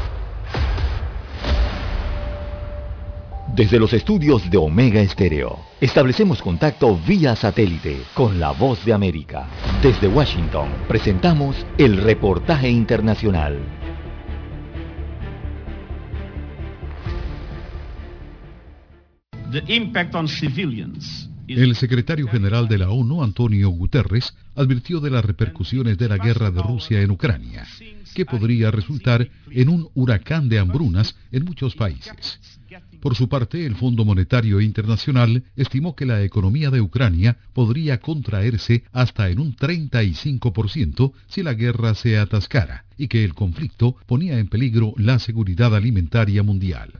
Desde 3.55 3.79
los 3.79 3.91
estudios 3.91 4.49
de 4.49 4.57
Omega 4.57 5.01
Estéreo, 5.01 5.59
establecemos 5.81 6.41
contacto 6.41 6.97
vía 7.05 7.35
satélite 7.35 8.01
con 8.13 8.39
la 8.39 8.51
voz 8.51 8.85
de 8.85 8.93
América. 8.93 9.45
Desde 9.83 10.07
Washington, 10.07 10.69
presentamos 10.87 11.57
el 11.77 11.97
reportaje 11.97 12.69
internacional. 12.69 13.59
El 21.47 21.75
secretario 21.75 22.27
general 22.29 22.69
de 22.69 22.77
la 22.77 22.89
ONU, 22.89 23.21
Antonio 23.21 23.69
Guterres, 23.69 24.33
advirtió 24.55 25.01
de 25.01 25.09
las 25.09 25.25
repercusiones 25.25 25.97
de 25.97 26.07
la 26.07 26.17
guerra 26.17 26.51
de 26.51 26.61
Rusia 26.63 27.01
en 27.01 27.11
Ucrania, 27.11 27.67
que 28.15 28.25
podría 28.25 28.71
resultar 28.71 29.27
en 29.49 29.67
un 29.67 29.89
huracán 29.93 30.47
de 30.47 30.59
hambrunas 30.59 31.17
en 31.33 31.43
muchos 31.43 31.75
países. 31.75 32.39
Por 33.01 33.15
su 33.15 33.27
parte, 33.27 33.65
el 33.65 33.75
Fondo 33.75 34.05
Monetario 34.05 34.61
Internacional 34.61 35.43
estimó 35.55 35.95
que 35.95 36.05
la 36.05 36.21
economía 36.21 36.69
de 36.69 36.81
Ucrania 36.81 37.35
podría 37.51 37.99
contraerse 37.99 38.83
hasta 38.91 39.29
en 39.31 39.39
un 39.39 39.55
35% 39.55 41.11
si 41.27 41.41
la 41.41 41.55
guerra 41.55 41.95
se 41.95 42.19
atascara 42.19 42.85
y 42.99 43.07
que 43.07 43.23
el 43.23 43.33
conflicto 43.33 43.95
ponía 44.05 44.37
en 44.37 44.47
peligro 44.47 44.93
la 44.97 45.17
seguridad 45.17 45.75
alimentaria 45.75 46.43
mundial. 46.43 46.93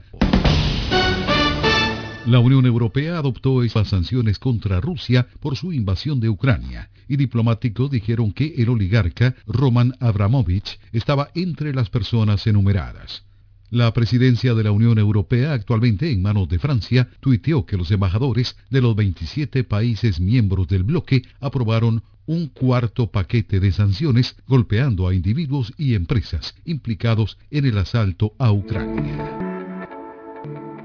La 2.26 2.40
Unión 2.40 2.66
Europea 2.66 3.18
adoptó 3.18 3.62
esas 3.62 3.86
sanciones 3.86 4.40
contra 4.40 4.80
Rusia 4.80 5.28
por 5.38 5.56
su 5.56 5.72
invasión 5.72 6.18
de 6.18 6.28
Ucrania 6.28 6.90
y 7.06 7.16
diplomáticos 7.16 7.92
dijeron 7.92 8.32
que 8.32 8.54
el 8.58 8.70
oligarca 8.70 9.36
Roman 9.46 9.94
Abramovich 10.00 10.80
estaba 10.90 11.30
entre 11.36 11.72
las 11.72 11.90
personas 11.90 12.44
enumeradas. 12.48 13.24
La 13.72 13.90
presidencia 13.94 14.52
de 14.52 14.64
la 14.64 14.70
Unión 14.70 14.98
Europea, 14.98 15.54
actualmente 15.54 16.12
en 16.12 16.20
manos 16.20 16.46
de 16.46 16.58
Francia, 16.58 17.08
tuiteó 17.20 17.64
que 17.64 17.78
los 17.78 17.90
embajadores 17.90 18.54
de 18.68 18.82
los 18.82 18.94
27 18.94 19.64
países 19.64 20.20
miembros 20.20 20.68
del 20.68 20.82
bloque 20.82 21.22
aprobaron 21.40 22.02
un 22.26 22.48
cuarto 22.48 23.10
paquete 23.10 23.60
de 23.60 23.72
sanciones 23.72 24.36
golpeando 24.46 25.08
a 25.08 25.14
individuos 25.14 25.72
y 25.78 25.94
empresas 25.94 26.54
implicados 26.66 27.38
en 27.50 27.64
el 27.64 27.78
asalto 27.78 28.34
a 28.36 28.52
Ucrania. 28.52 29.38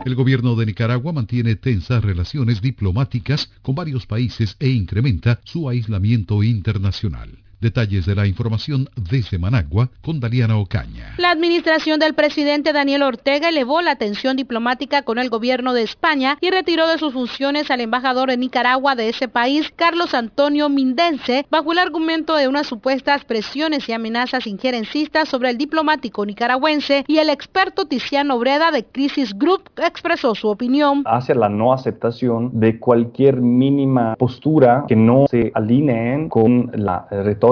El 0.05 0.15
gobierno 0.15 0.55
de 0.55 0.67
Nicaragua 0.67 1.11
mantiene 1.11 1.57
tensas 1.57 2.01
relaciones 2.01 2.61
diplomáticas 2.61 3.51
con 3.63 3.75
varios 3.75 4.05
países 4.05 4.55
e 4.61 4.69
incrementa 4.69 5.41
su 5.43 5.67
aislamiento 5.67 6.41
internacional. 6.41 7.37
Detalles 7.59 8.05
de 8.05 8.13
la 8.13 8.27
información 8.27 8.87
desde 9.09 9.39
Managua 9.39 9.89
con 10.03 10.19
Daliana 10.19 10.57
Ocaña. 10.57 11.15
La 11.17 11.31
administración 11.31 11.99
del 11.99 12.13
presidente 12.13 12.71
Daniel 12.71 13.01
Ortega 13.01 13.49
elevó 13.49 13.81
la 13.81 13.95
tensión 13.95 14.37
diplomática 14.37 15.01
con 15.01 15.17
el 15.17 15.31
gobierno 15.31 15.73
de 15.73 15.81
España 15.81 16.37
y 16.39 16.51
retiró 16.51 16.87
de 16.87 16.99
sus 16.99 17.13
funciones 17.13 17.71
al 17.71 17.81
embajador 17.81 18.29
en 18.29 18.41
Nicaragua 18.41 18.93
de 18.93 19.09
ese 19.09 19.27
país, 19.27 19.73
Carlos 19.75 20.13
Antonio 20.13 20.69
Mindense, 20.69 21.47
bajo 21.49 21.71
el 21.71 21.79
argumento 21.79 22.35
de 22.35 22.47
unas 22.47 22.67
supuestas 22.67 23.25
presiones 23.25 23.89
y 23.89 23.93
amenazas 23.93 24.45
injerencistas 24.45 25.27
sobre 25.27 25.49
el 25.49 25.57
diplomático 25.57 26.27
nicaragüense 26.27 27.05
y 27.07 27.17
el 27.17 27.31
experto 27.31 27.87
Tiziano 27.87 28.37
Breda 28.37 28.69
de 28.69 28.85
Crisis 28.85 29.35
Group 29.35 29.71
expresó 29.77 30.35
su 30.35 30.47
opinión. 30.47 31.01
Hacia 31.07 31.33
la 31.33 31.49
no 31.49 31.73
aceptación 31.73 32.51
de 32.59 32.77
cualquier 32.77 33.37
mínima 33.37 34.15
postura 34.15 34.85
que 34.87 34.95
no 34.95 35.25
se 35.27 35.51
alineen 35.55 36.29
con 36.29 36.69
la 36.75 37.07
retórica 37.09 37.46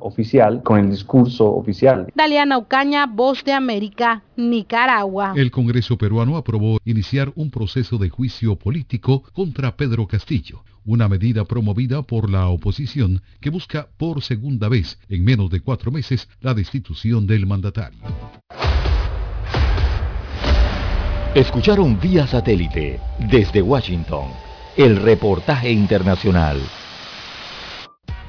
oficial 0.00 0.62
con 0.62 0.78
el 0.78 0.90
discurso 0.90 1.50
oficial. 1.52 2.06
Daliana 2.14 2.58
Ocaña, 2.58 3.06
Voz 3.06 3.44
de 3.44 3.52
América, 3.52 4.22
Nicaragua. 4.36 5.34
El 5.36 5.50
Congreso 5.50 5.96
peruano 5.98 6.36
aprobó 6.36 6.78
iniciar 6.84 7.32
un 7.36 7.50
proceso 7.50 7.98
de 7.98 8.08
juicio 8.08 8.56
político 8.56 9.22
contra 9.32 9.76
Pedro 9.76 10.06
Castillo, 10.06 10.64
una 10.84 11.08
medida 11.08 11.44
promovida 11.44 12.02
por 12.02 12.30
la 12.30 12.48
oposición 12.48 13.22
que 13.40 13.50
busca 13.50 13.88
por 13.96 14.22
segunda 14.22 14.68
vez 14.68 14.98
en 15.08 15.24
menos 15.24 15.50
de 15.50 15.60
cuatro 15.60 15.90
meses 15.90 16.28
la 16.40 16.54
destitución 16.54 17.26
del 17.26 17.46
mandatario. 17.46 18.00
Escucharon 21.34 21.98
vía 22.00 22.26
satélite 22.26 23.00
desde 23.30 23.60
Washington 23.60 24.28
el 24.76 24.96
reportaje 24.96 25.70
internacional. 25.70 26.58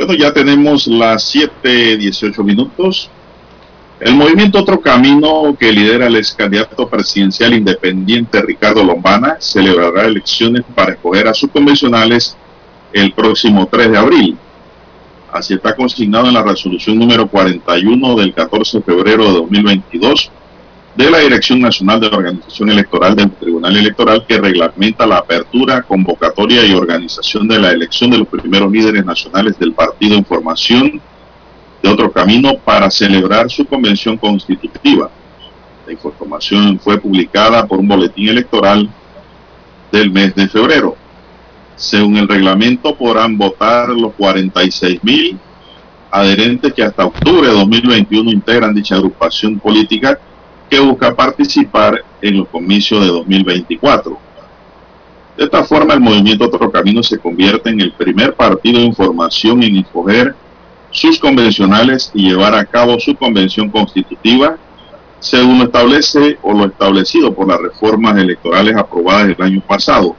Bueno, 0.00 0.14
ya 0.14 0.32
tenemos 0.32 0.86
las 0.86 1.30
7:18 1.34 2.42
minutos. 2.42 3.10
El 4.00 4.14
movimiento 4.14 4.60
Otro 4.60 4.80
Camino, 4.80 5.54
que 5.60 5.70
lidera 5.70 6.06
el 6.06 6.16
ex 6.16 6.32
candidato 6.32 6.88
presidencial 6.88 7.52
independiente 7.52 8.40
Ricardo 8.40 8.82
Lombana, 8.82 9.36
celebrará 9.40 10.06
elecciones 10.06 10.62
para 10.74 10.92
escoger 10.92 11.28
a 11.28 11.34
sus 11.34 11.50
convencionales 11.50 12.34
el 12.94 13.12
próximo 13.12 13.68
3 13.70 13.90
de 13.90 13.98
abril. 13.98 14.38
Así 15.30 15.52
está 15.52 15.76
consignado 15.76 16.28
en 16.28 16.34
la 16.34 16.44
resolución 16.44 16.98
número 16.98 17.28
41 17.28 18.16
del 18.16 18.32
14 18.32 18.78
de 18.78 18.84
febrero 18.84 19.26
de 19.26 19.32
2022 19.32 20.32
de 20.94 21.10
la 21.10 21.18
Dirección 21.18 21.60
Nacional 21.60 22.00
de 22.00 22.08
Organización 22.08 22.70
Electoral 22.70 23.14
del 23.14 23.30
Tribunal 23.30 23.76
Electoral 23.76 24.24
que 24.26 24.38
reglamenta 24.38 25.06
la 25.06 25.18
apertura, 25.18 25.82
convocatoria 25.82 26.66
y 26.66 26.74
organización 26.74 27.46
de 27.46 27.58
la 27.58 27.70
elección 27.70 28.10
de 28.10 28.18
los 28.18 28.28
primeros 28.28 28.70
líderes 28.72 29.04
nacionales 29.04 29.58
del 29.58 29.72
Partido 29.72 30.16
en 30.16 30.24
Formación 30.24 31.00
de 31.82 31.88
Otro 31.88 32.10
Camino 32.10 32.54
para 32.58 32.90
celebrar 32.90 33.48
su 33.50 33.64
convención 33.64 34.16
constitutiva. 34.16 35.10
La 35.86 35.92
información 35.92 36.78
fue 36.78 36.98
publicada 36.98 37.66
por 37.66 37.78
un 37.78 37.88
boletín 37.88 38.28
electoral 38.28 38.88
del 39.92 40.10
mes 40.10 40.34
de 40.34 40.48
febrero. 40.48 40.96
Según 41.76 42.16
el 42.16 42.28
reglamento 42.28 42.94
podrán 42.94 43.38
votar 43.38 43.88
los 43.90 44.12
46 44.14 45.02
mil 45.02 45.38
adherentes 46.10 46.74
que 46.74 46.82
hasta 46.82 47.06
octubre 47.06 47.48
de 47.48 47.54
2021 47.54 48.32
integran 48.32 48.74
dicha 48.74 48.96
agrupación 48.96 49.58
política 49.58 50.18
que 50.70 50.78
busca 50.78 51.14
participar 51.14 52.04
en 52.22 52.38
los 52.38 52.48
comicios 52.48 53.00
de 53.00 53.08
2024. 53.08 54.16
De 55.36 55.44
esta 55.44 55.64
forma, 55.64 55.94
el 55.94 56.00
movimiento 56.00 56.44
Otro 56.44 56.70
Camino 56.70 57.02
se 57.02 57.18
convierte 57.18 57.70
en 57.70 57.80
el 57.80 57.92
primer 57.92 58.34
partido 58.34 58.78
de 58.78 58.84
información 58.84 59.62
en 59.64 59.78
escoger 59.78 60.34
sus 60.92 61.18
convencionales 61.18 62.10
y 62.14 62.28
llevar 62.28 62.54
a 62.54 62.64
cabo 62.64 63.00
su 63.00 63.16
convención 63.16 63.68
constitutiva, 63.68 64.56
según 65.18 65.58
lo 65.58 65.64
establece 65.64 66.38
o 66.42 66.52
lo 66.52 66.66
establecido 66.66 67.34
por 67.34 67.48
las 67.48 67.60
reformas 67.60 68.16
electorales 68.18 68.76
aprobadas 68.76 69.34
el 69.36 69.42
año 69.42 69.60
pasado. 69.60 70.14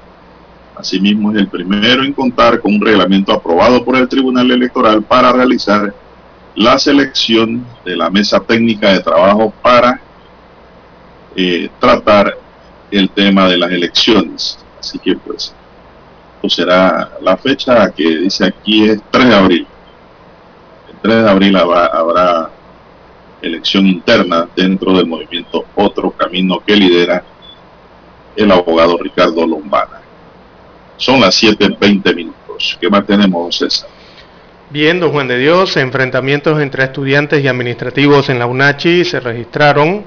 Asimismo, 0.76 1.32
es 1.32 1.38
el 1.38 1.48
primero 1.48 2.04
en 2.04 2.14
contar 2.14 2.60
con 2.60 2.74
un 2.74 2.82
reglamento 2.82 3.32
aprobado 3.32 3.86
por 3.86 3.96
el 3.96 4.10
Tribunal 4.10 4.50
Electoral 4.52 5.02
para 5.04 5.32
realizar 5.32 5.94
la 6.56 6.78
selección 6.78 7.66
de 7.86 7.96
la 7.96 8.10
mesa 8.10 8.40
técnica 8.40 8.92
de 8.92 9.00
trabajo 9.00 9.54
para 9.62 10.02
eh, 11.36 11.70
tratar 11.80 12.38
el 12.90 13.10
tema 13.10 13.48
de 13.48 13.58
las 13.58 13.72
elecciones. 13.72 14.60
Así 14.80 15.00
que 15.00 15.16
pues, 15.16 15.54
será 16.48 17.12
la 17.22 17.38
fecha 17.38 17.92
que 17.92 18.18
dice 18.18 18.46
aquí 18.46 18.90
es 18.90 19.00
3 19.12 19.28
de 19.28 19.36
abril. 19.36 19.68
El 20.90 21.00
3 21.02 21.24
de 21.24 21.30
abril 21.30 21.56
habrá, 21.56 21.86
habrá 21.86 22.50
elección 23.42 23.88
interna 23.88 24.48
dentro 24.56 24.94
del 24.94 25.08
movimiento 25.08 25.66
Otro 25.76 26.12
Camino 26.12 26.60
que 26.66 26.76
lidera 26.76 27.24
el 28.36 28.52
abogado 28.52 28.98
Ricardo 28.98 29.46
Lombana. 29.46 30.02
Son 30.98 31.20
las 31.20 31.42
7.20 31.42 32.16
minutos. 32.16 32.78
¿Qué 32.80 32.90
más 32.90 33.06
tenemos, 33.06 33.58
César? 33.58 33.90
Bien, 34.70 35.00
don 35.00 35.12
Juan 35.12 35.28
de 35.28 35.38
Dios, 35.38 35.76
enfrentamientos 35.76 36.62
entre 36.62 36.86
estudiantes 36.86 37.44
y 37.44 37.48
administrativos 37.48 38.30
en 38.30 38.40
la 38.40 38.46
UNACHI 38.46 39.04
se 39.04 39.20
registraron 39.20 40.06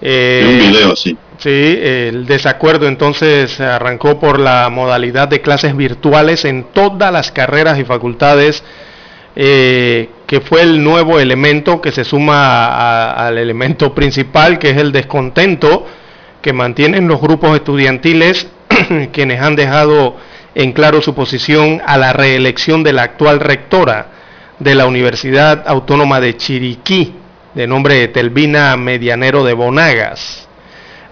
Eh, 0.00 0.44
un 0.46 0.72
video, 0.72 0.96
sí. 0.96 1.16
Sí, 1.38 1.78
el 1.82 2.24
desacuerdo 2.26 2.88
entonces 2.88 3.60
arrancó 3.60 4.18
por 4.18 4.38
la 4.38 4.68
modalidad 4.70 5.28
de 5.28 5.42
clases 5.42 5.76
virtuales 5.76 6.46
en 6.46 6.64
todas 6.72 7.12
las 7.12 7.30
carreras 7.30 7.78
y 7.78 7.84
facultades, 7.84 8.64
eh, 9.34 10.08
que 10.26 10.40
fue 10.40 10.62
el 10.62 10.82
nuevo 10.82 11.20
elemento 11.20 11.82
que 11.82 11.92
se 11.92 12.04
suma 12.04 12.66
a, 12.66 13.26
al 13.26 13.36
elemento 13.36 13.94
principal, 13.94 14.58
que 14.58 14.70
es 14.70 14.78
el 14.78 14.92
descontento 14.92 15.86
que 16.40 16.54
mantienen 16.54 17.06
los 17.06 17.20
grupos 17.20 17.54
estudiantiles, 17.54 18.46
quienes 19.12 19.40
han 19.42 19.56
dejado 19.56 20.16
en 20.54 20.72
claro 20.72 21.02
su 21.02 21.14
posición 21.14 21.82
a 21.86 21.98
la 21.98 22.14
reelección 22.14 22.82
de 22.82 22.94
la 22.94 23.02
actual 23.02 23.40
rectora 23.40 24.06
de 24.58 24.74
la 24.74 24.86
Universidad 24.86 25.64
Autónoma 25.66 26.18
de 26.18 26.34
Chiriquí, 26.36 27.14
de 27.56 27.66
nombre 27.66 28.06
Telvina 28.08 28.76
Medianero 28.76 29.42
de 29.42 29.54
Bonagas. 29.54 30.46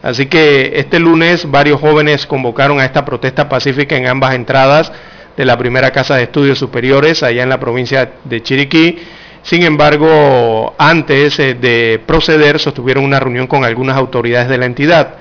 Así 0.03 0.27
que 0.27 0.73
este 0.77 1.01
lunes 1.01 1.51
varios 1.51 1.81
jóvenes 1.81 2.27
convocaron 2.27 2.79
a 2.79 2.85
esta 2.85 3.07
protesta 3.07 3.49
pacífica 3.49 3.97
en 3.97 4.07
ambas 4.07 4.35
entradas 4.35 4.93
de 5.39 5.45
la 5.47 5.57
primera 5.57 5.91
casa 5.91 6.17
de 6.17 6.25
estudios 6.25 6.59
superiores 6.59 7.23
allá 7.23 7.43
en 7.43 7.49
la 7.49 7.59
provincia 7.59 8.13
de 8.25 8.43
Chiriquí. 8.43 8.99
Sin 9.43 9.63
embargo, 9.63 10.75
antes 10.77 11.39
eh, 11.39 11.55
de 11.55 11.99
proceder, 12.05 12.59
sostuvieron 12.59 13.05
una 13.05 13.21
reunión 13.21 13.47
con 13.47 13.65
algunas 13.65 13.97
autoridades 13.97 14.51
de 14.51 14.59
la 14.59 14.67
entidad, 14.67 15.15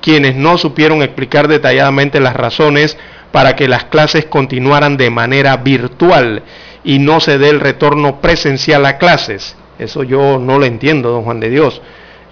quienes 0.00 0.34
no 0.34 0.56
supieron 0.56 1.02
explicar 1.02 1.46
detalladamente 1.46 2.20
las 2.20 2.34
razones 2.34 2.96
para 3.32 3.54
que 3.54 3.68
las 3.68 3.84
clases 3.84 4.24
continuaran 4.24 4.96
de 4.96 5.10
manera 5.10 5.58
virtual 5.58 6.42
y 6.84 7.00
no 7.00 7.20
se 7.20 7.36
dé 7.36 7.50
el 7.50 7.60
retorno 7.60 8.22
presencial 8.22 8.86
a 8.86 8.96
clases. 8.96 9.56
Eso 9.80 10.02
yo 10.02 10.38
no 10.38 10.58
lo 10.58 10.66
entiendo, 10.66 11.10
don 11.10 11.22
Juan 11.22 11.40
de 11.40 11.48
Dios. 11.48 11.80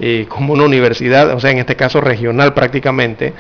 Eh, 0.01 0.27
como 0.29 0.53
una 0.53 0.65
universidad, 0.65 1.35
o 1.35 1.41
sea, 1.41 1.51
en 1.51 1.59
este 1.59 1.75
caso 1.75 2.01
regional 2.01 2.55
prácticamente, 2.55 3.33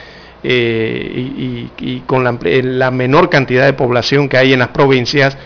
eh, 0.42 1.12
y, 1.14 1.20
y, 1.20 1.72
y, 1.78 2.00
con 2.00 2.24
la, 2.24 2.36
la, 2.40 2.90
menor 2.90 3.28
cantidad 3.28 3.66
de 3.66 3.74
población 3.74 4.28
que 4.28 4.38
hay 4.38 4.54
en 4.54 4.60
las 4.60 4.68
provincias, 4.68 5.36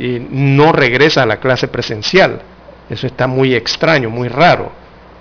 eh, 0.00 0.26
no 0.30 0.72
regresa 0.72 1.22
a 1.22 1.26
la 1.26 1.38
clase 1.38 1.68
presencial. 1.68 2.40
Eso 2.88 3.06
está 3.06 3.26
muy 3.26 3.54
extraño, 3.54 4.10
muy 4.10 4.28
raro. 4.28 4.72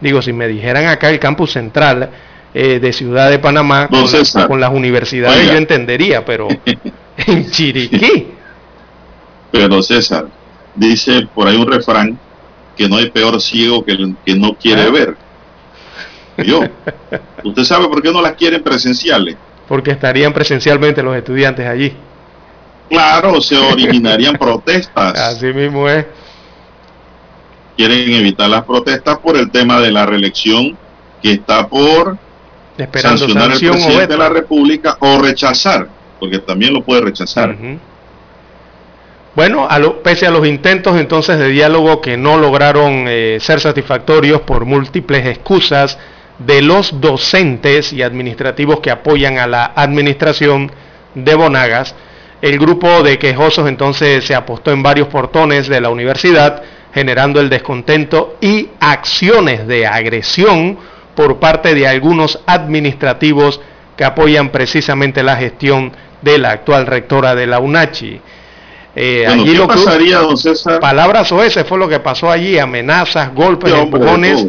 Digo, 0.01 0.21
si 0.21 0.33
me 0.33 0.47
dijeran 0.47 0.87
acá 0.87 1.09
el 1.09 1.19
campus 1.19 1.51
central 1.51 2.09
de 2.53 2.93
Ciudad 2.93 3.29
de 3.29 3.37
Panamá, 3.37 3.89
con, 3.89 4.05
la, 4.05 4.47
con, 4.47 4.61
las 4.61 4.71
universidades, 4.71 5.41
Oiga. 5.41 5.51
yo 5.51 5.57
entendería, 5.57 6.23
pero 6.23 6.47
en 7.17 7.51
Chiriquí. 7.51 8.29
Pero 9.51 9.83
César, 9.83 10.27
dice 10.73 11.27
por 11.33 11.49
ahí 11.49 11.57
un 11.57 11.69
refrán 11.69 12.17
que 12.75 12.87
no 12.87 12.97
hay 12.97 13.09
peor 13.09 13.39
ciego 13.41 13.83
que 13.83 13.93
el 13.93 14.15
que 14.25 14.35
no 14.35 14.53
quiere 14.55 14.83
¿Ah? 14.83 14.89
ver. 14.89 15.17
Yo. 16.37 16.61
¿Usted 17.43 17.63
sabe 17.63 17.87
por 17.87 18.01
qué 18.01 18.11
no 18.11 18.21
las 18.21 18.33
quieren 18.33 18.61
presenciales? 18.61 19.37
Porque 19.67 19.91
estarían 19.91 20.33
presencialmente 20.33 21.01
los 21.01 21.15
estudiantes 21.15 21.65
allí. 21.67 21.93
Claro, 22.89 23.41
se 23.41 23.57
originarían 23.73 24.35
protestas. 24.35 25.17
Así 25.17 25.47
mismo 25.47 25.87
es. 25.89 26.05
Quieren 27.77 28.13
evitar 28.13 28.49
las 28.49 28.63
protestas 28.63 29.17
por 29.19 29.35
el 29.35 29.51
tema 29.51 29.79
de 29.79 29.91
la 29.91 30.05
reelección 30.05 30.77
que 31.21 31.33
está 31.33 31.67
por 31.67 32.17
Esperando 32.77 33.17
sancionar 33.17 33.51
el 33.51 33.59
presidente 33.59 34.07
de 34.07 34.17
la 34.17 34.29
República 34.29 34.97
o 34.99 35.19
rechazar, 35.19 35.89
porque 36.19 36.39
también 36.39 36.73
lo 36.73 36.83
puede 36.83 37.01
rechazar. 37.01 37.49
Uh 37.49 37.53
-huh. 37.53 37.79
Bueno, 39.35 39.67
pese 40.01 40.25
a 40.25 40.31
los 40.31 40.47
intentos 40.47 40.97
entonces 40.97 41.37
de 41.37 41.49
diálogo 41.49 41.99
que 41.99 42.15
no 42.15 42.37
lograron 42.37 43.03
eh, 43.05 43.37
ser 43.41 43.59
satisfactorios 43.59 44.39
por 44.41 44.63
múltiples 44.63 45.25
excusas 45.25 45.99
de 46.39 46.61
los 46.61 47.01
docentes 47.01 47.91
y 47.91 48.01
administrativos 48.01 48.79
que 48.79 48.91
apoyan 48.91 49.37
a 49.37 49.45
la 49.45 49.73
administración 49.75 50.71
de 51.15 51.35
Bonagas, 51.35 51.95
el 52.41 52.57
grupo 52.57 53.03
de 53.03 53.19
quejosos 53.19 53.67
entonces 53.67 54.23
se 54.23 54.35
apostó 54.35 54.71
en 54.71 54.83
varios 54.83 55.09
portones 55.09 55.67
de 55.67 55.81
la 55.81 55.89
universidad, 55.89 56.63
generando 56.93 57.41
el 57.41 57.49
descontento 57.49 58.37
y 58.39 58.69
acciones 58.79 59.67
de 59.67 59.85
agresión 59.85 60.77
por 61.13 61.39
parte 61.39 61.75
de 61.75 61.89
algunos 61.89 62.39
administrativos 62.45 63.59
que 63.97 64.05
apoyan 64.05 64.49
precisamente 64.49 65.23
la 65.23 65.35
gestión 65.35 65.91
de 66.21 66.37
la 66.37 66.51
actual 66.51 66.85
rectora 66.85 67.35
de 67.35 67.47
la 67.47 67.59
UNACHI. 67.59 68.21
Eh, 68.95 69.25
allí 69.27 69.51
¿qué 69.51 69.57
lo 69.57 69.67
pasaría, 69.67 70.19
don 70.19 70.37
César? 70.37 70.79
Palabras 70.79 71.31
o 71.31 71.43
ese 71.43 71.65
fue 71.65 71.77
lo 71.77 71.89
que 71.89 71.99
pasó 71.99 72.31
allí, 72.31 72.57
amenazas, 72.57 73.33
golpes, 73.33 73.73
empujones 73.73 74.47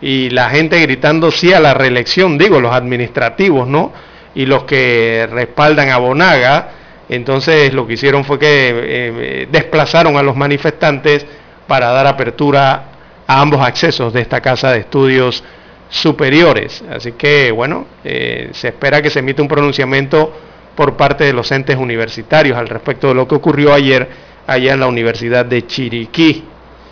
y 0.00 0.30
la 0.30 0.48
gente 0.50 0.80
gritando 0.80 1.30
sí 1.30 1.52
a 1.52 1.60
la 1.60 1.74
reelección, 1.74 2.38
digo, 2.38 2.60
los 2.60 2.72
administrativos, 2.72 3.68
¿no? 3.68 3.92
Y 4.34 4.46
los 4.46 4.64
que 4.64 5.28
respaldan 5.30 5.90
a 5.90 5.98
Bonaga, 5.98 6.70
entonces 7.08 7.74
lo 7.74 7.86
que 7.86 7.94
hicieron 7.94 8.24
fue 8.24 8.38
que 8.38 8.46
eh, 8.48 9.48
desplazaron 9.52 10.16
a 10.16 10.22
los 10.22 10.34
manifestantes 10.36 11.26
para 11.66 11.90
dar 11.90 12.06
apertura 12.06 12.84
a 13.26 13.40
ambos 13.40 13.60
accesos 13.60 14.12
de 14.12 14.22
esta 14.22 14.40
casa 14.40 14.72
de 14.72 14.80
estudios 14.80 15.44
superiores. 15.88 16.82
Así 16.90 17.12
que, 17.12 17.52
bueno, 17.52 17.86
eh, 18.02 18.48
se 18.52 18.68
espera 18.68 19.02
que 19.02 19.10
se 19.10 19.18
emita 19.18 19.42
un 19.42 19.48
pronunciamiento 19.48 20.32
por 20.76 20.96
parte 20.96 21.24
de 21.24 21.32
los 21.32 21.50
entes 21.52 21.76
universitarios 21.76 22.56
al 22.56 22.68
respecto 22.68 23.08
de 23.08 23.14
lo 23.14 23.28
que 23.28 23.34
ocurrió 23.34 23.72
ayer 23.72 24.08
allá 24.46 24.74
en 24.74 24.80
la 24.80 24.86
Universidad 24.86 25.44
de 25.44 25.66
Chiriquí. 25.66 26.44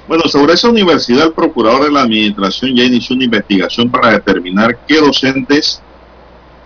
Bueno, 0.07 0.25
sobre 0.27 0.55
esa 0.55 0.69
universidad, 0.69 1.27
el 1.27 1.33
procurador 1.33 1.85
de 1.85 1.93
la 1.93 2.03
administración 2.03 2.75
ya 2.75 2.85
inició 2.85 3.15
una 3.15 3.25
investigación 3.25 3.91
para 3.91 4.13
determinar 4.13 4.79
qué 4.87 4.97
docentes 4.97 5.81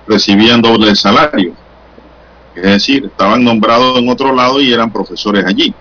recibían 0.06 0.62
doble 0.62 0.94
salario. 0.94 1.52
Es 2.54 2.62
decir, 2.62 3.04
estaban 3.06 3.44
nombrados 3.44 3.98
en 3.98 4.08
otro 4.08 4.34
lado 4.34 4.60
y 4.60 4.72
eran 4.72 4.92
profesores 4.92 5.44
allí. 5.44 5.74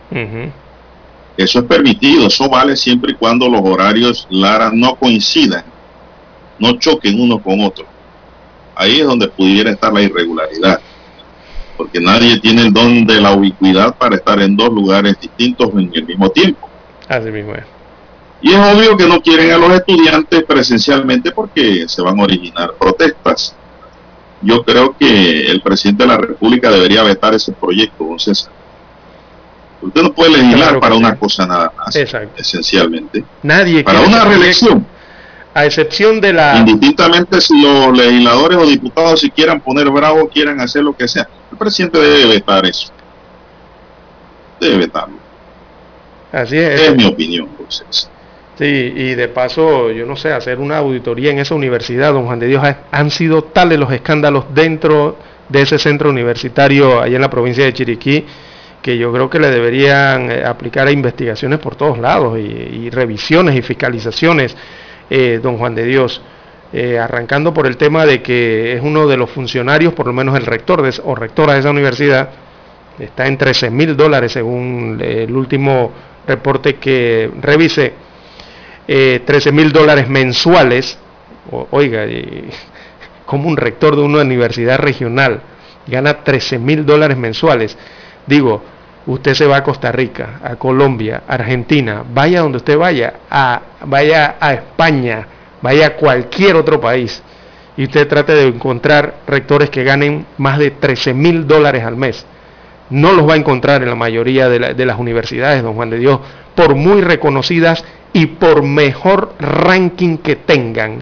Eso 1.38 1.60
es 1.60 1.66
permitido, 1.66 2.28
eso 2.28 2.50
vale 2.50 2.76
siempre 2.76 3.14
y 3.14 3.16
cuando 3.16 3.48
los 3.48 3.62
horarios 3.64 4.28
Lara 4.30 4.72
no 4.74 4.96
coincidan, 4.96 5.64
no 6.60 6.78
choquen 6.78 7.20
uno 7.20 7.42
con 7.42 7.62
otro. 7.62 7.86
Ahí 8.76 9.00
es 9.00 9.08
donde 9.08 9.28
pudiera 9.28 9.72
estar 9.72 9.94
la 9.94 10.02
irregularidad 10.02 10.82
porque 11.78 12.00
nadie 12.00 12.40
tiene 12.40 12.64
el 12.64 12.74
don 12.74 13.06
de 13.06 13.20
la 13.20 13.32
ubicuidad 13.32 13.96
para 13.96 14.16
estar 14.16 14.42
en 14.42 14.56
dos 14.56 14.70
lugares 14.70 15.20
distintos 15.20 15.70
en 15.74 15.92
el 15.94 16.06
mismo 16.06 16.30
tiempo. 16.30 16.70
Así 17.08 17.30
mismo 17.30 17.54
es. 17.56 17.64
Y 18.42 18.52
es 18.52 18.60
obvio 18.60 18.98
que 18.98 19.08
no 19.08 19.22
quieren 19.22 19.52
a 19.52 19.58
los 19.58 19.72
estudiantes 19.72 20.44
presencialmente 20.44 21.32
porque 21.32 21.86
se 21.88 22.02
van 22.02 22.20
a 22.20 22.24
originar 22.24 22.74
protestas. 22.78 23.56
Yo 24.42 24.64
creo 24.64 24.96
que 24.98 25.50
el 25.50 25.62
presidente 25.62 26.04
de 26.04 26.10
la 26.10 26.18
República 26.18 26.70
debería 26.70 27.04
vetar 27.04 27.34
ese 27.34 27.54
proyecto, 27.54 28.04
don 28.04 28.20
César. 28.20 28.52
Usted 29.82 30.02
no 30.02 30.14
puede 30.14 30.38
legislar 30.38 30.80
para 30.80 30.96
una 30.96 31.16
cosa 31.16 31.46
nada 31.46 31.72
más, 31.78 31.96
esencialmente. 32.38 33.24
Nadie 33.44 33.84
para 33.84 34.02
una 34.02 34.26
reelección 34.26 34.86
a 35.54 35.66
excepción 35.66 36.20
de 36.20 36.34
la... 36.34 36.58
Indistintamente 36.58 37.40
si 37.40 37.62
los 37.62 37.96
legisladores 37.96 38.58
o 38.58 38.66
diputados 38.66 39.20
si 39.20 39.30
quieran 39.30 39.62
poner 39.62 39.90
bravo, 39.90 40.28
quieran 40.28 40.60
hacer 40.60 40.84
lo 40.84 40.96
que 40.96 41.08
sea, 41.08 41.28
el 41.54 41.58
presidente 41.58 42.00
debe 42.00 42.34
vetar 42.34 42.66
eso. 42.66 42.92
Debe 44.60 44.78
vetarlo. 44.78 45.16
Así 46.32 46.58
es. 46.58 46.82
Es 46.82 46.96
mi 46.96 47.06
opinión, 47.06 47.48
entonces. 47.52 48.10
Sí, 48.58 48.66
y 48.66 49.16
de 49.16 49.28
paso, 49.30 49.92
yo 49.92 50.06
no 50.06 50.16
sé, 50.16 50.32
hacer 50.32 50.60
una 50.60 50.78
auditoría 50.78 51.32
en 51.32 51.40
esa 51.40 51.56
universidad, 51.56 52.14
don 52.14 52.26
Juan 52.26 52.40
de 52.40 52.48
Dios, 52.48 52.64
han 52.92 53.10
sido 53.10 53.46
tales 53.46 53.80
los 53.80 53.92
escándalos 53.92 54.46
dentro 54.54 55.18
de 55.50 55.62
ese 55.62 55.80
centro 55.80 56.10
universitario 56.10 57.02
allá 57.02 57.16
en 57.16 57.22
la 57.22 57.30
provincia 57.30 57.64
de 57.66 57.74
Chiriquí, 57.74 58.26
que 58.82 58.98
yo 58.98 59.12
creo 59.12 59.30
que 59.30 59.40
le 59.40 59.50
deberían 59.50 60.32
eh, 60.32 60.44
aplicar 60.46 60.88
a 60.88 60.92
investigaciones 60.92 61.60
por 61.60 61.76
todos 61.76 61.98
lados 61.98 62.38
y 62.38 62.90
revisiones 62.90 63.56
y 63.56 63.62
fiscalizaciones 63.62 64.56
eh, 65.10 65.40
don 65.42 65.58
Juan 65.58 65.76
de 65.76 65.86
Dios. 65.86 66.22
Eh, 66.76 66.98
arrancando 66.98 67.54
por 67.54 67.68
el 67.68 67.78
tema 67.78 68.04
de 68.04 68.24
que 68.24 68.74
es 68.74 68.82
uno 68.82 69.06
de 69.08 69.16
los 69.16 69.30
funcionarios, 69.30 69.94
por 69.94 70.08
lo 70.08 70.14
menos 70.14 70.36
el 70.36 70.46
rector 70.48 70.82
de, 70.82 71.00
o 71.04 71.14
rectora 71.14 71.54
de 71.54 71.60
esa 71.60 71.70
universidad, 71.70 72.30
está 72.98 73.28
en 73.28 73.38
13 73.38 73.70
mil 73.70 73.96
dólares 73.96 74.32
según 74.32 75.00
el 75.00 75.36
último 75.36 75.92
reporte 76.26 76.78
que 76.78 77.30
revise, 77.42 77.94
13 78.88 79.52
mil 79.52 79.72
dólares 79.72 80.10
mensuales, 80.10 80.98
oiga, 81.70 82.06
como 83.28 83.50
un 83.50 83.58
rector 83.58 83.96
de 83.96 84.02
una 84.02 84.22
universidad 84.22 84.80
regional 84.80 85.42
gana 85.86 86.24
13 86.24 86.60
mil 86.60 86.86
dólares 86.86 87.18
mensuales, 87.18 87.78
digo, 88.26 88.64
usted 89.06 89.34
se 89.34 89.46
va 89.46 89.58
a 89.58 89.64
Costa 89.64 89.92
Rica, 89.92 90.40
a 90.44 90.56
Colombia, 90.56 91.24
Argentina, 91.28 92.04
vaya 92.08 92.42
donde 92.42 92.58
usted 92.58 92.78
vaya, 92.78 93.14
vaya 93.86 94.38
a 94.40 94.54
España, 94.54 95.28
vaya 95.64 95.88
a 95.88 95.96
cualquier 95.96 96.56
otro 96.56 96.80
país, 96.80 97.24
y 97.76 97.86
usted 97.86 98.08
trate 98.08 98.34
de 98.34 98.48
encontrar 98.48 99.22
rectores 99.26 99.70
que 99.72 99.84
ganen 99.84 100.28
más 100.38 100.60
de 100.60 100.72
13 100.72 101.16
mil 101.16 101.48
dólares 101.48 101.84
al 101.84 101.96
mes. 101.96 102.26
No 102.92 103.14
los 103.14 103.28
va 103.28 103.34
a 103.34 103.38
encontrar 103.38 103.82
en 103.82 103.90
la 103.90 103.96
mayoría 103.96 104.50
de, 104.50 104.86
las 104.86 105.00
universidades, 105.00 105.64
don 105.64 105.74
Juan 105.74 105.90
de 105.90 105.98
Dios, 105.98 106.20
por 106.54 106.76
muy 106.76 107.02
reconocidas 107.02 107.84
y 108.12 108.28
por 108.28 108.62
mejor 108.62 109.34
ranking 109.40 110.18
que 110.18 110.36
tengan, 110.36 111.02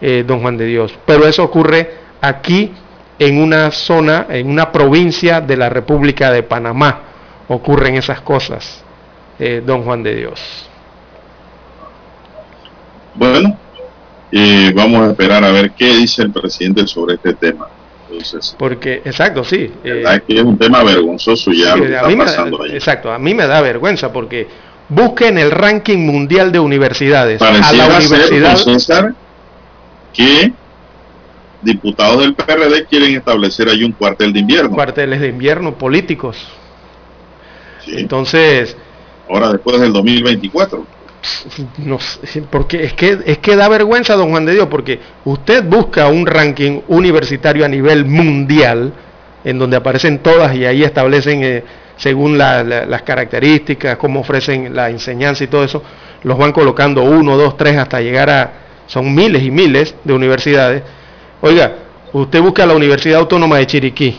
eh, 0.00 0.22
don 0.24 0.40
Juan 0.40 0.56
de 0.56 0.66
Dios. 0.66 0.96
Pero 1.04 1.26
eso 1.26 1.42
ocurre 1.42 1.90
aquí 2.20 2.72
en 3.18 3.42
una 3.42 3.72
zona, 3.72 4.26
en 4.28 4.48
una 4.48 4.70
provincia 4.70 5.40
de 5.40 5.56
la 5.56 5.68
República 5.68 6.30
de 6.30 6.44
Panamá 6.44 7.00
ocurren 7.48 7.96
esas 7.96 8.20
cosas, 8.20 8.84
eh, 9.38 9.62
don 9.64 9.82
Juan 9.82 10.02
de 10.02 10.14
Dios. 10.14 10.68
Bueno, 13.14 13.58
eh, 14.32 14.72
vamos 14.74 15.06
a 15.06 15.10
esperar 15.10 15.44
a 15.44 15.52
ver 15.52 15.72
qué 15.72 15.94
dice 15.94 16.22
el 16.22 16.32
presidente 16.32 16.86
sobre 16.86 17.14
este 17.16 17.34
tema. 17.34 17.68
Entonces, 18.10 18.56
Porque, 18.58 19.02
exacto, 19.04 19.44
sí. 19.44 19.70
Eh, 19.84 20.04
es 20.26 20.42
un 20.42 20.58
tema 20.58 20.82
vergonzoso 20.82 21.52
ya 21.52 21.76
lo 21.76 21.84
que 21.84 21.94
está 21.94 22.16
pasando 22.16 22.62
ahí. 22.62 22.72
Exacto, 22.72 23.12
a 23.12 23.18
mí 23.18 23.34
me 23.34 23.46
da 23.46 23.60
vergüenza 23.60 24.12
porque 24.12 24.48
busquen 24.88 25.38
el 25.38 25.50
ranking 25.50 25.98
mundial 25.98 26.50
de 26.50 26.58
universidades. 26.58 27.42
a 27.42 27.72
la 27.72 27.98
universidad 27.98 28.56
César, 28.56 29.14
que 30.14 30.52
diputados 31.62 32.20
del 32.20 32.34
PRD 32.34 32.86
quieren 32.86 33.16
establecer 33.16 33.68
ahí 33.68 33.84
un 33.84 33.92
cuartel 33.92 34.32
de 34.32 34.40
invierno. 34.40 34.70
Cuarteles 34.70 35.20
de 35.20 35.28
invierno 35.28 35.74
políticos. 35.74 36.36
Entonces... 37.86 38.76
Ahora 39.28 39.52
después 39.52 39.80
del 39.80 39.92
2024. 39.92 40.86
Porque 42.50 42.82
es 42.82 42.94
que, 42.94 43.18
es 43.26 43.38
que 43.38 43.54
da 43.54 43.68
vergüenza, 43.68 44.14
don 44.14 44.30
Juan 44.30 44.44
de 44.44 44.52
Dios, 44.54 44.66
porque 44.68 44.98
usted 45.24 45.64
busca 45.64 46.08
un 46.08 46.26
ranking 46.26 46.80
universitario 46.88 47.64
a 47.64 47.68
nivel 47.68 48.04
mundial, 48.04 48.92
en 49.44 49.58
donde 49.58 49.76
aparecen 49.76 50.18
todas 50.18 50.54
y 50.54 50.64
ahí 50.64 50.82
establecen, 50.82 51.44
eh, 51.44 51.64
según 51.96 52.36
las 52.38 53.02
características, 53.02 53.96
cómo 53.96 54.20
ofrecen 54.20 54.74
la 54.74 54.90
enseñanza 54.90 55.44
y 55.44 55.46
todo 55.46 55.64
eso, 55.64 55.82
los 56.24 56.36
van 56.36 56.52
colocando 56.52 57.02
uno, 57.02 57.36
dos, 57.36 57.56
tres, 57.56 57.76
hasta 57.76 58.00
llegar 58.00 58.30
a, 58.30 58.52
son 58.86 59.14
miles 59.14 59.42
y 59.42 59.50
miles 59.50 59.94
de 60.02 60.12
universidades. 60.12 60.82
Oiga, 61.40 61.76
usted 62.12 62.40
busca 62.40 62.66
la 62.66 62.74
Universidad 62.74 63.20
Autónoma 63.20 63.58
de 63.58 63.66
Chiriquí, 63.66 64.16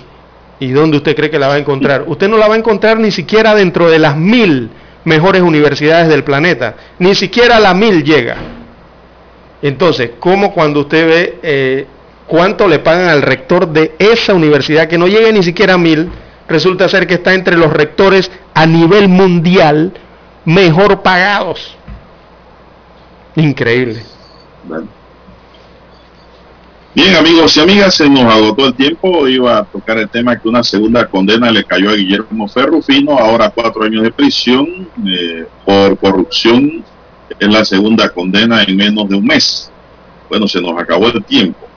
¿Y 0.60 0.72
dónde 0.72 0.96
usted 0.98 1.14
cree 1.14 1.30
que 1.30 1.40
la 1.40 1.48
va 1.48 1.56
a 1.56 1.58
encontrar? 1.58 2.06
Usted 2.08 2.30
no 2.30 2.38
la 2.38 2.48
va 2.48 2.56
a 2.56 2.58
encontrar 2.58 2.98
ni 2.98 3.12
siquiera 3.12 3.54
dentro 3.54 3.90
de 3.90 4.00
las 4.00 4.16
mil 4.16 4.70
mejores 5.06 5.42
universidades 5.42 6.08
del 6.08 6.24
planeta. 6.24 6.76
Ni 7.00 7.16
siquiera 7.16 7.60
la 7.60 7.74
mil 7.74 8.04
llega. 8.04 8.38
Entonces, 9.62 10.12
¿cómo 10.20 10.54
cuando 10.54 10.82
usted 10.82 11.08
ve 11.08 11.40
eh, 11.42 11.88
cuánto 12.28 12.68
le 12.68 12.80
pagan 12.80 13.10
al 13.10 13.22
rector 13.22 13.68
de 13.68 13.96
esa 13.98 14.34
universidad 14.34 14.88
que 14.88 14.98
no 14.98 15.08
llegue 15.08 15.32
ni 15.32 15.44
siquiera 15.44 15.76
a 15.76 15.78
mil, 15.78 16.10
resulta 16.48 16.90
ser 16.90 17.08
que 17.08 17.16
está 17.16 17.34
entre 17.34 17.58
los 17.58 17.72
rectores 17.72 18.30
a 18.54 18.66
nivel 18.66 19.08
mundial 19.08 19.94
mejor 20.46 21.02
pagados? 21.02 21.78
Increíble. 23.36 24.04
Bien, 26.96 27.16
amigos 27.16 27.58
y 27.58 27.60
amigas, 27.60 27.96
se 27.96 28.08
nos 28.08 28.32
agotó 28.32 28.68
el 28.68 28.76
tiempo. 28.76 29.28
Iba 29.28 29.58
a 29.58 29.64
tocar 29.64 29.98
el 29.98 30.08
tema 30.10 30.40
que 30.40 30.48
una 30.48 30.64
segunda 30.64 31.08
condena 31.08 31.50
le 31.50 31.64
cayó 31.64 31.90
a 31.90 31.96
Guillermo 31.96 32.48
Ferrufino, 32.48 33.18
ahora 33.18 33.50
cuatro 33.50 33.84
años 33.84 34.04
de 34.04 34.12
prisión 34.12 34.88
eh, 35.08 35.48
por 35.66 35.98
corrupción. 35.98 36.84
Es 37.40 37.48
la 37.48 37.66
segunda 37.66 38.10
condena 38.10 38.62
en 38.62 38.78
menos 38.78 39.10
de 39.10 39.16
un 39.16 39.26
mes. 39.26 39.72
Bueno, 40.30 40.48
se 40.48 40.62
nos 40.62 40.80
acabó 40.80 41.08
el 41.08 41.24
tiempo. 41.24 41.68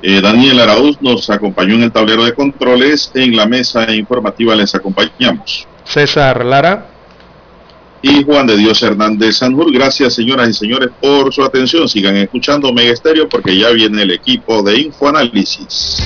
Eh, 0.00 0.22
Daniel 0.22 0.60
Arauz 0.60 0.96
nos 1.02 1.28
acompañó 1.28 1.74
en 1.74 1.82
el 1.82 1.92
tablero 1.92 2.24
de 2.24 2.32
controles. 2.32 3.10
En 3.14 3.36
la 3.36 3.44
mesa 3.44 3.92
informativa 3.92 4.56
les 4.56 4.74
acompañamos. 4.74 5.66
César 5.84 6.46
Lara 6.46 6.86
y 8.02 8.24
Juan 8.24 8.46
de 8.46 8.56
Dios 8.56 8.82
Hernández 8.82 9.36
Sanjur. 9.36 9.72
Gracias, 9.72 10.14
señoras 10.14 10.48
y 10.48 10.54
señores, 10.54 10.90
por 11.00 11.32
su 11.32 11.42
atención. 11.42 11.88
Sigan 11.88 12.16
escuchando 12.16 12.72
Mega 12.72 12.92
Estéreo 12.92 13.28
porque 13.28 13.58
ya 13.58 13.70
viene 13.70 14.02
el 14.02 14.12
equipo 14.12 14.62
de 14.62 14.80
Infoanálisis. 14.80 16.02